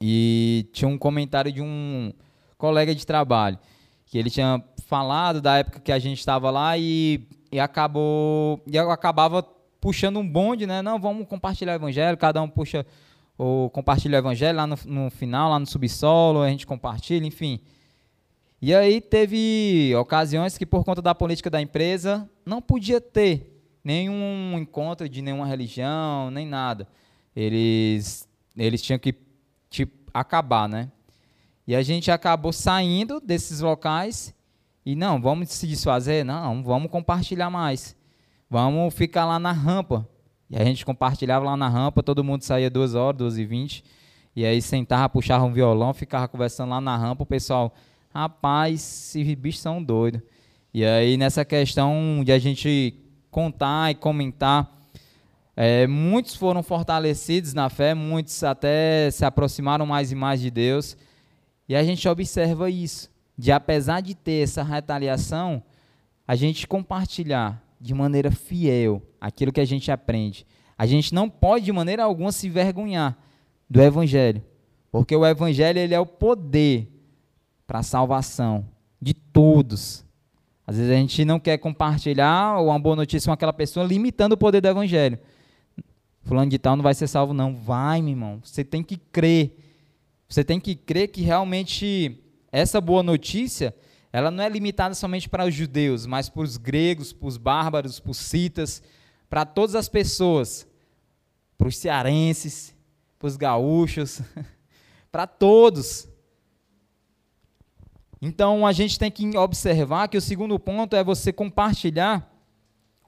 e 0.00 0.66
tinha 0.72 0.88
um 0.88 0.96
comentário 0.96 1.52
de 1.52 1.60
um 1.60 2.14
colega 2.56 2.94
de 2.94 3.06
trabalho, 3.06 3.58
que 4.06 4.16
ele 4.16 4.30
tinha 4.30 4.64
falado 4.86 5.40
da 5.40 5.58
época 5.58 5.80
que 5.80 5.92
a 5.92 5.98
gente 5.98 6.18
estava 6.18 6.50
lá 6.50 6.78
e, 6.78 7.26
e 7.50 7.58
acabou, 7.58 8.62
e 8.66 8.76
eu 8.76 8.90
acabava 8.90 9.42
puxando 9.80 10.18
um 10.18 10.28
bonde, 10.28 10.66
né? 10.66 10.80
Não, 10.80 10.98
vamos 10.98 11.26
compartilhar 11.26 11.72
o 11.72 11.76
evangelho, 11.76 12.16
cada 12.16 12.40
um 12.40 12.48
puxa 12.48 12.86
ou 13.36 13.68
compartilha 13.68 14.16
o 14.16 14.20
evangelho 14.20 14.56
lá 14.56 14.66
no, 14.66 14.78
no 14.86 15.10
final, 15.10 15.50
lá 15.50 15.58
no 15.58 15.66
subsolo, 15.66 16.40
a 16.40 16.48
gente 16.48 16.66
compartilha, 16.66 17.26
enfim. 17.26 17.60
E 18.62 18.74
aí 18.74 19.00
teve 19.00 19.94
ocasiões 19.96 20.56
que 20.56 20.64
por 20.64 20.84
conta 20.84 21.02
da 21.02 21.14
política 21.14 21.50
da 21.50 21.60
empresa 21.60 22.28
não 22.44 22.62
podia 22.62 23.00
ter 23.00 23.60
nenhum 23.84 24.56
encontro 24.56 25.08
de 25.08 25.20
nenhuma 25.20 25.46
religião, 25.46 26.30
nem 26.30 26.46
nada. 26.46 26.88
Eles 27.34 28.26
eles 28.56 28.80
tinham 28.80 28.98
que 28.98 29.14
tipo, 29.68 30.10
acabar, 30.14 30.68
né? 30.68 30.90
E 31.66 31.74
a 31.74 31.82
gente 31.82 32.10
acabou 32.10 32.52
saindo 32.52 33.20
desses 33.20 33.60
locais 33.60 34.35
e 34.86 34.94
não, 34.94 35.20
vamos 35.20 35.50
se 35.50 35.66
desfazer, 35.66 36.24
não, 36.24 36.62
vamos 36.62 36.88
compartilhar 36.88 37.50
mais. 37.50 37.96
Vamos 38.48 38.94
ficar 38.94 39.26
lá 39.26 39.36
na 39.36 39.50
rampa. 39.50 40.08
E 40.48 40.56
a 40.56 40.64
gente 40.64 40.86
compartilhava 40.86 41.44
lá 41.44 41.56
na 41.56 41.68
rampa, 41.68 42.04
todo 42.04 42.22
mundo 42.22 42.42
saía 42.42 42.70
duas 42.70 42.94
horas, 42.94 43.18
duas 43.18 43.36
e 43.36 43.44
vinte. 43.44 43.82
E 44.36 44.46
aí 44.46 44.62
sentava, 44.62 45.08
puxava 45.08 45.44
um 45.44 45.52
violão, 45.52 45.92
ficava 45.92 46.28
conversando 46.28 46.70
lá 46.70 46.80
na 46.80 46.96
rampa, 46.96 47.24
o 47.24 47.26
pessoal, 47.26 47.74
rapaz, 48.14 48.74
esses 49.16 49.34
bichos 49.34 49.60
são 49.60 49.82
doidos. 49.82 50.22
E 50.72 50.84
aí 50.84 51.16
nessa 51.16 51.44
questão 51.44 52.22
de 52.24 52.30
a 52.30 52.38
gente 52.38 52.94
contar 53.28 53.90
e 53.90 53.94
comentar, 53.96 54.72
é, 55.56 55.86
muitos 55.88 56.36
foram 56.36 56.62
fortalecidos 56.62 57.54
na 57.54 57.68
fé, 57.68 57.92
muitos 57.92 58.44
até 58.44 59.10
se 59.10 59.24
aproximaram 59.24 59.84
mais 59.84 60.12
e 60.12 60.14
mais 60.14 60.40
de 60.40 60.48
Deus. 60.48 60.96
E 61.68 61.74
a 61.74 61.82
gente 61.82 62.08
observa 62.08 62.70
isso, 62.70 63.10
de 63.36 63.52
apesar 63.52 64.00
de 64.00 64.14
ter 64.14 64.42
essa 64.42 64.62
retaliação, 64.62 65.62
a 66.26 66.34
gente 66.34 66.66
compartilhar 66.66 67.62
de 67.80 67.94
maneira 67.94 68.30
fiel 68.30 69.02
aquilo 69.20 69.52
que 69.52 69.60
a 69.60 69.64
gente 69.64 69.90
aprende. 69.90 70.46
A 70.78 70.86
gente 70.86 71.14
não 71.14 71.28
pode 71.28 71.64
de 71.64 71.72
maneira 71.72 72.04
alguma 72.04 72.32
se 72.32 72.48
vergonhar 72.48 73.16
do 73.68 73.80
evangelho, 73.80 74.42
porque 74.90 75.14
o 75.14 75.26
evangelho 75.26 75.78
ele 75.78 75.94
é 75.94 76.00
o 76.00 76.06
poder 76.06 76.88
para 77.66 77.80
a 77.80 77.82
salvação 77.82 78.66
de 79.00 79.14
todos. 79.14 80.04
Às 80.66 80.76
vezes 80.76 80.90
a 80.92 80.96
gente 80.96 81.24
não 81.24 81.38
quer 81.38 81.58
compartilhar 81.58 82.60
uma 82.60 82.78
boa 82.78 82.96
notícia 82.96 83.28
com 83.28 83.32
aquela 83.32 83.52
pessoa 83.52 83.86
limitando 83.86 84.34
o 84.34 84.38
poder 84.38 84.60
do 84.60 84.68
evangelho. 84.68 85.18
Fulano 86.22 86.50
de 86.50 86.58
tal 86.58 86.74
não 86.74 86.82
vai 86.82 86.92
ser 86.92 87.06
salvo 87.06 87.32
não. 87.32 87.54
Vai, 87.54 88.02
meu 88.02 88.10
irmão. 88.10 88.40
Você 88.42 88.64
tem 88.64 88.82
que 88.82 88.96
crer. 88.96 89.56
Você 90.28 90.42
tem 90.42 90.58
que 90.58 90.74
crer 90.74 91.08
que 91.08 91.22
realmente 91.22 92.20
essa 92.60 92.80
boa 92.80 93.02
notícia 93.02 93.74
ela 94.12 94.30
não 94.30 94.42
é 94.42 94.48
limitada 94.48 94.94
somente 94.94 95.28
para 95.28 95.44
os 95.44 95.54
judeus, 95.54 96.06
mas 96.06 96.30
para 96.30 96.40
os 96.40 96.56
gregos, 96.56 97.12
para 97.12 97.28
os 97.28 97.36
bárbaros, 97.36 98.00
para 98.00 98.10
os 98.10 98.16
citas, 98.16 98.82
para 99.28 99.44
todas 99.44 99.74
as 99.74 99.90
pessoas, 99.90 100.66
para 101.58 101.68
os 101.68 101.76
cearenses, 101.76 102.74
para 103.18 103.28
os 103.28 103.36
gaúchos, 103.36 104.22
para 105.12 105.26
todos. 105.26 106.08
Então 108.22 108.66
a 108.66 108.72
gente 108.72 108.98
tem 108.98 109.10
que 109.10 109.36
observar 109.36 110.08
que 110.08 110.16
o 110.16 110.22
segundo 110.22 110.58
ponto 110.58 110.96
é 110.96 111.04
você 111.04 111.30
compartilhar 111.30 112.26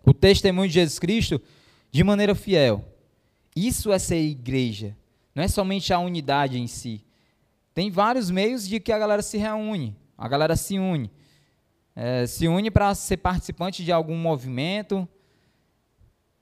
o 0.05 0.12
testemunho 0.12 0.69
de 0.69 0.75
Jesus 0.75 0.99
Cristo 0.99 1.41
de 1.91 2.05
maneira 2.05 2.35
fiel. 2.35 2.85
Isso 3.57 3.91
é 3.91 3.99
ser 3.99 4.20
igreja, 4.20 4.95
não 5.35 5.43
é 5.43 5.49
somente 5.49 5.91
a 5.91 5.99
unidade 5.99 6.59
em 6.59 6.66
si. 6.66 7.07
Tem 7.78 7.92
vários 7.92 8.28
meios 8.28 8.66
de 8.66 8.80
que 8.80 8.90
a 8.90 8.98
galera 8.98 9.22
se 9.22 9.38
reúne. 9.38 9.96
A 10.16 10.26
galera 10.26 10.56
se 10.56 10.80
une. 10.80 11.09
É, 11.94 12.26
se 12.26 12.48
une 12.48 12.72
para 12.72 12.92
ser 12.92 13.18
participante 13.18 13.84
de 13.84 13.92
algum 13.92 14.16
movimento, 14.16 15.09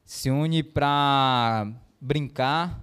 se 0.02 0.30
une 0.30 0.62
para 0.62 1.70
brincar, 2.00 2.82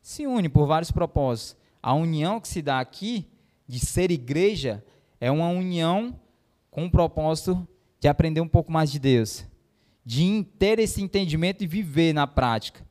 se 0.00 0.26
une 0.26 0.48
por 0.48 0.66
vários 0.66 0.90
propósitos. 0.90 1.56
A 1.80 1.94
união 1.94 2.40
que 2.40 2.48
se 2.48 2.60
dá 2.60 2.80
aqui, 2.80 3.30
de 3.68 3.78
ser 3.78 4.10
igreja, 4.10 4.84
é 5.20 5.30
uma 5.30 5.48
união 5.48 6.18
com 6.68 6.86
o 6.86 6.90
propósito 6.90 7.64
de 8.00 8.08
aprender 8.08 8.40
um 8.40 8.48
pouco 8.48 8.72
mais 8.72 8.90
de 8.90 8.98
Deus, 8.98 9.46
de 10.04 10.44
ter 10.58 10.80
esse 10.80 11.00
entendimento 11.00 11.62
e 11.62 11.68
viver 11.68 12.12
na 12.12 12.26
prática. 12.26 12.84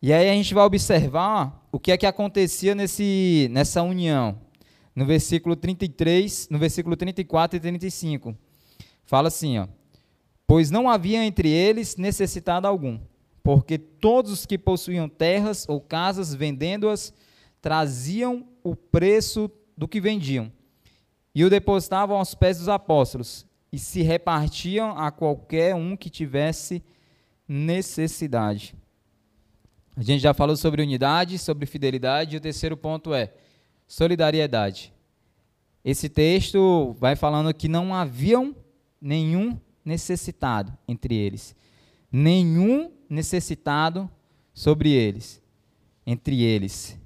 E 0.00 0.12
aí 0.12 0.30
a 0.30 0.34
gente 0.34 0.54
vai 0.54 0.62
observar 0.62 1.61
o 1.72 1.80
que 1.80 1.90
é 1.90 1.96
que 1.96 2.04
acontecia 2.04 2.74
nesse, 2.74 3.48
nessa 3.50 3.82
união 3.82 4.38
no 4.94 5.06
versículo 5.06 5.56
33, 5.56 6.48
no 6.50 6.58
versículo 6.58 6.94
34 6.94 7.56
e 7.56 7.60
35. 7.60 8.36
Fala 9.04 9.28
assim, 9.28 9.58
ó: 9.58 9.66
Pois 10.46 10.70
não 10.70 10.88
havia 10.88 11.24
entre 11.24 11.48
eles 11.48 11.96
necessitado 11.96 12.66
algum, 12.68 13.00
porque 13.42 13.78
todos 13.78 14.30
os 14.30 14.46
que 14.46 14.58
possuíam 14.58 15.08
terras 15.08 15.66
ou 15.66 15.80
casas, 15.80 16.34
vendendo-as, 16.34 17.12
traziam 17.62 18.46
o 18.62 18.76
preço 18.76 19.50
do 19.76 19.88
que 19.88 20.00
vendiam 20.00 20.52
e 21.34 21.42
o 21.42 21.48
depositavam 21.48 22.18
aos 22.18 22.34
pés 22.34 22.58
dos 22.58 22.68
apóstolos 22.68 23.46
e 23.72 23.78
se 23.78 24.02
repartiam 24.02 24.96
a 24.98 25.10
qualquer 25.10 25.74
um 25.74 25.96
que 25.96 26.10
tivesse 26.10 26.82
necessidade. 27.48 28.74
A 29.96 30.02
gente 30.02 30.20
já 30.22 30.32
falou 30.32 30.56
sobre 30.56 30.82
unidade, 30.82 31.38
sobre 31.38 31.66
fidelidade, 31.66 32.34
e 32.34 32.38
o 32.38 32.40
terceiro 32.40 32.76
ponto 32.76 33.12
é 33.12 33.32
solidariedade. 33.86 34.92
Esse 35.84 36.08
texto 36.08 36.96
vai 36.98 37.14
falando 37.14 37.52
que 37.52 37.68
não 37.68 37.94
haviam 37.94 38.56
nenhum 39.00 39.58
necessitado 39.84 40.72
entre 40.88 41.14
eles. 41.14 41.54
Nenhum 42.10 42.90
necessitado 43.08 44.10
sobre 44.54 44.92
eles, 44.92 45.42
entre 46.06 46.42
eles. 46.42 46.98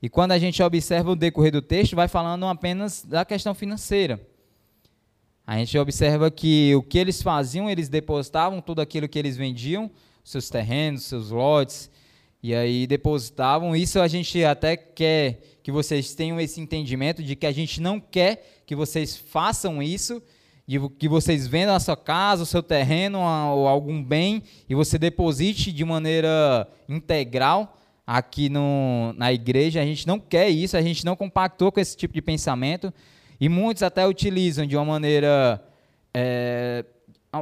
E 0.00 0.08
quando 0.08 0.32
a 0.32 0.38
gente 0.38 0.62
observa 0.62 1.12
o 1.12 1.16
decorrer 1.16 1.52
do 1.52 1.62
texto, 1.62 1.96
vai 1.96 2.08
falando 2.08 2.46
apenas 2.46 3.04
da 3.04 3.24
questão 3.24 3.54
financeira. 3.54 4.20
A 5.46 5.56
gente 5.58 5.76
observa 5.76 6.30
que 6.30 6.74
o 6.74 6.82
que 6.82 6.98
eles 6.98 7.20
faziam, 7.20 7.68
eles 7.68 7.88
depositavam 7.88 8.60
tudo 8.60 8.80
aquilo 8.80 9.08
que 9.08 9.18
eles 9.18 9.36
vendiam, 9.36 9.90
seus 10.22 10.48
terrenos, 10.48 11.04
seus 11.04 11.30
lotes, 11.30 11.90
e 12.42 12.54
aí 12.54 12.86
depositavam. 12.86 13.76
Isso 13.76 14.00
a 14.00 14.08
gente 14.08 14.44
até 14.44 14.76
quer 14.76 15.40
que 15.62 15.70
vocês 15.70 16.14
tenham 16.14 16.40
esse 16.40 16.60
entendimento 16.60 17.22
de 17.22 17.36
que 17.36 17.46
a 17.46 17.52
gente 17.52 17.80
não 17.80 18.00
quer 18.00 18.62
que 18.66 18.74
vocês 18.74 19.16
façam 19.16 19.82
isso, 19.82 20.20
de 20.66 20.80
que 20.98 21.08
vocês 21.08 21.46
vendam 21.46 21.74
a 21.74 21.80
sua 21.80 21.96
casa, 21.96 22.42
o 22.42 22.46
seu 22.46 22.62
terreno 22.62 23.20
ou 23.20 23.68
algum 23.68 24.02
bem 24.02 24.42
e 24.68 24.74
você 24.74 24.98
deposite 24.98 25.70
de 25.70 25.84
maneira 25.84 26.68
integral 26.88 27.78
aqui 28.04 28.48
no, 28.48 29.12
na 29.16 29.32
igreja. 29.32 29.80
A 29.80 29.84
gente 29.84 30.06
não 30.06 30.18
quer 30.18 30.48
isso, 30.48 30.76
a 30.76 30.82
gente 30.82 31.04
não 31.04 31.14
compactou 31.14 31.70
com 31.70 31.78
esse 31.78 31.96
tipo 31.96 32.12
de 32.12 32.22
pensamento 32.22 32.92
e 33.40 33.48
muitos 33.48 33.84
até 33.84 34.06
utilizam 34.06 34.66
de 34.66 34.76
uma 34.76 34.84
maneira 34.84 35.62
é, 36.12 36.84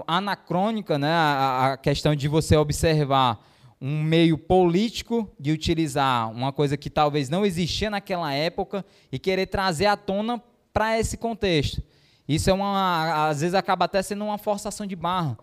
anacrônica 0.06 0.98
né, 0.98 1.10
a, 1.10 1.72
a 1.72 1.76
questão 1.78 2.14
de 2.14 2.28
você 2.28 2.54
observar 2.56 3.46
um 3.80 4.02
meio 4.02 4.36
político 4.36 5.32
de 5.40 5.50
utilizar 5.50 6.30
uma 6.30 6.52
coisa 6.52 6.76
que 6.76 6.90
talvez 6.90 7.30
não 7.30 7.46
existia 7.46 7.88
naquela 7.88 8.32
época 8.32 8.84
e 9.10 9.18
querer 9.18 9.46
trazer 9.46 9.86
à 9.86 9.96
tona 9.96 10.42
para 10.72 10.98
esse 10.98 11.16
contexto. 11.16 11.82
Isso 12.28 12.50
é 12.50 12.52
uma, 12.52 13.28
às 13.28 13.40
vezes 13.40 13.54
acaba 13.54 13.86
até 13.86 14.02
sendo 14.02 14.24
uma 14.24 14.36
forçação 14.36 14.86
de 14.86 14.94
barra. 14.94 15.38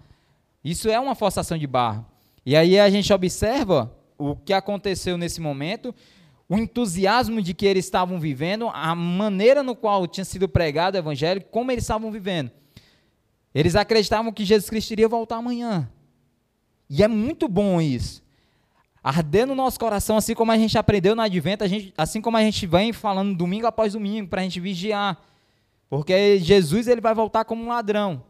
Isso 0.64 0.88
é 0.88 1.00
uma 1.00 1.16
forçação 1.16 1.58
de 1.58 1.66
barra. 1.66 2.06
E 2.46 2.56
aí 2.56 2.80
a 2.80 2.90
gente 2.90 3.12
observa 3.12 3.92
o 4.18 4.36
que 4.36 4.54
aconteceu 4.54 5.18
nesse 5.18 5.42
momento, 5.42 5.94
o 6.48 6.58
entusiasmo 6.58 7.42
de 7.42 7.54
que 7.54 7.66
eles 7.66 7.86
estavam 7.86 8.20
vivendo, 8.20 8.70
a 8.72 8.94
maneira 8.94 9.64
no 9.64 9.76
qual 9.76 10.08
tinha 10.08 10.24
sido 10.24 10.48
pregado 10.48 10.96
o 10.96 11.00
evangelho, 11.00 11.44
como 11.52 11.72
eles 11.72 11.84
estavam 11.84 12.12
vivendo. 12.12 12.52
Eles 13.54 13.76
acreditavam 13.76 14.32
que 14.32 14.46
Jesus 14.46 14.70
Cristo 14.70 14.92
iria 14.92 15.08
voltar 15.08 15.38
amanhã. 15.38 15.90
E 16.90 17.04
é 17.04 17.08
muito 17.08 17.48
bom 17.50 17.82
isso 17.82 18.27
arder 19.08 19.48
no 19.48 19.56
nosso 19.56 19.80
coração, 19.80 20.18
assim 20.18 20.36
como 20.36 20.52
a 20.52 20.58
gente 20.58 20.78
aprendeu 20.78 21.16
no 21.16 21.22
advento, 21.22 21.64
a 21.64 21.68
gente, 21.68 21.94
assim 21.98 22.20
como 22.20 22.36
a 22.36 22.42
gente 22.42 22.68
vem 22.68 22.92
falando 22.92 23.38
domingo 23.38 23.66
após 23.66 23.94
domingo, 23.94 24.28
para 24.28 24.42
a 24.42 24.44
gente 24.44 24.60
vigiar. 24.60 25.18
Porque 25.90 26.38
Jesus 26.40 26.88
ele 26.88 27.00
vai 27.00 27.16
voltar 27.16 27.46
como 27.46 27.64
um 27.64 27.70
ladrão. 27.70 28.22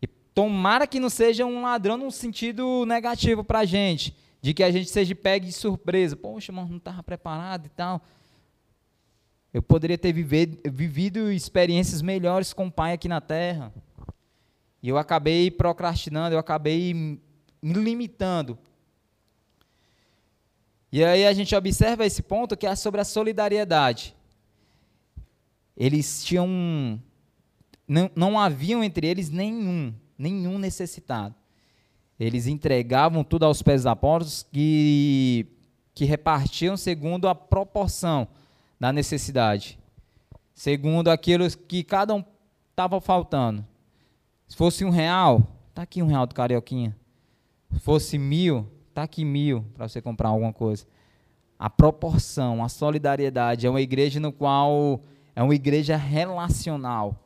E 0.00 0.06
tomara 0.06 0.86
que 0.86 0.98
não 0.98 1.10
seja 1.10 1.44
um 1.44 1.60
ladrão 1.60 1.98
no 1.98 2.10
sentido 2.10 2.86
negativo 2.86 3.44
para 3.44 3.58
a 3.58 3.64
gente, 3.66 4.16
de 4.40 4.54
que 4.54 4.62
a 4.62 4.70
gente 4.70 4.88
seja 4.88 5.14
pegue 5.14 5.46
de 5.46 5.52
surpresa. 5.52 6.16
Poxa, 6.16 6.50
mas 6.50 6.70
não 6.70 6.78
estava 6.78 7.02
preparado 7.02 7.66
e 7.66 7.70
tal. 7.70 8.00
Eu 9.52 9.60
poderia 9.60 9.98
ter 9.98 10.14
vivido, 10.14 10.58
vivido 10.72 11.30
experiências 11.30 12.00
melhores 12.00 12.54
com 12.54 12.68
o 12.68 12.72
Pai 12.72 12.94
aqui 12.94 13.06
na 13.06 13.20
Terra. 13.20 13.70
E 14.82 14.88
eu 14.88 14.96
acabei 14.96 15.50
procrastinando, 15.50 16.34
eu 16.34 16.38
acabei 16.38 16.94
me 16.94 17.20
limitando 17.62 18.56
e 20.92 21.04
aí 21.04 21.26
a 21.26 21.32
gente 21.32 21.54
observa 21.54 22.04
esse 22.04 22.22
ponto 22.22 22.56
que 22.56 22.66
é 22.66 22.74
sobre 22.74 23.00
a 23.00 23.04
solidariedade. 23.04 24.14
Eles 25.76 26.24
tinham. 26.24 27.00
Não, 27.86 28.10
não 28.14 28.38
haviam 28.38 28.82
entre 28.82 29.06
eles 29.06 29.30
nenhum, 29.30 29.94
nenhum 30.18 30.58
necessitado. 30.58 31.34
Eles 32.18 32.46
entregavam 32.46 33.24
tudo 33.24 33.44
aos 33.44 33.62
pés 33.62 33.80
dos 33.82 33.86
apóstolos 33.86 34.46
que, 34.52 35.46
que 35.94 36.04
repartiam 36.04 36.76
segundo 36.76 37.26
a 37.28 37.34
proporção 37.34 38.28
da 38.78 38.92
necessidade. 38.92 39.78
Segundo 40.52 41.08
aquilo 41.08 41.48
que 41.50 41.82
cada 41.82 42.14
um 42.14 42.22
estava 42.70 43.00
faltando. 43.00 43.66
Se 44.46 44.56
fosse 44.56 44.84
um 44.84 44.90
real, 44.90 45.46
tá 45.72 45.82
aqui 45.82 46.02
um 46.02 46.06
real 46.06 46.26
do 46.26 46.34
Carioquinha. 46.34 46.94
Se 47.72 47.78
fosse 47.78 48.18
mil, 48.18 48.68
Está 48.90 49.04
aqui 49.04 49.24
mil 49.24 49.64
para 49.74 49.88
você 49.88 50.02
comprar 50.02 50.28
alguma 50.28 50.52
coisa. 50.52 50.84
A 51.58 51.70
proporção, 51.70 52.62
a 52.62 52.68
solidariedade 52.68 53.66
é 53.66 53.70
uma 53.70 53.80
igreja 53.80 54.18
no 54.18 54.32
qual 54.32 55.00
é 55.34 55.42
uma 55.42 55.54
igreja 55.54 55.96
relacional, 55.96 57.24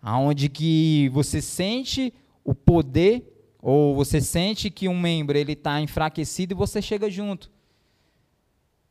aonde 0.00 0.48
que 0.48 1.10
você 1.12 1.42
sente 1.42 2.12
o 2.42 2.54
poder 2.54 3.32
ou 3.60 3.94
você 3.94 4.20
sente 4.20 4.70
que 4.70 4.88
um 4.88 4.98
membro 4.98 5.36
ele 5.36 5.52
está 5.52 5.80
enfraquecido 5.80 6.54
e 6.54 6.56
você 6.56 6.80
chega 6.80 7.10
junto. 7.10 7.50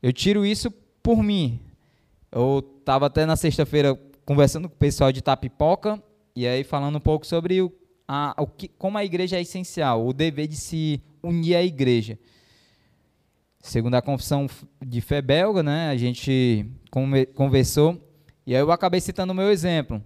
Eu 0.01 0.13
tiro 0.13 0.45
isso 0.45 0.69
por 1.01 1.23
mim. 1.23 1.59
Eu 2.31 2.63
estava 2.79 3.07
até 3.07 3.25
na 3.25 3.35
sexta-feira 3.35 3.99
conversando 4.25 4.69
com 4.69 4.75
o 4.75 4.77
pessoal 4.77 5.11
de 5.11 5.21
Tapipoca 5.21 6.01
e 6.35 6.45
aí 6.45 6.63
falando 6.63 6.97
um 6.97 7.01
pouco 7.01 7.25
sobre 7.25 7.61
o, 7.61 7.71
a, 8.07 8.35
o 8.37 8.45
que, 8.45 8.67
como 8.67 8.97
a 8.97 9.05
igreja 9.05 9.37
é 9.37 9.41
essencial, 9.41 10.05
o 10.05 10.13
dever 10.13 10.47
de 10.47 10.57
se 10.57 11.01
unir 11.27 11.55
a 11.55 11.63
igreja. 11.63 12.17
Segundo 13.59 13.95
a 13.95 14.01
confissão 14.01 14.47
de 14.85 15.01
fé 15.01 15.21
belga, 15.21 15.63
né, 15.63 15.89
a 15.89 15.97
gente 15.97 16.69
conversou, 17.33 17.99
e 18.45 18.55
aí 18.55 18.61
eu 18.61 18.71
acabei 18.71 19.01
citando 19.01 19.33
o 19.33 19.35
meu 19.35 19.51
exemplo. 19.51 20.01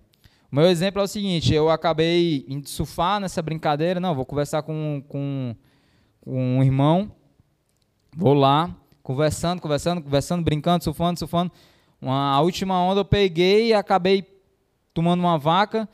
O 0.52 0.56
meu 0.56 0.66
exemplo 0.66 1.02
é 1.02 1.04
o 1.04 1.08
seguinte, 1.08 1.54
eu 1.54 1.70
acabei 1.70 2.46
indo 2.48 2.68
surfar 2.68 3.20
nessa 3.20 3.42
brincadeira, 3.42 4.00
não, 4.00 4.16
vou 4.16 4.26
conversar 4.26 4.64
com, 4.64 5.04
com, 5.08 5.56
com 6.22 6.58
um 6.58 6.64
irmão, 6.64 7.12
vou 8.16 8.34
lá, 8.34 8.76
conversando, 9.04 9.62
conversando, 9.62 10.02
conversando, 10.02 10.44
brincando, 10.44 10.84
surfando, 10.84 11.20
surfando. 11.20 11.52
Uma, 12.02 12.34
a 12.34 12.42
última 12.42 12.82
onda 12.82 13.02
eu 13.02 13.06
peguei 13.06 13.68
e 13.68 13.74
acabei 13.74 14.26
tomando 14.94 15.20
uma 15.20 15.38
vaca, 15.38 15.88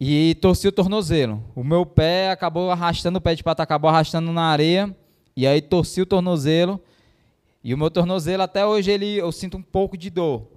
e 0.00 0.34
torci 0.36 0.66
o 0.66 0.72
tornozelo. 0.72 1.44
O 1.54 1.62
meu 1.62 1.84
pé 1.84 2.30
acabou 2.30 2.70
arrastando, 2.70 3.18
o 3.18 3.20
pé 3.20 3.34
de 3.34 3.44
pato 3.44 3.60
acabou 3.60 3.90
arrastando 3.90 4.32
na 4.32 4.44
areia, 4.44 4.96
e 5.36 5.46
aí 5.46 5.60
torci 5.60 6.00
o 6.00 6.06
tornozelo. 6.06 6.82
E 7.62 7.74
o 7.74 7.78
meu 7.78 7.90
tornozelo 7.90 8.42
até 8.42 8.64
hoje 8.64 8.90
ele 8.90 9.18
eu 9.18 9.30
sinto 9.30 9.58
um 9.58 9.62
pouco 9.62 9.98
de 9.98 10.08
dor. 10.08 10.48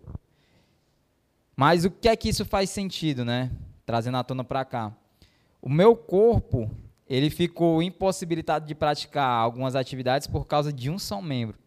Mas 1.58 1.84
o 1.84 1.92
que 1.92 2.08
é 2.08 2.16
que 2.16 2.30
isso 2.30 2.46
faz 2.46 2.70
sentido, 2.70 3.26
né? 3.26 3.52
Trazendo 3.86 4.16
a 4.16 4.24
tona 4.24 4.46
para 4.46 4.64
cá. 4.64 4.94
O 5.62 5.70
meu 5.70 5.94
corpo, 5.96 6.72
ele 7.08 7.30
ficou 7.30 7.84
impossibilitado 7.84 8.66
de 8.66 8.74
praticar 8.74 9.28
algumas 9.28 9.76
atividades 9.76 10.26
por 10.26 10.48
causa 10.48 10.72
de 10.72 10.90
um 10.90 10.98
só 10.98 11.22
membro. 11.22 11.58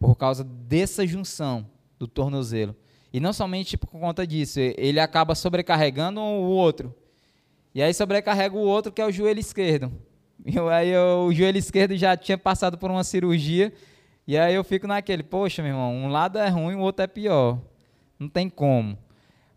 Por 0.00 0.16
causa 0.16 0.42
dessa 0.42 1.06
junção 1.06 1.64
do 1.96 2.08
tornozelo. 2.08 2.74
E 3.12 3.18
não 3.18 3.32
somente 3.32 3.76
por 3.76 3.88
conta 3.88 4.26
disso, 4.26 4.60
ele 4.60 5.00
acaba 5.00 5.34
sobrecarregando 5.34 6.20
o 6.20 6.48
outro. 6.48 6.94
E 7.74 7.82
aí 7.82 7.92
sobrecarrega 7.92 8.56
o 8.56 8.60
outro, 8.60 8.92
que 8.92 9.00
é 9.00 9.06
o 9.06 9.12
joelho 9.12 9.40
esquerdo. 9.40 9.92
E 10.44 10.58
aí 10.58 10.88
eu, 10.88 11.26
o 11.26 11.34
joelho 11.34 11.58
esquerdo 11.58 11.96
já 11.96 12.16
tinha 12.16 12.38
passado 12.38 12.78
por 12.78 12.90
uma 12.90 13.04
cirurgia. 13.04 13.72
E 14.26 14.38
aí 14.38 14.54
eu 14.54 14.64
fico 14.64 14.86
naquele, 14.86 15.22
poxa, 15.22 15.62
meu 15.62 15.72
irmão, 15.72 15.94
um 15.94 16.08
lado 16.08 16.38
é 16.38 16.48
ruim, 16.48 16.76
o 16.76 16.80
outro 16.80 17.04
é 17.04 17.06
pior. 17.06 17.60
Não 18.18 18.28
tem 18.28 18.48
como. 18.48 18.96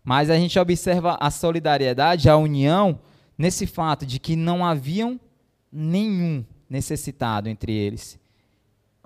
Mas 0.02 0.30
a 0.30 0.36
gente 0.36 0.58
observa 0.58 1.16
a 1.20 1.30
solidariedade, 1.30 2.28
a 2.28 2.36
união, 2.36 3.00
nesse 3.38 3.66
fato 3.66 4.04
de 4.04 4.18
que 4.18 4.36
não 4.36 4.64
haviam 4.64 5.18
nenhum 5.72 6.44
necessitado 6.68 7.48
entre 7.48 7.72
eles. 7.72 8.18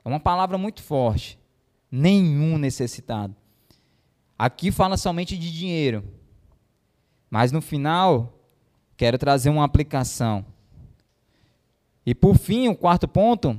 É 0.04 0.08
uma 0.08 0.20
palavra 0.20 0.58
muito 0.58 0.82
forte. 0.82 1.38
Nenhum 1.90 2.58
necessitado. 2.58 3.34
Aqui 4.38 4.70
fala 4.70 4.96
somente 4.96 5.36
de 5.36 5.52
dinheiro. 5.52 6.04
Mas 7.28 7.50
no 7.50 7.60
final, 7.60 8.38
quero 8.96 9.18
trazer 9.18 9.50
uma 9.50 9.64
aplicação. 9.64 10.46
E 12.06 12.14
por 12.14 12.36
fim, 12.38 12.68
o 12.68 12.76
quarto 12.76 13.08
ponto, 13.08 13.58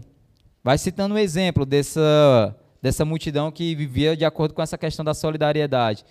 vai 0.63 0.77
citando 0.77 1.15
um 1.15 1.17
exemplo 1.17 1.65
dessa, 1.65 2.55
dessa 2.81 3.03
multidão 3.03 3.51
que 3.51 3.75
vivia 3.75 4.15
de 4.15 4.23
acordo 4.23 4.53
com 4.53 4.61
essa 4.61 4.77
questão 4.77 5.03
da 5.03 5.13
solidariedade. 5.13 6.05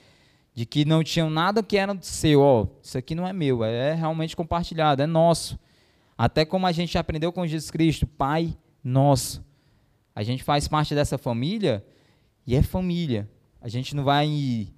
De 0.54 0.66
que 0.66 0.84
não 0.84 1.02
tinham 1.02 1.30
nada 1.30 1.62
que 1.62 1.76
era 1.76 1.96
seu. 2.02 2.40
Ó, 2.40 2.66
isso 2.82 2.98
aqui 2.98 3.14
não 3.14 3.26
é 3.26 3.32
meu, 3.32 3.64
é 3.64 3.94
realmente 3.94 4.36
compartilhado, 4.36 5.02
é 5.02 5.06
nosso. 5.06 5.58
Até 6.16 6.44
como 6.44 6.66
a 6.66 6.72
gente 6.72 6.98
aprendeu 6.98 7.32
com 7.32 7.46
Jesus 7.46 7.70
Cristo, 7.70 8.06
Pai 8.06 8.56
nosso. 8.82 9.44
A 10.14 10.22
gente 10.22 10.42
faz 10.42 10.66
parte 10.66 10.94
dessa 10.94 11.16
família 11.16 11.84
e 12.46 12.54
é 12.56 12.62
família. 12.62 13.28
A 13.60 13.68
gente 13.68 13.94
não 13.94 14.04
vai. 14.04 14.68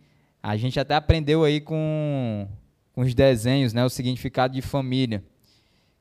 A 0.43 0.57
gente 0.57 0.81
até 0.81 0.95
aprendeu 0.95 1.45
aí 1.45 1.61
com, 1.61 2.49
com 2.93 3.03
os 3.03 3.15
desenhos, 3.15 3.73
né, 3.73 3.85
o 3.85 3.91
significado 3.91 4.55
de 4.55 4.63
família. 4.63 5.23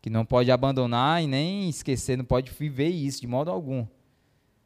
Que 0.01 0.09
não 0.09 0.25
pode 0.25 0.49
abandonar 0.49 1.21
e 1.21 1.27
nem 1.27 1.67
esquecer, 1.67 2.17
não 2.17 2.23
pode 2.23 2.51
viver 2.51 2.87
isso 2.87 3.19
de 3.19 3.27
modo 3.27 3.51
algum. 3.51 3.85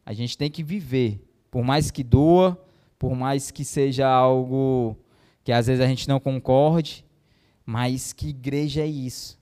A 0.05 0.13
gente 0.13 0.37
tem 0.37 0.51
que 0.51 0.63
viver, 0.63 1.25
por 1.49 1.63
mais 1.63 1.89
que 1.89 2.03
doa, 2.03 2.61
por 2.99 3.15
mais 3.15 3.49
que 3.49 3.65
seja 3.65 4.07
algo 4.07 4.95
que 5.43 5.51
às 5.51 5.67
vezes 5.67 5.83
a 5.83 5.87
gente 5.87 6.07
não 6.07 6.19
concorde, 6.19 7.03
mas 7.65 8.13
que 8.13 8.29
igreja 8.29 8.81
é 8.81 8.87
isso? 8.87 9.39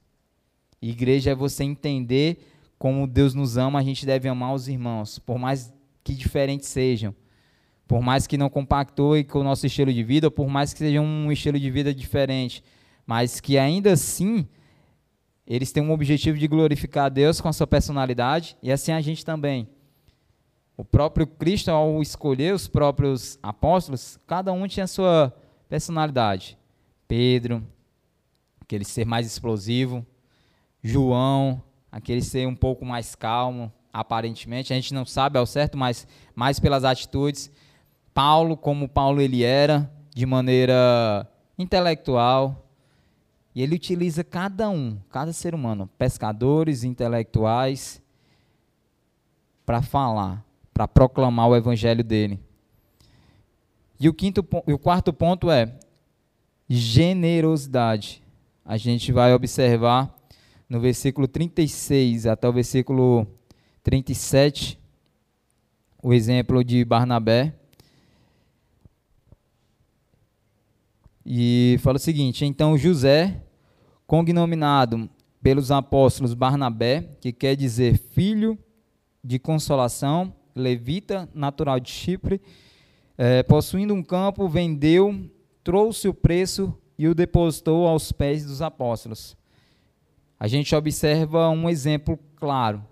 Igreja 0.82 1.32
é 1.32 1.36
você 1.36 1.64
entender 1.64 2.48
como 2.78 3.06
Deus 3.06 3.34
nos 3.36 3.58
ama, 3.58 3.80
a 3.80 3.84
gente 3.84 4.06
deve 4.06 4.28
amar 4.28 4.56
os 4.56 4.68
irmãos, 4.68 5.20
por 5.20 5.38
mais 5.38 5.72
que 6.04 6.16
diferentes 6.16 6.68
sejam. 6.68 7.14
Por 7.92 8.02
mais 8.02 8.26
que 8.26 8.38
não 8.38 8.50
compactue 8.50 9.26
com 9.26 9.40
o 9.40 9.44
nosso 9.44 9.66
estilo 9.66 9.92
de 9.92 10.02
vida, 10.02 10.32
por 10.32 10.48
mais 10.48 10.72
que 10.72 10.80
seja 10.80 11.02
um 11.02 11.30
estilo 11.30 11.60
de 11.60 11.70
vida 11.70 11.94
diferente, 11.94 12.64
mas 13.06 13.42
que 13.42 13.58
ainda 13.58 13.92
assim 13.92 14.48
eles 15.46 15.74
têm 15.74 15.84
um 15.84 15.92
objetivo 15.92 16.38
de 16.38 16.48
glorificar 16.48 17.08
a 17.08 17.10
Deus 17.10 17.42
com 17.42 17.50
a 17.50 17.52
sua 17.52 17.68
personalidade, 17.68 18.56
e 18.64 18.72
assim 18.72 18.94
a 18.94 19.02
gente 19.02 19.26
também. 19.26 19.68
O 20.78 20.86
próprio 20.86 21.28
Cristo, 21.28 21.70
ao 21.70 22.02
escolher 22.02 22.54
os 22.54 22.66
próprios 22.66 23.38
apóstolos, 23.44 24.18
cada 24.26 24.54
um 24.54 24.66
tinha 24.70 24.86
a 24.86 24.88
sua 24.88 25.36
personalidade. 25.68 26.58
Pedro, 27.10 27.62
aquele 28.62 28.86
ser 28.86 29.06
mais 29.06 29.28
explosivo. 29.28 30.06
João, 30.82 31.62
aquele 31.92 32.22
ser 32.22 32.48
um 32.48 32.56
pouco 32.56 32.86
mais 32.86 33.16
calmo, 33.16 33.70
aparentemente. 33.92 34.72
A 34.72 34.78
gente 34.78 34.94
não 34.94 35.06
sabe 35.06 35.38
ao 35.38 35.46
certo, 35.46 35.78
mas 35.78 36.08
mais 36.34 36.58
pelas 36.58 36.86
atitudes. 36.86 37.52
Paulo, 38.14 38.58
como 38.58 38.90
Paulo 38.90 39.22
ele 39.22 39.44
era, 39.44 39.90
de 40.14 40.26
maneira 40.26 41.28
intelectual. 41.58 42.68
E 43.54 43.62
ele 43.62 43.76
utiliza 43.76 44.24
cada 44.24 44.70
um, 44.70 44.98
cada 45.10 45.34
ser 45.34 45.54
humano, 45.54 45.90
pescadores, 45.98 46.84
intelectuais, 46.84 48.02
para 49.66 49.82
falar, 49.82 50.46
para 50.74 50.88
proclamar 50.88 51.50
o 51.50 51.56
evangelho 51.56 52.04
dele. 52.04 52.40
E 54.00 54.10
o, 54.10 54.14
quinto, 54.14 54.46
o 54.66 54.78
quarto 54.78 55.14
ponto 55.14 55.52
é 55.52 55.74
generosidade. 56.68 58.24
A 58.66 58.78
gente 58.78 59.12
vai 59.12 59.34
observar 59.34 60.16
no 60.68 60.80
versículo 60.80 61.28
36 61.28 62.26
até 62.26 62.48
o 62.48 62.54
versículo 62.54 63.28
37 63.84 64.80
o 66.02 66.14
exemplo 66.14 66.64
de 66.64 66.84
Barnabé. 66.84 67.54
E 71.34 71.78
fala 71.80 71.96
o 71.96 72.00
seguinte: 72.00 72.44
então 72.44 72.78
José, 72.78 73.42
cognominado 74.06 75.10
pelos 75.42 75.72
apóstolos 75.72 76.34
Barnabé, 76.34 77.08
que 77.22 77.32
quer 77.32 77.56
dizer 77.56 77.98
filho 77.98 78.60
de 79.24 79.40
consolação, 79.40 80.36
levita, 80.54 81.30
natural 81.34 81.80
de 81.80 81.90
Chipre, 81.90 82.42
é, 83.18 83.44
possuindo 83.44 83.94
um 83.94 84.04
campo, 84.04 84.50
vendeu, 84.50 85.32
trouxe 85.64 86.10
o 86.10 86.14
preço 86.14 86.78
e 86.98 87.08
o 87.08 87.16
depositou 87.16 87.88
aos 87.88 88.12
pés 88.12 88.44
dos 88.44 88.62
apóstolos. 88.62 89.38
A 90.38 90.50
gente 90.50 90.76
observa 90.76 91.48
um 91.48 91.70
exemplo 91.70 92.20
claro. 92.36 92.86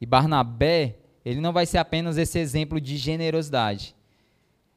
E 0.00 0.06
Barnabé, 0.06 0.96
ele 1.24 1.40
não 1.40 1.52
vai 1.52 1.64
ser 1.64 1.78
apenas 1.78 2.18
esse 2.18 2.36
exemplo 2.36 2.80
de 2.80 2.96
generosidade. 2.96 3.94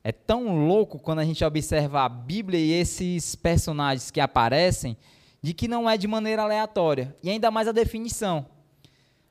É 0.10 0.12
tão 0.12 0.66
louco 0.66 0.98
quando 0.98 1.20
a 1.20 1.24
gente 1.24 1.46
observa 1.46 2.02
a 2.02 2.10
Bíblia 2.10 2.60
e 2.60 2.72
esses 2.72 3.36
personagens 3.36 4.10
que 4.10 4.20
aparecem, 4.20 4.98
de 5.40 5.54
que 5.54 5.68
não 5.68 5.88
é 5.88 5.98
de 5.98 6.08
maneira 6.08 6.42
aleatória. 6.42 7.16
E 7.22 7.30
ainda 7.30 7.52
mais 7.52 7.68
a 7.68 7.72
definição. 7.72 8.48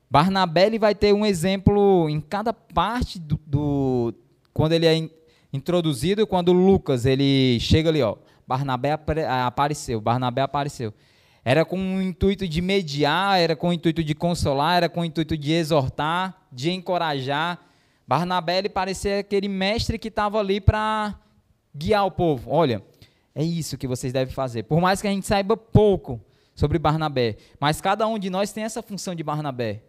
Barnabé 0.09 0.67
ele 0.67 0.79
vai 0.79 0.95
ter 0.95 1.11
um 1.11 1.25
exemplo 1.25 2.07
em 2.09 2.21
cada 2.21 2.53
parte 2.53 3.19
do, 3.19 3.37
do 3.45 4.13
quando 4.53 4.71
ele 4.71 4.85
é 4.85 5.09
introduzido, 5.51 6.25
quando 6.25 6.53
Lucas 6.53 7.05
ele 7.05 7.59
chega 7.59 7.89
ali, 7.89 8.01
ó, 8.01 8.15
Barnabé 8.47 8.97
apareceu, 9.45 9.99
Barnabé 9.99 10.43
apareceu. 10.43 10.93
Era 11.43 11.65
com 11.65 11.77
o 11.77 12.01
intuito 12.01 12.47
de 12.47 12.61
mediar, 12.61 13.37
era 13.37 13.53
com 13.53 13.67
o 13.67 13.73
intuito 13.73 14.01
de 14.01 14.15
consolar, 14.15 14.77
era 14.77 14.87
com 14.87 15.01
o 15.01 15.05
intuito 15.05 15.35
de 15.35 15.51
exortar, 15.51 16.47
de 16.49 16.71
encorajar. 16.71 17.59
Barnabé 18.09 18.57
ele 18.57 18.69
parecia 18.69 19.19
aquele 19.19 19.47
mestre 19.47 19.99
que 19.99 20.07
estava 20.07 20.39
ali 20.39 20.59
para 20.59 21.13
guiar 21.75 22.07
o 22.07 22.09
povo. 22.09 22.49
Olha, 22.49 22.83
é 23.35 23.43
isso 23.43 23.77
que 23.77 23.87
vocês 23.87 24.11
devem 24.11 24.33
fazer. 24.33 24.63
Por 24.63 24.81
mais 24.81 24.99
que 24.99 25.07
a 25.07 25.11
gente 25.11 25.27
saiba 25.27 25.55
pouco 25.55 26.19
sobre 26.55 26.79
Barnabé, 26.79 27.37
mas 27.59 27.79
cada 27.79 28.07
um 28.07 28.17
de 28.17 28.31
nós 28.31 28.51
tem 28.51 28.63
essa 28.63 28.81
função 28.81 29.13
de 29.13 29.21
Barnabé 29.21 29.83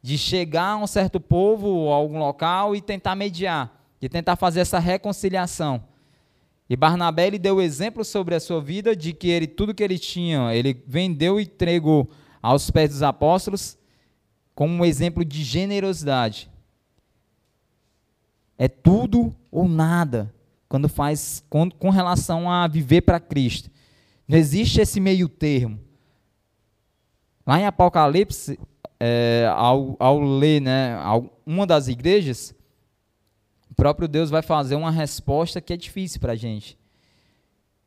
de 0.00 0.16
chegar 0.16 0.68
a 0.68 0.76
um 0.78 0.86
certo 0.86 1.20
povo 1.20 1.66
ou 1.66 1.92
a 1.92 1.96
algum 1.96 2.18
local 2.18 2.74
e 2.74 2.80
tentar 2.80 3.14
mediar, 3.14 3.84
de 4.00 4.08
tentar 4.08 4.36
fazer 4.36 4.60
essa 4.60 4.78
reconciliação. 4.78 5.84
E 6.70 6.74
Barnabé 6.74 7.26
ele 7.26 7.38
deu 7.38 7.60
exemplo 7.60 8.02
sobre 8.02 8.34
a 8.34 8.40
sua 8.40 8.62
vida 8.62 8.96
de 8.96 9.12
que 9.12 9.28
ele 9.28 9.46
tudo 9.46 9.74
que 9.74 9.82
ele 9.82 9.98
tinha, 9.98 10.54
ele 10.54 10.82
vendeu 10.86 11.38
e 11.38 11.42
entregou 11.42 12.08
aos 12.40 12.70
pés 12.70 12.88
dos 12.88 13.02
apóstolos 13.02 13.76
como 14.54 14.72
um 14.72 14.86
exemplo 14.86 15.22
de 15.22 15.44
generosidade. 15.44 16.48
É 18.58 18.66
tudo 18.66 19.34
ou 19.50 19.68
nada 19.68 20.34
quando 20.68 20.88
faz 20.88 21.42
com, 21.48 21.70
com 21.70 21.90
relação 21.90 22.50
a 22.50 22.66
viver 22.66 23.02
para 23.02 23.20
Cristo. 23.20 23.70
Não 24.26 24.36
existe 24.36 24.80
esse 24.80 25.00
meio 25.00 25.28
termo. 25.28 25.80
Lá 27.46 27.58
em 27.58 27.64
Apocalipse, 27.64 28.58
é, 29.00 29.50
ao, 29.54 29.96
ao 29.98 30.20
ler 30.20 30.60
né, 30.60 30.98
uma 31.46 31.66
das 31.66 31.88
igrejas, 31.88 32.54
o 33.70 33.74
próprio 33.74 34.06
Deus 34.06 34.28
vai 34.28 34.42
fazer 34.42 34.74
uma 34.74 34.90
resposta 34.90 35.60
que 35.60 35.72
é 35.72 35.76
difícil 35.76 36.20
para 36.20 36.32
a 36.32 36.36
gente. 36.36 36.76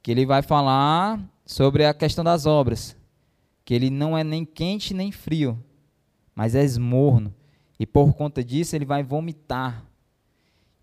Que 0.01 0.09
ele 0.09 0.25
vai 0.25 0.41
falar 0.41 1.21
sobre 1.45 1.85
a 1.85 1.93
questão 1.93 2.23
das 2.23 2.47
obras. 2.47 2.97
Que 3.63 3.75
ele 3.75 3.91
não 3.91 4.17
é 4.17 4.23
nem 4.23 4.43
quente 4.43 4.93
nem 4.95 5.11
frio, 5.11 5.63
mas 6.33 6.55
é 6.55 6.63
esmorno. 6.63 7.31
E 7.79 7.85
por 7.85 8.13
conta 8.13 8.43
disso 8.43 8.75
ele 8.75 8.85
vai 8.85 9.03
vomitar. 9.03 9.85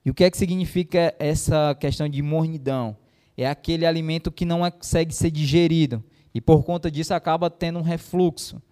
E 0.09 0.10
o 0.10 0.14
que 0.14 0.24
é 0.24 0.30
que 0.30 0.39
significa 0.39 1.14
essa 1.18 1.74
questão 1.74 2.09
de 2.09 2.22
mornidão? 2.22 2.97
É 3.36 3.47
aquele 3.47 3.85
alimento 3.85 4.32
que 4.32 4.47
não 4.47 4.60
consegue 4.70 5.14
ser 5.14 5.30
digerido. 5.30 6.02
E 6.32 6.40
por 6.40 6.64
conta 6.64 6.90
disso 6.90 7.12
acaba 7.12 7.51
tendo 7.51 7.78
um 7.78 7.82
refluxo. 7.82 8.62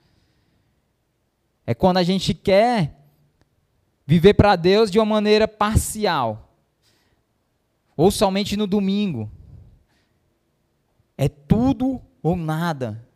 É 1.67 1.75
quando 1.75 1.99
a 1.99 2.03
gente 2.03 2.33
quer 2.33 2.99
viver 4.07 4.33
para 4.33 4.57
Deus 4.57 4.91
de 4.91 4.99
uma 4.99 5.05
maneira 5.05 5.47
parcial. 5.47 6.57
Ou 7.95 8.11
somente 8.11 8.57
no 8.57 8.67
domingo. 8.67 9.31
É 11.19 11.29
tudo 11.29 12.01
ou 12.23 12.35
nada. 12.35 13.07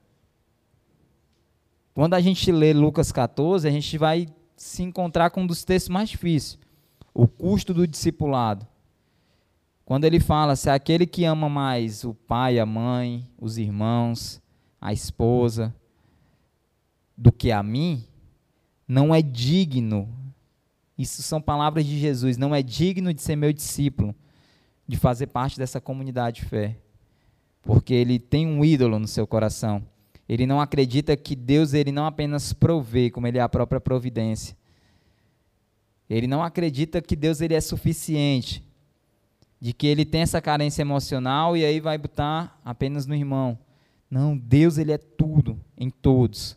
Quando 1.95 2.13
a 2.13 2.21
gente 2.21 2.53
lê 2.53 2.75
Lucas 2.75 3.11
14, 3.11 3.67
a 3.67 3.71
gente 3.71 3.97
vai 3.97 4.29
se 4.59 4.83
encontrar 4.83 5.31
com 5.31 5.41
um 5.41 5.47
dos 5.47 5.65
textos 5.65 5.89
mais 5.89 6.11
difíceis. 6.11 6.59
O 7.12 7.27
custo 7.27 7.74
do 7.74 7.87
discipulado. 7.87 8.66
Quando 9.85 10.05
ele 10.05 10.20
fala, 10.20 10.55
se 10.55 10.70
aquele 10.70 11.05
que 11.07 11.24
ama 11.24 11.49
mais 11.49 12.05
o 12.05 12.15
pai, 12.15 12.59
a 12.59 12.66
mãe, 12.66 13.28
os 13.37 13.59
irmãos, 13.59 14.41
a 14.81 14.93
esposa, 14.93 15.74
do 17.16 17.32
que 17.32 17.51
a 17.51 17.62
mim, 17.62 18.05
não 18.89 19.15
é 19.15 19.20
digno. 19.20 20.09
Isso 20.97 21.23
são 21.23 21.41
palavras 21.41 21.85
de 21.85 21.99
Jesus. 21.99 22.37
Não 22.37 22.55
é 22.55 22.62
digno 22.62 23.12
de 23.12 23.20
ser 23.20 23.37
meu 23.37 23.53
discípulo, 23.53 24.15
de 24.87 24.97
fazer 24.97 25.27
parte 25.27 25.59
dessa 25.59 25.81
comunidade 25.81 26.41
de 26.41 26.47
fé. 26.47 26.78
Porque 27.61 27.93
ele 27.93 28.19
tem 28.19 28.47
um 28.47 28.65
ídolo 28.65 28.99
no 28.99 29.07
seu 29.07 29.27
coração. 29.27 29.85
Ele 30.28 30.47
não 30.47 30.61
acredita 30.61 31.16
que 31.16 31.35
Deus 31.35 31.74
ele 31.74 31.91
não 31.93 32.07
apenas 32.07 32.53
provê, 32.53 33.11
como 33.11 33.27
ele 33.27 33.39
é 33.39 33.43
a 33.43 33.49
própria 33.49 33.81
providência. 33.81 34.57
Ele 36.11 36.27
não 36.27 36.43
acredita 36.43 37.01
que 37.01 37.15
Deus 37.15 37.41
ele 37.41 37.55
é 37.55 37.61
suficiente, 37.61 38.65
de 39.61 39.73
que 39.73 39.87
ele 39.87 40.05
tem 40.05 40.23
essa 40.23 40.41
carência 40.41 40.82
emocional 40.82 41.57
e 41.57 41.65
aí 41.65 41.78
vai 41.78 41.97
botar 41.97 42.61
apenas 42.65 43.07
no 43.07 43.15
irmão. 43.15 43.57
Não, 44.11 44.37
Deus 44.37 44.77
ele 44.77 44.91
é 44.91 44.99
tudo 44.99 45.57
em 45.78 45.89
todos. 45.89 46.57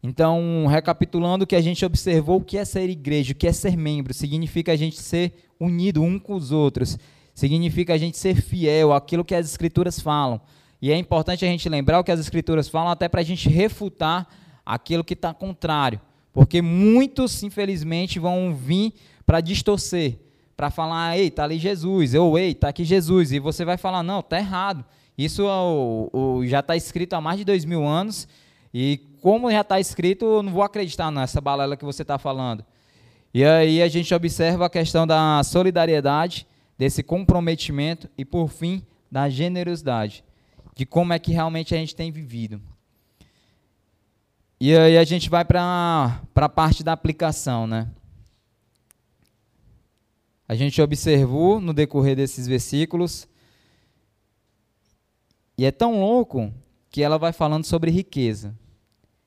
Então, 0.00 0.66
recapitulando 0.66 1.44
o 1.44 1.46
que 1.46 1.56
a 1.56 1.60
gente 1.60 1.84
observou, 1.84 2.36
o 2.36 2.44
que 2.44 2.58
é 2.58 2.64
ser 2.64 2.88
igreja, 2.88 3.32
o 3.32 3.34
que 3.34 3.48
é 3.48 3.52
ser 3.52 3.76
membro, 3.76 4.14
significa 4.14 4.70
a 4.70 4.76
gente 4.76 5.00
ser 5.00 5.50
unido 5.58 6.02
um 6.02 6.18
com 6.18 6.34
os 6.34 6.52
outros, 6.52 6.98
significa 7.34 7.94
a 7.94 7.98
gente 7.98 8.18
ser 8.18 8.36
fiel 8.36 8.92
àquilo 8.92 9.24
que 9.24 9.34
as 9.34 9.46
escrituras 9.46 9.98
falam. 9.98 10.40
E 10.80 10.92
é 10.92 10.96
importante 10.96 11.44
a 11.44 11.48
gente 11.48 11.68
lembrar 11.68 11.98
o 11.98 12.04
que 12.04 12.12
as 12.12 12.20
escrituras 12.20 12.68
falam, 12.68 12.92
até 12.92 13.08
para 13.08 13.22
a 13.22 13.24
gente 13.24 13.48
refutar 13.48 14.28
aquilo 14.64 15.02
que 15.02 15.14
está 15.14 15.32
contrário. 15.32 15.98
Porque 16.34 16.60
muitos, 16.60 17.42
infelizmente, 17.44 18.18
vão 18.18 18.52
vir 18.52 18.92
para 19.24 19.40
distorcer, 19.40 20.18
para 20.56 20.68
falar, 20.68 21.16
ei, 21.16 21.28
está 21.28 21.44
ali 21.44 21.58
Jesus, 21.58 22.12
ou 22.14 22.36
ei, 22.36 22.50
está 22.50 22.68
aqui 22.68 22.84
Jesus, 22.84 23.32
e 23.32 23.38
você 23.38 23.64
vai 23.64 23.78
falar, 23.78 24.02
não, 24.02 24.18
está 24.18 24.36
errado. 24.36 24.84
Isso 25.16 25.44
já 26.44 26.58
está 26.58 26.76
escrito 26.76 27.14
há 27.14 27.20
mais 27.20 27.38
de 27.38 27.44
dois 27.44 27.64
mil 27.64 27.86
anos, 27.86 28.26
e 28.74 29.00
como 29.22 29.48
já 29.50 29.60
está 29.60 29.78
escrito, 29.78 30.24
eu 30.24 30.42
não 30.42 30.52
vou 30.52 30.62
acreditar 30.64 31.10
nessa 31.10 31.40
balela 31.40 31.76
que 31.76 31.84
você 31.84 32.02
está 32.02 32.18
falando. 32.18 32.64
E 33.32 33.44
aí 33.44 33.80
a 33.80 33.88
gente 33.88 34.12
observa 34.12 34.66
a 34.66 34.70
questão 34.70 35.06
da 35.06 35.40
solidariedade, 35.44 36.46
desse 36.76 37.02
comprometimento 37.02 38.10
e, 38.18 38.24
por 38.24 38.48
fim, 38.48 38.84
da 39.08 39.28
generosidade, 39.28 40.24
de 40.74 40.84
como 40.84 41.12
é 41.12 41.18
que 41.20 41.30
realmente 41.30 41.72
a 41.72 41.78
gente 41.78 41.94
tem 41.94 42.10
vivido. 42.10 42.60
E 44.66 44.74
aí 44.74 44.96
a 44.96 45.04
gente 45.04 45.28
vai 45.28 45.44
para 45.44 46.22
a 46.34 46.48
parte 46.48 46.82
da 46.82 46.94
aplicação, 46.94 47.66
né? 47.66 47.86
A 50.48 50.54
gente 50.54 50.80
observou 50.80 51.60
no 51.60 51.74
decorrer 51.74 52.16
desses 52.16 52.46
versículos, 52.46 53.28
e 55.58 55.66
é 55.66 55.70
tão 55.70 56.00
louco 56.00 56.50
que 56.88 57.02
ela 57.02 57.18
vai 57.18 57.30
falando 57.30 57.66
sobre 57.66 57.90
riqueza. 57.90 58.58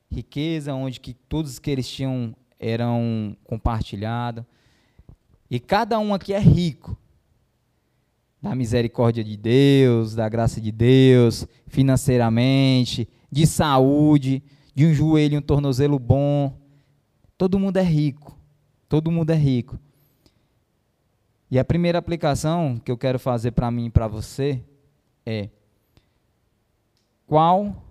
Riqueza 0.10 0.74
onde 0.74 1.00
que 1.00 1.14
todos 1.14 1.60
que 1.60 1.70
eles 1.70 1.88
tinham 1.88 2.36
eram 2.60 3.38
compartilhados. 3.44 4.44
E 5.52 5.60
cada 5.60 6.00
um 6.00 6.16
aqui 6.16 6.34
é 6.34 6.40
rico. 6.40 6.98
Da 8.42 8.56
misericórdia 8.56 9.24
de 9.24 9.38
Deus, 9.38 10.16
da 10.16 10.28
graça 10.28 10.60
de 10.60 10.72
Deus, 10.72 11.46
financeiramente, 11.68 13.08
de 13.32 13.46
saúde, 13.46 14.42
de 14.78 14.86
um 14.86 14.94
joelho 14.94 15.34
e 15.34 15.38
um 15.40 15.42
tornozelo 15.42 15.98
bom. 15.98 16.56
Todo 17.36 17.58
mundo 17.58 17.78
é 17.78 17.82
rico. 17.82 18.38
Todo 18.88 19.10
mundo 19.10 19.32
é 19.32 19.36
rico. 19.36 19.80
E 21.50 21.58
a 21.58 21.66
primeira 21.66 21.98
aplicação 21.98 22.78
que 22.78 22.92
eu 22.92 22.98
quero 22.98 23.18
fazer 23.18 23.54
para 23.54 23.72
mim 23.72 23.88
e 23.88 23.90
para 23.90 24.08
você 24.08 24.64
é: 25.26 25.50
qual 27.26 27.84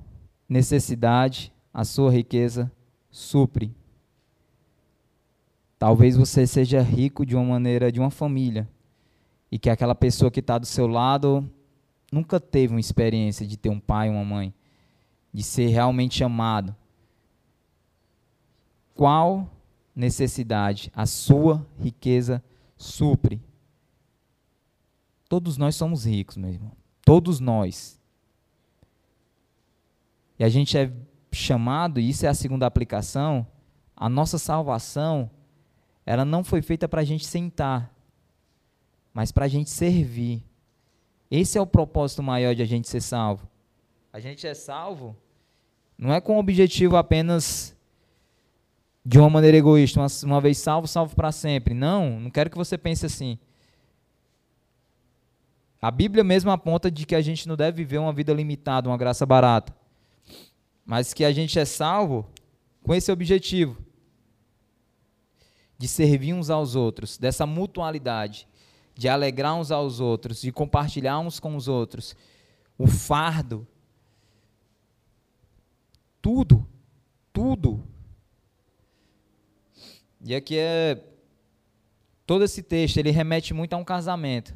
necessidade 0.48 1.52
a 1.74 1.84
sua 1.84 2.12
riqueza 2.12 2.70
supre? 3.10 3.74
Talvez 5.80 6.16
você 6.16 6.46
seja 6.46 6.80
rico 6.82 7.26
de 7.26 7.34
uma 7.34 7.44
maneira 7.44 7.90
de 7.90 7.98
uma 7.98 8.12
família 8.12 8.68
e 9.50 9.58
que 9.58 9.68
aquela 9.68 9.94
pessoa 9.96 10.30
que 10.30 10.38
está 10.38 10.56
do 10.56 10.66
seu 10.66 10.86
lado 10.86 11.50
nunca 12.12 12.38
teve 12.38 12.74
uma 12.74 12.80
experiência 12.80 13.44
de 13.44 13.56
ter 13.56 13.70
um 13.70 13.80
pai, 13.80 14.08
uma 14.08 14.24
mãe, 14.24 14.54
de 15.36 15.42
ser 15.42 15.66
realmente 15.66 16.24
amado. 16.24 16.74
Qual 18.94 19.46
necessidade 19.94 20.90
a 20.96 21.04
sua 21.04 21.66
riqueza 21.78 22.42
supre? 22.74 23.42
Todos 25.28 25.58
nós 25.58 25.76
somos 25.76 26.06
ricos, 26.06 26.38
meu 26.38 26.48
irmão. 26.48 26.72
Todos 27.04 27.38
nós. 27.38 28.00
E 30.38 30.44
a 30.44 30.48
gente 30.48 30.78
é 30.78 30.90
chamado, 31.30 32.00
e 32.00 32.08
isso 32.08 32.24
é 32.24 32.30
a 32.30 32.34
segunda 32.34 32.64
aplicação, 32.64 33.46
a 33.94 34.08
nossa 34.08 34.38
salvação, 34.38 35.30
ela 36.06 36.24
não 36.24 36.42
foi 36.42 36.62
feita 36.62 36.88
para 36.88 37.02
a 37.02 37.04
gente 37.04 37.26
sentar, 37.26 37.94
mas 39.12 39.30
para 39.32 39.44
a 39.44 39.48
gente 39.48 39.68
servir. 39.68 40.42
Esse 41.30 41.58
é 41.58 41.60
o 41.60 41.66
propósito 41.66 42.22
maior 42.22 42.54
de 42.54 42.62
a 42.62 42.66
gente 42.66 42.88
ser 42.88 43.02
salvo. 43.02 43.46
A 44.10 44.18
gente 44.18 44.46
é 44.46 44.54
salvo 44.54 45.14
não 45.98 46.12
é 46.12 46.20
com 46.20 46.36
o 46.36 46.38
objetivo 46.38 46.96
apenas 46.96 47.74
de 49.04 49.18
uma 49.18 49.30
maneira 49.30 49.56
egoísta, 49.56 50.00
uma, 50.00 50.08
uma 50.24 50.40
vez 50.40 50.58
salvo, 50.58 50.86
salvo 50.88 51.14
para 51.14 51.30
sempre. 51.30 51.72
Não, 51.72 52.18
não 52.20 52.30
quero 52.30 52.50
que 52.50 52.56
você 52.56 52.76
pense 52.76 53.06
assim. 53.06 53.38
A 55.80 55.90
Bíblia 55.90 56.24
mesmo 56.24 56.50
aponta 56.50 56.90
de 56.90 57.06
que 57.06 57.14
a 57.14 57.20
gente 57.20 57.46
não 57.46 57.56
deve 57.56 57.76
viver 57.76 57.98
uma 57.98 58.12
vida 58.12 58.32
limitada, 58.32 58.88
uma 58.88 58.96
graça 58.96 59.24
barata. 59.24 59.74
Mas 60.84 61.14
que 61.14 61.24
a 61.24 61.32
gente 61.32 61.58
é 61.58 61.64
salvo 61.64 62.26
com 62.82 62.94
esse 62.94 63.10
objetivo 63.12 63.76
de 65.78 65.86
servir 65.86 66.32
uns 66.32 66.50
aos 66.50 66.74
outros, 66.74 67.18
dessa 67.18 67.46
mutualidade, 67.46 68.48
de 68.94 69.08
alegrar 69.08 69.54
uns 69.54 69.70
aos 69.70 70.00
outros, 70.00 70.40
de 70.40 70.50
compartilhar 70.50 71.18
uns 71.18 71.38
com 71.38 71.54
os 71.54 71.68
outros. 71.68 72.16
O 72.78 72.86
fardo, 72.86 73.66
tudo, 76.26 76.66
tudo. 77.32 77.86
E 80.20 80.34
aqui 80.34 80.58
é 80.58 81.00
todo 82.26 82.42
esse 82.42 82.64
texto, 82.64 82.96
ele 82.96 83.12
remete 83.12 83.54
muito 83.54 83.74
a 83.74 83.76
um 83.76 83.84
casamento 83.84 84.52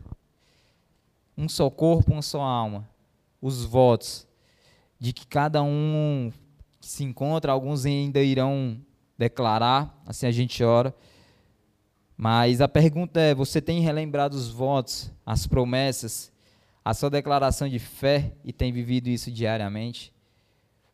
um 1.39 1.49
só 1.49 1.71
corpo, 1.71 2.11
uma 2.11 2.23
só 2.23 2.41
alma. 2.41 2.91
Os 3.41 3.65
votos 3.65 4.27
de 4.99 5.13
que 5.13 5.25
cada 5.25 5.63
um 5.63 6.33
se 6.81 7.05
encontra, 7.05 7.53
alguns 7.53 7.87
ainda 7.87 8.21
irão 8.21 8.85
declarar, 9.17 9.97
assim 10.05 10.27
a 10.27 10.33
gente 10.33 10.65
ora. 10.65 10.93
Mas 12.17 12.61
a 12.61 12.67
pergunta 12.67 13.21
é: 13.21 13.33
você 13.33 13.63
tem 13.63 13.81
relembrado 13.81 14.35
os 14.35 14.49
votos, 14.49 15.13
as 15.25 15.47
promessas, 15.47 16.33
a 16.85 16.93
sua 16.93 17.11
declaração 17.11 17.69
de 17.69 17.79
fé 17.79 18.35
e 18.45 18.53
tem 18.53 18.73
vivido 18.73 19.07
isso 19.07 19.31
diariamente? 19.31 20.13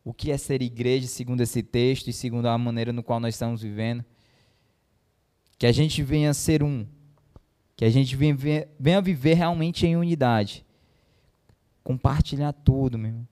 O 0.07 0.13
que 0.13 0.31
é 0.31 0.37
ser 0.37 0.61
igreja 0.61 1.05
segundo 1.05 1.41
esse 1.41 1.61
texto 1.61 2.07
e 2.07 2.13
segundo 2.13 2.45
a 2.45 2.57
maneira 2.57 2.93
no 2.93 3.03
qual 3.03 3.19
nós 3.19 3.35
estamos 3.35 3.61
vivendo? 3.61 4.05
Que 5.59 5.65
a 5.65 5.71
gente 5.73 6.01
venha 6.01 6.33
ser 6.33 6.63
um, 6.63 6.87
que 7.75 7.83
a 7.83 7.89
gente 7.89 8.15
venha 8.15 9.01
viver 9.01 9.33
realmente 9.33 9.85
em 9.85 9.97
unidade. 9.97 10.65
Compartilhar 11.83 12.53
tudo, 12.53 12.97
meu 12.97 13.09
irmão. 13.09 13.27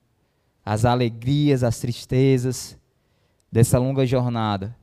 As 0.65 0.84
alegrias, 0.84 1.64
as 1.64 1.80
tristezas 1.80 2.77
dessa 3.49 3.80
longa 3.80 4.06
jornada. 4.06 4.76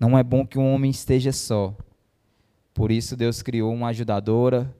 Não 0.00 0.16
é 0.16 0.22
bom 0.22 0.46
que 0.46 0.58
um 0.58 0.72
homem 0.72 0.90
esteja 0.90 1.32
só. 1.32 1.76
Por 2.72 2.90
isso 2.90 3.14
Deus 3.14 3.42
criou 3.42 3.74
uma 3.74 3.88
ajudadora 3.88 4.74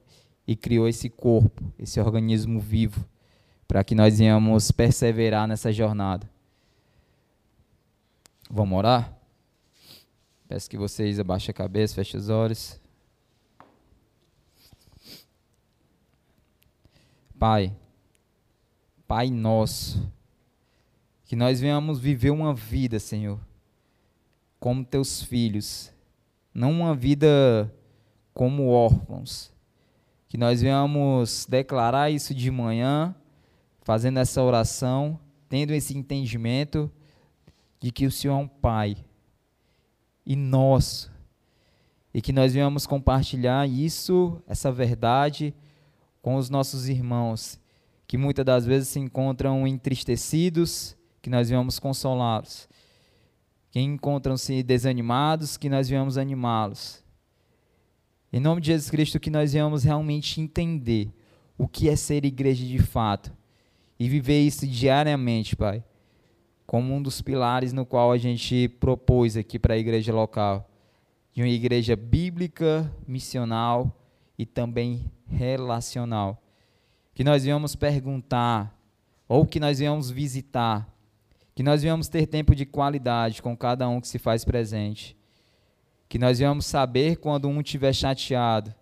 e 0.46 0.56
criou 0.56 0.88
esse 0.88 1.10
corpo, 1.10 1.70
esse 1.78 2.00
organismo 2.00 2.58
vivo, 2.58 3.06
para 3.68 3.84
que 3.84 3.94
nós 3.94 4.18
venhamos 4.18 4.72
perseverar 4.72 5.46
nessa 5.46 5.70
jornada. 5.70 6.28
Vamos 8.50 8.78
orar? 8.78 9.14
Peço 10.48 10.70
que 10.70 10.78
vocês 10.78 11.20
abaixem 11.20 11.50
a 11.50 11.54
cabeça, 11.54 11.94
fechem 11.94 12.18
os 12.18 12.30
olhos. 12.30 12.80
Pai, 17.38 17.76
Pai 19.06 19.30
nosso, 19.30 20.10
que 21.24 21.36
nós 21.36 21.60
venhamos 21.60 22.00
viver 22.00 22.30
uma 22.30 22.54
vida, 22.54 22.98
Senhor, 22.98 23.38
como 24.58 24.84
teus 24.84 25.22
filhos, 25.22 25.92
não 26.52 26.70
uma 26.72 26.94
vida 26.94 27.72
como 28.32 28.68
órfãos. 28.68 29.52
Que 30.26 30.36
nós 30.36 30.60
venhamos 30.62 31.46
declarar 31.48 32.10
isso 32.10 32.34
de 32.34 32.50
manhã, 32.50 33.14
fazendo 33.88 34.18
essa 34.18 34.42
oração, 34.42 35.18
tendo 35.48 35.72
esse 35.72 35.96
entendimento 35.96 36.92
de 37.80 37.90
que 37.90 38.04
o 38.04 38.10
Senhor 38.10 38.34
é 38.34 38.36
um 38.36 38.46
Pai 38.46 38.98
e 40.26 40.36
nosso, 40.36 41.10
e 42.12 42.20
que 42.20 42.30
nós 42.30 42.52
venhamos 42.52 42.86
compartilhar 42.86 43.66
isso, 43.66 44.42
essa 44.46 44.70
verdade 44.70 45.54
com 46.20 46.36
os 46.36 46.50
nossos 46.50 46.86
irmãos, 46.86 47.58
que 48.06 48.18
muitas 48.18 48.44
das 48.44 48.66
vezes 48.66 48.88
se 48.88 49.00
encontram 49.00 49.66
entristecidos, 49.66 50.94
que 51.22 51.30
nós 51.30 51.48
venhamos 51.48 51.78
consolá-los. 51.78 52.68
Que 53.70 53.80
encontram-se 53.80 54.62
desanimados, 54.62 55.56
que 55.56 55.70
nós 55.70 55.88
venhamos 55.88 56.18
animá-los. 56.18 57.02
Em 58.30 58.38
nome 58.38 58.60
de 58.60 58.66
Jesus 58.66 58.90
Cristo, 58.90 59.18
que 59.18 59.30
nós 59.30 59.54
venhamos 59.54 59.82
realmente 59.82 60.42
entender 60.42 61.10
o 61.56 61.66
que 61.66 61.88
é 61.88 61.96
ser 61.96 62.26
igreja 62.26 62.66
de 62.66 62.78
fato 62.80 63.37
e 63.98 64.08
viver 64.08 64.40
isso 64.40 64.66
diariamente, 64.66 65.56
Pai, 65.56 65.82
como 66.66 66.94
um 66.94 67.02
dos 67.02 67.20
pilares 67.20 67.72
no 67.72 67.84
qual 67.84 68.12
a 68.12 68.18
gente 68.18 68.68
propôs 68.68 69.36
aqui 69.36 69.58
para 69.58 69.74
a 69.74 69.78
igreja 69.78 70.12
local, 70.12 70.70
de 71.32 71.42
uma 71.42 71.48
igreja 71.48 71.96
bíblica, 71.96 72.92
missional 73.06 73.94
e 74.38 74.46
também 74.46 75.10
relacional. 75.26 76.42
Que 77.14 77.24
nós 77.24 77.44
venhamos 77.44 77.74
perguntar, 77.74 78.76
ou 79.28 79.44
que 79.44 79.58
nós 79.58 79.78
venhamos 79.78 80.10
visitar, 80.10 80.88
que 81.54 81.62
nós 81.62 81.82
venhamos 81.82 82.06
ter 82.06 82.26
tempo 82.26 82.54
de 82.54 82.64
qualidade 82.64 83.42
com 83.42 83.56
cada 83.56 83.88
um 83.88 84.00
que 84.00 84.06
se 84.06 84.18
faz 84.18 84.44
presente. 84.44 85.16
Que 86.08 86.16
nós 86.16 86.38
venhamos 86.38 86.66
saber 86.66 87.16
quando 87.16 87.48
um 87.48 87.60
estiver 87.60 87.92
chateado. 87.92 88.72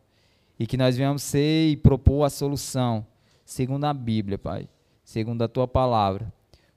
E 0.58 0.66
que 0.66 0.76
nós 0.76 0.96
venhamos 0.96 1.22
ser 1.22 1.70
e 1.70 1.76
propor 1.76 2.24
a 2.24 2.30
solução, 2.30 3.06
segundo 3.44 3.84
a 3.84 3.94
Bíblia, 3.94 4.36
Pai, 4.36 4.68
segundo 5.06 5.40
a 5.40 5.48
tua 5.48 5.66
palavra. 5.66 6.30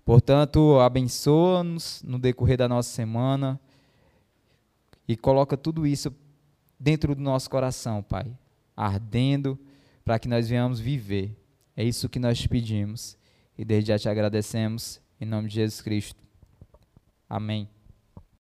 Portanto, 0.06 0.80
abençoa-nos 0.80 2.02
no 2.08 2.18
decorrer 2.18 2.58
da 2.58 2.70
nossa 2.70 2.90
semana 2.90 3.60
e 5.06 5.18
coloca 5.18 5.58
tudo 5.58 5.86
isso 5.86 6.16
dentro 6.80 7.14
do 7.14 7.22
nosso 7.22 7.50
coração, 7.50 8.02
Pai 8.02 8.34
ardendo, 8.80 9.60
para 10.06 10.18
que 10.18 10.30
nós 10.30 10.48
venhamos 10.48 10.80
viver. 10.80 11.36
É 11.76 11.84
isso 11.84 12.08
que 12.08 12.18
nós 12.18 12.40
te 12.40 12.48
pedimos. 12.48 13.18
E 13.58 13.66
desde 13.66 13.90
já 13.90 14.00
te 14.00 14.08
agradecemos, 14.08 15.02
em 15.20 15.26
nome 15.26 15.50
de 15.50 15.56
Jesus 15.56 15.82
Cristo. 15.82 16.24
Amém. 17.30 17.68